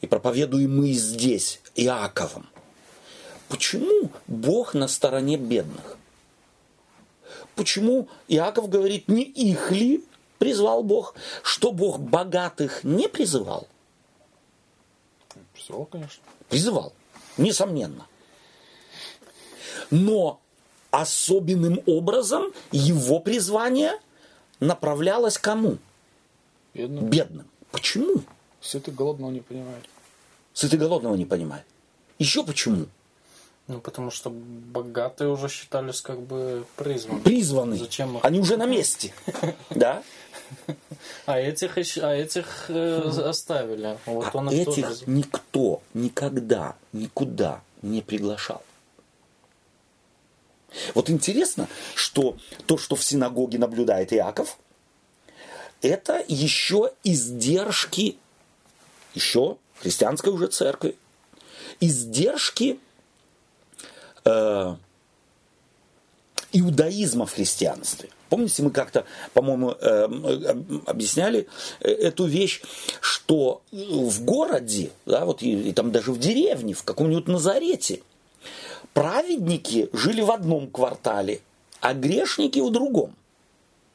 и 0.00 0.06
проповедуемый 0.06 0.92
здесь 0.92 1.60
Иаковом. 1.74 2.48
Почему 3.48 4.10
Бог 4.26 4.74
на 4.74 4.88
стороне 4.88 5.36
бедных? 5.36 5.98
Почему 7.54 8.08
Иаков 8.28 8.68
говорит, 8.68 9.08
не 9.08 9.22
их 9.22 9.70
ли 9.70 10.04
призвал 10.38 10.82
Бог, 10.82 11.14
что 11.42 11.72
Бог 11.72 12.00
богатых 12.00 12.84
не 12.84 13.08
призывал? 13.08 13.68
Все, 15.54 15.84
конечно. 15.84 16.22
Призывал, 16.48 16.92
несомненно. 17.36 18.06
Но 19.90 20.40
особенным 20.90 21.80
образом 21.86 22.52
его 22.72 23.20
призвание 23.20 23.92
направлялось 24.60 25.38
кому? 25.38 25.78
Бедно. 26.74 27.00
Бедным. 27.00 27.46
Почему? 27.70 28.22
Сытый 28.60 28.94
голодного 28.94 29.30
не 29.30 29.40
понимает. 29.40 29.84
Сытый 30.52 30.78
голодного 30.78 31.14
не 31.14 31.26
понимает. 31.26 31.64
Еще 32.18 32.44
почему? 32.44 32.86
Ну, 33.66 33.80
потому 33.80 34.10
что 34.10 34.28
богатые 34.30 35.30
уже 35.30 35.48
считались 35.48 36.02
как 36.02 36.20
бы 36.20 36.64
призваны. 36.76 37.20
Призваны. 37.22 37.76
Зачем 37.78 38.18
их? 38.18 38.24
Они 38.24 38.38
уже 38.38 38.56
на 38.56 38.66
месте. 38.66 39.14
Да? 39.70 40.02
А 41.24 41.38
этих, 41.40 41.78
а 42.02 42.14
этих 42.14 42.66
э, 42.68 42.98
оставили. 43.24 43.98
Вот 44.04 44.26
А 44.32 44.38
он 44.38 44.50
их 44.50 44.68
этих 44.68 44.86
тоже- 44.88 45.04
никто 45.06 45.82
никогда 45.94 46.76
никуда 46.92 47.62
не 47.80 48.02
приглашал. 48.02 48.62
Вот 50.94 51.08
интересно, 51.08 51.68
что 51.94 52.36
то, 52.66 52.76
что 52.76 52.96
в 52.96 53.02
синагоге 53.02 53.58
наблюдает 53.58 54.12
Иаков, 54.12 54.58
это 55.82 56.22
еще 56.28 56.92
издержки, 57.04 58.18
еще 59.14 59.56
христианской 59.80 60.32
уже 60.32 60.48
церкви, 60.48 60.96
издержки 61.80 62.78
э, 64.24 64.74
иудаизма 66.52 67.26
в 67.26 67.32
христианстве. 67.32 68.08
Помните, 68.28 68.62
мы 68.62 68.70
как-то, 68.70 69.04
по-моему, 69.32 69.72
э, 69.72 70.08
объясняли 70.86 71.46
э, 71.80 71.90
эту 71.90 72.24
вещь, 72.24 72.62
что 73.00 73.62
в 73.70 74.24
городе, 74.24 74.90
да, 75.06 75.24
вот 75.24 75.42
и, 75.42 75.68
и 75.68 75.72
там 75.72 75.92
даже 75.92 76.12
в 76.12 76.18
деревне, 76.18 76.74
в 76.74 76.82
каком-нибудь 76.82 77.28
Назарете, 77.28 78.02
праведники 78.92 79.88
жили 79.92 80.20
в 80.20 80.30
одном 80.30 80.68
квартале, 80.68 81.40
а 81.80 81.94
грешники 81.94 82.60
в 82.60 82.70
другом. 82.70 83.14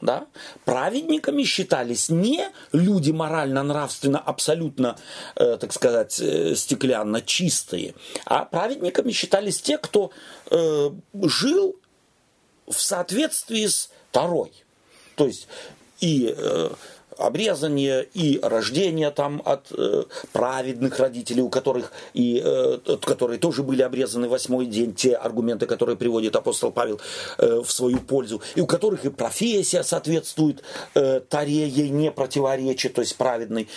Да? 0.02 0.28
Праведниками 0.64 1.44
считались 1.44 2.10
не 2.10 2.48
люди 2.72 3.12
морально-нравственно 3.12 4.20
абсолютно, 4.20 4.96
э, 5.36 5.58
так 5.60 5.74
сказать, 5.74 6.20
э, 6.22 6.56
стеклянно 6.56 7.22
чистые, 7.22 7.96
а 8.26 8.46
праведниками 8.46 9.12
считались 9.12 9.62
те, 9.62 9.78
кто 9.78 10.12
э, 10.52 10.90
жил 11.24 11.76
в 12.68 12.80
соответствии 12.80 13.66
с 13.66 13.90
Торой. 14.12 14.52
То 15.16 15.28
есть 15.28 15.48
и 16.00 16.34
э, 16.36 16.70
обрезание 17.18 18.08
и 18.14 18.40
рождение 18.42 19.12
там 19.12 19.42
от 19.46 19.72
э, 19.72 20.04
праведных 20.32 21.00
родителей, 21.00 21.42
у 21.42 21.50
которых 21.50 21.92
и 22.14 22.42
э, 22.44 22.78
которые 23.02 23.40
тоже 23.40 23.64
были 23.64 23.82
обрезаны 23.82 24.30
восьмой 24.30 24.66
день, 24.66 24.94
те 24.94 25.16
аргументы, 25.16 25.66
которые 25.66 25.96
приводит 25.96 26.36
апостол 26.36 26.72
Павел 26.72 27.00
э, 27.38 27.62
в 27.64 27.72
свою 27.72 28.00
пользу, 28.00 28.42
и 28.56 28.62
у 28.62 28.68
которых 28.68 29.06
и 29.06 29.10
профессия 29.10 29.84
соответствует 29.84 30.64
э, 30.96 31.22
таре, 31.28 31.68
ей 31.68 31.90
не 31.90 32.12
противоречит, 32.12 32.94
то 32.94 33.02
есть 33.02 33.16
праведной, 33.16 33.68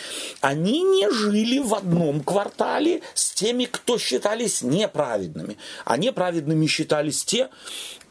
они 0.41 0.83
не 0.83 1.11
жили 1.11 1.59
в 1.59 1.75
одном 1.75 2.23
квартале 2.23 3.03
с 3.15 3.33
теми, 3.33 3.65
кто 3.65 3.99
считались 3.99 4.63
неправедными. 4.63 5.57
А 5.85 5.97
неправедными 5.97 6.67
считались 6.67 7.25
те, 7.25 7.49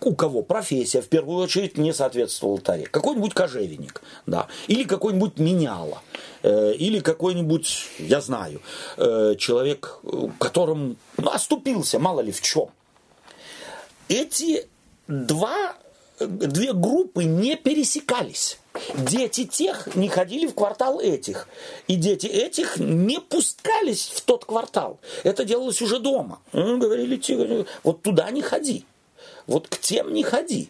у 0.02 0.16
кого 0.16 0.42
профессия 0.42 1.02
в 1.02 1.08
первую 1.08 1.38
очередь 1.38 1.78
не 1.78 1.94
соответствовала 1.94 2.60
таре. 2.60 2.86
Какой-нибудь 2.86 3.34
кожевенник, 3.34 4.02
да, 4.26 4.48
или 4.68 4.84
какой-нибудь 5.12 5.40
меняла, 5.40 6.02
э, 6.44 6.74
или 6.74 7.00
какой-нибудь, 7.00 7.88
я 8.00 8.22
знаю, 8.22 8.62
э, 8.98 9.36
человек, 9.38 10.00
которым 10.40 10.98
ну, 11.18 11.30
оступился, 11.30 12.00
мало 12.00 12.22
ли 12.22 12.32
в 12.32 12.42
чем. 12.42 12.70
Эти 14.08 14.68
два, 15.08 15.76
две 16.20 16.74
группы 16.74 17.26
не 17.26 17.56
пересекались. 17.56 18.58
Дети 18.96 19.46
тех 19.46 19.96
не 19.96 20.08
ходили 20.08 20.48
в 20.48 20.54
квартал 20.54 21.02
этих. 21.02 21.48
И 21.88 21.96
дети 21.96 22.28
этих 22.28 22.78
не 22.78 23.20
пускались 23.20 24.08
в 24.08 24.22
тот 24.22 24.46
квартал. 24.46 25.00
Это 25.24 25.44
делалось 25.44 25.82
уже 25.82 26.00
дома. 26.00 26.40
Ну, 26.54 26.78
говорили, 26.78 27.66
вот 27.84 28.02
туда 28.02 28.32
не 28.32 28.42
ходи. 28.42 28.86
Вот 29.46 29.68
к 29.68 29.78
тем 29.78 30.14
не 30.14 30.24
ходи. 30.24 30.70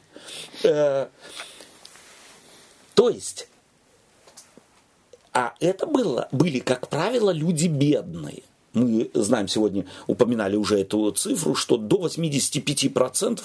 Э, 0.64 1.08
то 2.96 3.10
есть, 3.10 3.48
а 5.34 5.54
это 5.60 5.86
было, 5.86 6.28
были, 6.32 6.60
как 6.60 6.88
правило, 6.90 7.32
люди 7.32 7.68
бедные. 7.68 8.44
Мы 8.74 9.12
знаем 9.14 9.50
сегодня, 9.50 9.86
упоминали 10.08 10.56
уже 10.56 10.80
эту 10.80 11.12
цифру, 11.12 11.56
что 11.56 11.76
до 11.76 12.08
85% 12.08 13.42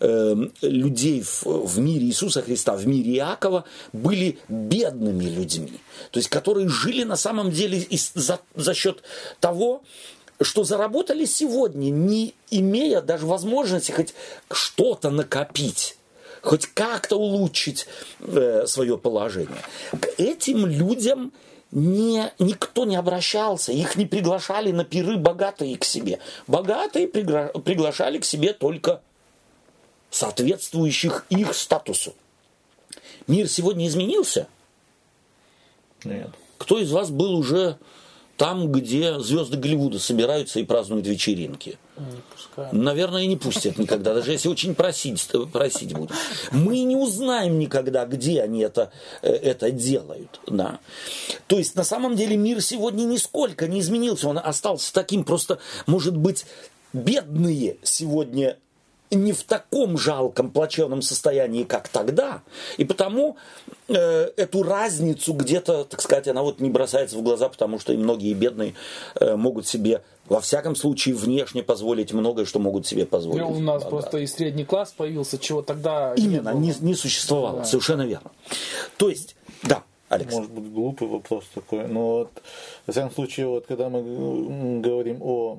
э, 0.00 0.36
людей 0.60 1.24
в 1.44 1.78
мире 1.78 2.06
Иисуса 2.06 2.42
Христа, 2.42 2.76
в 2.76 2.86
мире 2.86 3.16
Иакова 3.16 3.64
были 3.94 4.38
бедными 4.48 5.24
людьми. 5.24 5.80
То 6.10 6.18
есть, 6.18 6.28
которые 6.28 6.68
жили 6.68 7.04
на 7.04 7.16
самом 7.16 7.50
деле 7.50 7.86
за, 8.14 8.40
за 8.54 8.74
счет 8.74 9.02
того, 9.40 9.82
что 10.42 10.64
заработали 10.64 11.24
сегодня, 11.24 11.88
не 11.88 12.34
имея 12.50 13.00
даже 13.00 13.24
возможности 13.24 13.92
хоть 13.92 14.12
что-то 14.50 15.08
накопить 15.08 15.95
хоть 16.46 16.66
как-то 16.66 17.16
улучшить 17.16 17.86
э, 18.20 18.66
свое 18.66 18.96
положение. 18.96 19.58
К 19.90 20.08
этим 20.16 20.66
людям 20.66 21.32
не, 21.72 22.32
никто 22.38 22.84
не 22.84 22.94
обращался, 22.94 23.72
их 23.72 23.96
не 23.96 24.06
приглашали 24.06 24.70
на 24.70 24.84
пиры 24.84 25.16
богатые 25.16 25.76
к 25.76 25.84
себе. 25.84 26.20
Богатые 26.46 27.08
пригла, 27.08 27.48
приглашали 27.64 28.18
к 28.18 28.24
себе 28.24 28.52
только 28.52 29.02
соответствующих 30.10 31.26
их 31.30 31.52
статусу. 31.54 32.14
Мир 33.26 33.48
сегодня 33.48 33.88
изменился? 33.88 34.46
Нет. 36.04 36.30
Кто 36.58 36.78
из 36.78 36.92
вас 36.92 37.10
был 37.10 37.34
уже 37.34 37.76
там, 38.36 38.70
где 38.70 39.18
звезды 39.18 39.56
Голливуда 39.56 39.98
собираются 39.98 40.60
и 40.60 40.64
празднуют 40.64 41.08
вечеринки. 41.08 41.76
Наверное, 42.72 43.22
и 43.22 43.26
не 43.26 43.36
пустят 43.36 43.78
никогда, 43.78 44.14
даже 44.14 44.32
если 44.32 44.48
очень 44.48 44.74
просить, 44.74 45.26
просить 45.52 45.94
будут. 45.94 46.16
Мы 46.52 46.80
не 46.82 46.96
узнаем 46.96 47.58
никогда, 47.58 48.04
где 48.04 48.42
они 48.42 48.60
это, 48.60 48.90
э, 49.22 49.30
это 49.30 49.70
делают. 49.70 50.40
Да. 50.46 50.80
То 51.46 51.58
есть, 51.58 51.74
на 51.74 51.84
самом 51.84 52.16
деле, 52.16 52.36
мир 52.36 52.60
сегодня 52.60 53.04
нисколько 53.04 53.66
не 53.66 53.80
изменился. 53.80 54.28
Он 54.28 54.38
остался 54.38 54.92
таким 54.92 55.24
просто, 55.24 55.58
может 55.86 56.16
быть, 56.16 56.46
бедные 56.92 57.76
сегодня 57.82 58.56
не 59.10 59.32
в 59.32 59.44
таком 59.44 59.98
жалком, 59.98 60.50
плачевном 60.50 61.02
состоянии, 61.02 61.64
как 61.64 61.88
тогда. 61.88 62.42
И 62.76 62.84
потому 62.84 63.36
э, 63.88 63.94
эту 64.36 64.62
разницу 64.62 65.32
где-то, 65.32 65.84
так 65.84 66.00
сказать, 66.00 66.28
она 66.28 66.42
вот 66.42 66.60
не 66.60 66.70
бросается 66.70 67.16
в 67.16 67.22
глаза, 67.22 67.48
потому 67.48 67.78
что 67.78 67.92
и 67.92 67.96
многие 67.96 68.34
бедные 68.34 68.74
э, 69.20 69.36
могут 69.36 69.66
себе 69.66 70.02
во 70.28 70.40
всяком 70.40 70.76
случае, 70.76 71.14
внешне 71.14 71.62
позволить 71.62 72.12
многое, 72.12 72.44
что 72.44 72.58
могут 72.58 72.86
себе 72.86 73.06
позволить. 73.06 73.42
Ну, 73.42 73.50
у 73.50 73.60
нас 73.60 73.82
да, 73.82 73.88
просто 73.88 74.18
и 74.18 74.26
средний 74.26 74.64
класс 74.64 74.92
появился, 74.96 75.38
чего 75.38 75.62
тогда 75.62 76.14
Именно, 76.14 76.54
не, 76.54 76.68
не, 76.68 76.74
не 76.80 76.94
существовало, 76.94 77.58
да. 77.58 77.64
совершенно 77.64 78.02
верно. 78.02 78.30
То 78.96 79.08
есть, 79.08 79.36
да, 79.62 79.84
Алекс. 80.08 80.32
Может 80.32 80.50
быть, 80.50 80.72
глупый 80.72 81.08
вопрос 81.08 81.44
такой, 81.54 81.86
но 81.88 82.18
вот, 82.18 82.30
в 82.86 82.92
всяком 82.92 83.12
случае, 83.12 83.46
вот, 83.46 83.66
когда 83.66 83.88
мы 83.88 84.80
говорим 84.80 85.22
о 85.22 85.58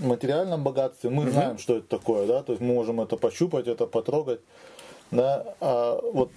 материальном 0.00 0.62
богатстве 0.62 1.10
мы 1.10 1.24
угу. 1.24 1.32
знаем, 1.32 1.58
что 1.58 1.76
это 1.76 1.88
такое, 1.88 2.26
да, 2.26 2.42
то 2.42 2.52
есть 2.52 2.62
мы 2.62 2.74
можем 2.74 3.00
это 3.00 3.16
пощупать, 3.16 3.66
это 3.66 3.86
потрогать, 3.86 4.40
да, 5.10 5.54
а 5.60 6.00
вот 6.12 6.30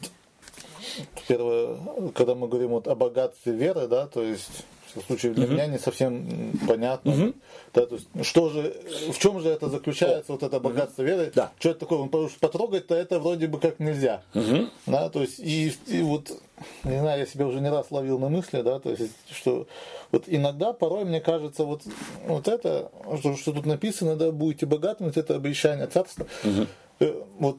первое, 1.28 1.78
когда 2.16 2.36
мы 2.36 2.48
говорим 2.48 2.70
вот 2.70 2.88
о 2.88 2.96
богатстве 2.96 3.54
веры, 3.54 3.88
да, 3.88 4.08
то 4.08 4.22
есть 4.24 4.66
в 4.96 5.02
случае 5.06 5.34
для 5.34 5.46
угу. 5.46 5.54
меня 5.54 5.68
не 5.68 5.80
совсем 5.80 6.58
понятно. 6.68 7.12
Угу. 7.12 7.34
Да, 7.74 7.86
то 7.86 7.96
есть, 7.96 8.08
что 8.24 8.50
же, 8.50 8.76
в 9.12 9.18
чем 9.18 9.40
же 9.40 9.50
это 9.50 9.70
заключается, 9.70 10.32
О. 10.32 10.36
вот 10.36 10.44
это 10.44 10.60
богатство 10.60 11.02
угу. 11.02 11.10
веры? 11.10 11.32
Да. 11.34 11.52
Что 11.60 11.70
это 11.70 11.80
такое? 11.82 12.06
Потому 12.06 12.30
что 12.30 12.40
потрогать-то 12.40 12.96
это 12.96 13.20
вроде 13.20 13.48
бы 13.48 13.60
как 13.60 13.80
нельзя. 13.80 14.24
Угу. 14.34 14.68
Да, 14.88 15.10
то 15.10 15.22
есть, 15.22 15.40
и, 15.40 15.74
и 15.88 16.02
вот, 16.02 16.32
не 16.84 17.00
знаю, 17.00 17.20
я 17.20 17.26
себя 17.26 17.48
уже 17.48 17.62
не 17.62 17.70
раз 17.70 17.88
ловил 17.92 18.20
на 18.20 18.30
мысли, 18.30 18.62
да, 18.62 18.80
то 18.80 18.90
есть, 18.90 19.12
что 19.32 19.68
вот 20.12 20.26
иногда, 20.28 20.74
порой, 20.74 21.06
мне 21.06 21.22
кажется, 21.22 21.64
вот, 21.64 21.84
вот 22.28 22.48
это, 22.48 22.92
что, 23.20 23.36
что 23.38 23.54
тут 23.54 23.66
написано, 23.66 24.16
да, 24.16 24.32
будете 24.32 24.66
богатыми, 24.66 25.12
это 25.16 25.36
обещание 25.36 25.88
царства. 25.88 26.28
Угу. 26.44 26.68
Вот 27.40 27.58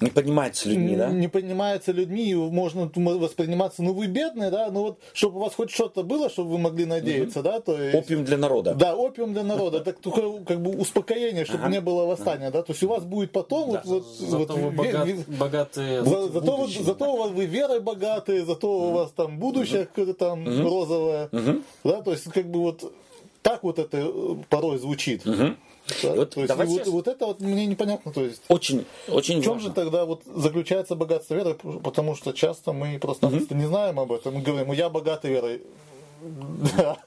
не 0.00 0.10
понимается 0.10 0.68
людьми, 0.68 0.96
да? 0.96 1.10
Не 1.10 1.28
понимается 1.28 1.92
людьми, 1.92 2.34
можно 2.34 2.90
восприниматься, 2.94 3.82
ну 3.82 3.92
вы 3.92 4.06
бедные, 4.06 4.50
да, 4.50 4.70
ну 4.70 4.80
вот, 4.82 4.98
чтобы 5.12 5.38
у 5.38 5.40
вас 5.40 5.54
хоть 5.54 5.70
что-то 5.70 6.02
было, 6.02 6.30
чтобы 6.30 6.52
вы 6.52 6.58
могли 6.58 6.86
надеяться, 6.86 7.40
угу. 7.40 7.48
да, 7.48 7.60
то 7.60 7.80
есть... 7.80 7.94
Опиум 7.94 8.24
для 8.24 8.36
народа. 8.36 8.74
Да, 8.74 8.96
опиум 8.96 9.32
для 9.32 9.42
народа, 9.42 9.80
так 9.80 9.98
только 10.00 10.44
как 10.44 10.60
бы 10.62 10.70
успокоение, 10.70 11.44
чтобы 11.44 11.64
ага. 11.64 11.72
не 11.72 11.80
было 11.80 12.06
восстания, 12.06 12.48
ага. 12.48 12.58
да, 12.58 12.62
то 12.62 12.72
есть 12.72 12.82
у 12.82 12.88
вас 12.88 13.04
будет 13.04 13.32
потом 13.32 13.72
да, 13.72 13.82
вот... 13.84 14.06
Зато 14.06 14.36
вот, 14.38 14.50
вы 14.50 14.70
богат, 14.70 15.06
ви, 15.06 15.24
богатые 15.26 16.04
за, 16.04 16.28
зато, 16.28 16.56
вот, 16.56 16.70
зато 16.70 17.12
у 17.12 17.16
вас 17.16 17.30
вы 17.30 17.44
верой 17.46 17.80
богатые, 17.80 18.44
зато 18.44 18.68
угу. 18.68 18.88
у 18.88 18.92
вас 18.92 19.10
там 19.10 19.38
будущее 19.38 19.82
угу. 19.82 19.88
какое-то 19.88 20.14
там 20.14 20.42
угу. 20.46 20.62
розовое, 20.62 21.28
угу. 21.32 21.62
да, 21.84 22.02
то 22.02 22.12
есть 22.12 22.24
как 22.24 22.46
бы 22.50 22.60
вот 22.60 22.92
так 23.42 23.62
вот 23.62 23.78
это 23.78 23.98
э, 23.98 24.34
порой 24.48 24.78
звучит. 24.78 25.26
Угу. 25.26 25.56
Да? 26.02 26.14
Вот, 26.14 26.30
то 26.30 26.40
есть, 26.40 26.48
давайте... 26.48 26.74
вот, 26.74 26.86
вот 26.86 27.08
это 27.08 27.26
вот 27.26 27.40
мне 27.40 27.66
непонятно. 27.66 28.12
То 28.12 28.24
есть, 28.24 28.42
очень, 28.48 28.84
очень 29.08 29.40
В 29.40 29.44
чем 29.44 29.54
важно. 29.54 29.68
же 29.68 29.74
тогда 29.74 30.04
вот 30.04 30.22
заключается 30.26 30.94
богатство 30.94 31.34
веры? 31.34 31.54
Потому 31.54 32.14
что 32.14 32.32
часто 32.32 32.72
мы 32.72 32.98
просто 32.98 33.26
угу. 33.26 33.38
не 33.50 33.66
знаем 33.66 33.98
об 34.00 34.12
этом. 34.12 34.34
Мы 34.34 34.42
говорим, 34.42 34.72
я 34.72 34.88
богатый 34.88 35.30
верой. 35.30 35.62
Да. 36.76 36.98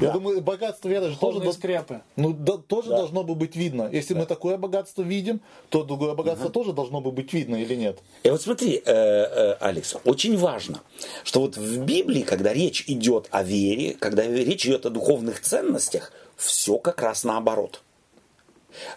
Я 0.00 0.10
думаю, 0.10 0.40
богатство 0.40 0.88
веры 0.88 1.10
же 1.10 1.18
тоже, 1.18 1.52
скрепы. 1.52 2.00
Ну, 2.16 2.32
да, 2.32 2.58
тоже 2.58 2.90
должно 2.90 3.22
бы 3.22 3.34
быть 3.34 3.56
видно. 3.56 3.88
Если 3.90 4.14
мы 4.14 4.26
такое 4.26 4.56
богатство 4.56 5.02
видим, 5.02 5.40
то 5.68 5.84
другое 5.84 6.14
богатство 6.14 6.50
тоже 6.50 6.72
должно 6.72 7.00
бы 7.00 7.12
быть 7.12 7.32
видно 7.32 7.56
или 7.56 7.74
нет? 7.74 7.98
И 8.22 8.30
вот 8.30 8.42
смотри, 8.42 8.82
э, 8.84 8.92
э, 8.92 9.56
Алекс, 9.60 9.96
очень 10.04 10.36
важно, 10.36 10.80
что 11.22 11.40
вот 11.40 11.56
в 11.56 11.84
Библии, 11.84 12.22
когда 12.22 12.52
речь 12.52 12.84
идет 12.88 13.28
о 13.30 13.42
вере, 13.42 13.96
когда 13.98 14.26
речь 14.26 14.66
идет 14.66 14.86
о 14.86 14.90
духовных 14.90 15.40
ценностях, 15.40 16.12
все 16.36 16.78
как 16.78 17.00
раз 17.02 17.24
наоборот. 17.24 17.82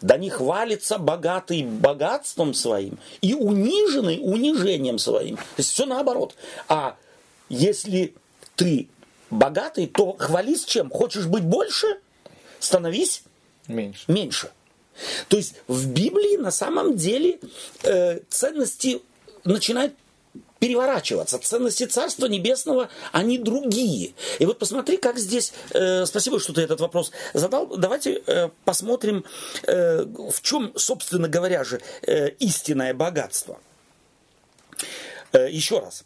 Да 0.02 0.18
не 0.18 0.30
хвалится 0.30 0.98
богатый 0.98 1.64
богатством 1.64 2.54
своим 2.54 2.98
и 3.22 3.34
униженный 3.34 4.20
унижением 4.22 4.98
своим. 4.98 5.36
То 5.38 5.44
есть 5.58 5.72
все 5.72 5.86
наоборот. 5.86 6.36
А 6.68 6.98
если 7.50 8.16
ты 8.56 8.88
богатый, 9.30 9.88
то 9.88 10.14
хвались 10.18 10.66
чем? 10.66 10.90
Хочешь 10.90 11.28
быть 11.28 11.44
больше? 11.44 12.00
Становись 12.60 13.24
меньше. 13.68 14.04
меньше. 14.08 14.52
То 15.28 15.38
есть 15.38 15.56
в 15.68 15.88
Библии 15.90 16.38
на 16.38 16.52
самом 16.52 16.96
деле 16.96 17.40
э, 17.84 18.20
ценности 18.30 19.02
начинают 19.44 19.94
переворачиваться. 20.60 21.38
Ценности 21.40 21.86
Царства 21.86 22.26
Небесного, 22.26 22.90
они 23.12 23.38
другие. 23.38 24.14
И 24.40 24.46
вот 24.46 24.60
посмотри, 24.60 24.98
как 24.98 25.18
здесь... 25.18 25.54
Э, 25.72 26.06
спасибо, 26.06 26.40
что 26.40 26.54
ты 26.54 26.62
этот 26.62 26.80
вопрос 26.80 27.12
задал. 27.34 27.68
Давайте 27.68 28.22
э, 28.26 28.50
посмотрим, 28.66 29.26
э, 29.64 30.04
в 30.04 30.42
чем, 30.42 30.72
собственно 30.76 31.28
говоря 31.28 31.64
же, 31.64 31.82
э, 32.02 32.30
истинное 32.40 32.94
богатство. 32.94 33.60
Э, 35.32 35.50
еще 35.50 35.80
раз. 35.80 36.04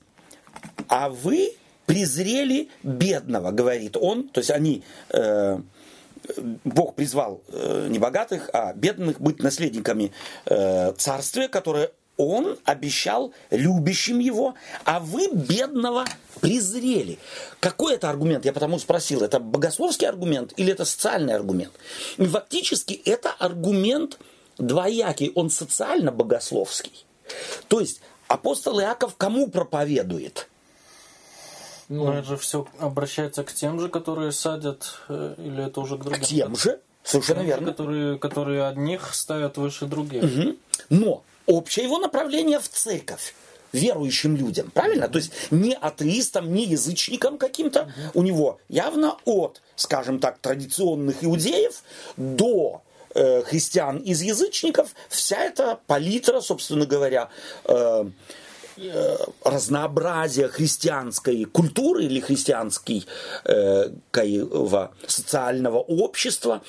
А 0.88 1.10
вы 1.10 1.54
презрели 1.86 2.70
бедного, 2.84 3.52
говорит 3.52 3.98
он. 3.98 4.30
То 4.30 4.40
есть 4.40 4.52
они... 4.52 4.84
Э, 5.10 5.60
Бог 6.64 6.94
призвал 6.94 7.42
э, 7.48 7.88
не 7.90 7.98
богатых, 7.98 8.52
а 8.54 8.74
бедных 8.74 9.20
быть 9.20 9.42
наследниками 9.42 10.12
э, 10.46 10.94
царствия, 10.94 11.48
которое 11.48 11.92
он 12.22 12.58
обещал 12.66 13.34
любящим 13.50 14.20
его, 14.20 14.56
а 14.86 15.00
вы 15.00 15.30
бедного 15.32 16.06
презрели. 16.40 17.18
Какой 17.60 17.96
это 17.96 18.10
аргумент? 18.10 18.46
Я 18.46 18.54
потому 18.54 18.80
спросил, 18.80 19.22
это 19.22 19.40
богословский 19.40 20.08
аргумент 20.08 20.54
или 20.58 20.72
это 20.72 20.86
социальный 20.86 21.34
аргумент? 21.34 21.74
И 22.18 22.26
фактически 22.26 22.94
это 23.06 23.32
аргумент 23.32 24.20
двоякий, 24.58 25.32
он 25.36 25.50
социально-богословский. 25.50 27.06
То 27.68 27.80
есть 27.80 28.02
апостол 28.28 28.80
Иаков 28.80 29.16
кому 29.18 29.48
проповедует? 29.48 30.48
Ну, 31.90 32.12
это 32.12 32.26
же 32.26 32.38
все 32.38 32.68
обращается 32.80 33.44
к 33.44 33.52
тем 33.52 33.80
же, 33.80 33.90
которые 33.90 34.32
садят, 34.32 35.00
э, 35.10 35.36
или 35.38 35.66
это 35.66 35.82
уже 35.82 35.98
к 35.98 36.04
другим? 36.04 36.22
К 36.22 36.26
тем 36.26 36.56
же, 36.56 36.80
совершенно 37.04 37.40
Тем 37.40 37.48
же, 37.48 37.48
верно. 37.48 37.72
Которые, 37.72 38.18
которые 38.18 38.68
одних 38.68 39.14
ставят 39.14 39.58
выше 39.58 39.88
других. 39.88 40.24
Мгм. 40.24 40.58
Но 40.90 41.24
общее 41.46 41.86
его 41.86 42.00
направление 42.00 42.60
в 42.60 42.68
церковь 42.68 43.34
верующим 43.74 44.36
людям, 44.36 44.72
правильно? 44.72 45.08
То 45.08 45.18
есть 45.18 45.32
не 45.52 45.74
атеистам, 45.74 46.54
не 46.54 46.66
язычникам 46.66 47.38
каким-то. 47.38 47.94
У 48.14 48.24
него 48.24 48.60
явно 48.70 49.18
от, 49.26 49.62
скажем 49.76 50.20
так, 50.20 50.40
традиционных 50.40 51.24
иудеев 51.24 51.84
до 52.18 52.82
э, 53.14 53.44
христиан 53.44 53.98
из 53.98 54.22
язычников 54.22 54.94
вся 55.10 55.38
эта 55.38 55.80
палитра, 55.88 56.42
собственно 56.42 56.86
говоря, 56.86 57.30
э, 57.66 58.06
э, 58.78 59.18
разнообразие 59.44 60.48
христианской 60.48 61.46
культуры 61.46 62.06
или 62.06 62.20
христианской 62.20 63.06
э, 63.46 63.90
социального 65.08 65.80
общества 65.80 66.62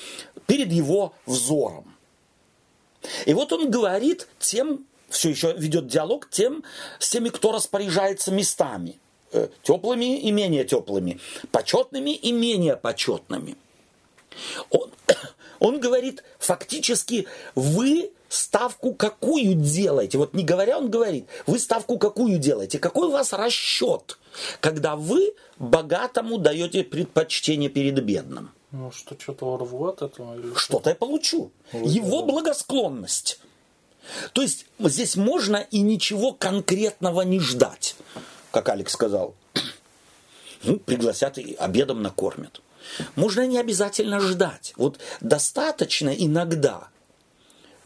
перед 0.47 0.73
его 0.73 1.15
взором. 1.27 1.92
И 3.27 3.35
вот 3.35 3.53
он 3.53 3.71
говорит 3.71 4.29
тем, 4.39 4.87
все 5.09 5.31
еще 5.31 5.53
ведет 5.53 5.87
диалог 5.87 6.29
тем, 6.31 6.65
с 6.99 7.11
теми, 7.11 7.29
кто 7.29 7.53
распоряжается 7.53 8.31
местами. 8.33 8.99
Э, 9.33 9.49
Теплыми 9.63 10.21
и 10.21 10.31
менее 10.31 10.65
теплыми, 10.65 11.19
почетными 11.51 12.11
и 12.11 12.33
менее 12.33 12.77
почетными. 12.77 13.57
Он, 14.71 14.91
он 15.59 15.81
говорит, 15.81 16.23
фактически, 16.39 17.27
вы 17.55 18.11
ставку 18.29 18.95
какую 18.95 19.55
делаете? 19.55 20.19
Вот 20.19 20.35
не 20.35 20.45
говоря, 20.45 20.79
он 20.79 20.91
говорит, 20.91 21.27
вы 21.47 21.59
ставку 21.59 21.99
какую 21.99 22.39
делаете? 22.39 22.79
Какой 22.79 23.09
у 23.09 23.11
вас 23.11 23.33
расчет, 23.33 24.19
когда 24.61 24.97
вы 24.97 25.35
богатому 25.59 26.39
даете 26.39 26.85
предпочтение 26.85 27.71
перед 27.71 28.03
бедным? 28.05 28.51
Ну, 28.73 28.91
что, 28.91 29.15
что-то 29.19 29.57
рву 29.59 29.87
от 29.87 30.01
этого? 30.01 30.35
Или 30.35 30.51
что? 30.51 30.59
что-то 30.59 30.91
я 30.91 30.97
получу. 30.97 31.53
Его 31.73 32.25
благосклонность. 32.25 33.39
То 34.33 34.43
есть 34.43 34.67
здесь 34.79 35.17
можно 35.17 35.57
и 35.57 35.81
ничего 35.81 36.33
конкретного 36.33 37.23
не 37.23 37.39
ждать, 37.39 37.97
как 38.51 38.69
Алекс 38.69 38.93
сказал. 38.93 39.35
Ну, 40.65 40.79
пригласят 40.79 41.39
и 41.39 41.55
обедом 41.55 42.03
накормят. 42.03 42.63
Можно 43.17 43.49
не 43.49 43.59
обязательно 43.59 44.21
ждать. 44.21 44.75
Вот 44.77 45.01
достаточно 45.21 46.11
иногда 46.11 46.89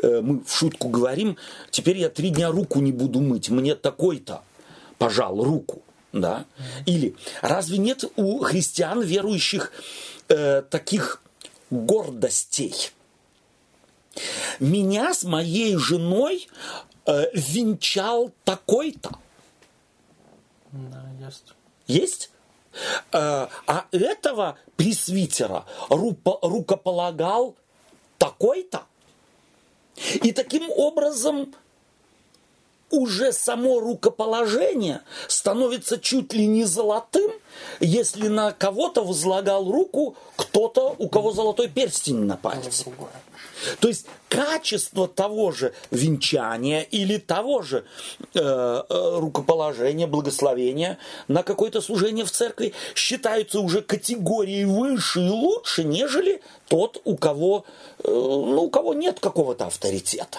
э, 0.03 0.21
мы 0.21 0.45
в 0.45 0.53
шутку 0.53 0.91
говорим, 0.91 1.39
теперь 1.71 1.97
я 1.97 2.11
три 2.11 2.29
дня 2.29 2.51
руку 2.51 2.81
не 2.81 2.93
буду 2.93 3.23
мыть, 3.23 3.49
мне 3.49 3.77
такой-то 3.77 4.43
пожал 4.99 5.43
руку. 5.43 5.83
Да? 6.13 6.45
Или 6.85 7.17
разве 7.41 7.79
нет 7.79 8.05
у 8.17 8.41
христиан 8.41 9.01
верующих 9.01 9.73
э, 10.29 10.63
таких 10.63 11.23
гордостей? 11.71 12.91
Меня 14.61 15.13
с 15.13 15.25
моей 15.25 15.77
женой 15.77 16.49
э, 17.07 17.27
венчал 17.35 18.33
такой-то. 18.45 19.19
Да, 20.73 21.05
есть. 21.21 21.55
Есть? 21.87 22.31
Э, 23.13 23.49
а 23.67 23.87
этого 23.93 24.59
пресвитера 24.77 25.65
рупо- 25.89 26.39
рукополагал 26.43 27.57
такой-то. 28.19 28.83
И 30.23 30.33
таким 30.33 30.71
образом 30.71 31.55
уже 32.91 33.33
само 33.33 33.81
рукоположение 33.81 35.01
становится 35.29 35.99
чуть 35.99 36.33
ли 36.33 36.47
не 36.47 36.65
золотым, 36.65 37.31
если 37.81 38.29
на 38.29 38.53
кого-то 38.53 39.03
возлагал 39.05 39.71
руку 39.71 40.17
кто-то, 40.37 40.95
у 40.99 41.09
кого 41.09 41.33
золотой 41.33 41.69
перстень 41.69 42.25
на 42.25 42.37
пальце. 42.37 42.87
То 43.81 43.89
есть 43.89 44.07
качество 44.29 45.09
того 45.09 45.51
же 45.51 45.73
венчания 45.91 46.83
или 46.83 47.17
того 47.17 47.63
же 47.63 47.85
э, 48.35 48.39
э, 48.39 49.19
рукоположения, 49.19 50.07
благословения 50.07 50.99
на 51.29 51.43
какое-то 51.43 51.81
служение 51.81 52.25
в 52.25 52.31
церкви 52.31 52.75
считаются 52.95 53.61
уже 53.61 53.83
категорией 53.83 54.65
выше 54.65 55.21
и 55.21 55.31
лучше, 55.31 55.85
нежели 55.85 56.43
тот, 56.69 57.01
у 57.05 57.17
кого, 57.17 57.65
э, 58.05 58.11
ну, 58.11 58.65
у 58.65 58.71
кого 58.71 58.95
нет 58.95 59.21
какого-то 59.21 59.67
авторитета. 59.67 60.39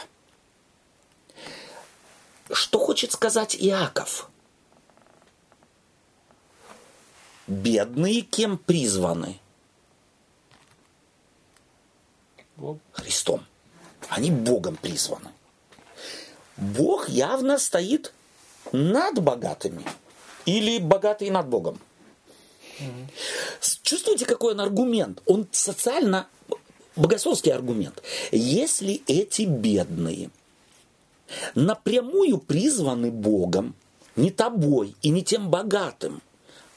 Что 2.51 2.79
хочет 2.79 3.11
сказать 3.11 3.55
Иаков? 3.59 4.29
Бедные 7.47 8.21
кем 8.21 8.57
призваны? 8.57 9.39
Вот. 12.55 12.79
Христом. 12.91 13.45
Они 14.09 14.31
Богом 14.31 14.75
призваны. 14.75 15.29
Бог 16.57 17.07
явно 17.09 17.57
стоит 17.59 18.13
над 18.71 19.21
богатыми. 19.21 19.83
Или 20.45 20.79
богатые 20.79 21.31
над 21.31 21.47
Богом. 21.47 21.79
С- 23.59 23.77
Чувствуете, 23.81 24.25
какой 24.25 24.53
он 24.53 24.61
аргумент? 24.61 25.21
Он 25.25 25.47
социально 25.51 26.27
богословский 26.95 27.51
аргумент. 27.53 28.01
Если 28.31 29.03
эти 29.07 29.43
бедные 29.43 30.29
напрямую 31.55 32.37
призваны 32.37 33.11
Богом, 33.11 33.75
не 34.15 34.31
тобой 34.31 34.95
и 35.01 35.09
не 35.09 35.23
тем 35.23 35.49
богатым, 35.49 36.21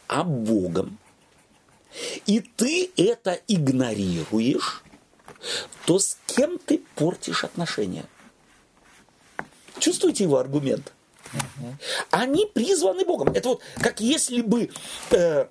а 0.06 0.24
Богом, 0.24 0.98
и 2.26 2.40
ты 2.40 2.90
это 2.96 3.40
игнорируешь, 3.48 4.82
то 5.86 5.98
с 5.98 6.18
кем 6.26 6.58
ты 6.58 6.82
портишь 6.94 7.44
отношения? 7.44 8.04
Чувствуете 9.78 10.24
его 10.24 10.38
аргумент? 10.38 10.92
Они 12.10 12.46
призваны 12.46 13.04
Богом. 13.04 13.28
Это 13.28 13.50
вот 13.50 13.62
как 13.80 14.00
если 14.00 14.42
бы 14.42 14.70
э, 15.10 15.46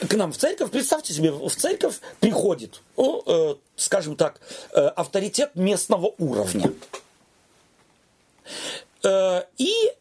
к 0.00 0.14
нам 0.14 0.32
в 0.32 0.36
церковь, 0.36 0.70
представьте 0.70 1.12
себе, 1.12 1.30
в 1.30 1.54
церковь 1.54 2.00
приходит, 2.20 2.82
ну, 2.96 3.22
э, 3.26 3.54
скажем 3.76 4.16
так, 4.16 4.40
э, 4.72 4.80
авторитет 4.80 5.54
местного 5.54 6.14
уровня. 6.18 6.72
Э, 9.02 9.42
и 9.58 9.92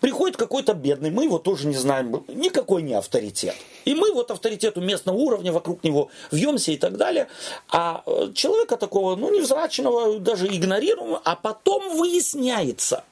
приходит 0.00 0.36
какой-то 0.36 0.74
бедный, 0.74 1.10
мы 1.10 1.24
его 1.24 1.38
тоже 1.38 1.66
не 1.66 1.76
знаем, 1.76 2.24
никакой 2.28 2.82
не 2.82 2.94
авторитет. 2.94 3.54
И 3.84 3.94
мы 3.94 4.12
вот 4.12 4.30
авторитету 4.30 4.80
местного 4.80 5.16
уровня 5.16 5.52
вокруг 5.52 5.84
него 5.84 6.10
вьемся 6.30 6.72
и 6.72 6.76
так 6.76 6.96
далее. 6.96 7.28
А 7.68 8.02
э, 8.06 8.32
человека 8.34 8.76
такого, 8.76 9.16
ну, 9.16 9.32
невзрачного, 9.32 10.18
даже 10.18 10.46
игнорируем, 10.46 11.18
а 11.24 11.36
потом 11.36 11.96
выясняется, 11.96 13.04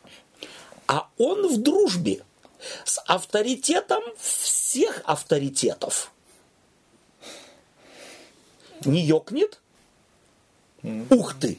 а 0.86 1.08
он 1.18 1.46
в 1.46 1.58
дружбе 1.58 2.22
с 2.84 3.00
авторитетом 3.06 4.02
всех 4.18 5.02
авторитетов. 5.04 6.12
Не 8.84 9.04
ёкнет? 9.04 9.60
Ух 11.10 11.34
ты, 11.38 11.58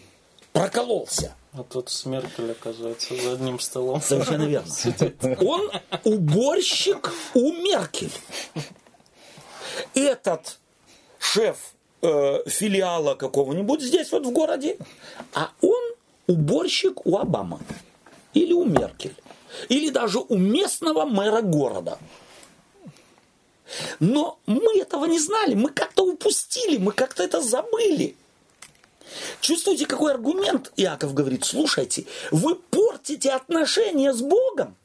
прокололся. 0.53 1.35
А 1.53 1.63
тут 1.63 1.89
с 1.89 2.05
Меркель, 2.05 2.51
оказывается, 2.51 3.15
за 3.15 3.33
одним 3.33 3.59
столом. 3.59 4.01
Совершенно 4.01 4.43
верно. 4.43 4.71
Он 5.41 5.71
уборщик 6.03 7.11
у 7.33 7.51
Меркель. 7.53 8.11
Этот 9.95 10.59
шеф 11.17 11.73
э, 12.01 12.43
филиала 12.47 13.15
какого-нибудь 13.15 13.81
здесь 13.81 14.11
вот 14.11 14.25
в 14.25 14.31
городе, 14.31 14.77
а 15.33 15.51
он 15.61 15.95
уборщик 16.27 17.05
у 17.05 17.17
Обамы. 17.17 17.59
Или 18.33 18.53
у 18.53 18.63
Меркель. 18.63 19.15
Или 19.67 19.89
даже 19.89 20.19
у 20.19 20.37
местного 20.37 21.05
мэра 21.05 21.41
города. 21.41 21.99
Но 23.99 24.39
мы 24.45 24.79
этого 24.79 25.05
не 25.05 25.19
знали, 25.19 25.53
мы 25.53 25.69
как-то 25.69 26.03
упустили, 26.03 26.77
мы 26.77 26.91
как-то 26.91 27.23
это 27.23 27.41
забыли. 27.41 28.15
Чувствуете, 29.41 29.85
какой 29.85 30.13
аргумент 30.13 30.71
Иаков 30.77 31.13
говорит? 31.13 31.43
Слушайте, 31.43 32.05
вы 32.31 32.55
портите 32.55 33.31
отношения 33.31 34.13
с 34.13 34.21
Богом. 34.21 34.75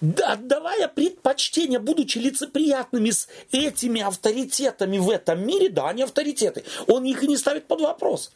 Да, 0.00 0.32
отдавая 0.32 0.88
предпочтение, 0.88 1.78
будучи 1.78 2.18
лицеприятными 2.18 3.10
с 3.10 3.28
этими 3.52 4.00
авторитетами 4.00 4.98
в 4.98 5.08
этом 5.08 5.46
мире, 5.46 5.68
да, 5.68 5.88
они 5.88 6.02
авторитеты, 6.02 6.64
он 6.88 7.04
их 7.04 7.22
и 7.22 7.28
не 7.28 7.36
ставит 7.36 7.66
под 7.66 7.80
вопрос. 7.80 8.32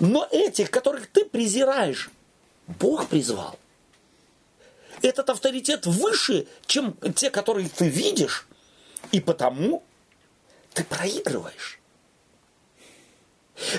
Но 0.00 0.26
этих, 0.30 0.70
которых 0.72 1.06
ты 1.06 1.24
презираешь, 1.24 2.10
Бог 2.78 3.08
призвал. 3.08 3.58
Этот 5.02 5.30
авторитет 5.30 5.86
выше, 5.86 6.46
чем 6.66 6.96
те, 7.14 7.30
которые 7.30 7.68
ты 7.68 7.88
видишь, 7.88 8.46
и 9.12 9.20
потому 9.20 9.82
ты 10.74 10.84
проигрываешь. 10.84 11.80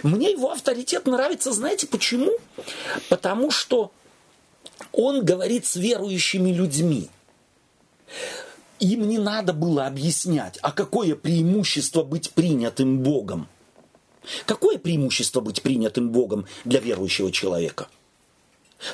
Мне 0.04 0.32
его 0.32 0.52
авторитет 0.52 1.06
нравится, 1.06 1.52
знаете 1.52 1.88
почему? 1.88 2.32
Потому 3.10 3.52
что 3.52 3.92
он 4.92 5.24
говорит 5.24 5.66
с 5.66 5.76
верующими 5.76 6.52
людьми. 6.52 7.10
Им 8.80 9.08
не 9.08 9.20
надо 9.20 9.54
было 9.54 9.86
объяснять, 9.86 10.58
а 10.62 10.72
какое 10.72 11.16
преимущество 11.16 12.04
быть 12.04 12.32
принятым 12.32 13.00
Богом. 13.00 13.48
Какое 14.46 14.78
преимущество 14.78 15.40
быть 15.40 15.62
принятым 15.62 16.10
Богом 16.10 16.46
для 16.66 16.80
верующего 16.80 17.32
человека? 17.32 17.88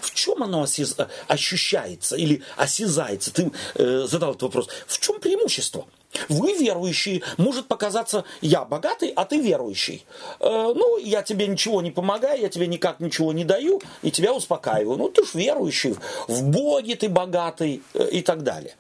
В 0.01 0.13
чем 0.13 0.43
оно 0.43 0.63
осиз... 0.63 0.95
ощущается 1.27 2.15
или 2.15 2.41
осязается? 2.55 3.33
Ты 3.33 3.51
э, 3.75 4.05
задал 4.07 4.31
этот 4.31 4.43
вопрос. 4.43 4.69
В 4.87 4.99
чем 4.99 5.19
преимущество? 5.19 5.87
Вы 6.29 6.53
верующие, 6.57 7.21
может 7.37 7.67
показаться, 7.67 8.23
я 8.41 8.65
богатый, 8.65 9.11
а 9.15 9.25
ты 9.25 9.39
верующий. 9.39 10.05
Э, 10.39 10.73
ну, 10.75 10.97
я 10.97 11.21
тебе 11.21 11.47
ничего 11.47 11.81
не 11.81 11.91
помогаю, 11.91 12.41
я 12.41 12.49
тебе 12.49 12.67
никак 12.67 12.99
ничего 12.99 13.33
не 13.33 13.43
даю, 13.43 13.81
и 14.01 14.11
тебя 14.11 14.33
успокаиваю. 14.33 14.97
Ну, 14.97 15.09
ты 15.09 15.25
ж 15.25 15.33
верующий, 15.33 15.95
в 16.27 16.43
Боге 16.43 16.95
ты 16.95 17.09
богатый 17.09 17.81
э, 17.93 18.09
и 18.11 18.21
так 18.21 18.43
далее. 18.43 18.75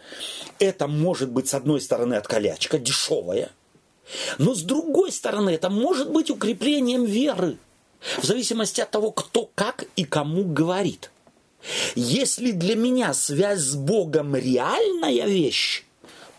Это 0.59 0.87
может 0.87 1.29
быть, 1.29 1.47
с 1.47 1.53
одной 1.53 1.81
стороны, 1.81 2.15
откалячка, 2.15 2.79
дешевая, 2.79 3.51
но 4.37 4.53
с 4.55 4.61
другой 4.61 5.11
стороны, 5.11 5.51
это 5.51 5.69
может 5.69 6.11
быть 6.11 6.31
укреплением 6.31 7.05
веры, 7.05 7.57
в 8.19 8.23
зависимости 8.23 8.81
от 8.81 8.91
того, 8.91 9.11
кто 9.11 9.49
как 9.55 9.85
и 9.95 10.03
кому 10.03 10.43
говорит. 10.43 11.11
Если 11.95 12.51
для 12.51 12.75
меня 12.75 13.13
связь 13.13 13.59
с 13.59 13.75
Богом 13.75 14.35
реальная 14.35 15.25
вещь, 15.25 15.83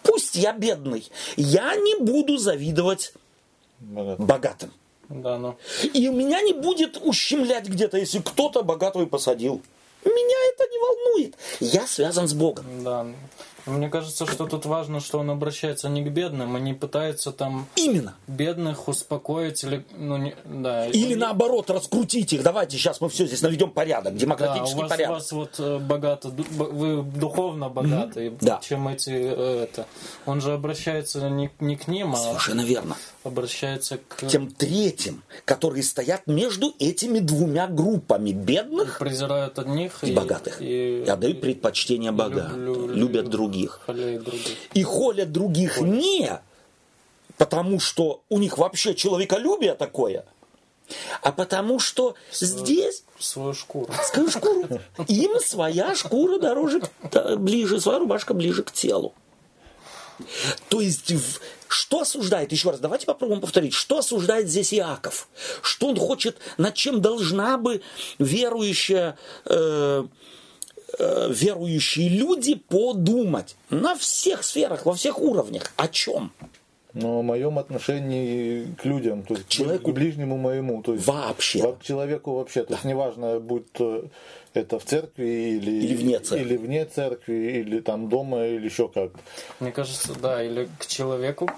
Пусть 0.08 0.36
я 0.36 0.54
бедный, 0.54 1.06
я 1.36 1.76
не 1.76 1.96
буду 1.96 2.38
завидовать 2.38 3.12
Богатым. 3.78 4.26
богатым. 4.26 4.72
Да, 5.10 5.36
ну. 5.36 5.56
И 5.82 6.08
меня 6.08 6.40
не 6.40 6.54
будет 6.54 6.98
ущемлять 7.02 7.68
где-то, 7.68 7.98
если 7.98 8.20
кто-то 8.20 8.62
богатого 8.62 9.04
посадил. 9.04 9.60
Меня 10.04 10.36
это 10.54 10.64
не 10.70 10.78
волнует. 10.78 11.34
Я 11.60 11.86
связан 11.86 12.26
с 12.26 12.32
Богом. 12.32 12.64
Да. 12.82 13.06
Мне 13.68 13.88
кажется, 13.88 14.26
что 14.26 14.46
тут 14.46 14.64
важно, 14.66 15.00
что 15.00 15.18
он 15.18 15.30
обращается 15.30 15.88
не 15.88 16.02
к 16.02 16.08
бедным 16.08 16.56
и 16.56 16.60
не 16.60 16.74
пытается 16.74 17.32
там 17.32 17.66
Именно. 17.76 18.14
бедных 18.26 18.88
успокоить 18.88 19.62
или, 19.64 19.84
ну, 19.96 20.16
не, 20.16 20.34
да. 20.44 20.86
Или 20.86 21.12
И- 21.12 21.16
наоборот, 21.16 21.70
раскрутить 21.70 22.32
их. 22.32 22.42
Давайте 22.42 22.76
сейчас 22.78 23.00
мы 23.00 23.08
все 23.08 23.26
здесь 23.26 23.42
наведем 23.42 23.70
порядок, 23.70 24.12
Да, 24.14 24.16
у 24.16 24.20
демократический 24.20 24.76
вас, 24.80 24.86
у 24.86 24.88
порядок. 24.88 25.14
вас 25.14 25.32
вот 25.32 25.54
э, 25.58 25.78
богато, 25.78 26.28
вы 26.30 27.02
духовно 27.02 27.68
богаты, 27.68 28.32
Да. 28.40 28.60
чем 28.62 28.88
эти 28.88 29.10
э, 29.10 29.64
это. 29.64 29.86
Он 30.26 30.40
же 30.40 30.52
обращается 30.54 31.28
не, 31.28 31.50
не 31.60 31.76
к 31.76 31.88
ним, 31.88 32.14
а 32.14 32.16
Совершенно 32.16 32.62
верно. 32.62 32.96
Обращается 33.28 33.98
к 34.08 34.26
Тем 34.26 34.50
третьим, 34.50 35.22
которые 35.44 35.82
стоят 35.82 36.26
между 36.26 36.74
этими 36.78 37.20
двумя 37.20 37.66
группами 37.68 38.32
бедных 38.32 38.98
презирают 38.98 39.58
одних 39.58 40.02
и 40.04 40.12
богатых. 40.12 40.60
И 40.60 41.04
отдают 41.08 41.40
предпочтение 41.40 42.10
богатым, 42.12 42.64
лю- 42.64 42.86
любят 42.88 43.24
лю- 43.26 43.30
других. 43.30 43.80
Холеют 43.86 44.24
других. 44.24 44.56
и 44.74 44.82
холят 44.82 45.30
других 45.32 45.80
не 45.80 46.40
потому, 47.36 47.78
что 47.78 48.22
у 48.28 48.38
них 48.38 48.58
вообще 48.58 48.94
человеколюбие 48.94 49.74
такое, 49.74 50.24
а 51.22 51.30
потому 51.32 51.78
что 51.78 52.14
здесь 52.32 53.04
Свою 53.20 53.52
шкуру. 53.54 53.92
свою 54.12 54.30
шкуру. 54.30 54.80
Им 55.06 55.38
своя 55.40 55.94
шкура 55.94 56.38
дороже, 56.38 56.80
к- 56.80 57.36
ближе, 57.36 57.80
своя 57.80 57.98
рубашка 58.00 58.34
ближе 58.34 58.62
к 58.64 58.72
телу. 58.72 59.12
То 60.68 60.80
есть, 60.80 61.12
в- 61.12 61.40
что 61.68 62.00
осуждает, 62.00 62.52
еще 62.52 62.70
раз, 62.70 62.80
давайте 62.80 63.06
попробуем 63.06 63.40
повторить, 63.40 63.74
что 63.74 63.98
осуждает 63.98 64.48
здесь 64.48 64.74
Иаков? 64.74 65.28
Что 65.62 65.88
он 65.88 65.96
хочет, 65.96 66.36
над 66.56 66.74
чем 66.74 67.00
должна 67.00 67.58
бы 67.58 67.82
верующая, 68.18 69.16
э, 69.44 70.04
э, 70.98 71.32
верующие 71.32 72.08
люди 72.08 72.54
подумать 72.54 73.56
на 73.70 73.96
всех 73.96 74.44
сферах, 74.44 74.86
во 74.86 74.94
всех 74.94 75.20
уровнях. 75.20 75.72
О 75.76 75.88
чем? 75.88 76.32
Но 76.94 77.18
о 77.18 77.22
моем 77.22 77.58
отношении 77.58 78.74
к 78.80 78.84
людям, 78.86 79.22
то 79.22 79.34
есть 79.34 79.46
к 79.46 79.48
человеку. 79.48 79.90
к 79.92 79.94
ближнему 79.94 80.36
моему, 80.38 80.82
то 80.82 80.94
есть 80.94 81.06
Вообще. 81.06 81.62
во- 81.62 81.72
к 81.74 81.82
человеку 81.82 82.32
вообще, 82.34 82.64
то 82.64 82.72
есть 82.74 82.84
неважно, 82.84 83.38
будь 83.40 83.70
то 83.72 84.06
это 84.54 84.78
в 84.78 84.84
церкви 84.84 85.26
или, 85.58 85.70
Или 85.70 85.94
вне 85.96 86.18
церкви. 86.18 86.44
или 86.46 86.56
вне 86.56 86.84
церкви, 86.86 87.34
или 87.60 87.80
там 87.80 88.08
дома, 88.08 88.46
или 88.46 88.64
еще 88.64 88.88
как. 88.88 89.10
Мне 89.60 89.70
кажется, 89.70 90.14
да, 90.20 90.42
или 90.42 90.68
к 90.78 90.86
человеку, 90.86 91.50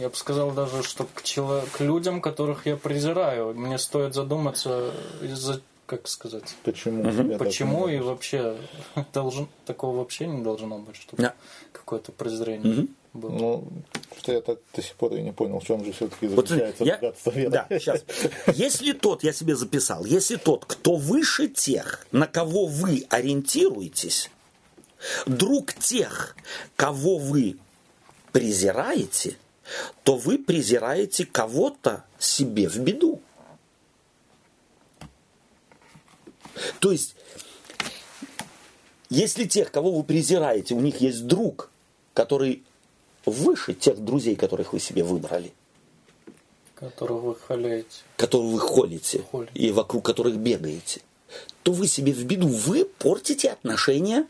я 0.00 0.08
бы 0.08 0.16
сказал 0.16 0.50
даже, 0.50 0.82
что 0.82 1.04
к, 1.14 1.22
чело- 1.22 1.64
к 1.72 1.80
людям, 1.80 2.20
которых 2.20 2.66
я 2.66 2.76
презираю, 2.76 3.54
мне 3.54 3.78
стоит 3.78 4.12
задуматься 4.14 4.90
из-за, 5.22 5.60
как 5.86 6.08
сказать, 6.08 6.56
Почему? 6.64 7.04
так 7.28 7.38
почему 7.38 7.86
и 7.88 7.98
вообще 8.00 8.56
должен, 9.14 9.46
такого 9.64 9.96
вообще 9.98 10.26
не 10.26 10.42
должно 10.42 10.78
быть, 10.78 10.96
чтобы 10.96 11.22
Да. 11.22 11.34
какое-то 11.72 12.10
презрение 12.12 12.88
было. 13.16 13.30
Ну, 13.30 13.68
что 14.18 14.32
я 14.32 14.40
так 14.40 14.58
до 14.74 14.82
сих 14.82 14.94
пор 14.94 15.14
и 15.14 15.22
не 15.22 15.32
понял, 15.32 15.60
в 15.60 15.64
чем 15.64 15.84
же 15.84 15.92
все-таки 15.92 16.26
Вот 16.28 16.48
заключается 16.48 16.84
я- 16.84 16.94
богатство 16.96 17.30
веры. 17.30 17.50
Да, 17.50 17.66
сейчас. 17.70 18.04
Если 18.54 18.92
тот, 18.92 19.24
я 19.24 19.32
себе 19.32 19.56
записал, 19.56 20.04
если 20.04 20.36
тот, 20.36 20.64
кто 20.64 20.96
выше 20.96 21.48
тех, 21.48 22.06
на 22.12 22.26
кого 22.26 22.66
вы 22.66 23.06
ориентируетесь, 23.10 24.30
друг 25.26 25.72
тех, 25.74 26.36
кого 26.76 27.18
вы 27.18 27.56
презираете, 28.32 29.36
то 30.04 30.16
вы 30.16 30.38
презираете 30.38 31.26
кого-то 31.26 32.04
себе 32.18 32.68
в 32.68 32.78
беду. 32.78 33.20
То 36.80 36.92
есть, 36.92 37.16
если 39.10 39.44
тех, 39.44 39.70
кого 39.70 39.92
вы 39.92 40.04
презираете, 40.04 40.74
у 40.74 40.80
них 40.80 41.00
есть 41.00 41.26
друг, 41.26 41.70
который 42.14 42.62
выше 43.26 43.74
тех 43.74 43.98
друзей, 43.98 44.36
которых 44.36 44.72
вы 44.72 44.80
себе 44.80 45.02
выбрали, 45.04 45.52
Которых 46.74 47.22
вы 47.22 47.34
холеете. 47.36 48.02
которых 48.16 48.52
вы 48.52 48.58
холите 48.60 49.22
Холите. 49.30 49.52
и 49.54 49.70
вокруг 49.72 50.04
которых 50.04 50.36
бегаете, 50.36 51.00
то 51.62 51.72
вы 51.72 51.86
себе 51.86 52.12
в 52.12 52.24
беду, 52.24 52.48
вы 52.48 52.84
портите 52.84 53.50
отношения 53.50 54.26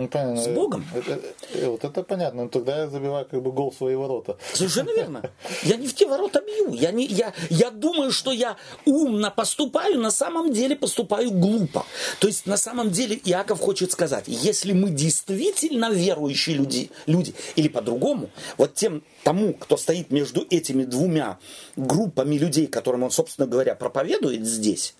Ну, 0.00 0.08
понятно. 0.08 0.42
С 0.42 0.48
Богом. 0.48 0.86
Это- 0.94 1.20
э, 1.52 1.68
вот 1.68 1.84
это 1.84 2.02
понятно. 2.02 2.44
Но 2.44 2.48
тогда 2.48 2.78
я 2.78 2.88
забиваю 2.88 3.26
как 3.26 3.42
бы 3.42 3.52
гол 3.52 3.70
в 3.70 3.74
свои 3.76 3.94
ворота. 3.94 4.38
Совершенно 4.54 4.90
верно. 4.90 5.30
Я 5.62 5.76
не 5.76 5.86
в 5.86 5.94
те 5.94 6.06
ворота 6.06 6.40
бью. 6.40 6.72
Я, 6.72 6.90
не, 6.90 7.04
я, 7.04 7.34
я 7.50 7.70
думаю, 7.70 8.10
что 8.10 8.32
я 8.32 8.56
умно 8.86 9.30
поступаю, 9.30 9.98
на 10.00 10.10
самом 10.10 10.52
деле 10.52 10.74
поступаю 10.74 11.30
глупо. 11.30 11.84
То 12.18 12.28
есть 12.28 12.46
на 12.46 12.56
самом 12.56 12.90
деле 12.90 13.20
Иаков 13.24 13.60
хочет 13.60 13.92
сказать, 13.92 14.24
если 14.26 14.72
мы 14.72 14.88
действительно 14.88 15.90
верующие 15.90 16.56
люди, 16.56 16.90
люди 17.06 17.34
или 17.56 17.68
по-другому, 17.68 18.30
вот 18.56 18.74
тем, 18.74 19.02
тому, 19.22 19.52
кто 19.52 19.76
стоит 19.76 20.10
между 20.10 20.46
этими 20.48 20.84
двумя 20.84 21.38
группами 21.76 22.36
людей, 22.36 22.66
которым 22.68 23.02
он, 23.02 23.10
собственно 23.10 23.46
говоря, 23.46 23.74
проповедует 23.74 24.46
здесь, 24.46 24.94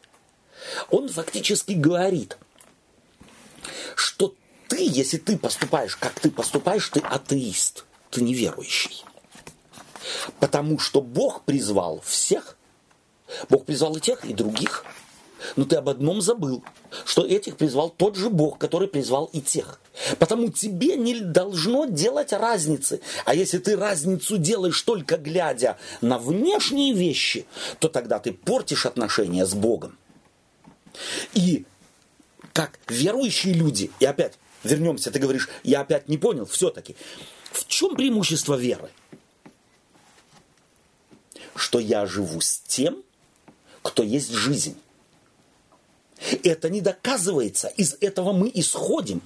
он 0.90 1.08
фактически 1.08 1.72
говорит, 1.72 2.36
что 3.96 4.34
ты, 4.70 4.88
если 4.88 5.18
ты 5.18 5.36
поступаешь, 5.36 5.96
как 5.96 6.18
ты 6.20 6.30
поступаешь, 6.30 6.88
ты 6.88 7.00
атеист, 7.00 7.84
ты 8.10 8.22
неверующий. 8.22 9.04
Потому 10.38 10.78
что 10.78 11.02
Бог 11.02 11.42
призвал 11.42 12.00
всех. 12.02 12.56
Бог 13.48 13.66
призвал 13.66 13.96
и 13.96 14.00
тех, 14.00 14.24
и 14.24 14.32
других. 14.32 14.84
Но 15.56 15.64
ты 15.64 15.76
об 15.76 15.88
одном 15.88 16.20
забыл, 16.20 16.62
что 17.04 17.26
этих 17.26 17.56
призвал 17.56 17.90
тот 17.90 18.14
же 18.14 18.30
Бог, 18.30 18.58
который 18.58 18.86
призвал 18.86 19.28
и 19.32 19.40
тех. 19.40 19.80
Потому 20.18 20.50
тебе 20.50 20.96
не 20.96 21.18
должно 21.18 21.86
делать 21.86 22.32
разницы. 22.32 23.00
А 23.24 23.34
если 23.34 23.58
ты 23.58 23.76
разницу 23.76 24.38
делаешь 24.38 24.80
только 24.82 25.16
глядя 25.16 25.78
на 26.00 26.18
внешние 26.18 26.94
вещи, 26.94 27.46
то 27.80 27.88
тогда 27.88 28.20
ты 28.20 28.32
портишь 28.32 28.86
отношения 28.86 29.46
с 29.46 29.54
Богом. 29.54 29.98
И 31.34 31.64
как 32.52 32.78
верующие 32.88 33.54
люди, 33.54 33.90
и 33.98 34.04
опять 34.04 34.38
вернемся, 34.62 35.10
ты 35.10 35.18
говоришь, 35.18 35.48
я 35.62 35.80
опять 35.80 36.08
не 36.08 36.18
понял, 36.18 36.46
все-таки, 36.46 36.96
в 37.52 37.66
чем 37.66 37.96
преимущество 37.96 38.54
веры? 38.54 38.90
Что 41.54 41.78
я 41.78 42.06
живу 42.06 42.40
с 42.40 42.58
тем, 42.60 43.02
кто 43.82 44.02
есть 44.02 44.30
жизнь. 44.30 44.78
Это 46.42 46.68
не 46.68 46.80
доказывается, 46.80 47.68
из 47.68 47.96
этого 48.00 48.32
мы 48.32 48.50
исходим. 48.52 49.22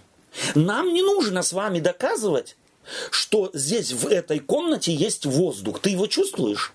Нам 0.55 0.93
не 0.93 1.03
нужно 1.03 1.43
с 1.43 1.53
вами 1.53 1.81
доказывать, 1.81 2.57
что 3.11 3.51
здесь 3.53 3.93
в 3.93 4.07
этой 4.07 4.39
комнате 4.39 4.95
есть 4.95 5.27
воздух. 5.27 5.81
Ты 5.81 5.91
его 5.91 6.07
чувствуешь? 6.07 6.73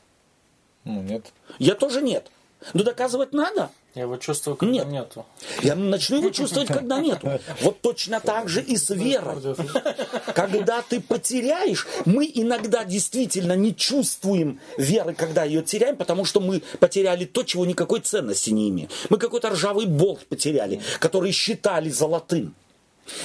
Ну, 0.84 1.01
нет. 1.01 1.32
Я 1.57 1.76
тоже 1.76 2.01
нет. 2.01 2.32
Но 2.74 2.84
доказывать 2.84 3.34
надо. 3.34 3.70
Я 4.00 4.04
его 4.04 4.16
чувствую, 4.16 4.56
когда 4.56 4.74
Нет. 4.74 4.88
нету. 4.88 5.26
Я 5.62 5.76
начну 5.76 6.20
его 6.20 6.30
чувствовать, 6.30 6.70
когда 6.70 7.02
нету. 7.02 7.38
Вот 7.60 7.82
точно 7.82 8.22
так 8.22 8.47
же 8.47 8.62
и 8.62 8.78
с 8.78 8.89
верой. 8.91 9.36
Когда 10.34 10.82
ты 10.82 11.02
потеряешь, 11.02 11.86
мы 12.06 12.32
иногда 12.34 12.86
действительно 12.86 13.58
не 13.58 13.76
чувствуем 13.76 14.62
веры, 14.78 15.14
когда 15.16 15.43
ее 15.43 15.64
теряем, 15.64 15.97
потому 15.97 16.24
что 16.24 16.39
мы 16.39 16.64
потеряли 16.80 17.26
то, 17.26 17.43
чего 17.43 17.66
никакой 17.66 18.00
ценности 18.00 18.52
не 18.52 18.70
имеем. 18.70 18.88
Мы 19.10 19.18
какой-то 19.18 19.50
ржавый 19.50 19.86
болт 19.86 20.26
потеряли, 20.28 20.82
который 21.00 21.34
считали 21.34 21.89
золотым. 21.89 22.56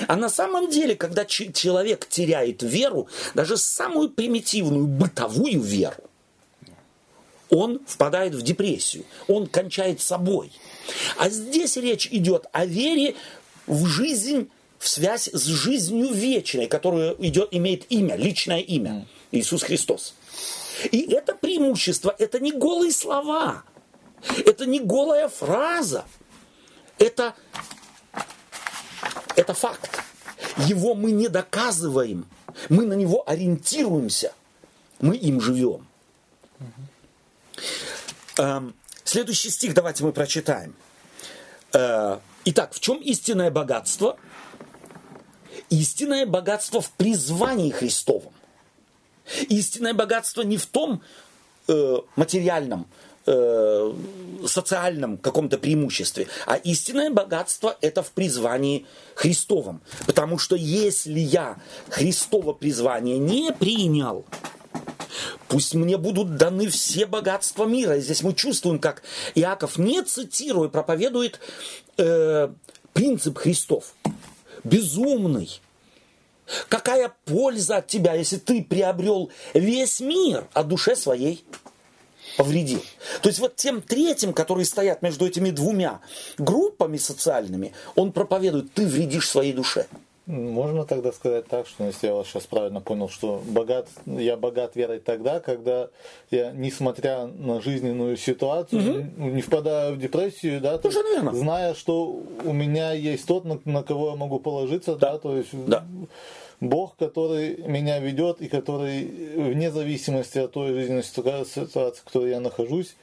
А 0.09 0.16
на 0.16 0.29
самом 0.29 0.68
деле, 0.70 0.97
когда 0.97 1.25
человек 1.25 2.09
теряет 2.09 2.64
веру, 2.64 3.07
даже 3.35 3.57
самую 3.57 4.11
примитивную 4.11 4.89
бытовую 4.89 5.61
веру, 5.61 6.03
он 7.51 7.81
впадает 7.87 8.35
в 8.35 8.43
депрессию, 8.43 9.05
он 9.29 9.47
кончает 9.47 10.01
собой. 10.01 10.53
А 11.19 11.29
здесь 11.29 11.77
речь 11.77 12.09
идет 12.11 12.47
о 12.53 12.67
вере 12.67 13.15
в 13.67 13.87
жизнь, 13.87 14.51
в 14.79 14.89
связь 14.89 15.29
с 15.33 15.45
жизнью 15.45 16.13
вечной, 16.13 16.67
которая 16.67 17.15
идет, 17.19 17.49
имеет 17.53 17.91
имя, 17.91 18.17
личное 18.17 18.61
имя, 18.61 19.07
Иисус 19.31 19.63
Христос. 19.63 20.15
И 20.91 21.03
это 21.13 21.35
преимущество, 21.35 22.15
это 22.19 22.41
не 22.41 22.53
голые 22.53 22.93
слова, 22.93 23.65
это 24.45 24.67
не 24.67 24.81
голая 24.81 25.29
фраза, 25.29 26.05
это, 26.99 27.35
это 29.37 29.55
факт. 29.55 29.91
Его 30.67 30.95
мы 30.95 31.13
не 31.13 31.29
доказываем, 31.29 32.27
мы 32.69 32.85
на 32.85 32.95
него 32.95 33.29
ориентируемся, 33.29 34.33
мы 35.01 35.17
им 35.17 35.41
живем. 35.41 35.87
Эм, 38.39 38.75
Следующий 39.05 39.51
стих 39.51 39.75
давайте 39.75 40.03
мы 40.03 40.13
прочитаем. 40.13 40.75
Э, 41.73 42.19
Итак, 42.47 42.73
в 42.73 42.81
чем 42.81 42.99
истинное 42.99 43.51
богатство? 43.51 44.17
Истинное 45.71 46.27
богатство 46.27 46.81
в 46.81 46.91
призвании 46.91 47.71
Христовом. 47.71 48.33
Истинное 49.49 49.95
богатство 49.95 50.43
не 50.43 50.57
в 50.57 50.67
том 50.67 51.03
э, 51.69 51.99
материальном, 52.17 52.87
э, 53.27 53.95
социальном 54.47 55.17
каком-то 55.17 55.57
преимуществе, 55.57 56.27
а 56.47 56.57
истинное 56.57 57.11
богатство 57.11 57.77
это 57.81 58.03
в 58.03 58.11
призвании 58.11 58.87
Христовом. 59.15 59.81
Потому 60.07 60.39
что 60.39 60.57
если 60.57 61.21
я 61.21 61.57
Христово 61.89 62.53
призвание 62.53 63.17
не 63.17 63.53
принял, 63.53 64.27
Пусть 65.49 65.75
мне 65.75 65.97
будут 65.97 66.37
даны 66.37 66.69
все 66.69 67.07
богатства 67.07 67.65
мира. 67.65 67.97
И 67.97 68.01
здесь 68.01 68.23
мы 68.23 68.35
чувствуем, 68.35 68.79
как 68.79 69.03
Иаков, 69.35 69.79
не 69.79 70.03
цитируя, 70.03 70.69
проповедует 70.69 71.41
э, 71.97 72.49
принцип 72.93 73.39
Христов. 73.39 73.95
Безумный. 74.65 75.61
Какая 76.69 77.12
польза 77.25 77.79
от 77.79 77.87
тебя, 77.87 78.15
если 78.15 78.37
ты 78.37 78.62
приобрел 78.62 79.31
весь 79.55 80.01
мир, 80.01 80.47
а 80.53 80.62
душе 80.62 80.95
своей 80.95 81.45
повредил. 82.37 82.83
То 83.23 83.29
есть 83.29 83.39
вот 83.39 83.57
тем 83.57 83.81
третьим, 83.81 84.33
которые 84.33 84.67
стоят 84.67 85.03
между 85.03 85.27
этими 85.27 85.51
двумя 85.51 86.01
группами 86.37 86.97
социальными, 86.97 87.73
он 87.95 88.12
проповедует, 88.12 88.73
ты 88.73 88.87
вредишь 88.87 89.29
своей 89.29 89.53
душе. 89.53 89.87
Можно 90.27 90.87
тогда 90.87 91.12
сказать 91.12 91.47
так, 91.49 91.66
что 91.66 91.85
если 91.85 92.07
я 92.07 92.14
вас 92.14 92.27
сейчас 92.27 92.47
правильно 92.47 92.81
понял, 92.81 93.11
что 93.11 93.43
богат, 93.47 93.89
я 94.07 94.39
богат 94.39 94.75
верой 94.75 94.99
тогда, 94.99 95.39
когда 95.39 95.91
я, 96.31 96.51
несмотря 96.53 97.27
на 97.27 97.61
жизненную 97.61 98.16
ситуацию, 98.16 99.12
не 99.18 99.43
впадаю 99.43 99.97
в 99.97 99.99
депрессию, 99.99 100.62
да, 100.62 100.79
то 100.79 100.89
есть, 100.89 100.99
верно. 101.03 101.35
зная, 101.35 101.75
что 101.75 102.22
у 102.43 102.53
меня 102.55 102.93
есть 102.93 103.27
тот, 103.27 103.45
на, 103.45 103.61
на 103.66 103.83
кого 103.83 104.11
я 104.11 104.16
могу 104.16 104.39
положиться, 104.39 104.97
да, 104.97 105.18
то 105.18 105.37
есть 105.37 105.51
Да. 105.66 105.85
Бог, 106.61 106.97
который 106.97 107.59
меня 107.66 107.99
ведет 107.99 108.41
и 108.41 108.49
который 108.49 109.05
вне 109.05 109.70
зависимости 109.70 110.39
от 110.39 110.53
той 110.53 110.72
жизненной 110.72 111.05
ситуации, 111.05 111.66
в 111.66 112.05
которой 112.05 112.31
я 112.31 112.41
нахожусь, 112.41 112.97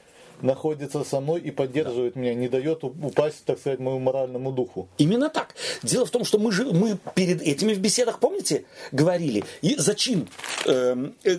находится 0.43 1.03
со 1.03 1.19
мной 1.19 1.41
и 1.41 1.51
поддерживает 1.51 2.15
меня, 2.15 2.33
не 2.33 2.47
дает 2.47 2.83
упасть, 2.83 3.45
так 3.45 3.59
сказать, 3.59 3.79
моему 3.79 3.99
моральному 3.99 4.51
духу. 4.51 4.87
Именно 4.97 5.29
так. 5.29 5.55
Дело 5.83 6.05
в 6.05 6.11
том, 6.11 6.25
что 6.25 6.39
мы 6.39 6.51
же 6.51 6.65
мы 6.65 6.97
перед 7.15 7.41
этими 7.41 7.73
в 7.73 7.79
беседах, 7.79 8.19
помните, 8.19 8.65
говорили, 8.91 9.43
и 9.61 9.75
зачин 9.75 10.27
эм, 10.65 11.15
э, 11.23 11.37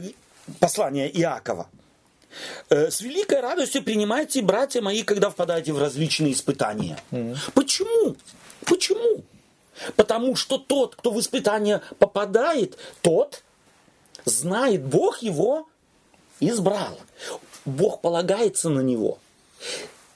послания 0.61 1.09
Иакова. 1.09 1.69
Э, 2.71 2.91
С 2.91 3.01
великой 3.01 3.41
радостью 3.41 3.83
принимайте, 3.83 4.43
братья 4.43 4.81
мои, 4.81 5.03
когда 5.03 5.31
впадаете 5.31 5.73
в 5.73 5.79
различные 5.79 6.33
испытания. 6.33 6.99
Почему? 7.55 8.17
Почему? 8.65 9.23
Потому 9.97 10.37
что 10.37 10.59
тот, 10.59 10.97
кто 10.97 11.11
в 11.11 11.19
испытания 11.21 11.81
попадает, 11.99 12.79
тот 13.01 13.43
знает, 14.25 14.85
Бог 14.85 15.23
его 15.23 15.69
избрал. 16.41 16.99
Бог 17.65 18.01
полагается 18.01 18.69
на 18.69 18.81
него. 18.81 19.19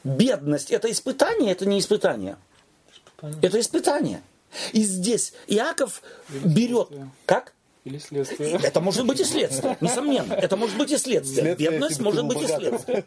Бедность– 0.05 0.71
это 0.73 0.91
испытание, 0.91 1.53
это 1.53 1.67
не 1.67 1.79
испытание. 1.79 2.37
Это 3.43 3.61
испытание. 3.61 4.23
И 4.73 4.83
здесь 4.85 5.33
Иаков 5.47 6.03
берет... 6.29 6.89
Как? 7.25 7.53
Или 7.87 7.99
следствие. 7.99 8.59
Это 8.65 8.81
может 8.81 9.07
быть 9.07 9.21
и 9.21 9.25
следствие, 9.25 9.79
несомненно. 9.81 10.33
Это 10.33 10.57
может 10.57 10.77
быть 10.77 10.91
и 10.91 10.99
следствие. 10.99 11.43
Следствие, 11.43 11.71
Бедность 11.71 12.01
может 12.01 12.27
быть 12.27 12.43
и 12.43 12.47
следствие. 12.49 13.05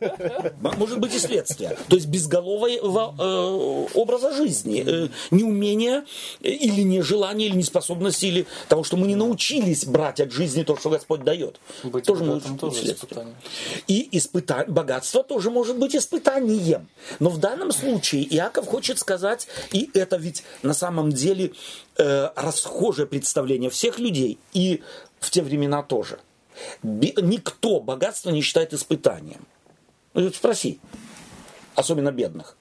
Может 0.62 1.00
быть 1.00 1.14
и 1.14 1.20
следствие. 1.20 1.78
То 1.90 1.98
есть 1.98 2.08
безголового 2.08 3.14
э, 3.20 3.88
образа 3.94 4.32
жизни, 4.32 4.82
э, 4.88 5.10
неумение 5.32 6.06
э, 6.42 6.48
или 6.48 6.84
нежелание, 6.84 7.50
или 7.50 7.58
неспособность, 7.58 8.24
или 8.24 8.48
того, 8.70 8.86
что 8.86 8.96
мы 8.96 9.08
не 9.08 9.16
научились 9.16 9.84
брать 9.84 10.22
от 10.22 10.32
жизни 10.32 10.64
то, 10.64 10.78
что 10.78 10.90
Господь 10.90 11.26
дает. 11.26 11.60
Быть 11.84 12.06
тоже 12.06 12.24
может 12.24 12.50
быть 12.50 12.62
тоже 12.62 12.76
следствие. 12.76 12.96
испытание. 12.96 13.36
И 13.88 14.08
испыта... 14.18 14.64
богатство 14.66 15.24
тоже 15.26 15.52
может 15.52 15.78
быть 15.78 15.94
испытанием. 15.94 16.88
Но 17.20 17.30
в 17.30 17.38
данном 17.38 17.74
случае 17.74 18.24
Иаков 18.34 18.66
хочет 18.66 18.98
сказать, 18.98 19.50
и 19.74 19.90
это 19.94 20.16
ведь 20.16 20.46
на 20.64 20.74
самом 20.74 21.12
деле 21.12 21.52
э, 21.98 22.30
расхожее 22.38 23.08
представление 23.08 23.70
всех 23.70 24.00
людей, 24.00 24.40
и 24.54 24.69
в 25.20 25.30
те 25.30 25.42
времена 25.42 25.84
тоже. 25.84 26.20
Никто 26.84 27.80
богатство 27.80 28.30
не 28.32 28.42
считает 28.42 28.74
испытанием. 28.74 29.46
Ну, 30.14 30.32
спроси, 30.32 30.80
особенно 31.76 32.12
бедных. 32.12 32.58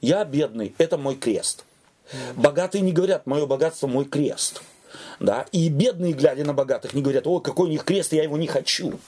Я 0.00 0.24
бедный, 0.24 0.74
это 0.78 0.96
мой 0.98 1.16
крест. 1.16 1.64
Богатые 2.34 2.82
не 2.82 2.92
говорят, 2.92 3.26
мое 3.26 3.46
богатство 3.46 3.86
мой 3.86 4.04
крест. 4.04 4.62
Да? 5.20 5.46
И 5.52 5.68
бедные, 5.68 6.12
глядя 6.12 6.44
на 6.44 6.54
богатых, 6.54 6.94
не 6.94 7.02
говорят, 7.02 7.26
о, 7.26 7.40
какой 7.40 7.68
у 7.68 7.70
них 7.70 7.84
крест, 7.84 8.12
я 8.12 8.22
его 8.22 8.36
не 8.36 8.46
хочу. 8.46 8.98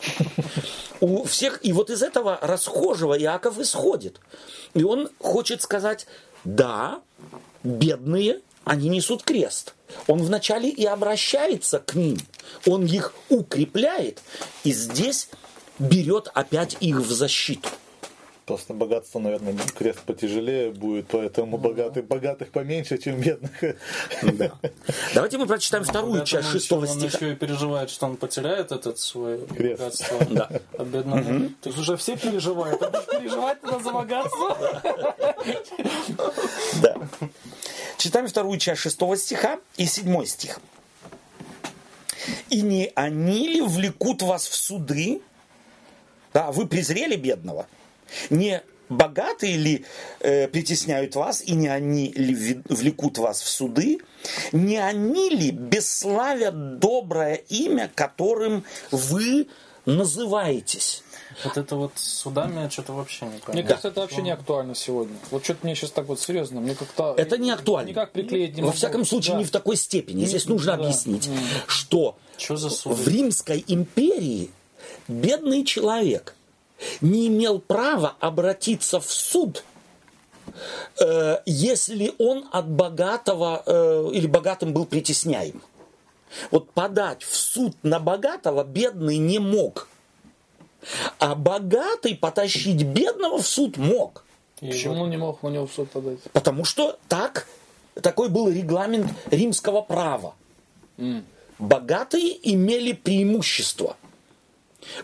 У 1.00 1.24
всех, 1.24 1.58
и 1.64 1.72
вот 1.72 1.90
из 1.90 2.02
этого 2.02 2.38
расхожего 2.40 3.18
Иаков 3.18 3.58
исходит. 3.58 4.20
И 4.74 4.84
он 4.84 5.08
хочет 5.18 5.62
сказать, 5.62 6.06
да, 6.44 7.00
бедные, 7.64 8.40
они 8.64 8.88
несут 8.88 9.22
крест. 9.22 9.74
Он 10.06 10.22
вначале 10.22 10.68
и 10.68 10.84
обращается 10.84 11.78
к 11.78 11.94
ним, 11.94 12.18
он 12.66 12.86
их 12.86 13.12
укрепляет, 13.28 14.20
и 14.64 14.72
здесь 14.72 15.28
берет 15.78 16.28
опять 16.34 16.76
их 16.80 16.96
в 16.96 17.10
защиту. 17.10 17.68
Просто 18.52 18.74
богатство, 18.74 19.18
наверное, 19.18 19.54
крест 19.78 20.00
потяжелее 20.00 20.72
будет, 20.72 21.06
поэтому 21.08 21.56
богатых, 21.56 22.06
богатых 22.06 22.50
поменьше, 22.50 22.98
чем 22.98 23.18
бедных. 23.18 23.50
Да. 24.20 24.52
Давайте 25.14 25.38
мы 25.38 25.46
прочитаем 25.46 25.84
вторую 25.84 26.20
Поэтому 26.20 26.26
часть 26.26 26.48
шестого 26.50 26.82
Он 26.82 26.88
стиха. 26.88 27.16
еще 27.16 27.32
и 27.32 27.34
переживает, 27.34 27.88
что 27.88 28.04
он 28.04 28.18
потеряет 28.18 28.70
этот 28.70 28.98
свой 28.98 29.46
Крест. 29.46 29.80
богатство. 29.80 30.18
Да. 30.32 30.50
А 30.76 30.84
бедному 30.84 31.48
То 31.62 31.70
есть 31.70 31.78
уже 31.78 31.96
все 31.96 32.18
переживают. 32.18 32.82
А 32.82 32.90
будешь 32.90 33.06
переживать 33.06 33.58
тогда 33.62 33.78
за 33.78 33.90
богатство? 33.90 34.82
Да. 36.82 36.96
Читаем 37.96 38.28
вторую 38.28 38.58
часть 38.58 38.82
шестого 38.82 39.16
стиха 39.16 39.60
и 39.78 39.86
седьмой 39.86 40.26
стих. 40.26 40.60
«И 42.50 42.60
не 42.60 42.92
они 42.94 43.48
ли 43.48 43.62
влекут 43.62 44.20
вас 44.20 44.46
в 44.46 44.54
суды?» 44.54 45.22
Да, 46.34 46.52
вы 46.52 46.66
презрели 46.66 47.16
бедного. 47.16 47.66
Не 48.30 48.62
богатые 48.88 49.56
ли 49.56 49.84
э, 50.20 50.48
притесняют 50.48 51.16
вас, 51.16 51.42
и 51.42 51.52
не 51.54 51.68
они 51.68 52.12
ли 52.12 52.60
влекут 52.68 53.18
вас 53.18 53.40
в 53.42 53.48
суды? 53.48 53.98
Не 54.52 54.76
они 54.78 55.30
ли 55.30 55.50
бесславят 55.50 56.78
доброе 56.78 57.36
имя, 57.48 57.90
которым 57.94 58.64
вы 58.90 59.46
называетесь? 59.86 61.02
Вот 61.44 61.56
это 61.56 61.76
вот 61.76 61.92
с 61.94 62.04
судами 62.18 62.68
что-то 62.68 62.92
вообще 62.92 63.24
не 63.24 63.30
Мне 63.32 63.40
понятно. 63.40 63.68
кажется, 63.68 63.88
это 63.88 64.00
вообще 64.02 64.20
не 64.22 64.30
актуально 64.30 64.74
сегодня. 64.74 65.16
Вот 65.30 65.42
что-то 65.44 65.60
мне 65.62 65.74
сейчас 65.74 65.90
так 65.90 66.06
вот 66.06 66.20
серьезно, 66.20 66.60
мне 66.60 66.74
как-то... 66.74 67.14
Это 67.16 67.38
не 67.38 67.50
актуально. 67.50 67.88
Никак 67.88 68.12
приклеить 68.12 68.54
не 68.54 68.60
Во 68.60 68.66
могу. 68.66 68.76
всяком 68.76 69.06
случае, 69.06 69.32
Да. 69.32 69.38
не 69.38 69.44
в 69.46 69.50
такой 69.50 69.76
степени. 69.76 70.26
Здесь 70.26 70.46
нужно 70.46 70.76
да. 70.76 70.82
объяснить, 70.84 71.30
что 71.66 72.18
Что 72.36 72.56
за 72.56 72.68
суды? 72.68 72.96
в 72.96 73.08
Римской 73.08 73.64
империи 73.66 74.50
бедный 75.08 75.64
человек 75.64 76.34
не 77.00 77.28
имел 77.28 77.60
права 77.60 78.16
обратиться 78.20 79.00
в 79.00 79.10
суд, 79.10 79.64
э, 81.00 81.38
если 81.46 82.14
он 82.18 82.48
от 82.52 82.68
богатого 82.68 83.62
э, 83.64 84.10
или 84.12 84.26
богатым 84.26 84.72
был 84.72 84.86
притесняем. 84.86 85.62
Вот 86.50 86.70
подать 86.70 87.22
в 87.22 87.36
суд 87.36 87.76
на 87.82 88.00
богатого 88.00 88.64
бедный 88.64 89.18
не 89.18 89.38
мог. 89.38 89.88
А 91.18 91.34
богатый 91.34 92.16
потащить 92.16 92.82
бедного 92.82 93.38
в 93.38 93.46
суд 93.46 93.76
мог. 93.76 94.24
Почему 94.60 95.06
не 95.06 95.16
мог 95.16 95.42
на 95.42 95.48
него 95.48 95.66
в 95.66 95.72
суд 95.72 95.90
подать? 95.90 96.18
Потому 96.32 96.64
что 96.64 96.98
так, 97.08 97.46
такой 98.00 98.28
был 98.28 98.48
регламент 98.48 99.10
римского 99.30 99.82
права. 99.82 100.34
Богатые 101.58 102.52
имели 102.52 102.92
преимущество. 102.92 103.96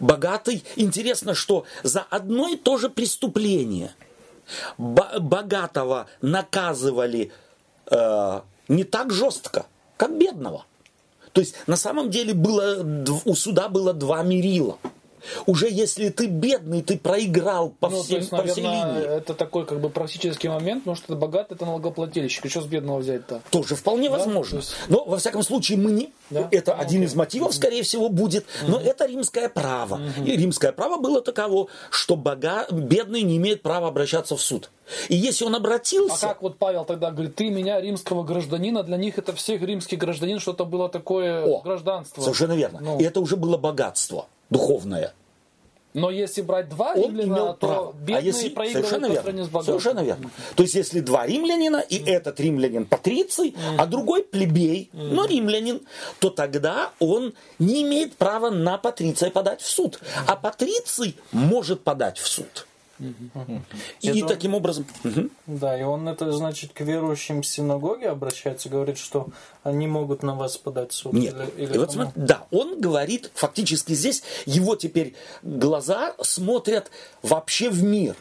Богатый, 0.01 0.65
интересно, 0.77 1.35
что 1.35 1.65
за 1.83 2.03
одно 2.03 2.49
и 2.49 2.57
то 2.57 2.79
же 2.79 2.89
преступление 2.89 3.95
богатого 4.77 6.07
наказывали 6.23 7.33
э, 7.91 8.41
не 8.69 8.85
так 8.85 9.13
жестко, 9.13 9.67
как 9.97 10.17
бедного. 10.17 10.65
То 11.33 11.41
есть 11.41 11.55
на 11.67 11.77
самом 11.77 12.11
деле 12.11 12.35
было, 12.35 12.83
у 13.25 13.35
суда 13.35 13.69
было 13.69 13.93
два 13.93 14.23
мерила– 14.23 14.79
уже 15.47 15.69
если 15.69 16.09
ты 16.09 16.27
бедный, 16.27 16.83
ты 16.83 16.99
проиграл 16.99 17.71
по, 17.71 17.89
ну, 17.89 18.03
всем, 18.03 18.19
есть, 18.19 18.31
по 18.31 18.43
всей 18.43 18.63
линии. 18.63 19.17
Это 19.19 19.35
такой 19.35 19.67
как 19.67 19.81
бы 19.81 19.91
практический 19.91 20.49
момент, 20.49 20.85
потому 20.85 20.97
что 20.97 21.15
богатый 21.17 21.55
это 21.55 21.67
налогоплательщик. 21.67 22.47
И 22.47 22.49
что 22.49 22.63
с 22.63 22.67
бедного 22.67 22.99
взять-то? 22.99 23.43
Тоже 23.51 23.75
вполне 23.75 24.09
да? 24.09 24.19
возможно. 24.19 24.57
Есть... 24.57 24.75
Но 24.89 25.05
во 25.05 25.19
всяком 25.19 25.43
случае 25.43 25.79
мы 25.79 25.91
не... 25.93 26.13
Да? 26.31 26.49
Это 26.51 26.75
ну, 26.75 26.83
один 26.83 27.01
окей. 27.01 27.09
из 27.09 27.15
мотивов, 27.15 27.55
скорее 27.55 27.83
всего, 27.83 28.09
будет. 28.09 28.47
Но 28.67 28.77
угу. 28.77 28.85
это 28.85 29.07
римское 29.07 29.49
право. 29.49 29.95
Угу. 29.95 30.27
И 30.27 30.37
римское 30.37 30.73
право 30.73 30.99
было 30.99 31.21
таково, 31.21 31.69
что 31.91 32.17
бога... 32.17 32.67
бедный 32.71 33.23
не 33.23 33.37
имеет 33.37 33.63
права 33.63 33.89
обращаться 33.89 34.37
в 34.37 34.43
суд. 34.43 34.71
И 35.09 35.17
если 35.17 35.45
он 35.45 35.55
обратился... 35.55 36.27
А 36.27 36.29
как 36.31 36.43
вот 36.43 36.59
Павел 36.59 36.85
тогда 36.85 37.11
говорит, 37.11 37.35
ты 37.35 37.51
меня 37.51 37.81
римского 37.81 38.25
гражданина, 38.25 38.83
для 38.83 38.97
них 38.97 39.19
это 39.19 39.35
всех 39.35 39.63
римских 39.63 39.99
гражданин, 39.99 40.39
что-то 40.39 40.65
было 40.65 40.89
такое 40.89 41.45
О, 41.45 41.61
гражданство. 41.61 42.23
Совершенно 42.23 42.53
верно. 42.53 42.81
Ну. 42.81 42.99
И 42.99 43.05
это 43.05 43.21
уже 43.21 43.37
было 43.37 43.57
богатство 43.57 44.27
духовное. 44.51 45.15
Но 45.95 46.11
если 46.11 46.43
брать 46.43 46.69
два 46.69 46.93
он 46.93 47.11
римляна, 47.11 47.33
имел 47.33 47.55
то 47.55 47.67
право. 47.67 47.91
А 47.91 47.93
бедные 47.95 48.19
а 48.19 48.21
если... 48.21 48.49
проигрывают 48.51 48.89
Совершенно 48.89 49.15
по 49.15 49.23
сравнению 49.23 49.45
с 49.47 49.49
богатым. 49.49 49.81
Совершенно 49.81 50.05
верно. 50.05 50.31
То 50.55 50.63
есть, 50.63 50.75
если 50.75 51.01
два 51.01 51.27
римлянина, 51.27 51.79
и 51.79 51.99
mm. 51.99 52.11
этот 52.11 52.41
римлянин 52.41 52.85
патриций, 52.85 53.51
mm. 53.51 53.77
а 53.79 53.87
другой 53.87 54.23
плебей, 54.23 54.91
mm. 54.93 55.13
но 55.13 55.25
римлянин, 55.25 55.81
то 56.21 56.31
тогда 56.31 56.93
он 56.99 57.35
не 57.59 57.83
имеет 57.83 58.17
права 58.17 58.51
на 58.51 58.79
патриция 58.79 59.31
подать 59.31 59.61
в 59.61 59.69
суд. 59.69 60.01
А 60.27 60.37
патриций 60.37 61.17
может 61.33 61.83
подать 61.83 62.19
в 62.19 62.29
суд. 62.29 62.68
И 62.99 64.09
это 64.09 64.27
таким 64.27 64.55
образом... 64.55 64.87
Да, 65.47 65.79
и 65.79 65.83
он 65.83 66.09
это, 66.09 66.33
значит, 66.33 66.73
к 66.73 66.81
верующим 66.81 67.43
синагоги 67.43 68.05
обращается, 68.05 68.69
говорит, 68.69 68.99
что 68.99 69.29
они 69.63 69.87
могут 69.87 70.23
на 70.23 70.35
вас 70.35 70.57
подать 70.57 70.93
суд. 70.93 71.13
Нет. 71.13 71.35
Или, 71.35 71.65
или 71.65 71.75
и 71.75 71.79
вот 71.79 71.93
смотри, 71.93 72.13
да, 72.17 72.47
он 72.51 72.81
говорит, 72.81 73.31
фактически 73.35 73.93
здесь, 73.93 74.23
его 74.47 74.77
теперь 74.77 75.15
глаза 75.43 76.15
смотрят 76.23 76.91
вообще 77.23 77.71
в 77.71 77.83
мир. 77.83 78.17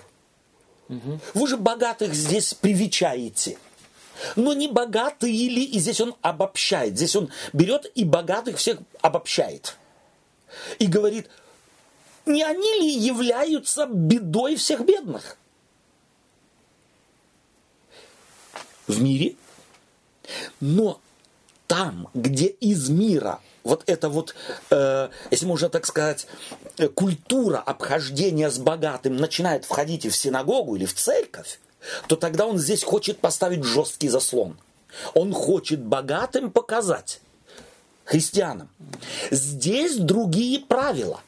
Угу. 0.89 1.19
Вы 1.33 1.47
же 1.47 1.57
богатых 1.57 2.13
здесь 2.13 2.53
привечаете. 2.53 3.57
Но 4.35 4.53
не 4.53 4.67
богатые 4.67 5.35
или, 5.35 5.61
и 5.61 5.79
здесь 5.79 6.01
он 6.01 6.15
обобщает. 6.21 6.95
Здесь 6.95 7.15
он 7.15 7.29
берет 7.53 7.91
и 7.93 8.03
богатых 8.03 8.57
всех 8.57 8.79
обобщает. 9.01 9.77
И 10.79 10.87
говорит, 10.87 11.29
не 12.27 12.43
они 12.43 12.79
ли 12.79 12.89
являются 12.89 13.85
бедой 13.85 14.55
всех 14.55 14.85
бедных? 14.85 15.37
В 18.87 19.01
мире. 19.01 19.35
Но 20.59 20.99
там, 21.67 22.09
где 22.13 22.47
из 22.47 22.89
мира 22.89 23.39
вот 23.63 23.83
это 23.85 24.09
вот, 24.09 24.33
э, 24.69 25.09
если 25.29 25.45
можно 25.45 25.69
так 25.69 25.85
сказать, 25.85 26.25
культура 26.95 27.57
обхождения 27.57 28.49
с 28.49 28.57
богатым 28.57 29.17
начинает 29.17 29.65
входить 29.65 30.05
и 30.05 30.09
в 30.09 30.15
синагогу 30.15 30.75
или 30.75 30.85
в 30.85 30.93
церковь, 30.93 31.59
то 32.07 32.15
тогда 32.15 32.45
он 32.45 32.57
здесь 32.57 32.83
хочет 32.83 33.19
поставить 33.19 33.63
жесткий 33.63 34.07
заслон. 34.07 34.57
Он 35.13 35.33
хочет 35.33 35.81
богатым 35.81 36.49
показать 36.49 37.19
христианам. 38.05 38.69
Здесь 39.31 39.97
другие 39.97 40.59
правила. 40.59 41.21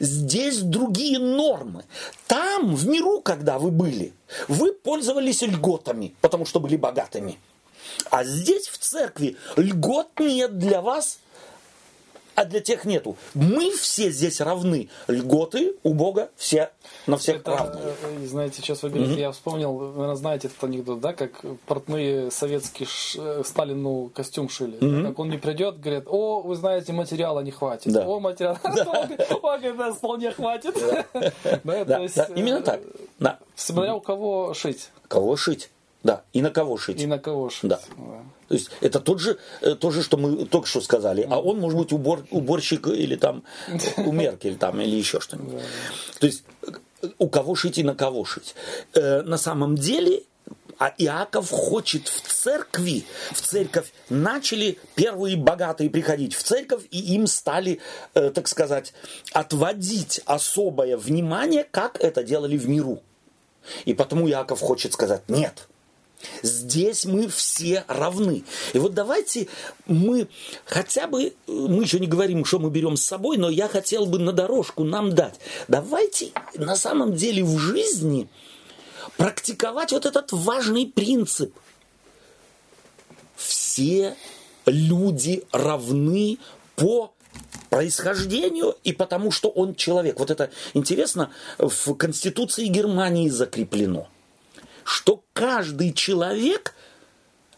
Здесь 0.00 0.58
другие 0.58 1.18
нормы. 1.18 1.84
Там, 2.26 2.74
в 2.74 2.86
миру, 2.86 3.20
когда 3.20 3.58
вы 3.58 3.70
были, 3.70 4.12
вы 4.48 4.72
пользовались 4.72 5.42
льготами, 5.42 6.14
потому 6.20 6.46
что 6.46 6.60
были 6.60 6.76
богатыми. 6.76 7.38
А 8.10 8.24
здесь, 8.24 8.68
в 8.68 8.78
церкви, 8.78 9.36
льгот 9.56 10.08
нет 10.18 10.58
для 10.58 10.80
вас, 10.80 11.20
а 12.38 12.44
для 12.44 12.60
тех 12.60 12.84
нету. 12.84 13.16
Мы 13.34 13.72
все 13.72 14.10
здесь 14.10 14.40
равны. 14.40 14.88
Льготы 15.08 15.74
у 15.82 15.92
Бога 15.92 16.30
все 16.36 16.70
на 17.08 17.16
всех 17.16 17.40
это, 17.40 17.56
равны. 17.56 17.80
Э, 17.80 18.26
знаете, 18.26 18.58
сейчас 18.58 18.84
вы 18.84 18.90
говорите, 18.90 19.14
mm-hmm. 19.14 19.20
я 19.20 19.32
вспомнил, 19.32 19.72
вы 19.72 19.88
наверное, 19.88 20.14
знаете 20.14 20.46
этот 20.46 20.62
анекдот, 20.62 21.00
да, 21.00 21.14
как 21.14 21.32
портные 21.66 22.30
советские 22.30 22.86
ш, 22.86 23.18
э, 23.20 23.42
Сталину 23.44 24.12
костюм 24.14 24.48
шили. 24.48 24.78
Mm-hmm. 24.78 25.08
Как 25.08 25.18
он 25.18 25.30
не 25.30 25.38
придет, 25.38 25.80
говорит, 25.80 26.04
о, 26.06 26.40
вы 26.42 26.54
знаете, 26.54 26.92
материала 26.92 27.40
не 27.40 27.50
хватит. 27.50 27.92
Да. 27.92 28.06
О, 28.06 28.20
материала. 28.20 28.60
Он 29.42 29.60
говорит, 29.60 29.96
вполне 29.96 30.30
хватит. 30.30 30.76
Именно 31.64 32.62
так. 32.62 32.80
Смотря 33.56 33.96
у 33.96 34.00
кого 34.00 34.54
шить. 34.54 34.90
Кого 35.08 35.34
шить. 35.34 35.70
Да, 36.08 36.22
и 36.32 36.40
на 36.40 36.50
кого 36.50 36.78
шить. 36.78 37.02
И 37.02 37.06
на 37.06 37.18
кого 37.18 37.50
шить. 37.50 37.68
Да. 37.68 37.80
да. 37.98 38.22
То 38.48 38.54
есть 38.54 38.70
это 38.80 38.98
тот 38.98 39.20
же, 39.20 39.36
э, 39.60 39.74
то 39.74 39.90
же, 39.90 40.02
что 40.02 40.16
мы 40.16 40.46
только 40.46 40.66
что 40.66 40.80
сказали. 40.80 41.26
А 41.28 41.38
он 41.38 41.60
может 41.60 41.78
быть 41.78 41.92
убор, 41.92 42.24
уборщик 42.30 42.86
или 42.86 43.14
там 43.14 43.42
у 43.98 44.10
Меркель 44.10 44.56
там, 44.56 44.80
или 44.80 44.96
еще 44.96 45.20
что-нибудь. 45.20 45.62
То 46.18 46.26
есть 46.26 46.44
у 47.18 47.28
кого 47.28 47.54
шить 47.54 47.76
и 47.76 47.82
на 47.82 47.94
кого 47.94 48.24
шить. 48.24 48.54
Э, 48.94 49.20
на 49.20 49.36
самом 49.36 49.76
деле 49.76 50.22
а 50.78 50.94
Иаков 50.96 51.50
хочет 51.50 52.08
в 52.08 52.32
церкви, 52.32 53.04
в 53.32 53.42
церковь 53.42 53.92
начали 54.08 54.78
первые 54.94 55.36
богатые 55.36 55.90
приходить 55.90 56.34
в 56.34 56.42
церковь, 56.42 56.84
и 56.90 57.00
им 57.16 57.26
стали, 57.26 57.80
э, 58.14 58.30
так 58.30 58.48
сказать, 58.48 58.94
отводить 59.34 60.22
особое 60.24 60.96
внимание, 60.96 61.66
как 61.70 62.00
это 62.00 62.22
делали 62.22 62.56
в 62.56 62.66
миру. 62.66 63.02
И 63.84 63.92
потому 63.92 64.26
Иаков 64.26 64.60
хочет 64.60 64.94
сказать, 64.94 65.28
нет, 65.28 65.68
Здесь 66.42 67.04
мы 67.04 67.28
все 67.28 67.84
равны. 67.86 68.44
И 68.72 68.78
вот 68.78 68.94
давайте 68.94 69.48
мы 69.86 70.28
хотя 70.64 71.06
бы, 71.06 71.34
мы 71.46 71.82
еще 71.82 72.00
не 72.00 72.06
говорим, 72.06 72.44
что 72.44 72.58
мы 72.58 72.70
берем 72.70 72.96
с 72.96 73.04
собой, 73.04 73.36
но 73.36 73.48
я 73.48 73.68
хотел 73.68 74.06
бы 74.06 74.18
на 74.18 74.32
дорожку 74.32 74.84
нам 74.84 75.14
дать. 75.14 75.38
Давайте 75.68 76.32
на 76.54 76.76
самом 76.76 77.14
деле 77.14 77.44
в 77.44 77.58
жизни 77.58 78.28
практиковать 79.16 79.92
вот 79.92 80.06
этот 80.06 80.32
важный 80.32 80.86
принцип. 80.86 81.54
Все 83.36 84.16
люди 84.66 85.44
равны 85.52 86.38
по 86.74 87.12
происхождению 87.70 88.76
и 88.82 88.92
потому, 88.92 89.30
что 89.30 89.48
он 89.50 89.74
человек. 89.74 90.18
Вот 90.18 90.30
это 90.30 90.50
интересно, 90.74 91.30
в 91.58 91.94
Конституции 91.94 92.66
Германии 92.66 93.28
закреплено– 93.28 94.08
что 94.88 95.22
каждый 95.34 95.92
человек 95.92 96.74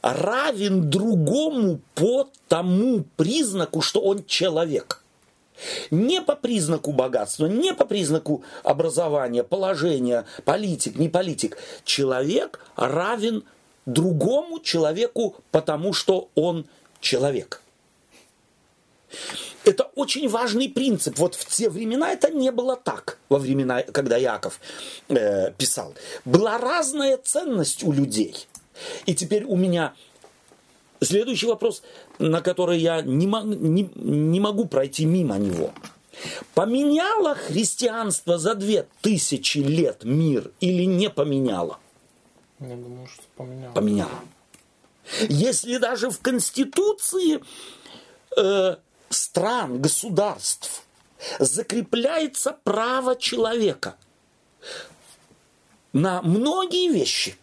равен 0.02 0.90
другому 0.90 1.81
по 1.94 2.28
тому 2.48 3.05
признаку, 3.16 3.82
что 3.82 4.01
он 4.01 4.24
человек. 4.24 5.05
Не 5.93 6.23
по 6.23 6.35
признаку 6.35 6.90
богатства, 6.90 7.47
не 7.47 7.73
по 7.73 7.85
признаку 7.85 8.43
образования, 8.65 9.44
положения, 9.44 10.24
политик, 10.44 10.97
не 10.97 11.09
политик. 11.09 11.57
Человек 11.85 12.59
равен 12.74 13.44
другому 13.86 14.59
человеку, 14.59 15.36
потому 15.52 15.93
что 15.93 16.31
он 16.35 16.66
человек. 17.01 17.62
Это 19.65 19.85
очень 19.95 20.28
важный 20.28 20.69
принцип. 20.69 21.19
Вот 21.19 21.35
в 21.35 21.45
те 21.47 21.69
времена 21.69 22.11
это 22.11 22.31
не 22.31 22.51
было 22.51 22.77
так, 22.77 23.19
во 23.28 23.39
времена, 23.39 23.82
когда 23.82 24.16
Яков 24.16 24.61
э, 25.09 25.53
писал. 25.53 25.95
Была 26.24 26.59
разная 26.59 27.19
ценность 27.19 27.85
у 27.85 27.93
людей. 27.93 28.47
И 29.05 29.15
теперь 29.15 29.45
у 29.45 29.57
меня 29.57 29.95
следующий 31.01 31.47
вопрос, 31.47 31.82
на 32.19 32.41
который 32.41 32.78
я 32.78 33.03
не, 33.03 33.27
не, 33.27 33.91
не 33.95 34.41
могу 34.41 34.66
пройти 34.66 35.05
мимо 35.05 35.37
него. 35.37 35.73
Поменяло 36.55 37.35
христианство 37.35 38.39
за 38.39 38.55
две 38.55 38.87
тысячи 39.01 39.59
лет 39.59 40.05
мир 40.05 40.51
или 40.61 40.85
не 40.85 41.11
поменяло? 41.11 41.78
Я 42.59 42.77
думаю, 42.77 43.07
что 43.07 43.23
поменяло. 43.37 43.73
Поменяло. 43.73 44.11
Если 45.28 45.78
даже 45.78 46.11
в 46.11 46.20
Конституции 46.20 47.41
э, 48.37 48.77
стран, 49.11 49.81
государств 49.81 50.85
закрепляется 51.39 52.57
право 52.65 53.16
человека 53.16 53.97
на 55.93 56.23
многие 56.23 56.89
вещи. 56.89 57.37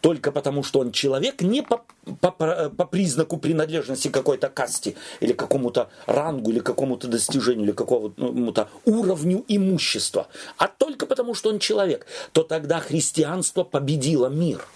Только 0.00 0.32
потому, 0.32 0.62
что 0.62 0.80
он 0.80 0.92
человек 0.92 1.42
не 1.42 1.60
по, 1.60 1.84
по, 2.20 2.30
по 2.30 2.86
признаку 2.86 3.36
принадлежности 3.36 4.08
какой-то 4.08 4.48
касте 4.48 4.94
или 5.20 5.34
какому-то 5.34 5.90
рангу, 6.06 6.50
или 6.52 6.60
какому-то 6.60 7.06
достижению, 7.06 7.64
или 7.64 7.72
какому-то 7.72 8.70
уровню 8.86 9.44
имущества, 9.46 10.28
а 10.56 10.68
только 10.68 11.04
потому, 11.06 11.34
что 11.34 11.50
он 11.50 11.58
человек, 11.58 12.06
то 12.32 12.44
тогда 12.44 12.80
христианство 12.80 13.62
победило 13.62 14.28
мир. 14.28 14.66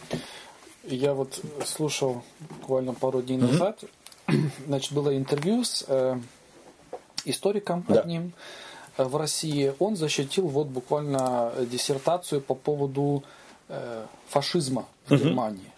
Я 0.84 1.14
вот 1.14 1.40
слушал 1.64 2.22
буквально 2.60 2.92
пару 2.92 3.22
дней 3.22 3.38
назад, 3.38 3.78
mm-hmm. 3.82 3.90
значит, 4.66 4.92
было 4.92 5.16
интервью 5.16 5.64
с 5.64 5.84
э, 5.88 6.18
историком 7.24 7.84
да. 7.88 8.00
одним 8.00 8.32
э, 8.96 9.04
в 9.04 9.16
России. 9.16 9.72
Он 9.78 9.96
защитил 9.96 10.46
вот 10.46 10.68
буквально 10.68 11.52
диссертацию 11.70 12.40
по 12.40 12.54
поводу 12.54 13.22
э, 13.68 14.04
фашизма 14.28 14.86
в 15.06 15.12
mm-hmm. 15.12 15.18
Германии. 15.18 15.72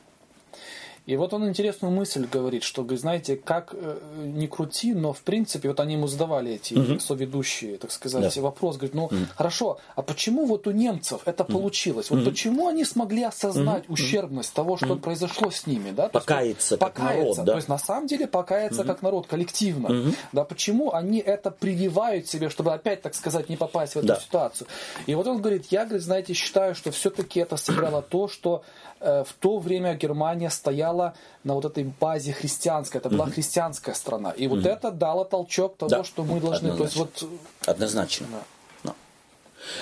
И 1.11 1.17
вот 1.17 1.35
он 1.35 1.49
интересную 1.49 1.93
мысль 1.93 2.25
говорит, 2.31 2.63
что, 2.63 2.83
говорит, 2.83 3.01
знаете, 3.01 3.35
как 3.35 3.75
э, 3.75 3.99
не 4.17 4.47
крути, 4.47 4.95
но 4.95 5.13
в 5.13 5.23
принципе, 5.23 5.69
вот 5.69 5.81
они 5.81 5.95
ему 5.95 6.07
задавали 6.07 6.53
эти 6.53 6.75
угу. 6.75 7.01
соведущие, 7.01 7.79
так 7.79 7.91
сказать, 7.91 8.33
да. 8.33 8.41
вопрос, 8.41 8.77
говорит, 8.77 8.95
ну 8.95 9.07
угу. 9.07 9.17
хорошо, 9.35 9.81
а 9.97 10.03
почему 10.03 10.47
вот 10.47 10.69
у 10.69 10.71
немцев 10.71 11.23
это 11.25 11.43
угу. 11.43 11.55
получилось? 11.55 12.11
Вот 12.11 12.25
почему 12.25 12.69
они 12.69 12.85
смогли 12.85 13.25
осознать 13.25 13.87
угу. 13.87 13.95
ущербность 13.95 14.55
того, 14.55 14.77
что 14.77 14.93
угу. 14.93 15.01
произошло 15.01 15.51
с 15.51 15.67
ними? 15.67 15.91
Да? 15.91 16.11
Покаяться 16.11 16.75
есть, 16.75 16.81
как 16.81 16.95
покаяться, 16.95 17.23
народ, 17.23 17.37
да? 17.39 17.45
То 17.45 17.57
есть 17.57 17.69
на 17.69 17.79
самом 17.79 18.07
деле 18.07 18.29
покаяться 18.29 18.83
угу. 18.83 18.89
как 18.89 19.03
народ, 19.03 19.27
коллективно. 19.27 19.89
Угу. 19.89 20.15
Да, 20.31 20.45
почему 20.45 20.93
они 20.93 21.19
это 21.19 21.51
прививают 21.51 22.29
себе, 22.29 22.51
чтобы 22.51 22.73
опять, 22.73 23.03
так 23.03 23.17
сказать, 23.17 23.49
не 23.49 23.57
попасть 23.57 23.95
в 23.95 23.97
эту 23.97 24.07
да. 24.07 24.21
ситуацию? 24.21 24.69
И 25.07 25.17
вот 25.17 25.27
он 25.27 25.41
говорит, 25.41 25.67
я, 25.71 25.87
говорит, 25.87 26.05
знаете, 26.05 26.35
считаю, 26.35 26.77
что 26.77 26.93
все-таки 26.93 27.41
это 27.41 27.57
сыграло 27.57 28.01
то, 28.01 28.29
что 28.29 28.63
э, 29.01 29.25
в 29.27 29.33
то 29.41 29.59
время 29.59 29.95
Германия 29.95 30.51
стояла 30.51 31.00
на 31.45 31.55
вот 31.55 31.65
этой 31.65 31.85
базе 31.85 32.33
христианской, 32.33 33.01
это 33.01 33.09
была 33.09 33.27
mm 33.27 33.33
христианская 33.33 33.95
страна. 33.95 34.31
И 34.31 34.47
вот 34.47 34.61
mm 34.61 34.69
это 34.69 34.91
дало 34.91 35.25
толчок 35.25 35.77
того, 35.77 35.91
да. 35.91 36.05
что 36.05 36.25
мы 36.25 36.41
должны... 36.41 36.77
То 36.77 36.85
есть 36.85 36.97
вот... 36.97 37.25
Однозначно. 37.67 38.27
Да. 38.31 38.43
Да. 38.85 38.95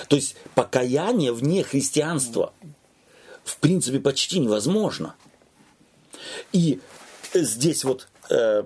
То 0.07 0.15
есть 0.15 0.35
покаяние 0.55 1.33
вне 1.33 1.63
христианства 1.63 2.53
в 3.43 3.57
принципе 3.57 3.99
почти 3.99 4.39
невозможно. 4.39 5.15
И 6.51 6.79
здесь 7.33 7.83
вот 7.83 8.07
э, 8.29 8.63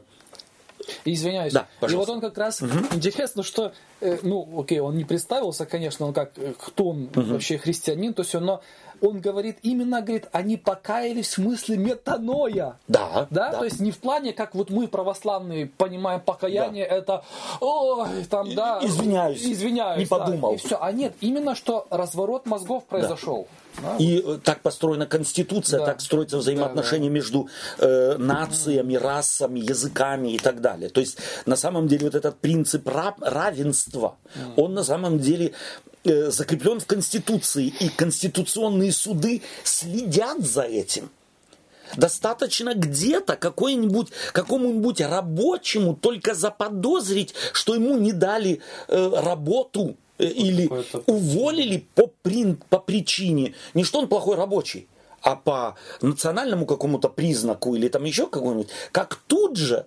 Извиняюсь. 1.05 1.53
Да, 1.53 1.67
и 1.87 1.93
вот 1.93 2.09
он 2.09 2.21
как 2.21 2.37
раз 2.37 2.61
угу. 2.61 2.71
интересно, 2.91 3.43
что, 3.43 3.73
э, 4.01 4.19
ну, 4.21 4.61
окей, 4.61 4.79
он 4.79 4.95
не 4.97 5.05
представился, 5.05 5.65
конечно, 5.65 6.05
он 6.05 6.13
как 6.13 6.31
э, 6.37 6.53
кто 6.57 6.89
он 6.89 7.03
угу. 7.05 7.21
вообще 7.21 7.57
христианин, 7.57 8.13
то 8.13 8.21
есть 8.21 8.35
он, 8.35 8.45
но 8.45 8.61
он 9.03 9.19
говорит, 9.19 9.57
именно, 9.63 10.01
говорит, 10.01 10.29
они 10.31 10.55
покаялись 10.55 11.27
в 11.27 11.31
смысле 11.31 11.77
метаноя. 11.77 12.77
Да, 12.87 13.27
да. 13.29 13.51
Да, 13.51 13.59
то 13.59 13.65
есть 13.65 13.81
не 13.81 13.91
в 13.91 13.99
плане, 13.99 14.31
как 14.31 14.55
вот 14.55 14.69
мы, 14.69 14.87
православные, 14.87 15.67
понимаем 15.67 16.21
покаяние, 16.21 16.87
да. 16.87 16.95
это, 16.95 17.25
ой, 17.59 18.23
там, 18.29 18.55
да. 18.55 18.79
Извиняюсь. 18.81 19.43
Извиняюсь. 19.45 19.99
Не 19.99 20.05
подумал. 20.05 20.51
Да, 20.51 20.55
и 20.55 20.57
все. 20.57 20.77
А 20.81 20.91
нет, 20.93 21.15
именно 21.19 21.53
что 21.53 21.85
разворот 21.89 22.45
мозгов 22.45 22.85
произошел. 22.85 23.47
Да. 23.49 23.62
И 23.99 24.21
вот. 24.25 24.43
так 24.43 24.61
построена 24.61 25.05
конституция, 25.05 25.79
да. 25.79 25.87
так 25.87 26.01
строятся 26.01 26.37
взаимоотношения 26.37 27.09
да, 27.09 27.13
да. 27.13 27.15
между 27.15 27.49
э, 27.79 28.17
нациями, 28.17 28.95
расами, 28.95 29.59
языками 29.59 30.33
и 30.33 30.39
так 30.39 30.61
далее. 30.61 30.89
То 30.89 31.01
есть 31.01 31.17
на 31.45 31.55
самом 31.55 31.87
деле 31.87 32.05
вот 32.05 32.15
этот 32.15 32.37
принцип 32.39 32.87
равенства, 32.87 34.15
mm. 34.35 34.53
он 34.57 34.73
на 34.73 34.83
самом 34.83 35.19
деле 35.19 35.53
Э, 36.05 36.31
закреплен 36.31 36.81
в 36.81 36.85
Конституции, 36.85 37.73
и 37.79 37.87
конституционные 37.87 38.91
суды 38.91 39.41
следят 39.63 40.41
за 40.41 40.63
этим. 40.63 41.09
Достаточно 41.95 42.73
где-то 42.73 43.37
какой-нибудь, 43.37 44.09
какому-нибудь 44.33 44.99
рабочему 44.99 45.95
только 45.95 46.33
заподозрить, 46.33 47.33
что 47.53 47.75
ему 47.75 47.97
не 47.97 48.11
дали 48.11 48.59
э, 48.89 49.11
работу 49.15 49.91
э, 49.91 50.02
или 50.17 50.69
уволили 51.07 51.85
по, 51.95 52.11
при, 52.21 52.55
по 52.69 52.79
причине, 52.79 53.53
не 53.73 53.83
что 53.83 53.99
он 53.99 54.07
плохой 54.07 54.35
рабочий, 54.35 54.87
а 55.21 55.35
по 55.35 55.75
национальному 56.01 56.65
какому-то 56.65 57.09
признаку 57.09 57.75
или 57.75 57.87
там 57.87 58.03
еще 58.03 58.27
какому-нибудь, 58.27 58.69
как 58.91 59.15
тут 59.27 59.57
же 59.57 59.85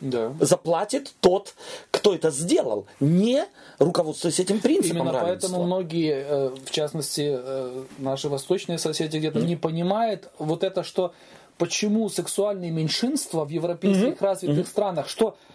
да. 0.00 0.32
заплатит 0.40 1.14
тот, 1.20 1.54
кто 1.90 2.14
это 2.14 2.30
сделал, 2.30 2.86
не 2.98 3.44
руководствуясь 3.78 4.40
этим 4.40 4.60
принципом 4.60 4.98
Именно 4.98 5.12
равенства. 5.12 5.48
поэтому 5.48 5.64
многие, 5.66 6.24
э, 6.26 6.48
в 6.64 6.70
частности, 6.70 7.30
э, 7.32 7.84
наши 7.98 8.28
восточные 8.28 8.78
соседи 8.78 9.18
где-то 9.18 9.38
mm-hmm. 9.38 9.46
не 9.46 9.56
понимают 9.56 10.28
вот 10.38 10.64
это, 10.64 10.82
что 10.82 11.14
почему 11.58 12.08
сексуальные 12.08 12.70
меньшинства 12.70 13.44
в 13.44 13.50
европейских 13.50 14.14
mm-hmm. 14.14 14.24
развитых 14.24 14.66
mm-hmm. 14.66 14.70
странах, 14.70 15.08
что 15.08 15.36
Э, 15.36 15.49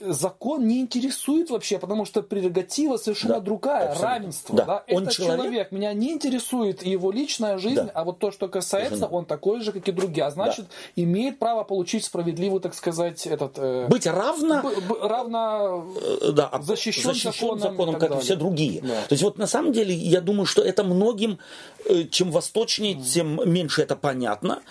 закон 0.00 0.66
не 0.66 0.80
интересует 0.80 1.50
вообще, 1.50 1.78
потому 1.78 2.04
что 2.04 2.22
прерогатива 2.22 2.96
совершенно 2.96 3.34
да, 3.34 3.40
другая, 3.40 3.88
абсолютно. 3.88 4.08
равенство. 4.08 4.56
Да. 4.56 4.64
Да? 4.64 4.84
Он 4.88 5.02
Это 5.04 5.14
человек... 5.14 5.36
человек, 5.36 5.72
меня 5.72 5.92
не 5.92 6.12
интересует 6.12 6.84
его 6.84 7.10
личная 7.10 7.58
жизнь, 7.58 7.86
да. 7.86 7.90
а 7.94 8.04
вот 8.04 8.18
то, 8.18 8.30
что 8.30 8.48
касается, 8.48 9.06
он 9.06 9.24
такой 9.24 9.60
же, 9.60 9.72
как 9.72 9.88
и 9.88 9.92
другие, 9.92 10.26
а 10.26 10.30
значит, 10.30 10.66
да. 10.66 11.02
имеет 11.02 11.38
право 11.38 11.64
получить 11.64 12.04
справедливую, 12.04 12.60
так 12.60 12.74
сказать, 12.74 13.26
этот... 13.26 13.54
Э, 13.56 13.86
Быть 13.88 14.06
равно... 14.06 14.62
Б, 14.62 14.80
б, 14.80 14.96
равно 15.00 15.86
э, 16.20 16.32
да, 16.32 16.50
защищен, 16.62 17.02
защищен 17.02 17.32
законом, 17.32 17.60
законом 17.60 17.94
как 17.94 18.10
далее. 18.10 18.18
и 18.18 18.24
все 18.24 18.36
другие. 18.36 18.80
Да. 18.82 19.02
То 19.02 19.12
есть 19.12 19.22
вот 19.22 19.38
на 19.38 19.46
самом 19.46 19.72
деле 19.72 19.94
я 19.94 20.20
думаю, 20.20 20.46
что 20.46 20.62
это 20.62 20.84
многим, 20.84 21.38
э, 21.84 22.04
чем 22.04 22.30
восточнее, 22.30 22.94
тем 22.94 23.40
меньше 23.50 23.82
это 23.82 23.96
понятно, 23.96 24.62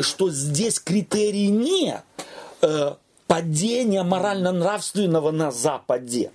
что 0.00 0.30
здесь 0.30 0.78
критерий 0.78 1.48
не 1.48 2.02
падения 3.26 4.02
морально-нравственного 4.02 5.30
на 5.30 5.50
Западе, 5.50 6.30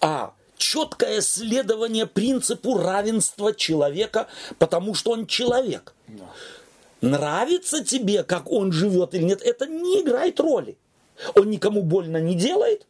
а 0.00 0.32
четкое 0.56 1.20
следование 1.20 2.06
принципу 2.06 2.78
равенства 2.78 3.52
человека, 3.52 4.26
потому 4.58 4.94
что 4.94 5.12
он 5.12 5.26
человек. 5.26 5.94
Да. 6.08 6.24
Нравится 7.00 7.84
тебе, 7.84 8.22
как 8.22 8.50
он 8.50 8.72
живет 8.72 9.14
или 9.14 9.24
нет, 9.24 9.42
это 9.42 9.66
не 9.66 10.00
играет 10.00 10.40
роли. 10.40 10.76
Он 11.34 11.50
никому 11.50 11.82
больно 11.82 12.16
не 12.16 12.34
делает, 12.34 12.86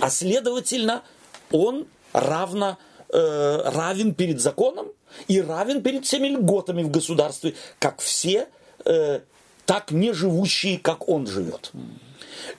а 0.00 0.10
следовательно, 0.10 1.02
он 1.50 1.86
равно, 2.12 2.78
э, 3.08 3.62
равен 3.64 4.14
перед 4.14 4.40
законом 4.40 4.88
и 5.28 5.40
равен 5.40 5.82
перед 5.82 6.04
всеми 6.04 6.28
льготами 6.28 6.82
в 6.82 6.90
государстве, 6.90 7.54
как 7.78 8.00
все, 8.00 8.48
э, 8.84 9.20
так 9.64 9.90
не 9.90 10.12
живущие, 10.12 10.78
как 10.78 11.08
он 11.08 11.26
живет. 11.26 11.72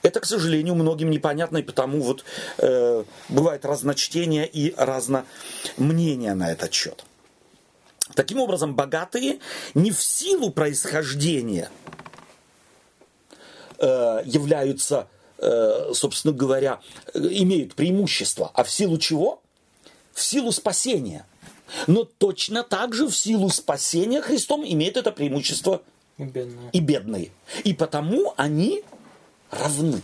Это, 0.02 0.20
к 0.20 0.26
сожалению, 0.26 0.74
многим 0.74 1.10
непонятно, 1.10 1.58
и 1.58 1.62
потому 1.62 2.00
вот 2.00 2.24
э, 2.58 3.04
бывает 3.28 3.64
разночтение 3.64 4.46
и 4.46 4.74
разномнение 4.76 6.34
на 6.34 6.52
этот 6.52 6.72
счет. 6.72 7.04
Таким 8.14 8.40
образом, 8.40 8.74
богатые 8.74 9.38
не 9.74 9.90
в 9.90 10.02
силу 10.02 10.50
происхождения 10.50 11.70
э, 13.78 14.22
являются, 14.24 15.08
э, 15.38 15.90
собственно 15.94 16.32
говоря, 16.32 16.80
имеют 17.14 17.74
преимущество, 17.74 18.50
а 18.54 18.62
в 18.62 18.70
силу 18.70 18.98
чего? 18.98 19.42
В 20.12 20.20
силу 20.20 20.52
спасения. 20.52 21.26
Но 21.86 22.04
точно 22.04 22.62
так 22.62 22.94
же 22.94 23.06
в 23.08 23.16
силу 23.16 23.48
спасения 23.48 24.20
Христом 24.20 24.64
имеет 24.64 24.96
это 24.96 25.10
преимущество 25.10 25.82
и 26.18 26.24
бедные. 26.24 26.70
И, 26.72 26.80
бедные. 26.80 27.30
и 27.64 27.74
потому 27.74 28.34
они 28.36 28.84
равны. 29.54 30.02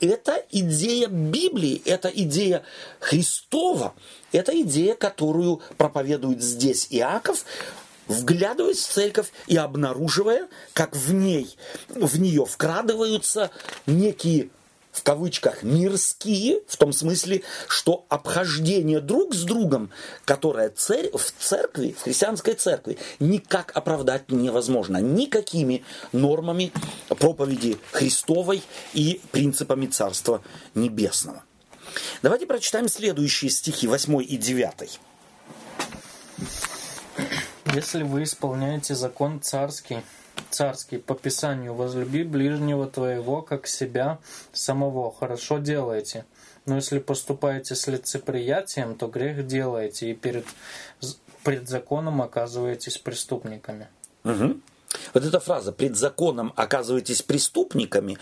Это 0.00 0.42
идея 0.50 1.08
Библии, 1.08 1.82
это 1.84 2.08
идея 2.08 2.62
Христова, 3.00 3.94
это 4.32 4.58
идея, 4.62 4.94
которую 4.94 5.60
проповедует 5.76 6.42
здесь 6.42 6.86
Иаков, 6.90 7.44
вглядываясь 8.08 8.78
в 8.78 8.90
церковь 8.90 9.30
и 9.46 9.56
обнаруживая, 9.56 10.48
как 10.72 10.96
в 10.96 11.12
ней, 11.12 11.54
в 11.88 12.18
нее 12.18 12.46
вкрадываются 12.46 13.50
некие 13.86 14.48
в 14.92 15.02
кавычках 15.02 15.62
мирские, 15.62 16.60
в 16.66 16.76
том 16.76 16.92
смысле, 16.92 17.42
что 17.68 18.06
обхождение 18.08 19.00
друг 19.00 19.34
с 19.34 19.42
другом, 19.44 19.90
которое 20.24 20.70
церь, 20.70 21.10
в 21.12 21.32
церкви, 21.38 21.94
в 21.96 22.02
христианской 22.02 22.54
церкви, 22.54 22.98
никак 23.18 23.72
оправдать 23.76 24.30
невозможно. 24.30 24.98
Никакими 24.98 25.84
нормами 26.12 26.72
проповеди 27.08 27.78
Христовой 27.92 28.62
и 28.92 29.20
принципами 29.30 29.86
Царства 29.86 30.42
Небесного. 30.74 31.44
Давайте 32.22 32.46
прочитаем 32.46 32.88
следующие 32.88 33.50
стихи, 33.50 33.86
8 33.86 34.22
и 34.22 34.36
9. 34.36 35.00
Если 37.74 38.02
вы 38.02 38.24
исполняете 38.24 38.94
закон 38.94 39.40
царский, 39.40 40.02
царский 40.50 40.98
по 40.98 41.14
Писанию 41.14 41.74
«Возлюби 41.74 42.22
ближнего 42.24 42.86
твоего, 42.86 43.42
как 43.42 43.66
себя 43.66 44.18
самого». 44.52 45.12
Хорошо 45.12 45.58
делаете. 45.58 46.24
Но 46.66 46.76
если 46.76 46.98
поступаете 46.98 47.74
с 47.74 47.86
лицеприятием, 47.86 48.94
то 48.94 49.06
грех 49.06 49.46
делаете 49.46 50.10
и 50.10 50.14
перед, 50.14 50.44
пред 51.42 51.68
законом 51.68 52.22
оказываетесь 52.22 52.98
преступниками. 52.98 53.88
Угу. 54.24 54.60
Вот 55.14 55.24
эта 55.24 55.40
фраза 55.40 55.72
«пред 55.72 55.96
законом 55.96 56.52
оказываетесь 56.56 57.22
преступниками» 57.22 58.18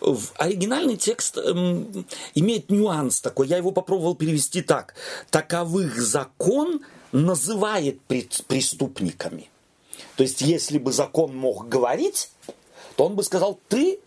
в 0.00 0.32
оригинальный 0.36 0.96
текст 0.96 1.36
эм, 1.36 2.06
имеет 2.34 2.70
нюанс 2.70 3.20
такой. 3.20 3.48
Я 3.48 3.56
его 3.56 3.72
попробовал 3.72 4.14
перевести 4.14 4.62
так. 4.62 4.94
«Таковых 5.30 6.00
закон 6.00 6.80
называет 7.12 8.00
преступниками». 8.02 9.51
То 10.16 10.22
есть, 10.22 10.40
если 10.40 10.78
бы 10.78 10.92
закон 10.92 11.36
мог 11.36 11.68
говорить, 11.68 12.30
то 12.96 13.06
он 13.06 13.14
бы 13.14 13.22
сказал 13.22 13.58
«ты 13.68 13.98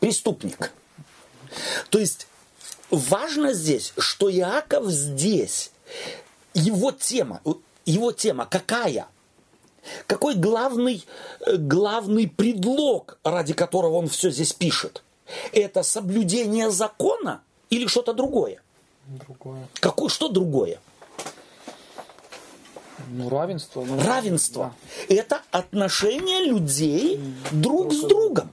преступник». 0.00 0.72
То 1.90 1.98
есть, 1.98 2.26
важно 2.90 3.52
здесь, 3.52 3.92
что 3.98 4.30
Иаков 4.30 4.86
здесь, 4.86 5.72
его 6.54 6.92
тема, 6.92 7.40
его 7.84 8.12
тема 8.12 8.46
какая– 8.46 9.08
какой 10.06 10.34
главный, 10.34 11.04
э, 11.46 11.56
главный 11.56 12.28
предлог, 12.28 13.18
ради 13.24 13.54
которого 13.54 13.96
он 13.96 14.08
все 14.08 14.30
здесь 14.30 14.52
пишет? 14.52 15.02
Это 15.52 15.82
соблюдение 15.82 16.70
закона 16.70 17.42
или 17.70 17.86
что-то 17.86 18.12
другое? 18.12 18.60
Другое. 19.06 19.68
Какое, 19.74 20.08
что 20.08 20.28
другое? 20.28 20.80
Ну, 23.10 23.28
равенство. 23.28 23.84
Ну, 23.84 24.00
равенство. 24.02 24.74
Да. 25.08 25.14
Это 25.14 25.42
отношение 25.50 26.44
людей 26.44 27.16
mm. 27.16 27.60
друг 27.60 27.88
Просто... 27.88 28.06
с 28.06 28.08
другом. 28.08 28.52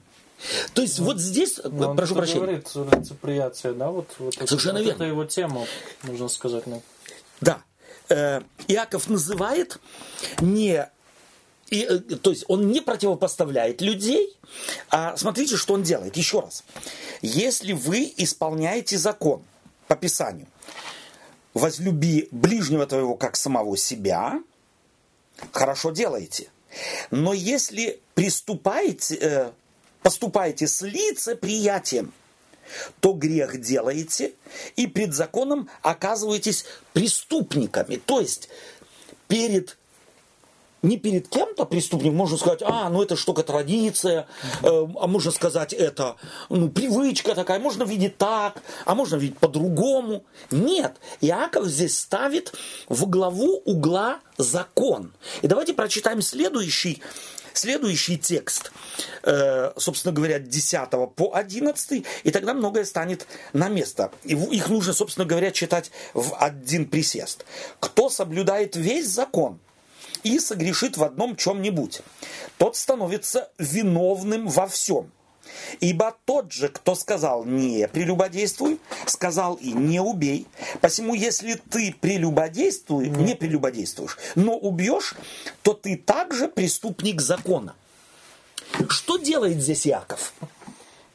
То 0.74 0.82
есть 0.82 1.00
ну, 1.00 1.06
вот 1.06 1.20
здесь, 1.20 1.60
Но 1.64 1.96
прошу 1.96 2.14
он 2.14 2.18
прощения. 2.20 2.42
говорит 2.42 2.76
лицеприятие, 2.76 3.74
да, 3.74 3.90
вот, 3.90 4.08
вот 4.20 4.36
Совершенно 4.36 4.78
это, 4.78 4.86
верно. 4.86 5.04
Это 5.04 5.04
его 5.06 5.26
тема, 5.26 5.66
нужно 6.04 6.28
сказать. 6.28 6.68
Ну. 6.68 6.82
Да. 7.42 7.62
Э, 8.10 8.42
Иаков 8.68 9.10
называет 9.10 9.80
не 10.40 10.88
и, 11.70 11.82
э, 11.84 12.00
то 12.00 12.30
есть 12.30 12.46
он 12.48 12.68
не 12.68 12.82
противопоставляет 12.82 13.82
людей, 13.82 14.38
а 14.90 15.18
смотрите, 15.18 15.58
что 15.58 15.74
он 15.74 15.84
делает. 15.84 16.16
Еще 16.16 16.40
раз. 16.40 16.64
Если 17.22 17.74
вы 17.74 18.14
исполняете 18.18 18.98
закон 18.98 19.42
по 19.88 19.96
Писанию, 19.96 20.48
возлюби 21.58 22.28
ближнего 22.32 22.86
твоего 22.86 23.16
как 23.16 23.36
самого 23.36 23.78
себя, 23.78 24.42
хорошо 25.52 25.92
делаете. 25.92 26.50
Но 27.12 27.34
если 27.34 28.00
приступаете, 28.14 29.16
э, 29.16 29.52
поступаете 30.02 30.68
с 30.68 30.82
лицеприятием, 30.82 32.14
то 33.00 33.14
грех 33.14 33.62
делаете 33.62 34.34
и 34.76 34.88
пред 34.88 35.14
законом 35.14 35.70
оказываетесь 35.82 36.66
преступниками. 36.94 37.96
То 37.96 38.20
есть 38.20 38.50
перед 39.28 39.78
не 40.82 40.98
перед 40.98 41.28
кем-то 41.28 41.66
преступник, 41.66 42.14
можно 42.14 42.38
сказать, 42.38 42.62
а, 42.64 42.90
ну 42.90 43.02
это 43.02 43.16
штука 43.16 43.44
традиция, 43.44 44.28
э, 44.62 44.68
а 44.68 45.08
можно 45.08 45.32
сказать, 45.32 45.74
это 45.74 46.16
ну, 46.50 46.70
привычка 46.70 47.36
такая, 47.36 47.60
можно 47.60 47.84
видеть 47.84 48.18
так, 48.18 48.62
а 48.86 48.96
можно 48.96 49.16
видеть 49.16 49.38
по-другому. 49.40 50.24
Нет, 50.52 50.96
Иаков 51.22 51.66
здесь 51.66 52.00
ставит 52.00 52.54
в 52.90 53.08
главу 53.08 53.62
угла 53.66 54.20
закон. 54.38 55.14
И 55.42 55.48
давайте 55.48 55.74
прочитаем 55.74 56.22
следующий, 56.22 57.02
следующий 57.54 58.18
текст, 58.18 58.72
э, 59.24 59.72
собственно 59.78 60.14
говоря, 60.14 60.40
10 60.40 60.90
по 61.16 61.34
11, 61.34 62.06
и 62.24 62.32
тогда 62.32 62.54
многое 62.54 62.86
станет 62.86 63.26
на 63.54 63.68
место. 63.68 64.12
И 64.24 64.34
их 64.34 64.70
нужно, 64.70 64.94
собственно 64.94 65.26
говоря, 65.26 65.52
читать 65.52 65.92
в 66.14 66.36
один 66.36 66.86
присест. 66.86 67.46
Кто 67.80 68.10
соблюдает 68.10 68.76
весь 68.76 69.08
закон– 69.08 69.60
и 70.24 70.40
согрешит 70.40 70.98
в 70.98 71.04
одном 71.04 71.36
чем-нибудь, 71.36 72.02
тот 72.58 72.76
становится 72.76 73.50
виновным 73.58 74.48
во 74.48 74.68
всем. 74.68 75.12
Ибо 75.80 76.16
тот 76.26 76.52
же, 76.52 76.70
кто 76.70 76.96
сказал 76.96 77.46
«не 77.46 77.88
прелюбодействуй», 77.88 78.80
сказал 79.06 79.56
и 79.56 79.72
«не 79.72 80.00
убей». 80.00 80.48
Посему, 80.82 81.14
если 81.14 81.54
ты 81.54 81.96
прелюбодействуй, 82.00 83.10
не 83.10 83.36
прелюбодействуешь, 83.36 84.18
но 84.36 84.58
убьешь, 84.58 85.16
то 85.64 85.74
ты 85.74 85.98
также 85.98 86.48
преступник 86.48 87.22
закона. 87.22 87.76
Что 88.90 89.18
делает 89.18 89.62
здесь 89.62 89.86
Яков? 89.86 90.34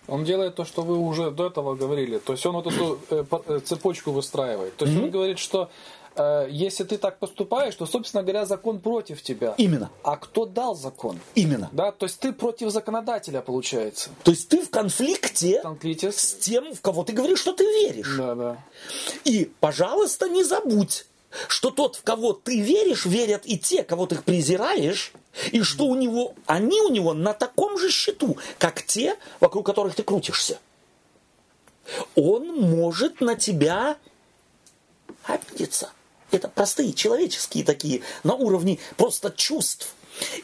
Он 0.08 0.24
делает 0.24 0.56
то, 0.56 0.64
что 0.64 0.82
вы 0.82 0.98
уже 0.98 1.30
до 1.30 1.46
этого 1.46 1.74
говорили. 1.74 2.18
То 2.18 2.32
есть 2.32 2.44
он 2.44 2.54
вот 2.54 2.66
эту 2.66 2.98
э, 3.10 3.24
э 3.46 3.60
цепочку 3.60 4.10
выстраивает. 4.10 4.76
То 4.76 4.84
есть 4.84 4.96
mm-hmm. 4.96 5.04
он 5.04 5.10
говорит, 5.10 5.38
что 5.38 5.70
Э, 6.16 6.46
если 6.50 6.84
ты 6.84 6.98
так 6.98 7.18
поступаешь, 7.18 7.74
то, 7.74 7.86
собственно 7.86 8.22
говоря, 8.22 8.44
закон 8.44 8.80
против 8.80 9.22
тебя. 9.22 9.54
Именно. 9.56 9.90
А 10.02 10.16
кто 10.16 10.46
дал 10.46 10.74
закон? 10.74 11.18
Именно. 11.34 11.70
Да, 11.72 11.92
то 11.92 12.06
есть 12.06 12.18
ты 12.20 12.32
против 12.32 12.70
законодателя, 12.70 13.40
получается. 13.40 14.10
То 14.22 14.32
есть 14.32 14.48
ты 14.48 14.62
в 14.62 14.70
конфликте, 14.70 15.60
в 15.60 15.62
конфликте 15.62 16.12
с 16.12 16.34
тем, 16.34 16.74
в 16.74 16.80
кого 16.80 17.04
ты 17.04 17.12
говоришь, 17.12 17.40
что 17.40 17.52
ты 17.52 17.64
веришь. 17.64 18.16
Да, 18.16 18.34
да. 18.34 18.58
И, 19.24 19.50
пожалуйста, 19.60 20.28
не 20.28 20.44
забудь, 20.44 21.06
что 21.48 21.70
тот, 21.70 21.96
в 21.96 22.02
кого 22.02 22.32
ты 22.32 22.60
веришь, 22.60 23.06
верят 23.06 23.42
и 23.44 23.58
те, 23.58 23.82
кого 23.82 24.06
ты 24.06 24.16
презираешь, 24.16 25.12
и 25.50 25.62
что 25.62 25.86
у 25.86 25.94
него, 25.94 26.34
они 26.46 26.80
у 26.80 26.88
него 26.88 27.14
на 27.14 27.32
таком 27.32 27.78
же 27.78 27.90
счету, 27.90 28.36
как 28.58 28.82
те, 28.82 29.16
вокруг 29.40 29.64
которых 29.64 29.94
ты 29.94 30.02
крутишься. 30.02 30.58
Он 32.14 32.48
может 32.60 33.20
на 33.20 33.34
тебя 33.34 33.96
обидеться. 35.24 35.90
Это 36.32 36.48
простые 36.48 36.92
человеческие 36.92 37.64
такие, 37.64 38.02
на 38.24 38.34
уровне 38.34 38.78
просто 38.96 39.30
чувств. 39.30 39.94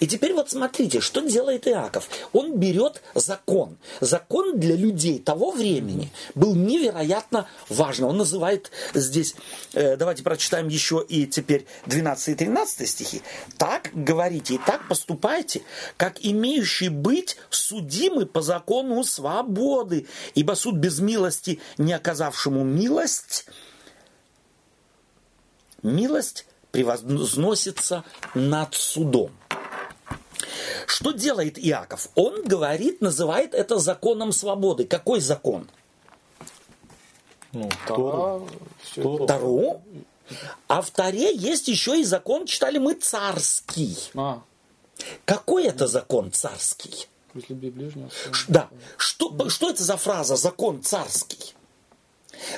И 0.01 0.06
теперь 0.06 0.32
вот 0.32 0.51
смотрите, 0.51 1.01
что 1.01 1.20
делает 1.20 1.66
Иаков. 1.69 2.09
Он 2.32 2.56
берет 2.56 3.02
закон. 3.15 3.77
Закон 4.01 4.59
для 4.59 4.74
людей 4.74 5.19
того 5.19 5.51
времени 5.51 6.10
был 6.35 6.55
невероятно 6.55 7.48
важен. 7.69 8.05
Он 8.05 8.16
называет 8.16 8.70
здесь, 8.94 9.35
э, 9.74 9.97
давайте 9.97 10.23
прочитаем 10.23 10.69
еще 10.69 11.05
и 11.06 11.27
теперь 11.27 11.66
12 11.86 12.28
и 12.28 12.35
13 12.35 12.89
стихи. 12.89 13.23
«Так 13.56 13.90
говорите 13.93 14.55
и 14.55 14.59
так 14.59 14.86
поступайте, 14.89 15.62
как 15.97 16.24
имеющий 16.24 16.89
быть 16.89 17.36
судимы 17.51 18.27
по 18.27 18.40
закону 18.40 19.02
свободы, 19.05 20.06
ибо 20.35 20.55
суд 20.55 20.77
без 20.77 20.98
милости, 21.01 21.60
не 21.77 21.93
оказавшему 21.93 22.65
милость, 22.65 23.47
милость 25.83 26.47
превозносится 26.71 28.05
над 28.35 28.75
судом. 28.75 29.31
Что 30.87 31.13
делает 31.13 31.59
Иаков? 31.59 32.09
Он 32.15 32.45
говорит, 32.45 33.01
называет 33.01 33.55
это 33.55 33.79
законом 33.79 34.33
свободы. 34.33 34.85
Какой 34.85 35.21
закон? 35.21 35.69
Ну, 37.53 37.71
Тору. 37.87 38.49
Тору. 38.95 39.83
А 40.67 40.83
в 40.83 40.91
Таре 40.91 41.35
есть 41.35 41.69
еще 41.69 42.01
и 42.01 42.05
закон, 42.05 42.47
читали 42.47 42.79
мы, 42.79 42.95
царский. 42.95 43.97
А. 44.15 44.43
Какой 45.25 45.67
это 45.67 45.87
закон 45.87 46.33
царский? 46.33 47.07
Да. 48.49 48.69
Что, 48.97 49.49
что 49.49 49.71
это 49.71 49.83
за 49.83 49.97
фраза 49.97 50.37
«закон 50.37 50.83
царский»? 50.83 51.55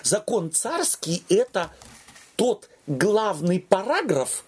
Закон 0.02 0.50
царский– 0.52 1.24
это 1.28 1.70
тот 2.36 2.69
главный 2.86 3.60
параграф, 3.60 4.44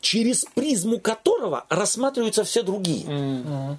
через 0.00 0.44
призму 0.44 0.98
которого 0.98 1.64
рассматриваются 1.68 2.44
все 2.44 2.62
другие. 2.62 3.04
Mm-hmm. 3.06 3.76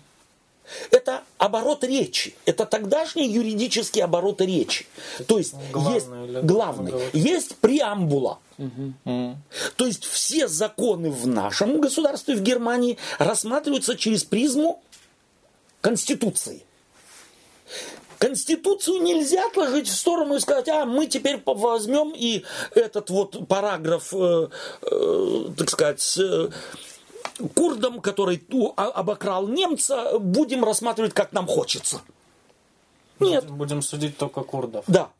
Это 0.91 1.23
оборот 1.37 1.83
речи. 1.83 2.35
Это 2.45 2.65
тогдашний 2.65 3.29
юридический 3.29 4.01
оборот 4.03 4.41
речи. 4.41 4.87
То 5.27 5.37
есть 5.37 5.53
главный, 5.71 6.33
есть 6.33 6.45
главный, 6.45 6.93
есть 7.13 7.55
преамбула. 7.57 8.39
Угу. 8.57 9.37
То 9.75 9.85
есть 9.85 10.05
все 10.05 10.47
законы 10.47 11.11
в 11.11 11.27
нашем 11.27 11.81
государстве, 11.81 12.35
в 12.35 12.41
Германии, 12.41 12.97
рассматриваются 13.19 13.95
через 13.95 14.23
призму 14.23 14.81
Конституции. 15.81 16.63
Конституцию 18.25 19.03
нельзя 19.03 19.45
отложить 19.45 19.87
в 19.87 19.95
сторону 19.95 20.35
и 20.35 20.39
сказать, 20.39 20.67
а 20.67 20.85
мы 20.85 21.05
теперь 21.05 21.39
возьмем 21.45 22.11
и 22.15 22.43
этот 22.73 23.11
вот 23.11 23.47
параграф, 23.47 24.11
э, 24.15 24.47
э, 24.81 25.49
так 25.55 25.69
сказать, 25.69 26.17
э, 26.17 26.49
курдом, 27.53 28.01
который 28.01 28.41
а, 28.77 28.85
обокрал 28.85 29.47
немца, 29.47 30.17
будем 30.17 30.63
рассматривать, 30.63 31.13
как 31.13 31.33
нам 31.33 31.45
хочется. 31.45 32.01
Нет. 33.19 33.47
Будем 33.47 33.83
судить 33.83 34.17
только 34.17 34.41
курдов. 34.41 34.85
Да. 34.87 35.11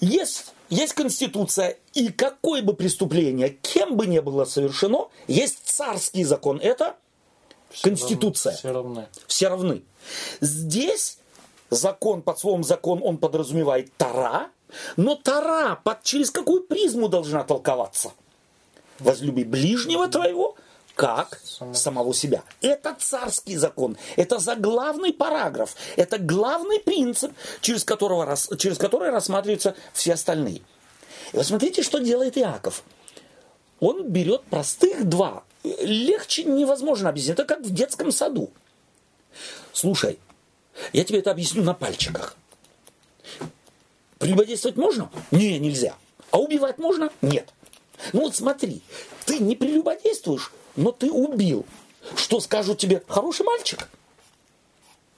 Есть, 0.00 0.46
есть 0.70 0.94
конституция, 0.94 1.78
и 1.94 2.08
какое 2.08 2.62
бы 2.62 2.74
преступление, 2.74 3.50
кем 3.50 3.96
бы 3.96 4.08
ни 4.08 4.18
было 4.18 4.44
совершено, 4.44 5.06
есть 5.28 5.60
царский 5.66 6.24
закон. 6.24 6.58
Это 6.60 6.96
все 7.70 7.84
конституция. 7.84 8.58
Равны, 8.64 8.64
все 8.64 8.72
равны. 8.72 9.08
Все 9.28 9.48
равны. 9.48 9.82
Здесь 10.40 11.18
закон 11.70 12.22
под 12.22 12.38
словом 12.38 12.64
закон 12.64 13.00
он 13.02 13.18
подразумевает 13.18 13.92
Тара, 13.96 14.50
но 14.96 15.14
Тара 15.14 15.80
под, 15.82 16.02
через 16.02 16.30
какую 16.30 16.62
призму 16.62 17.08
должна 17.08 17.44
толковаться? 17.44 18.12
Возлюби 18.98 19.44
ближнего 19.44 20.08
твоего, 20.08 20.56
как 20.98 21.40
самого 21.74 22.12
себя. 22.12 22.42
Это 22.60 22.96
царский 22.98 23.56
закон, 23.56 23.96
это 24.16 24.40
заглавный 24.40 25.12
параграф, 25.12 25.76
это 25.96 26.18
главный 26.18 26.80
принцип, 26.80 27.32
через, 27.60 27.84
которого, 27.84 28.36
через 28.56 28.78
который 28.78 29.10
рассматриваются 29.10 29.76
все 29.92 30.14
остальные. 30.14 30.62
И 31.32 31.36
вот 31.36 31.46
смотрите, 31.46 31.82
что 31.82 31.98
делает 31.98 32.36
Иаков. 32.36 32.82
Он 33.80 34.08
берет 34.08 34.42
простых 34.44 35.08
два. 35.08 35.44
Легче 35.62 36.42
невозможно 36.44 37.10
объяснить. 37.10 37.34
Это 37.34 37.44
как 37.44 37.60
в 37.60 37.72
детском 37.72 38.10
саду. 38.10 38.50
Слушай, 39.72 40.18
я 40.92 41.04
тебе 41.04 41.20
это 41.20 41.30
объясню 41.30 41.62
на 41.62 41.74
пальчиках. 41.74 42.36
Прелюбодействовать 44.18 44.76
можно? 44.76 45.10
Не, 45.30 45.58
нельзя. 45.58 45.94
А 46.30 46.38
убивать 46.38 46.78
можно? 46.78 47.10
Нет. 47.22 47.52
Ну 48.12 48.22
вот 48.22 48.36
смотри, 48.36 48.82
ты 49.26 49.38
не 49.38 49.56
прелюбодействуешь, 49.56 50.52
но 50.76 50.92
ты 50.92 51.10
убил. 51.10 51.66
Что 52.16 52.40
скажут 52.40 52.78
тебе, 52.78 53.02
хороший 53.08 53.44
мальчик? 53.44 53.88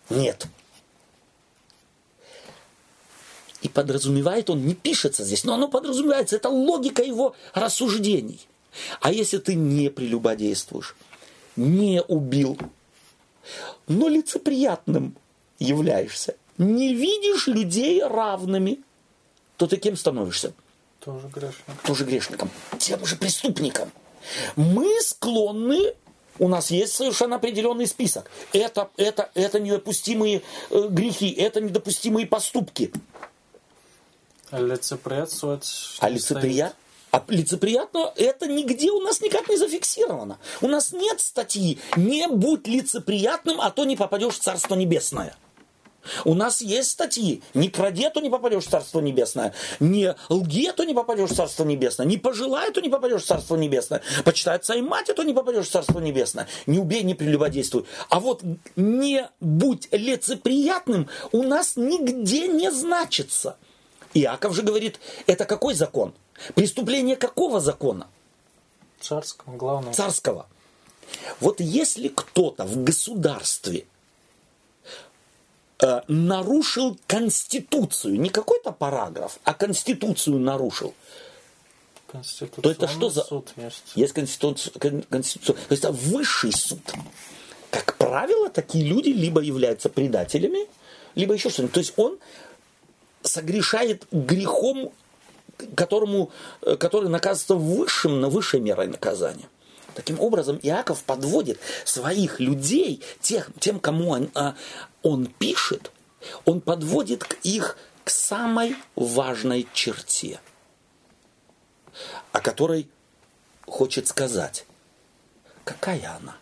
Нет. 0.09 0.47
И 3.63 3.69
подразумевает 3.69 4.49
он, 4.51 4.65
не 4.65 4.75
пишется 4.75 5.25
здесь, 5.25 5.45
но 5.45 5.55
оно 5.55 5.69
подразумевается, 5.69 6.37
это 6.37 6.49
логика 6.49 7.03
его 7.03 7.35
рассуждений. 7.53 8.47
А 9.01 9.13
если 9.13 9.39
ты 9.39 9.55
не 9.55 9.91
прелюбодействуешь, 9.91 10.97
не 11.57 12.03
убил, 12.03 12.59
но 13.87 14.09
лицеприятным 14.09 15.17
являешься, 15.61 16.35
не 16.59 16.95
видишь 16.95 17.47
людей 17.47 18.03
равными, 18.03 18.81
то 19.57 19.67
ты 19.67 19.77
кем 19.77 19.97
становишься? 19.97 20.53
Тоже 20.99 21.29
грешником. 21.29 21.75
Тоже 21.85 22.05
грешником. 22.05 22.51
Тем 22.79 23.05
же 23.07 23.17
преступником. 23.17 23.93
Мы 24.57 25.01
склонны 25.01 25.95
у 26.39 26.49
нас 26.49 26.71
есть 26.71 26.95
совершенно 26.95 27.37
определенный 27.37 27.87
список. 27.87 28.31
Это, 28.53 28.89
это, 28.97 29.31
это 29.35 29.61
недопустимые 29.61 30.43
э, 30.71 30.89
грехи, 30.89 31.31
это 31.31 31.61
недопустимые 31.61 32.27
поступки. 32.27 32.91
А 34.51 34.59
лицеприятствовать... 34.59 35.99
А 36.01 36.09
лицеприят? 36.09 36.75
А 37.11 37.23
лицеприятно 37.29 38.13
это 38.17 38.47
нигде 38.47 38.91
у 38.91 39.01
нас 39.01 39.21
никак 39.21 39.49
не 39.49 39.57
зафиксировано. 39.57 40.39
У 40.61 40.69
нас 40.69 40.93
нет 40.93 41.21
статьи 41.21 41.79
«Не 41.97 42.29
будь 42.29 42.67
лицеприятным, 42.67 43.61
а 43.61 43.71
то 43.71 43.85
не 43.85 43.97
попадешь 43.97 44.35
в 44.35 44.41
Царство 44.41 44.75
Небесное». 44.75 45.37
У 46.25 46.35
нас 46.35 46.61
есть 46.61 46.91
статьи. 46.91 47.43
Не 47.55 47.69
кради, 47.69 48.09
то 48.11 48.21
не 48.21 48.31
попадешь 48.31 48.65
в 48.65 48.71
Царство 48.71 49.01
Небесное. 49.01 49.55
Не 49.81 50.15
лги, 50.29 50.71
то 50.73 50.85
не 50.85 50.95
попадешь 50.95 51.31
в 51.31 51.35
Царство 51.35 51.65
Небесное. 51.65 52.07
Не 52.07 52.17
пожелай, 52.17 52.73
то 52.73 52.81
не 52.81 52.89
попадешь 52.89 53.23
в 53.23 53.27
Царство 53.27 53.57
Небесное. 53.57 54.03
Почитай 54.25 54.57
отца 54.57 54.75
и 54.75 54.83
мать, 54.83 55.11
то 55.15 55.23
не 55.23 55.35
попадешь 55.35 55.67
в 55.67 55.71
Царство 55.71 56.01
Небесное. 56.01 56.49
Не 56.67 56.79
убей, 56.79 57.03
не 57.03 57.15
прелюбодействуй. 57.15 57.85
А 58.09 58.21
вот 58.21 58.43
не 58.77 59.29
будь 59.41 59.89
лицеприятным 59.93 61.09
у 61.33 61.43
нас 61.43 61.77
нигде 61.77 62.49
не 62.49 62.71
значится. 62.71 63.57
Иаков 64.15 64.55
же 64.55 64.63
говорит, 64.63 64.99
это 65.27 65.45
какой 65.45 65.75
закон? 65.75 66.15
Преступление 66.55 67.17
какого 67.17 67.61
закона? 67.61 68.09
Царского, 69.01 69.57
главного. 69.57 69.95
Царского. 69.95 70.47
Вот 71.41 71.61
если 71.61 72.09
кто-то 72.09 72.65
в 72.65 72.83
государстве 72.85 73.87
э, 75.83 76.03
нарушил 76.09 76.99
конституцию, 77.07 78.21
не 78.21 78.29
какой-то 78.29 78.73
параграф, 78.73 79.39
а 79.45 79.55
конституцию 79.55 80.39
нарушил, 80.39 80.95
то 82.61 82.71
это 82.71 82.89
что 82.89 83.09
за... 83.09 83.23
суд 83.23 83.53
есть. 83.57 83.93
Есть 83.95 84.13
конституция, 84.13 84.73
конституция. 85.09 85.55
То 85.55 85.73
есть 85.73 85.85
это 85.85 85.93
высший 85.93 86.53
суд. 86.53 86.81
Как 87.71 87.97
правило, 87.97 88.51
такие 88.51 88.85
люди 88.85 89.11
либо 89.11 89.41
являются 89.41 89.89
предателями, 89.89 90.67
либо 91.15 91.35
еще 91.35 91.51
что-нибудь. 91.51 91.75
То 91.75 91.81
есть 91.81 91.93
он 91.97 92.19
согрешает 93.23 94.07
грехом, 94.11 94.93
которому, 95.77 96.31
э, 96.63 96.77
который 96.77 97.09
наказывается 97.09 97.55
высшим, 97.55 98.21
на 98.21 98.29
высшей 98.29 98.61
мерой 98.61 98.89
наказания. 98.89 99.49
Таким 99.95 100.21
образом, 100.21 100.59
Иаков 100.63 101.03
подводит 101.03 101.59
своих 101.85 102.41
людей, 102.41 103.03
тех, 103.21 103.51
тем, 103.59 103.81
кому 103.81 104.11
он, 104.11 104.31
а, 104.35 104.55
он 105.03 105.27
пишет, 105.27 105.91
он 106.45 106.61
подводит 106.61 107.25
к 107.25 107.35
их 107.43 107.77
к 108.05 108.11
самой 108.11 108.77
важной 108.95 109.69
черте, 109.73 110.41
о 112.33 112.41
которой 112.41 112.89
хочет 113.67 114.09
сказать. 114.09 114.67
Какая 115.65 116.17
она? 116.17 116.37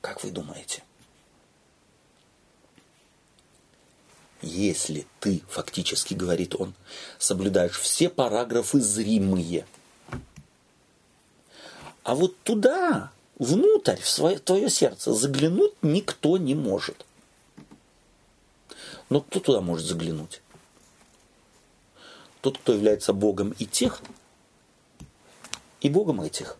Как 0.00 0.22
вы 0.22 0.30
думаете? 0.30 0.82
если 4.42 5.06
ты, 5.20 5.42
фактически 5.48 6.14
говорит 6.14 6.54
он, 6.58 6.74
соблюдаешь 7.18 7.78
все 7.78 8.08
параграфы 8.08 8.80
зримые. 8.80 9.66
А 12.02 12.14
вот 12.14 12.36
туда, 12.42 13.10
внутрь, 13.38 14.00
в 14.00 14.08
свое, 14.08 14.38
твое 14.38 14.70
сердце 14.70 15.12
заглянуть 15.12 15.74
никто 15.82 16.38
не 16.38 16.54
может. 16.54 17.04
Но 19.10 19.20
кто 19.20 19.40
туда 19.40 19.60
может 19.60 19.86
заглянуть? 19.86 20.42
Тот, 22.40 22.58
кто 22.58 22.72
является 22.72 23.12
Богом 23.12 23.54
и 23.58 23.64
тех, 23.64 24.00
и 25.80 25.88
Богом 25.88 26.20
этих. 26.20 26.56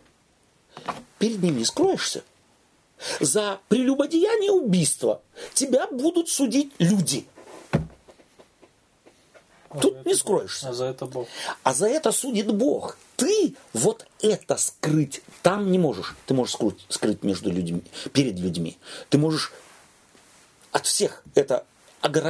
Перед 1.19 1.43
ним 1.43 1.59
не 1.59 1.65
скроешься. 1.65 2.25
За 3.21 3.61
прелюбодеяние 3.69 4.51
убийства 4.51 5.23
тебя 5.55 5.87
будут 5.89 6.29
судить 6.29 6.73
люди– 6.79 7.27
А 9.71 9.79
Тут 9.79 10.07
не 10.07 10.15
скроешься. 10.15 10.71
А 10.71 10.73
за 10.73 10.87
это 10.87 11.07
Бог. 11.07 11.29
А 11.63 11.75
за 11.75 11.89
это 11.89 12.13
судит 12.13 12.53
Бог. 12.53 12.97
Ты 13.17 13.55
вот 13.73 14.07
это 14.21 14.57
скрыть 14.57 15.23
там 15.43 15.71
не 15.71 15.79
можешь. 15.79 16.17
Ты 16.27 16.35
можешь 16.35 16.55
скрыть, 16.55 16.87
скрыть 16.89 17.23
между 17.23 17.51
людьми, 17.51 17.83
перед 18.13 18.39
людьми. 18.39 18.79
Ты 19.11 19.19
можешь 19.19 19.53
от 20.73 20.87
всех 20.87 21.23
это 21.35 21.65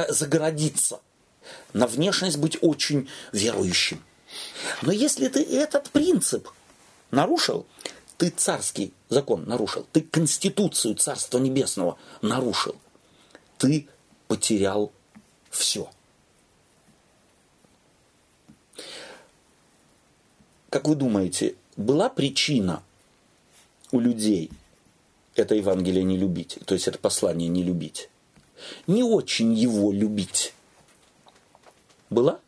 загородиться. 0.09 0.99
На 1.73 1.87
внешность 1.87 2.37
быть 2.37 2.57
очень 2.61 3.09
верующим. 3.31 4.03
Но 4.81 4.91
если 4.91 5.27
ты 5.27 5.43
этот 5.43 5.89
принцип 5.89 6.49
нарушил, 7.11 7.65
ты 8.17 8.29
царский 8.29 8.93
закон 9.07 9.45
нарушил, 9.45 9.87
ты 9.91 10.01
конституцию 10.01 10.95
Царства 10.95 11.39
Небесного 11.39 11.97
нарушил, 12.21 12.75
ты 13.57 13.87
потерял 14.27 14.91
все. 15.49 15.89
Как 20.69 20.87
вы 20.87 20.95
думаете, 20.95 21.55
была 21.77 22.09
причина 22.09 22.83
у 23.91 23.99
людей 23.99 24.51
это 25.35 25.55
Евангелие 25.55 26.03
не 26.03 26.17
любить, 26.17 26.59
то 26.65 26.73
есть 26.73 26.87
это 26.87 26.99
послание 26.99 27.47
не 27.47 27.63
любить? 27.63 28.09
Не 28.87 29.03
очень 29.03 29.53
его 29.53 29.91
любить. 29.91 30.53
Была? 32.09 32.39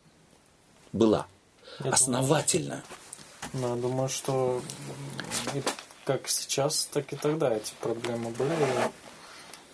Была. 0.92 1.26
Я 1.84 1.90
Основательно. 1.92 2.82
Думаю, 3.52 3.68
ну, 3.70 3.76
я 3.76 3.82
думаю, 3.82 4.08
что 4.08 4.62
и 5.54 5.62
как 6.04 6.28
сейчас, 6.28 6.88
так 6.92 7.12
и 7.12 7.16
тогда 7.16 7.54
эти 7.54 7.72
проблемы 7.80 8.30
были. 8.30 8.54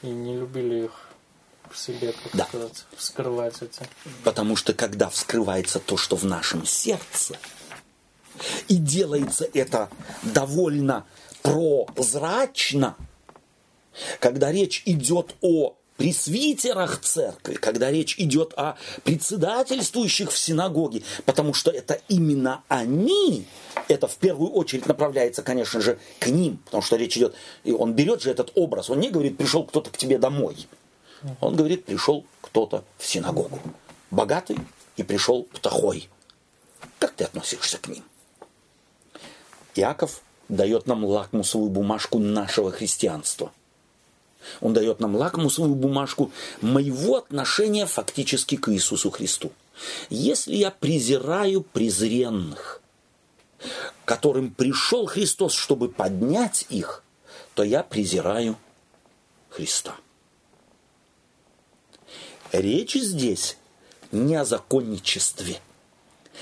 И 0.03 0.07
не 0.07 0.37
любили 0.37 0.85
их 0.85 1.09
в 1.71 1.77
себе, 1.79 2.13
как 2.13 2.33
Да. 2.35 2.45
сказать, 2.47 2.85
вскрывать 2.97 3.63
эти. 3.63 3.83
Потому 4.25 4.57
что 4.57 4.73
когда 4.75 5.09
вскрывается 5.09 5.81
то, 5.81 5.97
что 5.97 6.17
в 6.17 6.25
нашем 6.25 6.65
сердце, 6.65 7.37
и 8.69 8.77
делается 8.77 9.49
это 9.53 9.91
довольно 10.23 11.05
прозрачно, 11.43 12.97
когда 14.21 14.53
речь 14.53 14.83
идет 14.87 15.35
о 15.41 15.75
пресвитерах 15.99 17.01
церкви, 17.01 17.55
когда 17.55 17.91
речь 17.91 18.15
идет 18.19 18.55
о 18.57 18.77
председательствующих 19.03 20.31
в 20.31 20.39
синагоге, 20.39 21.03
потому 21.27 21.53
что 21.53 21.71
это 21.71 22.01
именно 22.09 22.63
они, 22.69 23.45
это 23.89 24.07
в 24.07 24.17
первую 24.17 24.53
очередь 24.53 24.87
направляется, 24.87 25.43
конечно 25.43 25.81
же, 25.81 25.99
к 26.21 26.29
ним, 26.29 26.59
потому 26.65 26.83
что 26.83 26.97
речь 26.97 27.17
идет, 27.19 27.35
и 27.65 27.73
он 27.73 27.95
берет 27.95 28.23
же 28.23 28.31
этот 28.31 28.53
образ, 28.55 28.89
он 28.89 29.01
не 29.01 29.11
говорит, 29.11 29.37
пришел 29.37 29.65
кто-то 29.65 29.91
к 29.91 29.99
тебе 29.99 30.19
домой, 30.19 30.69
он 31.41 31.57
говорит, 31.57 31.85
пришел 31.85 32.25
кто-то 32.43 32.85
в 32.97 33.05
синагогу, 33.05 33.61
богатый 34.13 34.57
и 34.97 35.03
пришел 35.03 35.43
птахой. 35.43 36.09
Как 37.01 37.13
ты 37.13 37.25
относишься 37.25 37.79
к 37.79 37.89
ним? 37.89 38.05
Иаков 39.75 40.23
дает 40.49 40.87
нам 40.87 41.05
лакмусовую 41.05 41.71
бумажку 41.71 42.21
нашего 42.21 42.71
христианства. 42.71 43.53
Он 44.61 44.73
дает 44.73 45.01
нам 45.01 45.17
лакмусовую 45.17 45.75
бумажку 45.75 46.31
моего 46.61 47.17
отношения 47.17 47.87
фактически 47.87 48.57
к 48.57 48.73
Иисусу 48.73 49.11
Христу. 49.11 49.53
Если 50.11 50.57
я 50.57 50.71
презираю 50.71 51.63
презренных, 51.63 52.81
которым 54.05 54.51
пришел 54.51 55.07
Христос, 55.07 55.53
чтобы 55.55 55.89
поднять 55.89 56.67
их, 56.69 57.03
то 57.55 57.63
я 57.63 57.83
презираю 57.83 58.57
Христа. 59.51 59.95
Речь 62.53 62.95
здесь 62.95 63.57
не 64.13 64.37
о 64.37 64.45
законничестве. 64.45 65.61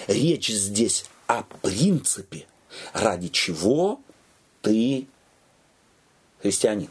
Речь 0.07 0.49
здесь 0.49 1.05
о 1.27 1.43
принципе, 1.63 2.47
ради 2.93 3.29
чего 3.29 4.01
ты 4.63 5.09
христианин. 6.43 6.91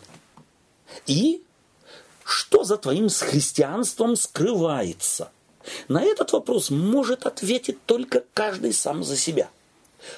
И 1.07 1.43
что 2.23 2.63
за 2.63 2.77
твоим 2.77 3.09
христианством 3.09 4.15
скрывается? 4.15 5.31
На 5.87 6.03
этот 6.03 6.31
вопрос 6.31 6.69
может 6.69 7.25
ответить 7.25 7.83
только 7.85 8.23
каждый 8.33 8.73
сам 8.73 9.03
за 9.03 9.17
себя. 9.17 9.49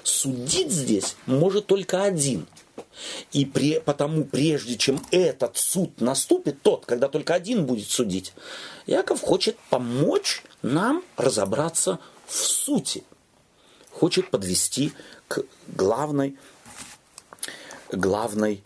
Судить 0.03 0.71
здесь 0.71 1.15
может 1.25 1.67
только 1.67 2.03
один. 2.03 2.47
И 3.31 3.45
при, 3.45 3.79
потому 3.79 4.23
прежде 4.23 4.75
чем 4.75 5.01
этот 5.11 5.57
суд 5.57 6.01
наступит, 6.01 6.61
тот, 6.61 6.85
когда 6.85 7.07
только 7.07 7.33
один 7.33 7.65
будет 7.65 7.89
судить, 7.89 8.33
Яков 8.85 9.21
хочет 9.21 9.57
помочь 9.69 10.43
нам 10.61 11.03
разобраться 11.15 11.99
в 12.25 12.35
сути. 12.35 13.03
Хочет 13.91 14.29
подвести 14.29 14.93
к 15.27 15.43
главной, 15.67 16.37
главной 17.91 18.63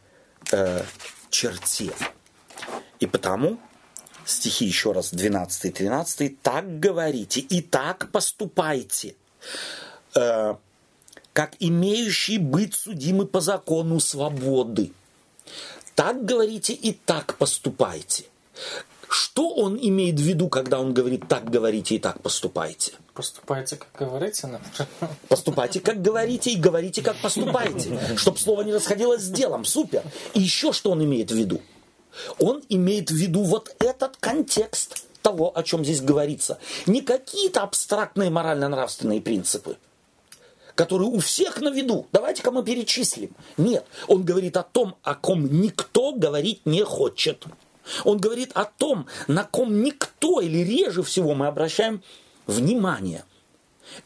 э, 0.51 0.83
черте. 1.31 1.91
И 2.99 3.07
потому 3.07 3.57
стихи 4.25 4.65
еще 4.65 4.91
раз 4.91 5.11
12 5.11 5.65
и 5.65 5.69
13, 5.71 6.41
так 6.41 6.79
говорите 6.79 7.41
и 7.41 7.61
так 7.61 8.11
поступайте, 8.11 9.15
э, 10.15 10.55
как 11.33 11.55
имеющий 11.59 12.37
быть 12.37 12.75
судимы 12.75 13.25
по 13.25 13.41
закону 13.41 13.99
свободы. 13.99 14.91
Так 15.95 16.23
говорите 16.23 16.73
и 16.73 16.93
так 16.93 17.35
поступайте. 17.37 18.25
Что 19.11 19.49
он 19.49 19.77
имеет 19.77 20.17
в 20.17 20.23
виду, 20.23 20.47
когда 20.47 20.79
он 20.79 20.93
говорит 20.93 21.27
«так 21.27 21.49
говорите 21.49 21.95
и 21.95 21.99
так 21.99 22.21
поступайте»? 22.21 22.93
Поступайте, 23.13 23.75
как 23.75 23.89
говорите, 23.99 24.47
например. 24.47 24.87
Поступайте, 25.27 25.81
как 25.81 26.01
говорите, 26.01 26.51
и 26.51 26.55
говорите, 26.55 27.01
как 27.01 27.17
поступаете. 27.17 27.99
Чтобы 28.15 28.37
слово 28.37 28.61
не 28.61 28.71
расходилось 28.71 29.23
с 29.23 29.29
делом. 29.29 29.65
Супер. 29.65 30.03
И 30.33 30.39
еще 30.39 30.71
что 30.71 30.91
он 30.91 31.03
имеет 31.03 31.29
в 31.29 31.35
виду? 31.35 31.59
Он 32.39 32.63
имеет 32.69 33.11
в 33.11 33.13
виду 33.13 33.43
вот 33.43 33.75
этот 33.79 34.15
контекст 34.15 35.03
того, 35.21 35.51
о 35.57 35.61
чем 35.63 35.83
здесь 35.83 35.99
говорится. 35.99 36.57
Не 36.85 37.01
какие-то 37.01 37.63
абстрактные 37.63 38.29
морально-нравственные 38.29 39.19
принципы, 39.19 39.75
которые 40.73 41.09
у 41.09 41.19
всех 41.19 41.59
на 41.59 41.69
виду. 41.69 42.07
Давайте-ка 42.13 42.49
мы 42.51 42.63
перечислим. 42.63 43.35
Нет, 43.57 43.85
он 44.07 44.23
говорит 44.23 44.55
о 44.55 44.63
том, 44.63 44.95
о 45.03 45.15
ком 45.15 45.61
никто 45.61 46.13
говорить 46.13 46.65
не 46.65 46.85
хочет. 46.85 47.45
Он 48.03 48.17
говорит 48.17 48.51
о 48.53 48.65
том, 48.65 49.07
на 49.27 49.43
ком 49.43 49.81
никто 49.83 50.41
или 50.41 50.59
реже 50.59 51.03
всего 51.03 51.33
мы 51.33 51.47
обращаем 51.47 52.03
внимание. 52.47 53.25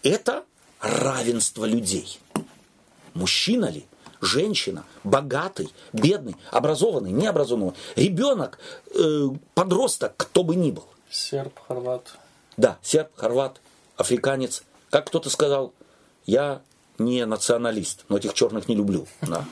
Это 0.04 0.44
равенство 0.80 1.66
людей. 1.66 2.20
Мужчина 3.14 3.66
ли, 3.66 3.86
женщина, 4.22 4.86
богатый, 5.04 5.70
бедный, 5.94 6.36
образованный, 6.52 7.12
необразованный, 7.12 7.74
ребенок, 7.96 8.60
э, 8.94 9.30
подросток, 9.54 10.14
кто 10.18 10.44
бы 10.44 10.56
ни 10.56 10.72
был. 10.72 10.86
Серб, 11.10 11.58
хорват. 11.68 12.18
Да, 12.58 12.78
серб, 12.82 13.10
хорват, 13.16 13.62
африканец. 13.98 14.64
Как 14.90 15.08
кто-то 15.08 15.30
сказал, 15.30 15.74
я 16.26 16.62
не 16.98 17.26
националист, 17.26 18.06
но 18.10 18.18
этих 18.18 18.34
черных 18.34 18.68
не 18.68 18.76
люблю. 18.76 19.08
Да. 19.22 19.46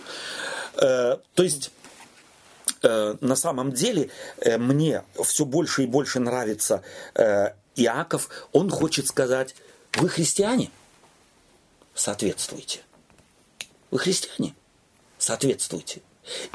Э, 0.78 1.18
то 1.34 1.44
есть 1.44 1.72
на 2.84 3.36
самом 3.36 3.72
деле 3.72 4.10
э, 4.40 4.58
мне 4.58 5.04
все 5.24 5.46
больше 5.46 5.84
и 5.84 5.88
больше 5.88 6.20
нравится 6.20 6.82
э, 7.16 7.54
Иаков. 7.76 8.30
Он 8.52 8.70
хочет 8.70 9.08
сказать, 9.08 9.56
вы 9.94 10.10
христиане? 10.10 10.70
Соответствуйте. 11.96 12.82
Вы 13.90 14.00
христиане? 14.00 14.56
Соответствуйте. 15.18 16.02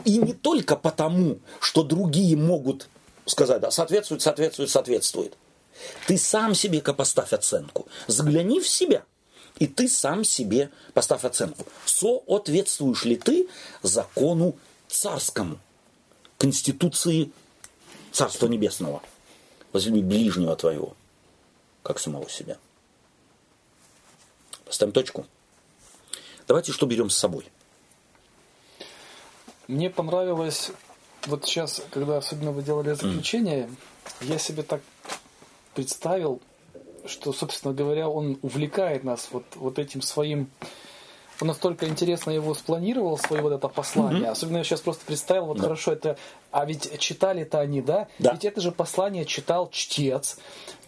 И 0.04 0.18
не 0.18 0.32
только 0.32 0.76
потому, 0.76 1.38
что 1.60 1.82
другие 1.82 2.36
могут 2.36 2.88
сказать, 3.26 3.60
да, 3.60 3.70
соответствует, 3.70 4.22
соответствует, 4.22 4.70
соответствует. 4.70 5.36
Ты 6.06 6.18
сам 6.18 6.54
себе-ка 6.54 6.92
поставь 6.92 7.32
оценку. 7.32 7.86
Загляни 8.06 8.60
в 8.60 8.68
себя. 8.68 9.04
И 9.58 9.66
ты 9.66 9.88
сам 9.88 10.24
себе 10.24 10.70
поставь 10.94 11.24
оценку. 11.24 11.64
Соответствуешь 11.84 13.04
ли 13.04 13.16
ты 13.16 13.48
закону 13.82 14.56
царскому? 14.88 15.58
Конституции 16.38 17.30
Царства 18.12 18.46
Небесного. 18.46 19.02
Возлюби 19.72 20.00
ближнего 20.00 20.56
твоего, 20.56 20.96
как 21.82 21.98
самого 21.98 22.28
себя. 22.30 22.56
Поставим 24.64 24.92
точку. 24.92 25.26
Давайте 26.46 26.72
что 26.72 26.86
берем 26.86 27.10
с 27.10 27.16
собой. 27.16 27.46
Мне 29.66 29.90
понравилось, 29.90 30.70
вот 31.26 31.44
сейчас, 31.44 31.82
когда 31.90 32.16
особенно 32.16 32.52
вы 32.52 32.62
делали 32.62 32.94
заключение, 32.94 33.68
mm. 34.20 34.26
я 34.32 34.38
себе 34.38 34.62
так 34.62 34.80
представил, 35.74 36.40
что, 37.04 37.34
собственно 37.34 37.74
говоря, 37.74 38.08
он 38.08 38.38
увлекает 38.40 39.04
нас 39.04 39.28
вот, 39.30 39.44
вот 39.56 39.78
этим 39.78 40.00
своим 40.00 40.50
он 41.40 41.48
настолько 41.48 41.86
интересно 41.86 42.30
его 42.30 42.54
спланировал, 42.54 43.16
свое 43.16 43.42
вот 43.42 43.52
это 43.52 43.68
послание. 43.68 44.24
Mm-hmm. 44.24 44.30
Особенно 44.30 44.56
я 44.58 44.64
сейчас 44.64 44.80
просто 44.80 45.04
представил, 45.04 45.46
вот 45.46 45.58
да. 45.58 45.64
хорошо, 45.64 45.92
это, 45.92 46.16
а 46.50 46.64
ведь 46.64 46.98
читали-то 46.98 47.60
они, 47.60 47.80
да? 47.80 48.08
да? 48.18 48.32
Ведь 48.32 48.44
это 48.44 48.60
же 48.60 48.72
послание 48.72 49.24
читал 49.24 49.70
чтец, 49.70 50.38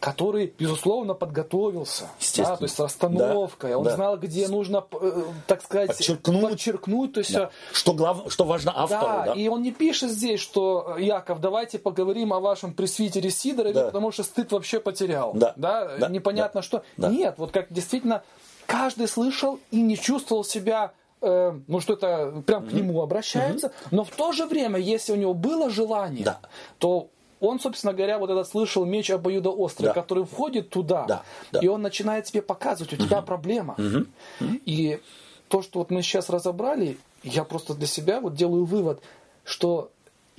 который, 0.01 0.53
безусловно, 0.59 1.15
подготовился. 1.15 2.09
Да, 2.37 2.57
то 2.57 2.65
есть 2.65 2.75
с 2.75 2.81
расстановкой. 2.81 3.71
Да. 3.71 3.79
Он 3.79 3.85
да. 3.85 3.95
знал, 3.95 4.19
где 4.19 4.49
нужно, 4.49 4.85
э, 5.01 5.23
так 5.47 5.63
сказать, 5.63 5.89
подчеркнуть. 5.89 6.51
подчеркнуть 6.51 7.13
то 7.13 7.21
есть, 7.21 7.35
да. 7.35 7.51
что, 7.73 7.93
глав... 7.93 8.33
что 8.33 8.45
важно 8.45 8.73
автору. 8.75 9.03
Да, 9.03 9.27
да, 9.27 9.33
и 9.35 9.47
он 9.47 9.63
не 9.63 9.73
пишет 9.73 10.11
здесь, 10.11 10.41
что, 10.41 10.97
Яков, 10.99 11.41
давайте 11.41 11.79
поговорим 11.79 12.33
о 12.33 12.41
вашем 12.41 12.73
пресвитере 12.73 13.31
Сидорове, 13.31 13.75
да. 13.75 13.85
потому 13.85 14.11
что 14.11 14.25
стыд 14.25 14.51
вообще 14.51 14.81
потерял. 14.81 15.33
Да. 15.35 15.53
Да? 15.57 15.97
Да. 15.99 16.09
Непонятно 16.09 16.61
да. 16.61 16.67
что. 16.67 16.83
Да. 16.97 17.09
Нет, 17.09 17.35
вот 17.37 17.53
как 17.53 17.67
действительно 17.71 18.25
каждый 18.71 19.09
слышал 19.09 19.59
и 19.73 19.83
не 19.83 19.97
чувствовал 19.97 20.45
себя 20.45 20.93
э, 21.21 21.59
ну 21.67 21.81
что 21.81 21.95
это 21.95 22.43
прям 22.47 22.69
к 22.69 22.73
нему 22.73 23.03
обращается, 23.03 23.73
но 23.91 24.05
в 24.05 24.11
то 24.11 24.31
же 24.33 24.47
время, 24.47 24.79
если 24.79 25.13
у 25.13 25.17
него 25.17 25.35
было 25.35 25.71
желание, 25.71 26.25
да. 26.25 26.41
то 26.79 27.09
он, 27.41 27.59
собственно 27.59 27.93
говоря, 27.93 28.19
вот 28.19 28.31
этот 28.31 28.47
слышал 28.47 28.85
меч 28.85 29.11
обоюдоострый, 29.11 29.89
да. 29.89 29.95
который 29.95 30.25
входит 30.25 30.71
туда, 30.71 31.05
да. 31.09 31.23
Да. 31.51 31.61
и 31.61 31.67
он 31.67 31.83
начинает 31.83 32.27
тебе 32.27 32.43
показывать, 32.43 32.93
у 32.93 32.97
тебя 32.97 33.19
угу. 33.19 33.27
проблема. 33.27 33.75
Угу. 33.79 34.61
И 34.67 35.01
то, 35.49 35.63
что 35.63 35.81
вот 35.81 35.91
мы 35.91 36.03
сейчас 36.03 36.31
разобрали, 36.31 36.97
я 37.25 37.45
просто 37.45 37.75
для 37.75 37.87
себя 37.87 38.21
вот 38.21 38.35
делаю 38.35 38.67
вывод, 38.67 39.03
что 39.43 39.91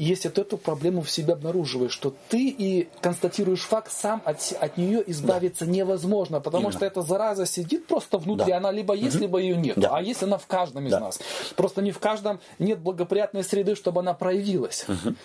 если 0.03 0.29
ты 0.29 0.41
эту 0.41 0.57
проблему 0.57 1.01
в 1.01 1.11
себе 1.11 1.33
обнаруживаешь, 1.33 1.91
что 1.91 2.13
ты 2.29 2.47
и 2.47 2.89
констатируешь 3.01 3.61
факт, 3.61 3.91
сам 3.91 4.21
от, 4.25 4.53
от 4.59 4.77
нее 4.77 5.03
избавиться 5.11 5.65
да. 5.65 5.71
невозможно, 5.71 6.41
потому 6.41 6.63
Именно. 6.63 6.77
что 6.77 6.85
эта 6.85 7.01
зараза 7.01 7.45
сидит 7.45 7.85
просто 7.87 8.17
внутри, 8.17 8.47
да. 8.47 8.57
она 8.57 8.71
либо 8.71 8.95
есть, 8.95 9.15
угу. 9.15 9.23
либо 9.23 9.37
ее 9.39 9.57
нет. 9.57 9.77
Да. 9.77 9.97
А 9.97 10.01
есть 10.01 10.23
она 10.23 10.37
в 10.37 10.47
каждом 10.47 10.87
из 10.87 10.91
да. 10.91 10.99
нас. 10.99 11.19
Просто 11.55 11.81
не 11.81 11.91
в 11.91 11.99
каждом 11.99 12.39
нет 12.57 12.79
благоприятной 12.79 13.43
среды, 13.43 13.75
чтобы 13.75 13.99
она 13.99 14.13
проявилась. 14.13 14.85
Угу. 14.87 15.15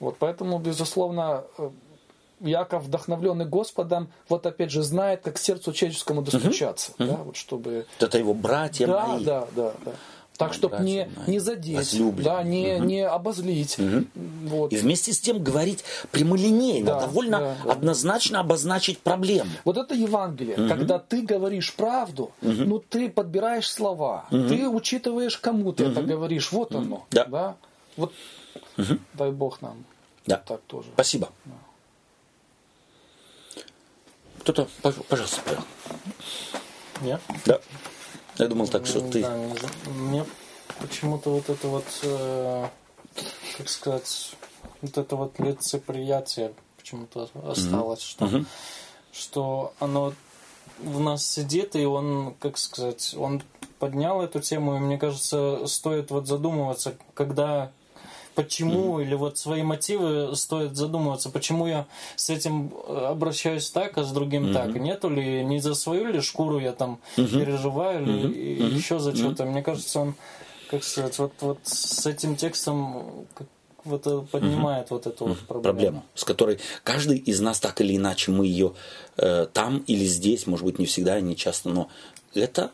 Вот, 0.00 0.16
поэтому, 0.18 0.58
безусловно, 0.58 1.44
э, 1.56 1.70
Яков, 2.40 2.84
вдохновленный 2.84 3.46
Господом, 3.46 4.12
вот 4.28 4.46
опять 4.46 4.70
же 4.70 4.82
знает, 4.82 5.22
как 5.22 5.38
сердцу 5.38 5.72
человеческому 5.72 6.22
достучаться, 6.22 6.92
угу. 6.98 7.08
да, 7.08 7.16
вот 7.16 7.36
чтобы. 7.36 7.86
Это 7.98 8.18
его 8.18 8.34
братья 8.34 8.86
да, 8.86 9.06
мои. 9.06 9.24
Да, 9.24 9.46
да, 9.56 9.72
да. 9.84 9.92
Так, 10.38 10.54
чтобы 10.54 10.78
не, 10.78 11.10
не 11.26 11.40
задеть, 11.40 12.00
да, 12.22 12.44
не, 12.44 12.76
угу. 12.76 12.84
не 12.84 13.00
обозлить. 13.04 13.76
Угу. 13.76 14.04
Вот. 14.44 14.72
И 14.72 14.76
вместе 14.76 15.12
с 15.12 15.18
тем 15.18 15.42
говорить 15.42 15.82
прямолинейно, 16.12 16.86
да, 16.86 17.00
довольно 17.00 17.56
да, 17.64 17.72
однозначно 17.72 18.38
обозначить 18.38 19.00
проблему. 19.00 19.50
Вот 19.64 19.76
это 19.76 19.96
Евангелие. 19.96 20.56
Угу. 20.56 20.68
Когда 20.68 21.00
ты 21.00 21.22
говоришь 21.22 21.74
правду, 21.74 22.30
угу. 22.40 22.52
ну 22.52 22.78
ты 22.78 23.10
подбираешь 23.10 23.68
слова, 23.68 24.26
угу. 24.30 24.46
ты 24.46 24.68
учитываешь, 24.68 25.36
кому 25.38 25.72
ты 25.72 25.86
угу. 25.86 25.92
это 25.92 26.02
говоришь. 26.02 26.52
Вот 26.52 26.72
угу. 26.72 26.82
оно. 26.82 27.06
Да. 27.10 27.24
да? 27.24 27.56
Вот 27.96 28.12
угу. 28.76 28.96
дай 29.14 29.32
Бог 29.32 29.60
нам. 29.60 29.84
Да. 30.24 30.36
Так 30.36 30.60
тоже. 30.68 30.86
Спасибо. 30.94 31.30
Да. 31.46 31.52
Кто-то, 34.42 34.68
пожалуйста, 35.08 35.40
Павел. 35.44 37.20
Да. 37.44 37.60
Я 38.38 38.48
думал 38.48 38.68
так, 38.68 38.86
что 38.86 39.00
ты. 39.00 39.22
Да, 39.22 39.36
мне 39.90 40.24
почему-то 40.80 41.30
вот 41.30 41.48
это 41.48 41.68
вот, 41.68 41.84
э, 42.02 42.66
как 43.56 43.68
сказать, 43.68 44.32
вот 44.80 44.96
это 44.96 45.16
вот 45.16 45.38
лицеприятие 45.38 46.52
почему-то 46.76 47.28
осталось, 47.44 48.00
что, 48.00 48.44
что 49.12 49.72
оно 49.80 50.14
в 50.78 51.00
нас 51.00 51.26
сидит, 51.26 51.74
и 51.76 51.84
он, 51.84 52.34
как 52.38 52.58
сказать, 52.58 53.14
он 53.18 53.42
поднял 53.78 54.22
эту 54.22 54.40
тему, 54.40 54.76
и 54.76 54.80
мне 54.80 54.98
кажется, 54.98 55.66
стоит 55.66 56.10
вот 56.10 56.26
задумываться, 56.26 56.96
когда 57.14 57.72
почему, 58.38 59.00
mm-hmm. 59.00 59.02
или 59.02 59.14
вот 59.16 59.36
свои 59.36 59.64
мотивы 59.64 60.36
стоит 60.36 60.76
задумываться, 60.76 61.28
почему 61.28 61.66
я 61.66 61.86
с 62.14 62.30
этим 62.30 62.72
обращаюсь 62.86 63.68
так, 63.68 63.98
а 63.98 64.04
с 64.04 64.12
другим 64.12 64.46
mm-hmm. 64.46 64.52
так. 64.52 64.76
Нету 64.76 65.10
ли, 65.10 65.44
не 65.44 65.58
за 65.58 65.74
свою 65.74 66.06
ли 66.06 66.20
шкуру 66.20 66.60
я 66.60 66.70
там 66.70 67.00
mm-hmm. 67.16 67.40
переживаю, 67.40 68.02
или 68.04 68.28
mm-hmm. 68.28 68.76
еще 68.76 69.00
за 69.00 69.16
что-то. 69.16 69.42
Mm-hmm. 69.42 69.50
Мне 69.50 69.62
кажется, 69.62 69.98
он, 69.98 70.14
как 70.70 70.84
сказать, 70.84 71.18
вот, 71.18 71.32
вот 71.40 71.58
с 71.64 72.06
этим 72.06 72.36
текстом 72.36 73.26
вот 73.84 74.06
э, 74.06 74.22
поднимает 74.30 74.86
угу. 74.86 74.94
вот 74.94 75.06
эту 75.08 75.26
вот 75.26 75.38
проблему. 75.40 75.62
проблему, 75.62 76.04
с 76.14 76.24
которой 76.24 76.60
каждый 76.84 77.18
из 77.18 77.40
нас 77.40 77.58
так 77.58 77.80
или 77.80 77.96
иначе 77.96 78.30
мы 78.30 78.46
ее 78.46 78.74
э, 79.16 79.46
там 79.52 79.78
или 79.88 80.04
здесь, 80.04 80.46
может 80.46 80.64
быть, 80.64 80.78
не 80.78 80.86
всегда, 80.86 81.20
не 81.20 81.34
часто, 81.34 81.70
но 81.70 81.88
это 82.34 82.70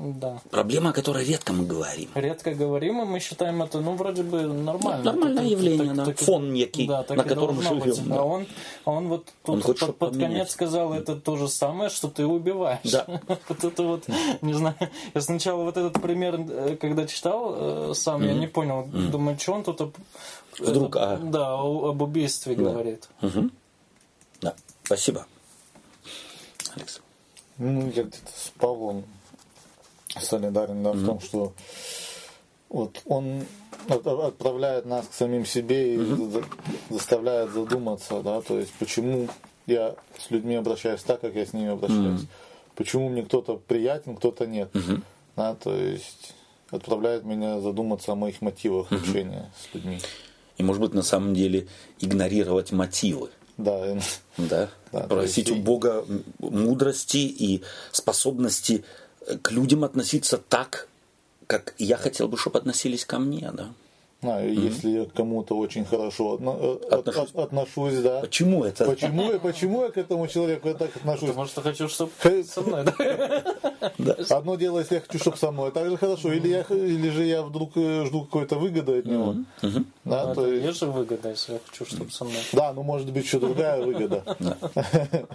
да. 0.00 0.40
Проблема, 0.50 0.90
о 0.90 0.92
которой 0.92 1.24
редко 1.24 1.52
мы 1.52 1.66
говорим. 1.66 2.08
Редко 2.14 2.54
говорим, 2.54 3.02
и 3.02 3.04
мы 3.04 3.20
считаем 3.20 3.62
это, 3.62 3.80
ну, 3.80 3.94
вроде 3.94 4.22
бы 4.22 4.42
нормально. 4.42 5.04
Нормальное 5.04 5.42
так, 5.42 5.50
явление, 5.50 5.88
так, 5.88 5.96
да. 5.96 6.04
Так, 6.06 6.18
Фон 6.18 6.52
некий, 6.52 6.86
да, 6.86 7.04
на 7.08 7.24
котором 7.24 7.60
живем. 7.60 7.80
Быть. 7.80 8.08
Да. 8.08 8.16
А, 8.16 8.22
он, 8.24 8.46
а 8.84 8.90
он 8.92 9.08
вот 9.08 9.26
тут 9.44 9.68
он 9.68 9.74
под, 9.74 9.98
под 9.98 10.16
конец 10.16 10.52
сказал, 10.52 10.94
это 10.94 11.16
то 11.16 11.36
же 11.36 11.48
самое, 11.48 11.90
что 11.90 12.08
ты 12.08 12.26
убиваешь. 12.26 12.90
Да. 12.90 13.06
вот 13.48 13.64
это 13.64 13.82
вот, 13.82 14.04
не 14.40 14.54
знаю. 14.54 14.76
Я 15.14 15.20
сначала 15.20 15.64
вот 15.64 15.76
этот 15.76 16.00
пример, 16.00 16.36
э, 16.38 16.76
когда 16.80 17.06
читал 17.06 17.54
э, 17.90 17.92
сам, 17.94 18.22
я 18.22 18.32
не 18.32 18.46
понял. 18.46 18.86
Думаю, 18.86 19.38
что 19.38 19.52
он 19.52 19.64
тут... 19.64 19.94
Вдруг, 20.58 20.96
а... 20.96 21.18
Да, 21.18 21.54
об 21.54 22.02
убийстве 22.02 22.54
говорит. 22.54 23.08
Да, 24.40 24.54
спасибо. 24.84 25.26
Алекс. 26.74 27.00
Ну, 27.58 27.92
я 27.94 28.04
где-то 28.04 28.16
с 28.34 28.50
Павлом 28.58 29.04
солидарен 30.18 30.82
да, 30.82 30.90
mm-hmm. 30.90 30.94
в 30.94 31.06
том, 31.06 31.20
что 31.20 31.52
вот 32.68 33.00
он 33.04 33.44
отправляет 33.88 34.86
нас 34.86 35.06
к 35.06 35.12
самим 35.12 35.44
себе 35.44 35.94
и 35.94 35.98
mm-hmm. 35.98 36.44
заставляет 36.90 37.50
задуматься, 37.50 38.20
да, 38.22 38.40
то 38.40 38.58
есть 38.58 38.72
почему 38.78 39.28
я 39.66 39.94
с 40.18 40.30
людьми 40.30 40.56
обращаюсь 40.56 41.02
так, 41.02 41.20
как 41.20 41.34
я 41.34 41.46
с 41.46 41.52
ними 41.52 41.70
обращаюсь. 41.70 42.22
Mm-hmm. 42.22 42.74
Почему 42.76 43.08
мне 43.08 43.22
кто-то 43.22 43.56
приятен, 43.56 44.16
кто-то 44.16 44.46
нет. 44.46 44.70
Mm-hmm. 44.72 45.02
Да, 45.36 45.54
то 45.54 45.74
есть 45.74 46.34
отправляет 46.70 47.24
меня 47.24 47.60
задуматься 47.60 48.12
о 48.12 48.14
моих 48.14 48.40
мотивах 48.40 48.90
mm-hmm. 48.90 48.96
общения 48.96 49.50
с 49.58 49.74
людьми. 49.74 50.00
И, 50.56 50.62
может 50.62 50.82
быть, 50.82 50.94
на 50.94 51.02
самом 51.02 51.34
деле 51.34 51.68
игнорировать 52.00 52.72
мотивы. 52.72 53.30
Да. 53.56 53.96
Да. 54.36 54.68
да 54.92 55.00
Просить 55.06 55.50
у 55.50 55.56
Бога 55.56 56.04
мудрости 56.38 57.18
и 57.18 57.62
способности 57.92 58.84
к 59.42 59.50
людям 59.50 59.84
относиться 59.84 60.38
так, 60.38 60.88
как 61.46 61.74
я 61.78 61.96
хотел 61.96 62.28
бы, 62.28 62.36
чтобы 62.36 62.58
относились 62.58 63.04
ко 63.04 63.18
мне, 63.18 63.50
да. 63.52 63.72
А, 64.22 64.42
mm-hmm. 64.42 64.52
если 64.52 64.90
я 64.90 65.04
к 65.06 65.14
кому-то 65.14 65.56
очень 65.56 65.86
хорошо 65.86 66.34
отно, 66.34 66.54
э, 66.60 66.78
отношусь. 66.90 67.30
От, 67.30 67.38
отношусь, 67.38 67.94
да. 68.00 68.20
Почему 68.20 68.64
это? 68.64 68.84
Почему, 68.84 69.38
почему 69.38 69.84
я 69.84 69.90
к 69.90 69.96
этому 69.96 70.26
человеку 70.28 70.74
так 70.74 70.94
отношусь? 70.94 71.30
Потому 71.30 71.46
что 71.46 71.62
хочу, 71.62 71.88
чтобы 71.88 72.12
со 72.44 72.60
мной, 72.60 72.84
да? 73.98 74.16
Одно 74.28 74.56
дело, 74.56 74.80
если 74.80 74.96
я 74.96 75.00
хочу, 75.00 75.18
чтобы 75.18 75.38
со 75.38 75.50
мной, 75.50 75.72
так 75.72 75.88
же 75.88 75.96
хорошо. 75.96 76.34
Или, 76.34 76.48
я, 76.48 76.60
или 76.68 77.08
же 77.08 77.24
я 77.24 77.42
вдруг 77.42 77.72
э, 77.76 78.04
жду 78.04 78.24
какой-то 78.24 78.56
выгоды 78.56 78.98
от 78.98 79.06
него. 79.06 79.36
Да, 80.04 80.26
ну, 80.26 80.34
то 80.34 80.46
есть... 80.46 80.66
есть 80.66 80.78
же 80.80 80.86
выгода, 80.86 81.30
если 81.30 81.54
я 81.54 81.58
хочу, 81.66 81.86
чтобы 81.86 82.10
со 82.10 82.24
мной. 82.24 82.42
Да, 82.52 82.74
ну 82.74 82.82
может 82.82 83.10
быть 83.10 83.24
еще 83.24 83.38
другая 83.38 83.82
выгода. 83.82 84.22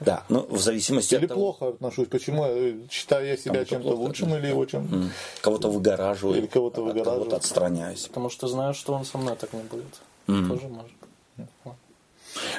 Да, 0.00 0.22
ну 0.28 0.46
в 0.48 0.58
зависимости 0.58 1.14
или 1.14 1.24
от 1.24 1.28
того... 1.28 1.40
плохо 1.40 1.68
отношусь. 1.68 2.08
Почему 2.08 2.46
я 2.46 2.76
считаю 2.90 3.26
я 3.26 3.36
себя 3.36 3.64
чем-то 3.64 3.96
лучшим 3.96 4.34
или 4.36 4.46
его 4.46 4.64
чем 4.64 5.10
Кого-то 5.40 5.68
выгораживаю. 5.68 6.38
Или 6.38 6.46
кого-то 6.46 6.82
выгораживаю. 6.82 7.18
Кого-то 7.18 7.36
отстраняю 7.36 7.87
меняюсь. 7.88 8.06
Потому 8.06 8.30
что 8.30 8.48
знаю, 8.48 8.74
что 8.74 8.94
он 8.94 9.04
со 9.04 9.18
мной 9.18 9.36
так 9.36 9.52
не 9.52 9.62
будет. 9.62 10.00
Mm. 10.26 10.48
Тоже 10.48 10.68
может. 10.68 10.92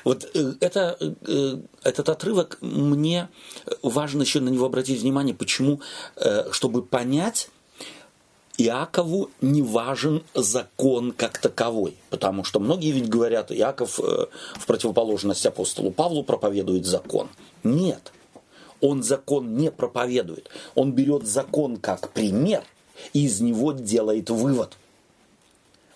Вот 0.03 0.29
э, 0.33 0.53
это, 0.61 0.97
э, 0.99 1.57
этот 1.83 2.09
отрывок 2.09 2.57
мне 2.61 3.29
важно 3.83 4.23
еще 4.23 4.39
на 4.39 4.49
него 4.49 4.65
обратить 4.65 5.01
внимание, 5.01 5.35
почему, 5.35 5.81
э, 6.15 6.51
чтобы 6.51 6.81
понять, 6.81 7.49
Иакову 8.57 9.29
не 9.41 9.61
важен 9.61 10.23
закон 10.33 11.13
как 11.13 11.37
таковой, 11.37 11.95
потому 12.09 12.43
что 12.43 12.59
многие 12.59 12.91
ведь 12.91 13.07
говорят, 13.07 13.53
Иаков 13.53 13.99
в 13.99 14.65
противоположность 14.67 15.45
апостолу 15.45 15.91
Павлу 15.91 16.23
проповедует 16.23 16.85
закон. 16.85 17.29
Нет, 17.63 18.11
он 18.81 19.01
закон 19.01 19.55
не 19.55 19.71
проповедует. 19.71 20.49
Он 20.75 20.91
берет 20.91 21.25
закон 21.25 21.77
как 21.77 22.09
пример 22.09 22.63
и 23.13 23.25
из 23.25 23.39
него 23.39 23.71
делает 23.71 24.29
вывод– 24.29 24.77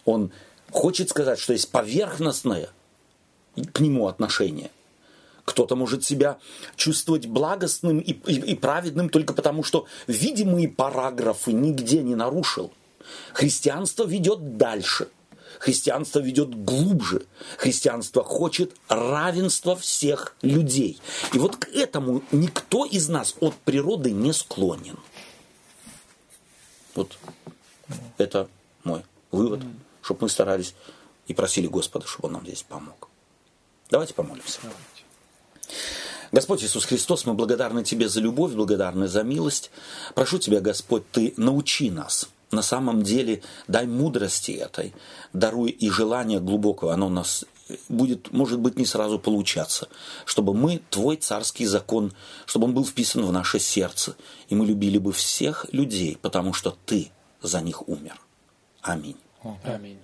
он 0.05 0.31
хочет 0.71 1.09
сказать, 1.09 1.39
что 1.39 1.53
есть 1.53 1.71
поверхностное 1.71 2.69
к 3.71 3.79
нему 3.79 4.07
отношение. 4.07 4.71
Кто-то 5.45 5.75
может 5.75 6.03
себя 6.03 6.37
чувствовать 6.75 7.27
благостным 7.27 7.99
и, 7.99 8.13
и, 8.13 8.51
и 8.51 8.55
праведным 8.55 9.09
только 9.09 9.33
потому, 9.33 9.63
что 9.63 9.85
видимые 10.07 10.69
параграфы 10.69 11.51
нигде 11.51 12.01
не 12.01 12.15
нарушил. 12.15 12.71
Христианство 13.33 14.05
ведет 14.05 14.57
дальше. 14.57 15.09
Христианство 15.59 16.19
ведет 16.19 16.63
глубже. 16.63 17.25
Христианство 17.57 18.23
хочет 18.23 18.73
равенства 18.87 19.75
всех 19.75 20.35
людей. 20.41 20.99
И 21.33 21.39
вот 21.39 21.57
к 21.57 21.67
этому 21.69 22.23
никто 22.31 22.85
из 22.85 23.09
нас 23.09 23.35
от 23.39 23.53
природы 23.55 24.11
не 24.11 24.33
склонен. 24.33 24.97
Вот 26.95 27.17
это 28.17 28.47
мой 28.83 29.03
вывод 29.31 29.61
чтобы 30.03 30.23
мы 30.23 30.29
старались 30.29 30.75
и 31.27 31.33
просили 31.33 31.67
Господа, 31.67 32.05
чтобы 32.05 32.27
Он 32.27 32.33
нам 32.33 32.43
здесь 32.45 32.63
помог. 32.63 33.09
Давайте 33.89 34.13
помолимся. 34.13 34.59
Господь 36.31 36.63
Иисус 36.63 36.85
Христос, 36.85 37.25
мы 37.25 37.33
благодарны 37.33 37.83
Тебе 37.83 38.09
за 38.09 38.19
любовь, 38.19 38.53
благодарны 38.53 39.07
за 39.07 39.23
милость. 39.23 39.71
Прошу 40.15 40.39
Тебя, 40.39 40.61
Господь, 40.61 41.09
Ты 41.11 41.33
научи 41.37 41.89
нас. 41.89 42.29
На 42.51 42.61
самом 42.61 43.01
деле, 43.03 43.41
дай 43.67 43.87
мудрости 43.87 44.51
этой, 44.51 44.93
даруй 45.31 45.71
и 45.71 45.89
желание 45.89 46.39
глубокого, 46.39 46.93
оно 46.93 47.07
у 47.07 47.09
нас 47.09 47.45
будет, 47.89 48.31
может 48.31 48.59
быть, 48.59 48.77
не 48.77 48.85
сразу 48.85 49.19
получаться, 49.19 49.87
чтобы 50.25 50.53
мы, 50.53 50.81
Твой 50.89 51.17
царский 51.17 51.65
закон, 51.65 52.13
чтобы 52.45 52.65
он 52.65 52.73
был 52.73 52.85
вписан 52.85 53.25
в 53.25 53.31
наше 53.31 53.59
сердце, 53.59 54.15
и 54.49 54.55
мы 54.55 54.65
любили 54.65 54.97
бы 54.97 55.13
всех 55.13 55.65
людей, 55.71 56.17
потому 56.21 56.53
что 56.53 56.75
Ты 56.85 57.11
за 57.41 57.61
них 57.61 57.87
умер. 57.87 58.19
Аминь. 58.81 59.17
Аминь. 59.63 59.99